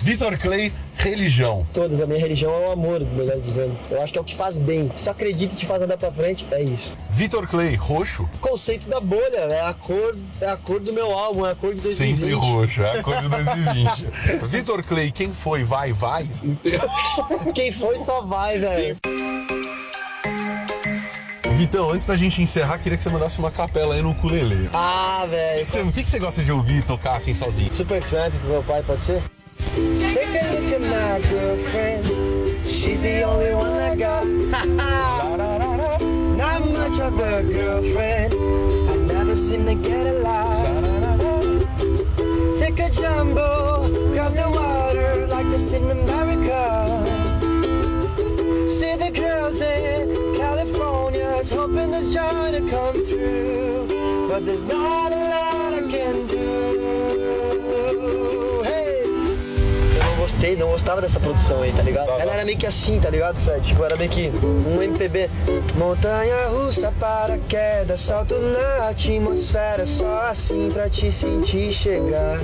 Vitor 0.00 0.38
Clay, 0.38 0.72
religião. 1.00 1.66
Todas, 1.72 2.00
a 2.00 2.06
minha 2.06 2.18
religião 2.18 2.52
é 2.52 2.68
o 2.68 2.72
amor, 2.72 3.00
melhor 3.00 3.38
dizendo. 3.38 3.76
Eu 3.90 4.02
acho 4.02 4.12
que 4.12 4.18
é 4.18 4.20
o 4.20 4.24
que 4.24 4.34
faz 4.34 4.56
bem. 4.56 4.90
Se 4.94 5.04
tu 5.04 5.10
acredita 5.10 5.54
e 5.54 5.56
te 5.56 5.66
faz 5.66 5.82
andar 5.82 5.96
pra 5.96 6.12
frente, 6.12 6.46
é 6.50 6.62
isso. 6.62 6.92
Vitor 7.08 7.46
Clay, 7.46 7.74
roxo? 7.74 8.28
Conceito 8.40 8.88
da 8.88 9.00
bolha, 9.00 9.38
é 9.38 9.62
a 9.62 9.74
cor, 9.74 10.16
é 10.40 10.48
a 10.48 10.56
cor 10.56 10.80
do 10.80 10.92
meu 10.92 11.10
álbum, 11.12 11.46
é 11.46 11.52
a 11.52 11.54
cor 11.54 11.74
de 11.74 11.80
2020. 11.80 12.18
Sempre 12.18 12.34
roxo, 12.34 12.82
é 12.82 12.98
a 12.98 13.02
cor 13.02 13.16
de 13.20 13.28
2020. 13.28 14.06
Vitor 14.46 14.82
Clay, 14.82 15.10
quem 15.10 15.32
foi, 15.32 15.64
vai, 15.64 15.92
vai? 15.92 16.28
Quem 17.54 17.72
foi 17.72 17.98
só 17.98 18.22
vai, 18.22 18.58
velho. 18.58 18.96
Vitão, 21.56 21.90
antes 21.90 22.06
da 22.06 22.16
gente 22.16 22.40
encerrar, 22.40 22.78
queria 22.78 22.96
que 22.96 23.04
você 23.04 23.10
mandasse 23.10 23.38
uma 23.38 23.50
capela 23.50 23.94
aí 23.94 24.00
no 24.00 24.12
ukulele. 24.12 24.70
Ah, 24.72 25.26
velho. 25.28 25.88
O 25.88 25.92
que, 25.92 26.02
que 26.02 26.10
você 26.10 26.18
gosta 26.18 26.42
de 26.42 26.50
ouvir 26.50 26.82
tocar 26.84 27.16
assim 27.16 27.34
sozinho? 27.34 27.72
Super 27.72 28.02
Tramp 28.02 28.32
pro 28.32 28.48
meu 28.48 28.62
pai, 28.62 28.82
pode 28.82 29.02
ser? 29.02 29.22
Take 29.74 30.40
a 30.40 30.42
look 30.54 30.72
at 30.72 30.80
my 30.80 31.20
girlfriend. 31.28 32.06
She's 32.66 33.00
the 33.02 33.22
only 33.22 33.54
one 33.54 33.72
I 33.72 33.94
got. 33.94 34.26
Not 36.36 36.68
much 36.70 36.98
of 37.00 37.18
a 37.20 37.42
girlfriend. 37.42 38.34
I've 38.90 39.00
never 39.02 39.36
seen 39.36 39.66
her 39.66 39.74
get 39.74 40.06
a 40.06 40.12
lot. 40.20 40.66
Take 42.58 42.78
a 42.80 42.90
jumbo 42.90 43.84
across 44.12 44.34
the 44.34 44.48
water 44.50 45.26
like 45.26 45.48
this 45.50 45.72
in 45.72 45.90
America. 45.90 47.04
See 48.66 48.96
the 48.96 49.10
girls 49.10 49.60
in 49.60 50.34
California's 50.36 51.50
hoping 51.50 51.90
this 51.90 52.08
joy 52.12 52.52
to 52.52 52.60
come 52.68 53.04
through. 53.04 53.86
But 54.28 54.46
there's 54.46 54.62
not 54.62 55.12
a 55.12 55.16
lot 55.16 55.74
I 55.74 55.80
can 55.90 56.26
do. 56.26 57.19
Gostei, 60.40 60.56
não 60.56 60.68
gostava 60.68 61.02
dessa 61.02 61.20
produção 61.20 61.60
aí, 61.60 61.70
tá 61.70 61.82
ligado? 61.82 62.08
Ela 62.08 62.32
era 62.32 62.44
meio 62.46 62.56
que 62.56 62.66
assim, 62.66 62.98
tá 62.98 63.10
ligado, 63.10 63.36
Fred? 63.40 63.66
Tipo, 63.66 63.84
era 63.84 63.94
meio 63.94 64.10
que 64.10 64.32
um 64.66 64.82
MPB. 64.82 65.28
Montanha 65.76 66.46
russa, 66.48 66.92
paraquedas, 66.98 68.00
salto 68.00 68.36
na 68.36 68.88
atmosfera, 68.88 69.84
só 69.84 70.22
assim 70.22 70.70
pra 70.72 70.88
te 70.88 71.12
sentir 71.12 71.70
chegar. 71.72 72.40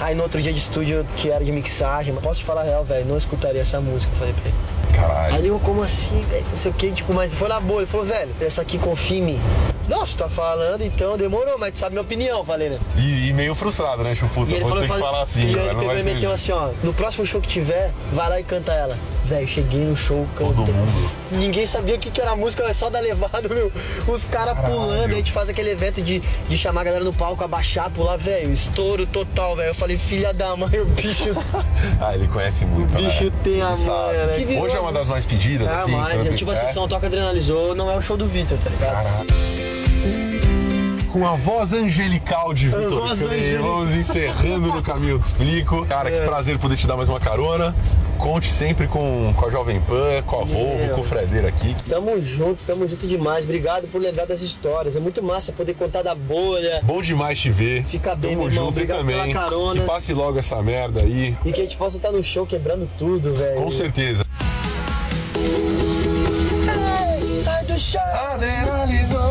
Aí 0.00 0.14
no 0.14 0.22
outro 0.22 0.40
dia 0.40 0.52
de 0.52 0.58
estúdio, 0.58 1.06
que 1.16 1.30
era 1.30 1.44
de 1.44 1.52
mixagem, 1.52 2.14
mas 2.14 2.24
posso 2.24 2.40
te 2.40 2.46
falar 2.46 2.62
a 2.62 2.64
real, 2.64 2.84
velho, 2.84 3.04
não 3.04 3.18
escutaria 3.18 3.60
essa 3.60 3.80
música, 3.80 4.10
eu 4.14 4.18
falei 4.18 4.32
pra 4.32 4.44
ele. 4.44 4.75
Caralho. 4.94 5.34
Aí 5.34 5.46
eu, 5.46 5.58
como 5.58 5.82
assim, 5.82 6.24
velho? 6.30 6.46
Não 6.50 6.58
sei 6.58 6.70
o 6.70 6.74
que, 6.74 6.90
tipo, 6.92 7.12
mas 7.12 7.34
foi 7.34 7.48
na 7.48 7.60
boa. 7.60 7.80
Ele 7.80 7.86
falou, 7.86 8.06
velho, 8.06 8.30
essa 8.40 8.62
aqui 8.62 8.78
confia 8.78 9.18
em 9.18 9.22
mim. 9.22 9.40
Nossa, 9.88 10.16
tá 10.16 10.28
falando, 10.28 10.82
então 10.82 11.16
demorou, 11.16 11.56
mas 11.58 11.72
tu 11.72 11.78
sabe 11.78 11.92
minha 11.92 12.02
opinião, 12.02 12.44
falei, 12.44 12.70
né? 12.70 12.78
E, 12.96 13.28
e 13.28 13.32
meio 13.32 13.54
frustrado, 13.54 14.02
né, 14.02 14.14
Chuputa? 14.14 14.50
E 14.50 14.54
ele 14.54 14.64
Vou 14.64 14.70
falou, 14.70 14.84
ter 14.84 14.92
que 14.92 14.98
falar 14.98 15.22
assim, 15.22 15.42
e 15.42 15.54
ele 15.54 15.68
pegou 15.68 15.98
e 15.98 16.02
meteu 16.02 16.32
assim, 16.32 16.50
ó, 16.50 16.70
no 16.82 16.92
próximo 16.92 17.24
show 17.24 17.40
que 17.40 17.46
tiver, 17.48 17.92
vai 18.12 18.28
lá 18.28 18.40
e 18.40 18.42
canta 18.42 18.72
ela. 18.72 18.96
Velho, 19.26 19.48
cheguei 19.48 19.80
no 19.84 19.96
show, 19.96 20.24
cantei. 20.36 20.64
Ninguém 21.32 21.66
sabia 21.66 21.96
o 21.96 21.98
que, 21.98 22.10
que 22.12 22.20
era 22.20 22.30
a 22.30 22.36
música, 22.36 22.62
é 22.64 22.72
só 22.72 22.88
da 22.88 23.00
levada, 23.00 23.48
meu. 23.52 23.72
Os 24.06 24.24
caras 24.24 24.56
pulando, 24.58 25.12
a 25.12 25.16
gente 25.16 25.32
faz 25.32 25.48
aquele 25.48 25.70
evento 25.70 26.00
de, 26.00 26.20
de 26.48 26.56
chamar 26.56 26.82
a 26.82 26.84
galera 26.84 27.04
no 27.04 27.12
palco, 27.12 27.42
abaixar, 27.42 27.90
pular, 27.90 28.16
velho. 28.16 28.52
Estouro 28.52 29.04
total, 29.06 29.56
velho. 29.56 29.70
Eu 29.70 29.74
falei, 29.74 29.98
filha 29.98 30.32
da 30.32 30.56
mãe, 30.56 30.78
o 30.80 30.84
bicho. 30.86 31.24
Ah, 32.00 32.14
ele 32.14 32.28
conhece 32.28 32.64
muito, 32.64 32.92
O 32.94 32.96
bicho 33.02 33.24
né? 33.24 33.32
tem 33.42 33.62
a 33.62 33.70
manha, 33.76 34.26
né? 34.26 34.44
Virou- 34.46 34.64
Hoje 34.64 34.76
é 34.76 34.80
uma 34.80 34.92
das 34.92 35.08
mais 35.08 35.24
pedidas, 35.24 35.66
assim. 35.68 35.92
quando- 35.92 36.36
tipo 36.36 36.50
assim, 36.50 36.66
é? 36.66 36.68
se 36.68 36.76
não 36.76 36.86
toca 36.88 37.06
adrenalizou, 37.06 37.74
não 37.74 37.90
é 37.90 37.96
o 37.96 38.02
show 38.02 38.16
do 38.16 38.26
Vitor, 38.26 38.58
tá 38.58 38.70
ligado? 38.70 39.26
Com 41.16 41.26
a 41.26 41.34
voz 41.34 41.72
angelical 41.72 42.52
de 42.52 42.68
Vitor 42.68 43.08
vamos 43.62 43.94
encerrando 43.94 44.66
no 44.68 44.82
caminho 44.82 45.12
Eu 45.12 45.18
Te 45.18 45.22
explico. 45.24 45.86
Cara, 45.86 46.10
É. 46.10 46.20
que 46.20 46.26
prazer 46.26 46.58
poder 46.58 46.76
te 46.76 46.86
dar 46.86 46.94
mais 46.94 47.08
uma 47.08 47.18
carona. 47.18 47.74
Conte 48.18 48.52
sempre 48.52 48.86
com, 48.86 49.32
com 49.34 49.46
a 49.46 49.50
Jovem 49.50 49.80
Pan, 49.80 50.22
com 50.26 50.42
a 50.42 50.44
Volvo, 50.44 50.90
com 50.94 51.00
o 51.00 51.04
Fredeiro 51.04 51.46
aqui. 51.48 51.74
Tamo 51.88 52.20
junto, 52.20 52.62
tamo 52.64 52.86
junto 52.86 53.06
demais. 53.06 53.44
Obrigado 53.46 53.88
por 53.88 53.98
lembrar 53.98 54.26
das 54.26 54.42
histórias. 54.42 54.94
É 54.94 55.00
muito 55.00 55.22
massa 55.22 55.52
poder 55.52 55.72
contar 55.72 56.02
da 56.02 56.14
bolha. 56.14 56.80
Bom 56.82 57.00
demais 57.00 57.40
te 57.40 57.48
ver. 57.50 57.82
Fica 57.86 58.14
bem, 58.14 58.32
Tamo 58.32 58.42
meu 58.42 58.50
junto, 58.50 58.74
você 58.74 58.82
Obrigado 58.82 58.98
também. 58.98 59.32
carona. 59.32 59.80
Que 59.80 59.86
passe 59.86 60.12
logo 60.12 60.38
essa 60.38 60.62
merda 60.62 61.00
aí. 61.00 61.34
E 61.46 61.50
que 61.50 61.60
a 61.62 61.64
gente 61.64 61.78
possa 61.78 61.96
estar 61.96 62.12
no 62.12 62.22
show 62.22 62.44
quebrando 62.46 62.86
tudo, 62.98 63.34
velho. 63.34 63.56
Com 63.62 63.70
certeza. 63.70 64.22
Sai 67.42 67.64
do 67.64 67.78
chão. 67.80 68.02
Adrenalizou 68.34 69.25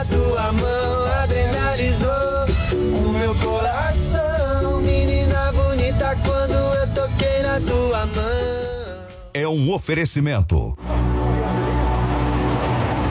na 0.00 0.04
tua 0.04 0.52
mão. 0.52 1.06
Adrenalizou 1.22 2.46
o 2.72 3.12
meu 3.12 3.34
coração. 3.34 4.80
Menina 4.80 5.52
bonita 5.52 6.16
quando 6.24 6.52
eu 6.52 6.86
toquei 6.94 7.42
na 7.42 7.60
tua 7.60 8.06
mão. 8.06 9.04
É 9.34 9.46
um 9.46 9.72
oferecimento. 9.72 10.74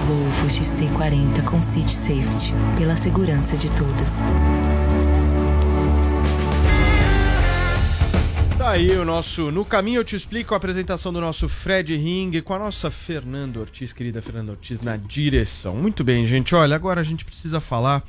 Volvo 0.08 0.48
XC40 0.48 1.44
com 1.44 1.62
City 1.62 1.94
Safety. 1.94 2.54
Pela 2.78 2.96
segurança 2.96 3.56
de 3.56 3.70
todos. 3.72 4.14
Aí 8.70 8.92
o 8.92 9.04
nosso 9.04 9.50
No 9.50 9.66
Caminho 9.66 10.02
Eu 10.02 10.04
Te 10.04 10.16
Explico, 10.16 10.54
a 10.54 10.58
apresentação 10.58 11.12
do 11.12 11.20
nosso 11.20 11.50
Fred 11.50 11.96
Ring 11.98 12.40
com 12.44 12.54
a 12.54 12.60
nossa 12.60 12.92
Fernanda 12.92 13.60
Ortiz, 13.60 13.92
querida 13.92 14.22
Fernanda 14.22 14.52
Ortiz, 14.52 14.80
na 14.80 14.96
direção. 14.96 15.76
Muito 15.76 16.04
bem, 16.04 16.28
gente. 16.28 16.54
Olha, 16.54 16.76
agora 16.76 17.02
a 17.02 17.04
gente 17.04 17.26
precisa 17.26 17.60
falar 17.60 18.08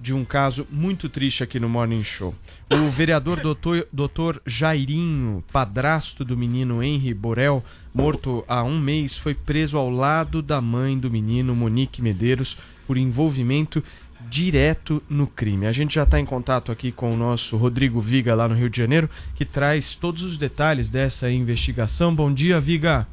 de 0.00 0.12
um 0.12 0.24
caso 0.24 0.66
muito 0.68 1.08
triste 1.08 1.44
aqui 1.44 1.60
no 1.60 1.68
Morning 1.68 2.02
Show. 2.02 2.34
O 2.72 2.90
vereador 2.90 3.40
doutor, 3.40 3.86
doutor 3.92 4.42
Jairinho, 4.44 5.44
padrasto 5.52 6.24
do 6.24 6.36
menino 6.36 6.82
Henry 6.82 7.14
Borel, 7.14 7.64
morto 7.94 8.44
há 8.48 8.64
um 8.64 8.80
mês, 8.80 9.16
foi 9.16 9.32
preso 9.32 9.78
ao 9.78 9.88
lado 9.88 10.42
da 10.42 10.60
mãe 10.60 10.98
do 10.98 11.08
menino, 11.08 11.54
Monique 11.54 12.02
Medeiros, 12.02 12.56
por 12.84 12.96
envolvimento 12.96 13.80
direto 14.28 15.02
no 15.08 15.26
crime. 15.26 15.66
A 15.66 15.72
gente 15.72 15.94
já 15.94 16.02
está 16.02 16.18
em 16.18 16.24
contato 16.24 16.70
aqui 16.70 16.92
com 16.92 17.10
o 17.12 17.16
nosso 17.16 17.56
Rodrigo 17.56 18.00
Viga, 18.00 18.34
lá 18.34 18.48
no 18.48 18.54
Rio 18.54 18.70
de 18.70 18.78
Janeiro, 18.78 19.08
que 19.34 19.44
traz 19.44 19.94
todos 19.94 20.22
os 20.22 20.36
detalhes 20.36 20.88
dessa 20.88 21.30
investigação. 21.30 22.14
Bom 22.14 22.32
dia, 22.32 22.60
Viga. 22.60 23.06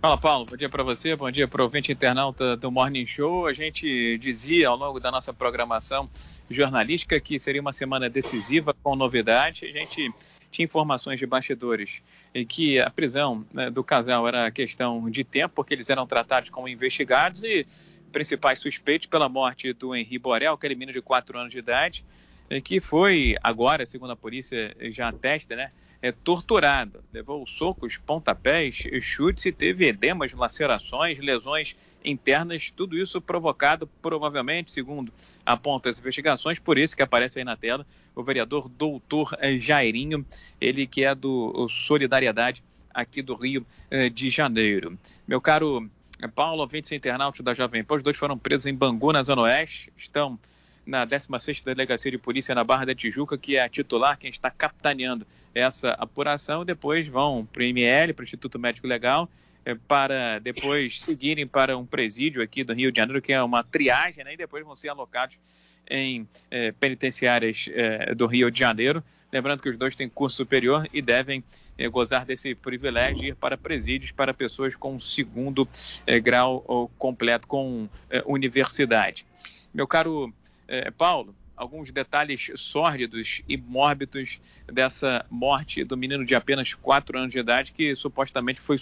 Fala, 0.00 0.16
Paulo. 0.16 0.46
Bom 0.46 0.56
dia 0.56 0.68
para 0.70 0.82
você, 0.82 1.14
bom 1.14 1.30
dia 1.30 1.46
para 1.46 1.60
o 1.60 1.64
ouvinte 1.64 1.92
internauta 1.92 2.56
do 2.56 2.70
Morning 2.70 3.06
Show. 3.06 3.46
A 3.46 3.52
gente 3.52 4.16
dizia 4.16 4.68
ao 4.68 4.76
longo 4.76 4.98
da 4.98 5.10
nossa 5.10 5.30
programação 5.30 6.08
jornalística 6.48 7.20
que 7.20 7.38
seria 7.38 7.60
uma 7.60 7.72
semana 7.72 8.08
decisiva 8.08 8.74
com 8.82 8.96
novidade. 8.96 9.66
A 9.66 9.70
gente 9.70 10.10
tinha 10.50 10.64
informações 10.64 11.18
de 11.18 11.26
bastidores 11.26 12.00
que 12.48 12.80
a 12.80 12.88
prisão 12.88 13.44
né, 13.52 13.68
do 13.68 13.84
casal 13.84 14.26
era 14.26 14.50
questão 14.50 15.10
de 15.10 15.22
tempo, 15.22 15.56
porque 15.56 15.74
eles 15.74 15.90
eram 15.90 16.06
tratados 16.06 16.48
como 16.48 16.66
investigados 16.66 17.44
e 17.44 17.66
principais 18.10 18.58
suspeitos 18.58 19.06
pela 19.06 19.28
morte 19.28 19.72
do 19.72 19.94
Henri 19.94 20.18
Borel, 20.18 20.54
aquele 20.54 20.74
menino 20.74 20.92
de 20.92 21.02
4 21.02 21.38
anos 21.38 21.52
de 21.52 21.58
idade, 21.58 22.04
eh, 22.48 22.60
que 22.60 22.80
foi 22.80 23.36
agora, 23.42 23.86
segundo 23.86 24.12
a 24.12 24.16
polícia 24.16 24.76
já 24.90 25.08
atesta, 25.08 25.56
né, 25.56 25.70
é, 26.02 26.10
torturado. 26.12 27.02
Levou 27.12 27.46
socos, 27.46 27.96
pontapés, 27.96 28.82
chutes 29.02 29.44
e 29.44 29.52
teve 29.52 29.86
edemas, 29.86 30.32
lacerações, 30.32 31.18
lesões 31.18 31.76
internas, 32.04 32.72
tudo 32.74 32.96
isso 32.96 33.20
provocado 33.20 33.86
provavelmente, 34.00 34.72
segundo 34.72 35.12
apontam 35.44 35.90
as 35.90 35.98
investigações, 35.98 36.58
por 36.58 36.78
isso 36.78 36.96
que 36.96 37.02
aparece 37.02 37.38
aí 37.38 37.44
na 37.44 37.56
tela 37.56 37.86
o 38.14 38.22
vereador 38.22 38.68
doutor 38.68 39.36
eh, 39.38 39.58
Jairinho, 39.58 40.24
ele 40.60 40.86
que 40.86 41.04
é 41.04 41.14
do 41.14 41.68
Solidariedade 41.68 42.64
aqui 42.92 43.20
do 43.20 43.34
Rio 43.34 43.66
eh, 43.90 44.08
de 44.08 44.30
Janeiro. 44.30 44.98
Meu 45.28 45.40
caro 45.40 45.90
Paulo, 46.28 46.60
ouvintes 46.60 46.92
internautas 46.92 47.44
da 47.44 47.54
Jovem 47.54 47.82
Pan, 47.82 47.96
os 47.96 48.02
dois 48.02 48.16
foram 48.16 48.38
presos 48.38 48.66
em 48.66 48.74
Bangu, 48.74 49.12
na 49.12 49.22
Zona 49.22 49.42
Oeste, 49.42 49.92
estão 49.96 50.38
na 50.84 51.06
16ª 51.06 51.64
Delegacia 51.64 52.10
de 52.10 52.18
Polícia 52.18 52.54
na 52.54 52.64
Barra 52.64 52.84
da 52.84 52.94
Tijuca, 52.94 53.38
que 53.38 53.56
é 53.56 53.62
a 53.62 53.68
titular, 53.68 54.18
quem 54.18 54.30
está 54.30 54.50
capitaneando 54.50 55.26
essa 55.54 55.90
apuração, 55.92 56.64
depois 56.64 57.06
vão 57.06 57.46
para 57.50 57.60
o 57.60 57.64
IML, 57.64 58.14
para 58.14 58.22
o 58.22 58.24
Instituto 58.24 58.58
Médico 58.58 58.86
Legal, 58.86 59.28
eh, 59.64 59.76
para 59.86 60.38
depois 60.38 61.00
seguirem 61.00 61.46
para 61.46 61.76
um 61.76 61.86
presídio 61.86 62.42
aqui 62.42 62.64
do 62.64 62.72
Rio 62.72 62.90
de 62.90 62.98
Janeiro, 62.98 63.22
que 63.22 63.32
é 63.32 63.42
uma 63.42 63.62
triagem, 63.62 64.24
né, 64.24 64.34
e 64.34 64.36
depois 64.36 64.64
vão 64.64 64.74
ser 64.74 64.88
alocados 64.88 65.38
em 65.88 66.26
eh, 66.50 66.72
penitenciárias 66.72 67.68
eh, 67.70 68.14
do 68.14 68.26
Rio 68.26 68.50
de 68.50 68.58
Janeiro. 68.58 69.02
Lembrando 69.32 69.62
que 69.62 69.68
os 69.68 69.76
dois 69.76 69.94
têm 69.94 70.08
curso 70.08 70.36
superior 70.36 70.88
e 70.92 71.00
devem 71.00 71.44
eh, 71.78 71.88
gozar 71.88 72.24
desse 72.24 72.54
privilégio 72.54 73.16
de 73.16 73.26
ir 73.28 73.36
para 73.36 73.56
presídios 73.56 74.10
para 74.10 74.34
pessoas 74.34 74.74
com 74.74 74.98
segundo 74.98 75.68
eh, 76.06 76.18
grau 76.18 76.90
completo 76.98 77.46
com 77.46 77.88
eh, 78.10 78.22
universidade. 78.26 79.24
Meu 79.72 79.86
caro 79.86 80.32
eh, 80.66 80.90
Paulo, 80.90 81.34
alguns 81.56 81.92
detalhes 81.92 82.50
sórdidos 82.56 83.42
e 83.46 83.56
mórbidos 83.56 84.40
dessa 84.66 85.26
morte 85.28 85.84
do 85.84 85.96
menino 85.96 86.24
de 86.24 86.34
apenas 86.34 86.72
4 86.72 87.18
anos 87.18 87.32
de 87.32 87.38
idade 87.38 87.72
que 87.72 87.94
supostamente 87.94 88.60
foi 88.60 88.76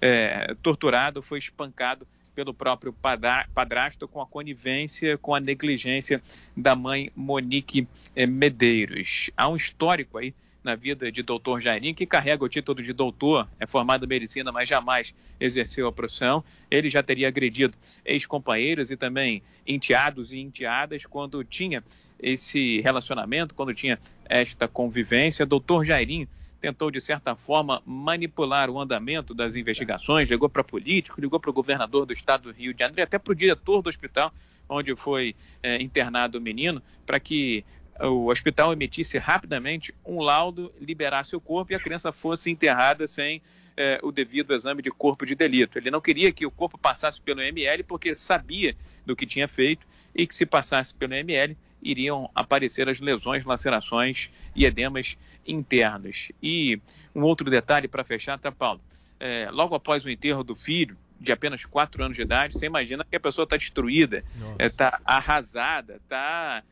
eh, 0.00 0.56
torturado, 0.62 1.20
foi 1.20 1.38
espancado 1.38 2.06
pelo 2.38 2.54
próprio 2.54 2.92
padra- 2.92 3.48
padrasto 3.52 4.06
com 4.06 4.20
a 4.20 4.26
conivência, 4.26 5.18
com 5.18 5.34
a 5.34 5.40
negligência 5.40 6.22
da 6.56 6.76
mãe 6.76 7.10
Monique 7.16 7.88
eh, 8.14 8.26
Medeiros. 8.26 9.28
Há 9.36 9.48
um 9.48 9.56
histórico 9.56 10.18
aí 10.18 10.32
na 10.62 10.76
vida 10.76 11.10
de 11.10 11.20
doutor 11.20 11.60
Jairinho, 11.60 11.96
que 11.96 12.06
carrega 12.06 12.44
o 12.44 12.48
título 12.48 12.80
de 12.80 12.92
doutor, 12.92 13.48
é 13.58 13.66
formado 13.66 14.04
em 14.04 14.08
medicina, 14.08 14.52
mas 14.52 14.68
jamais 14.68 15.12
exerceu 15.40 15.88
a 15.88 15.92
profissão. 15.92 16.44
Ele 16.70 16.88
já 16.88 17.02
teria 17.02 17.26
agredido 17.26 17.76
ex-companheiros 18.04 18.92
e 18.92 18.96
também 18.96 19.42
enteados 19.66 20.32
e 20.32 20.38
enteadas 20.38 21.04
quando 21.06 21.42
tinha 21.42 21.82
esse 22.20 22.80
relacionamento, 22.82 23.52
quando 23.52 23.74
tinha 23.74 23.98
esta 24.26 24.68
convivência. 24.68 25.44
Doutor 25.44 25.84
Jairinho 25.84 26.28
tentou, 26.60 26.90
de 26.90 27.00
certa 27.00 27.36
forma, 27.36 27.82
manipular 27.86 28.68
o 28.70 28.80
andamento 28.80 29.34
das 29.34 29.54
investigações, 29.54 30.28
ligou 30.28 30.48
para 30.48 30.64
político, 30.64 31.20
ligou 31.20 31.38
para 31.38 31.50
o 31.50 31.52
governador 31.52 32.04
do 32.04 32.12
estado 32.12 32.44
do 32.44 32.52
Rio 32.52 32.74
de 32.74 32.80
Janeiro, 32.80 33.02
até 33.02 33.18
para 33.18 33.32
o 33.32 33.34
diretor 33.34 33.82
do 33.82 33.88
hospital 33.88 34.32
onde 34.68 34.94
foi 34.94 35.34
eh, 35.62 35.80
internado 35.80 36.38
o 36.38 36.40
menino, 36.40 36.82
para 37.06 37.18
que 37.18 37.64
o 38.00 38.28
hospital 38.28 38.72
emitisse 38.72 39.18
rapidamente 39.18 39.94
um 40.04 40.20
laudo, 40.20 40.72
liberasse 40.80 41.34
o 41.34 41.40
corpo 41.40 41.72
e 41.72 41.74
a 41.74 41.80
criança 41.80 42.12
fosse 42.12 42.50
enterrada 42.50 43.08
sem 43.08 43.42
eh, 43.76 43.98
o 44.02 44.12
devido 44.12 44.54
exame 44.54 44.82
de 44.82 44.90
corpo 44.90 45.26
de 45.26 45.34
delito. 45.34 45.78
Ele 45.78 45.90
não 45.90 46.00
queria 46.00 46.30
que 46.30 46.46
o 46.46 46.50
corpo 46.50 46.78
passasse 46.78 47.20
pelo 47.20 47.40
ML 47.40 47.82
porque 47.82 48.14
sabia 48.14 48.76
do 49.04 49.16
que 49.16 49.26
tinha 49.26 49.48
feito 49.48 49.86
e 50.14 50.26
que 50.26 50.34
se 50.34 50.46
passasse 50.46 50.94
pelo 50.94 51.14
ML 51.14 51.56
iriam 51.82 52.30
aparecer 52.34 52.88
as 52.88 53.00
lesões, 53.00 53.44
lacerações 53.44 54.30
e 54.54 54.64
edemas 54.64 55.16
internos. 55.46 56.32
E 56.42 56.80
um 57.14 57.22
outro 57.22 57.50
detalhe 57.50 57.88
para 57.88 58.04
fechar, 58.04 58.38
tá, 58.38 58.50
Paulo? 58.52 58.80
Eh, 59.20 59.48
logo 59.50 59.74
após 59.74 60.04
o 60.04 60.10
enterro 60.10 60.44
do 60.44 60.54
filho, 60.54 60.96
de 61.20 61.32
apenas 61.32 61.64
4 61.64 62.04
anos 62.04 62.16
de 62.16 62.22
idade, 62.22 62.56
você 62.56 62.66
imagina 62.66 63.04
que 63.04 63.16
a 63.16 63.20
pessoa 63.20 63.44
está 63.44 63.56
destruída, 63.56 64.22
está 64.58 65.00
arrasada, 65.04 65.96
está 65.96 66.62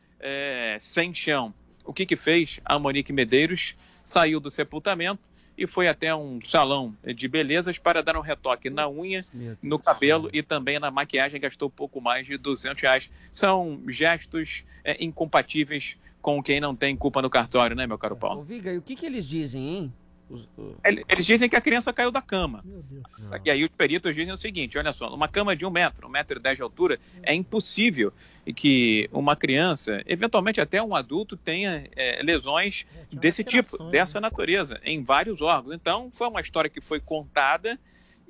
sem 0.79 1.13
chão. 1.13 1.53
O 1.83 1.91
que 1.93 2.05
que 2.05 2.15
fez? 2.15 2.59
A 2.63 2.79
Monique 2.79 3.11
Medeiros 3.11 3.75
saiu 4.05 4.39
do 4.39 4.49
sepultamento 4.49 5.19
e 5.57 5.65
foi 5.65 5.87
até 5.87 6.13
um 6.13 6.39
salão 6.41 6.95
de 7.03 7.27
belezas 7.27 7.77
para 7.77 8.03
dar 8.03 8.15
um 8.15 8.21
retoque 8.21 8.69
na 8.69 8.87
unha, 8.87 9.25
no 9.61 9.79
cabelo 9.79 10.29
e 10.31 10.43
também 10.43 10.79
na 10.79 10.91
maquiagem. 10.91 11.41
Gastou 11.41 11.69
pouco 11.69 11.99
mais 11.99 12.27
de 12.27 12.37
200 12.37 12.81
reais. 12.81 13.09
São 13.31 13.81
gestos 13.87 14.63
é, 14.83 15.03
incompatíveis 15.03 15.97
com 16.21 16.43
quem 16.43 16.59
não 16.59 16.75
tem 16.75 16.95
culpa 16.95 17.21
no 17.21 17.29
cartório, 17.29 17.75
né, 17.75 17.87
meu 17.87 17.97
caro 17.97 18.15
Paulo? 18.15 18.41
Ô, 18.41 18.43
Viga, 18.43 18.71
e 18.71 18.77
o 18.77 18.81
que, 18.81 18.95
que 18.95 19.05
eles 19.05 19.25
dizem, 19.25 19.69
hein? 19.69 19.93
Ele- 20.83 21.03
Eles 21.09 21.25
dizem 21.25 21.49
que 21.49 21.55
a 21.55 21.61
criança 21.61 21.91
caiu 21.93 22.11
da 22.11 22.21
cama. 22.21 22.63
E 23.43 23.51
aí 23.51 23.63
os 23.63 23.69
peritos 23.69 24.15
dizem 24.15 24.33
o 24.33 24.37
seguinte, 24.37 24.77
olha 24.77 24.93
só, 24.93 25.09
numa 25.09 25.27
cama 25.27 25.55
de 25.55 25.65
um 25.65 25.69
metro, 25.69 26.07
um 26.07 26.09
metro 26.09 26.39
e 26.39 26.41
dez 26.41 26.55
de 26.55 26.61
altura, 26.61 26.99
é 27.23 27.33
impossível 27.33 28.13
que 28.55 29.09
uma 29.11 29.35
criança, 29.35 30.01
eventualmente 30.05 30.61
até 30.61 30.81
um 30.81 30.95
adulto, 30.95 31.35
tenha 31.35 31.87
é, 31.95 32.21
lesões 32.23 32.85
desse 33.11 33.43
tipo, 33.43 33.77
dessa 33.89 34.19
natureza, 34.21 34.79
em 34.83 35.03
vários 35.03 35.41
órgãos. 35.41 35.73
Então, 35.75 36.09
foi 36.11 36.27
uma 36.27 36.41
história 36.41 36.69
que 36.69 36.79
foi 36.79 36.99
contada, 36.99 37.77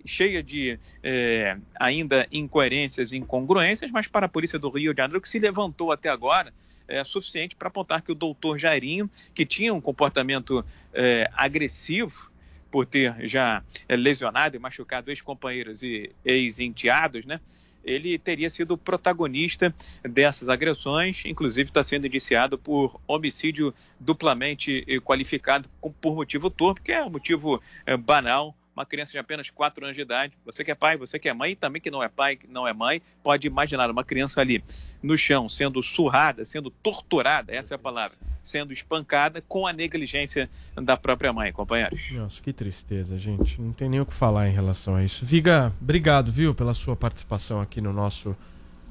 cheia 0.06 0.42
de 0.42 0.80
é, 1.04 1.58
ainda 1.80 2.28
incoerências 2.32 3.12
e 3.12 3.18
incongruências, 3.18 3.92
mas 3.92 4.08
para 4.08 4.26
a 4.26 4.30
polícia 4.30 4.58
do 4.58 4.70
Rio 4.70 4.94
de 4.94 4.98
Janeiro, 5.02 5.22
que 5.22 5.30
se 5.30 5.38
levantou 5.40 5.92
até 5.92 6.10
agora, 6.10 6.54
é 6.88 7.04
suficiente 7.04 7.56
para 7.56 7.68
apontar 7.68 8.02
que 8.02 8.12
o 8.12 8.16
doutor 8.16 8.58
Jairinho, 8.58 9.10
que 9.34 9.46
tinha 9.46 9.74
um 9.74 9.82
comportamento 9.82 10.66
é, 10.94 11.30
agressivo, 11.34 12.32
por 12.70 12.86
ter 12.86 13.16
já 13.28 13.64
é, 13.88 13.96
lesionado 13.96 14.56
e 14.56 14.60
machucado 14.60 15.10
ex-companheiros 15.10 15.84
e 15.84 16.12
ex-enteados, 16.24 17.26
né? 17.26 17.40
Ele 17.84 18.18
teria 18.18 18.50
sido 18.50 18.74
o 18.74 18.78
protagonista 18.78 19.74
dessas 20.04 20.50
agressões, 20.50 21.24
inclusive 21.26 21.70
está 21.70 21.82
sendo 21.84 22.06
indiciado 22.06 22.58
por 22.58 23.00
homicídio 23.08 23.74
duplamente 23.98 24.84
eh, 24.86 25.00
qualificado 25.00 25.70
por 26.02 26.14
motivo 26.14 26.50
torpe, 26.50 26.82
que 26.82 26.92
é 26.92 27.02
um 27.02 27.10
motivo 27.10 27.62
eh, 27.86 27.96
banal. 27.96 28.57
Uma 28.78 28.86
criança 28.86 29.12
de 29.12 29.18
apenas 29.18 29.50
4 29.50 29.84
anos 29.84 29.96
de 29.96 30.04
idade, 30.04 30.38
você 30.46 30.64
que 30.64 30.70
é 30.70 30.76
pai, 30.76 30.96
você 30.96 31.18
que 31.18 31.28
é 31.28 31.34
mãe, 31.34 31.54
e 31.54 31.56
também 31.56 31.82
que 31.82 31.90
não 31.90 32.04
é 32.04 32.08
pai, 32.08 32.36
que 32.36 32.46
não 32.46 32.68
é 32.68 32.74
mãe, 32.74 33.02
pode 33.24 33.48
imaginar 33.48 33.90
uma 33.90 34.04
criança 34.04 34.40
ali 34.40 34.64
no 35.02 35.18
chão, 35.18 35.50
sendo 35.50 35.82
surrada, 35.82 36.46
sendo 36.46 36.70
torturada, 36.70 37.52
essa 37.52 37.74
é 37.74 37.76
a 37.76 37.80
palavra, 37.80 38.16
sendo 38.44 38.72
espancada 38.72 39.42
com 39.42 39.66
a 39.66 39.74
negligência 39.74 40.48
da 40.76 40.96
própria 40.96 41.34
mãe, 41.34 41.52
companheiros. 41.52 42.12
Nossa, 42.12 42.40
que 42.40 42.54
tristeza, 42.54 43.18
gente. 43.18 43.60
Não 43.60 43.74
tem 43.74 43.90
nem 43.90 44.00
o 44.00 44.06
que 44.06 44.14
falar 44.14 44.48
em 44.48 44.54
relação 44.54 44.96
a 44.96 45.04
isso. 45.04 45.26
Viga, 45.26 45.74
obrigado, 45.82 46.32
viu, 46.32 46.54
pela 46.54 46.76
sua 46.76 46.96
participação 46.96 47.60
aqui 47.60 47.82
no 47.82 47.92
nosso 47.92 48.38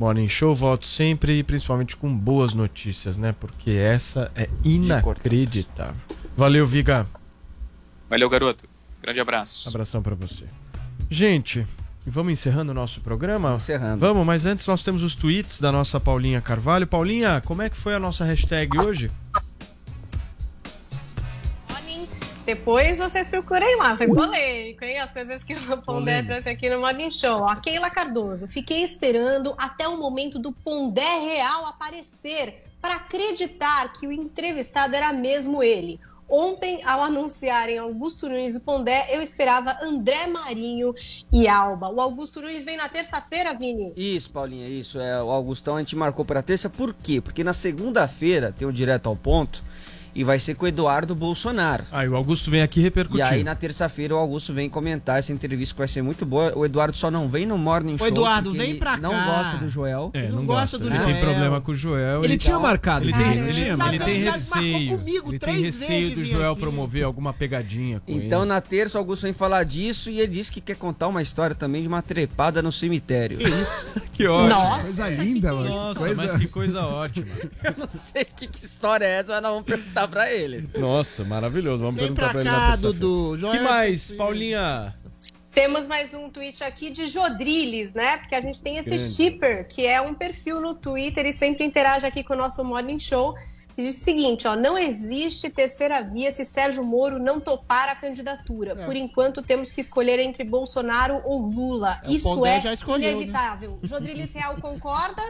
Morning 0.01 0.29
Show. 0.29 0.53
Volto 0.53 0.85
sempre 0.85 1.39
e 1.39 1.45
principalmente 1.45 1.97
com 1.97 2.13
boas 2.13 2.55
notícias, 2.55 3.17
né? 3.17 3.33
Porque 3.39 3.71
essa 3.71 4.33
é 4.35 4.49
inacreditável. 4.65 5.95
Valeu, 6.37 6.67
Viga. 6.67 7.07
Valeu, 8.11 8.29
garoto. 8.29 8.69
Grande 9.07 9.21
abraço. 9.21 9.69
Abração 9.69 10.03
pra 10.03 10.17
você. 10.17 10.47
Gente, 11.09 11.65
vamos 12.05 12.33
encerrando 12.33 12.73
o 12.73 12.75
nosso 12.75 13.01
programa? 13.01 13.55
Encerrando. 13.55 14.01
Vamos, 14.01 14.27
mas 14.27 14.45
antes 14.45 14.67
nós 14.67 14.83
temos 14.83 15.05
os 15.05 15.15
tweets 15.15 15.61
da 15.61 15.71
nossa 15.71 16.01
Paulinha 16.01 16.41
Carvalho. 16.41 16.89
Paulinha, 16.89 17.41
como 17.41 17.63
é 17.63 17.71
que 17.71 17.77
foi 17.77 17.95
a 17.95 18.01
nossa 18.01 18.25
hashtag 18.25 18.77
hoje? 18.81 19.09
Depois 22.45 22.99
vocês 22.99 23.31
procurem 23.31 23.77
lá, 23.77 23.97
foi 23.97 24.09
polêmico, 24.09 24.85
hein? 24.85 24.99
As 24.99 25.13
coisas 25.13 25.45
que 25.45 25.55
o 25.55 25.83
Pondé 25.83 26.25
trouxe 26.25 26.49
aqui 26.49 26.69
no 26.69 26.81
Morning 26.81 27.13
Show. 27.13 27.43
Ó, 27.43 27.55
Keila 27.57 27.91
Cardoso, 27.91 28.49
fiquei 28.49 28.83
esperando 28.83 29.55
até 29.57 29.87
o 29.87 29.97
momento 29.97 30.37
do 30.37 30.51
Pondé 30.51 31.21
real 31.21 31.65
aparecer 31.67 32.65
para 32.81 32.97
acreditar 32.97 33.93
que 33.93 34.09
o 34.09 34.13
entrevistado 34.13 34.97
era 34.97 35.13
mesmo 35.13 35.63
ele. 35.63 36.01
Ontem, 36.29 36.83
ao 36.85 37.03
anunciarem 37.03 37.79
Augusto 37.79 38.29
Nunes 38.29 38.57
e 38.57 38.61
Pondé, 38.61 39.07
eu 39.11 39.23
esperava 39.23 39.79
André 39.81 40.27
Marinho 40.27 40.93
e 41.33 41.47
Alba. 41.47 41.89
O 41.89 42.01
Augusto 42.01 42.41
Nunes 42.41 42.65
vem 42.65 42.77
na 42.77 42.89
terça-feira, 42.89 43.55
Vini. 43.55 43.93
Isso, 43.97 44.31
Paulinha, 44.31 44.69
isso. 44.69 44.99
É, 44.99 45.23
o 45.23 45.31
Augustão 45.31 45.77
a 45.77 45.79
gente 45.79 45.95
marcou 45.95 46.25
para 46.25 46.43
terça. 46.43 46.69
Por 46.69 46.93
quê? 46.93 47.21
Porque 47.21 47.45
na 47.45 47.53
segunda-feira 47.53 48.53
tem 48.57 48.67
o 48.67 48.73
Direto 48.73 49.09
ao 49.09 49.15
Ponto 49.15 49.63
e 50.17 50.25
vai 50.25 50.39
ser 50.39 50.55
com 50.55 50.65
o 50.65 50.69
Eduardo 50.69 51.15
Bolsonaro. 51.15 51.85
Aí 51.93 52.09
o 52.09 52.17
Augusto 52.17 52.51
vem 52.51 52.63
aqui 52.63 52.81
repercutir. 52.81 53.21
E 53.21 53.23
aí 53.29 53.45
na 53.45 53.55
terça-feira 53.55 54.15
o 54.15 54.19
Augusto 54.19 54.53
vem 54.53 54.69
comentar 54.69 55.19
essa 55.19 55.33
entrevista 55.33 55.75
que 55.75 55.79
vai 55.79 55.89
ser 55.89 56.03
muito 56.03 56.25
boa. 56.25 56.53
O 56.57 56.65
Eduardo 56.65 56.97
só 56.97 57.11
não 57.11 57.29
vem 57.29 57.45
no 57.47 57.59
Morning 57.59 57.95
Ô, 57.95 57.99
Show. 57.99 58.07
Eduardo, 58.09 58.51
porque 58.51 58.59
vem 58.59 58.71
ele 58.71 58.79
pra 58.79 58.97
Não 58.97 59.11
cá. 59.11 59.25
gosta 59.27 59.57
do 59.59 59.69
Joel. 59.71 60.11
É, 60.15 60.29
não, 60.29 60.37
não 60.37 60.47
gosta. 60.47 60.61
gosta 60.61 60.79
do 60.79 60.89
ele 60.89 61.05
tem 61.05 61.15
Joel. 61.15 61.25
problema 61.27 61.61
com 61.61 61.73
o 61.73 61.75
Joel. 61.75 62.25
Ele 62.25 62.37
tinha 62.37 62.59
marcado, 62.59 63.05
Ele 63.05 63.13
cara, 63.13 63.25
tem, 63.25 63.33
ele 63.39 63.49
ele, 63.49 63.61
ele 63.63 63.77
marcado. 63.77 64.05
tem 64.05 64.21
receio. 64.23 64.99
comigo 64.99 65.29
Ele 65.31 65.39
tem 65.39 65.61
receio 65.61 66.15
do 66.15 66.25
Joel 66.25 66.53
aqui. 66.53 66.61
promover 66.61 67.05
alguma 67.05 67.33
pegadinha 67.33 68.01
com 68.01 68.11
Então 68.13 68.41
ele. 68.43 68.49
na 68.49 68.61
terça 68.61 68.97
o 68.99 69.01
Augusto 69.01 69.23
vem 69.25 69.33
falar 69.33 69.65
disso 69.65 70.11
e 70.11 70.19
ele 70.21 70.33
disse 70.33 70.51
que 70.51 70.61
quer 70.61 70.77
contar 70.77 71.09
uma 71.09 71.21
história 71.23 71.55
também 71.55 71.83
de 71.83 71.89
uma 71.89 72.01
trepada 72.03 72.63
no 72.63 72.73
cemitério. 72.73 73.39
Que 73.39 73.49
isso? 73.49 74.07
Que 74.17 74.27
ótimo. 74.27 74.49
Nossa, 74.49 75.03
Coisa 75.05 75.23
linda, 75.23 75.53
mano. 75.53 75.69
Nossa, 75.69 75.95
Coisa- 76.01 76.15
mas 76.17 76.33
que 76.39 76.49
coisa 76.49 76.81
ótima. 76.87 77.27
Eu 77.63 77.75
não 77.77 77.89
sei 77.91 78.25
que, 78.25 78.47
que 78.49 78.65
história 78.65 79.05
é 79.05 79.19
essa, 79.19 79.33
mas 79.35 79.43
nós 79.43 79.51
vamos 79.53 79.67
perguntar 79.67 80.06
pra 80.09 80.33
ele. 80.33 80.69
Nossa, 80.77 81.25
maravilhoso. 81.25 81.79
Vamos 81.79 81.97
Vem 81.97 82.15
perguntar 82.15 82.33
pra 82.33 82.43
pra 82.43 82.51
ele 82.51 82.51
na. 82.51 82.77
Dudu. 82.77 83.39
que 83.51 83.59
mais. 83.61 84.13
Paulinha? 84.17 84.95
Temos 85.53 85.87
mais 85.87 86.13
um 86.13 86.29
tweet 86.29 86.63
aqui 86.63 86.91
de 86.91 87.07
Jodriles, 87.07 87.95
né? 87.95 88.19
Porque 88.19 88.35
a 88.35 88.41
gente 88.43 88.61
tem 88.61 88.77
esse 88.77 88.91
Grande. 88.91 89.11
shipper, 89.11 89.67
que 89.67 89.87
é 89.87 89.99
um 90.01 90.13
perfil 90.13 90.61
no 90.61 90.75
Twitter 90.75 91.25
e 91.25 91.33
sempre 91.33 91.65
interage 91.65 92.05
aqui 92.05 92.23
com 92.23 92.35
o 92.35 92.37
nosso 92.37 92.63
Morning 92.63 93.01
Show. 93.01 93.35
E 93.75 93.83
diz 93.83 93.97
o 93.97 94.01
seguinte, 94.01 94.47
ó, 94.47 94.55
não 94.57 94.77
existe 94.77 95.49
terceira 95.51 96.03
via 96.03 96.31
se 96.31 96.45
Sérgio 96.45 96.85
Moro 96.85 97.19
não 97.19 97.41
topar 97.41 97.89
a 97.89 97.95
candidatura. 97.95 98.73
É. 98.73 98.85
Por 98.85 98.97
enquanto, 98.97 99.43
temos 99.43 99.73
que 99.73 99.81
escolher 99.81 100.19
entre 100.19 100.45
Bolsonaro 100.45 101.21
ou 101.25 101.39
Lula. 101.41 102.01
É, 102.05 102.11
Isso 102.13 102.45
é 102.45 102.61
já 102.61 102.75
escolheu, 102.75 103.09
né? 103.09 103.13
inevitável. 103.23 103.79
Jodriles 103.83 104.33
Real 104.35 104.57
concorda? 104.61 105.23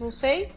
Não 0.00 0.10
sei. 0.10 0.50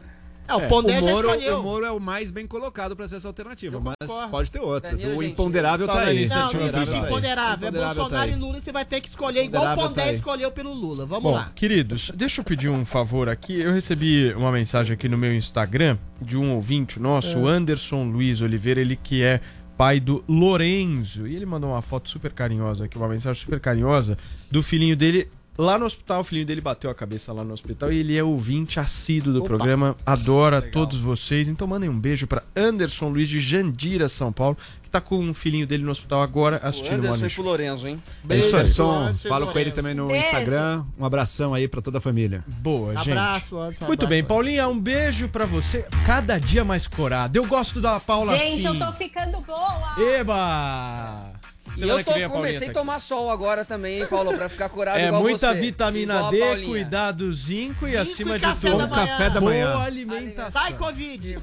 É, 0.48 0.56
o 0.56 0.61
É, 0.61 0.68
Pondé 0.68 0.99
o, 0.99 1.03
Moro, 1.03 1.30
o 1.30 1.64
Moro 1.64 1.86
é 1.86 1.91
o 1.91 1.99
mais 1.99 2.32
bem 2.32 2.48
colocado 2.48 2.95
pra 2.95 3.07
ser 3.07 3.18
essa 3.18 3.28
alternativa, 3.28 3.80
mas 3.80 3.95
pode 4.32 4.49
ter 4.49 4.60
outras. 4.60 5.02
Danilo 5.02 5.19
o 5.19 5.24
imponderável 5.24 5.86
tá 5.86 5.94
Fala 5.94 6.06
aí. 6.07 6.18
aí, 6.19 6.28
Não, 6.30 6.36
não 6.38 6.45
Imponderável 6.48 6.78
existe 6.82 6.91
tá 6.95 6.98
aí. 7.02 7.06
imponderável. 7.10 7.52
É 7.52 7.69
Imponderável 7.69 8.03
Bolsonaro 8.03 8.32
tá 8.32 8.38
e 8.38 8.40
Lula, 8.40 8.61
você 8.61 8.72
vai 8.72 8.86
ter 8.86 9.02
que 9.02 9.07
escolher 9.10 9.44
igual 9.44 9.64
o 9.64 9.65
Imponderável 9.65 9.90
Pondé 9.95 10.06
tá 10.11 10.14
escolheu 10.14 10.52
pelo 10.52 10.74
Lula. 10.74 11.06
Vamos 11.06 11.24
Bom, 11.24 11.32
lá. 11.32 11.52
queridos, 11.56 12.11
deixa 12.15 12.41
eu 12.41 12.45
pedir 12.45 12.69
um 12.69 12.86
favor 12.86 13.28
aqui. 13.30 13.60
Eu 13.60 13.74
recebi 13.74 14.34
uma 14.34 14.52
mensagem 14.52 14.94
aqui 14.94 15.10
no 15.10 15.18
meu 15.18 15.36
Instagram 15.36 15.98
de 16.22 16.38
um 16.38 16.53
ouvinte 16.56 16.99
nosso, 16.99 17.40
o 17.40 17.48
Anderson 17.48 18.03
Luiz 18.06 18.41
Oliveira, 18.41 18.80
ele 18.80 18.95
que 18.95 19.22
é 19.22 19.41
pai 19.78 19.99
do 19.99 20.24
Lorenzo. 20.28 21.28
E 21.28 21.36
ele 21.36 21.45
mandou 21.45 21.69
uma 21.72 21.82
foto 21.82 22.10
super 22.10 22.32
carinhosa 22.32 22.86
aqui, 22.86 22.98
uma 22.98 23.07
mensagem 23.07 23.40
super 23.40 23.60
carinhosa 23.60 24.18
do 24.49 24.64
filhinho 24.64 24.95
dele. 24.95 25.30
Lá 25.58 25.78
no 25.80 25.86
hospital, 25.86 26.22
o 26.22 26.24
filhinho 26.24 26.46
dele 26.46 26.62
bateu 26.62 26.90
a 26.90 26.94
cabeça 26.94 27.34
lá 27.34 27.44
no 27.44 27.52
hospital 27.54 27.92
e 27.92 27.98
ele 27.98 28.16
é 28.16 28.24
ouvinte 28.24 28.80
assíduo 28.80 29.34
do 29.34 29.40
Opa. 29.40 29.48
programa, 29.48 29.96
adora 30.06 30.62
todos 30.62 31.00
vocês. 31.00 31.48
Então 31.48 31.68
mandem 31.68 31.90
um 31.90 32.00
beijo 32.00 32.28
para 32.28 32.44
Anderson 32.56 33.10
Luiz 33.10 33.28
de 33.28 33.40
Jandira, 33.40 34.08
São 34.08 34.32
Paulo, 34.32 34.56
que 34.84 34.90
tá 34.90 35.02
com 35.02 35.18
um 35.18 35.34
filhinho 35.34 35.66
dele 35.66 35.84
no 35.84 35.90
hospital 35.90 36.22
agora 36.22 36.58
assistindo 36.64 37.04
o 37.04 37.08
Anderson 37.08 37.26
e 37.26 37.30
pro 37.32 37.44
Lorenzo, 37.44 37.88
hein? 37.88 38.02
É 38.24 38.28
Beijo, 38.28 38.48
aí. 38.48 38.54
Anderson, 38.62 38.92
Anderson 38.92 39.30
falo 39.30 39.48
com 39.48 39.58
ele 39.58 39.72
também 39.72 39.96
no 39.96 40.06
Beijo. 40.08 40.26
Instagram. 40.26 40.84
Um 40.98 41.04
abração 41.06 41.54
aí 41.56 41.68
pra 41.68 41.82
toda 41.82 41.98
a 41.98 42.02
família. 42.02 42.44
Boa, 42.48 42.96
gente. 42.98 43.12
Abraço, 43.12 43.58
Anderson. 43.58 43.86
Muito 43.88 44.06
abraço. 44.06 44.10
bem, 44.10 44.24
Paulinha, 44.24 44.68
um 44.68 44.80
beijo 44.80 45.28
pra 45.28 45.46
você. 45.48 45.86
Cada 46.06 46.38
dia 46.38 46.64
mais 46.64 46.88
corada. 46.88 47.36
Eu 47.38 47.48
gosto 47.48 47.82
da 47.82 48.00
Paula 48.00 48.38
Gente, 48.38 48.68
assim. 48.68 48.80
eu 48.80 48.86
tô 48.86 48.94
ficando 48.94 49.42
boa. 49.42 49.96
Eba! 50.00 51.32
E 51.78 51.88
eu 51.88 51.98
tô, 51.99 52.04
Paulinha 52.06 52.30
comecei 52.30 52.58
a 52.58 52.60
tá 52.60 52.66
aqui. 52.66 52.74
tomar 52.74 52.99
sol 52.99 53.30
agora 53.30 53.64
também, 53.64 53.99
hein, 53.99 54.08
Paulo, 54.10 54.34
pra 54.36 54.49
ficar 54.49 54.70
curado 54.70 54.98
É 54.98 55.08
igual 55.08 55.22
muita 55.22 55.54
você. 55.54 55.60
vitamina 55.60 56.30
D, 56.30 56.66
cuidado 56.66 57.34
zinco 57.34 57.88
e 57.88 57.91
Zinco 57.91 58.02
acima 58.02 58.36
e 58.36 58.40
de 58.40 58.56
tudo, 58.60 58.78
da 58.78 58.88
café 58.88 59.30
da 59.30 59.40
manhã. 59.41 59.72
boa 59.74 59.84
alimentação. 59.86 60.52
Sai, 60.62 60.74
Covid. 60.74 61.38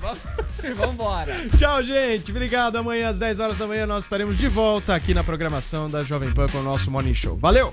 Vambora. 0.74 1.34
Tchau, 1.58 1.82
gente. 1.82 2.30
Obrigado. 2.30 2.76
Amanhã 2.76 3.10
às 3.10 3.18
10 3.18 3.40
horas 3.40 3.58
da 3.58 3.66
manhã 3.66 3.86
nós 3.86 4.04
estaremos 4.04 4.36
de 4.38 4.48
volta 4.48 4.94
aqui 4.94 5.14
na 5.14 5.22
programação 5.24 5.88
da 5.88 6.02
Jovem 6.02 6.32
Pan 6.32 6.46
com 6.50 6.58
o 6.58 6.62
nosso 6.62 6.90
Morning 6.90 7.14
Show. 7.14 7.36
Valeu! 7.36 7.72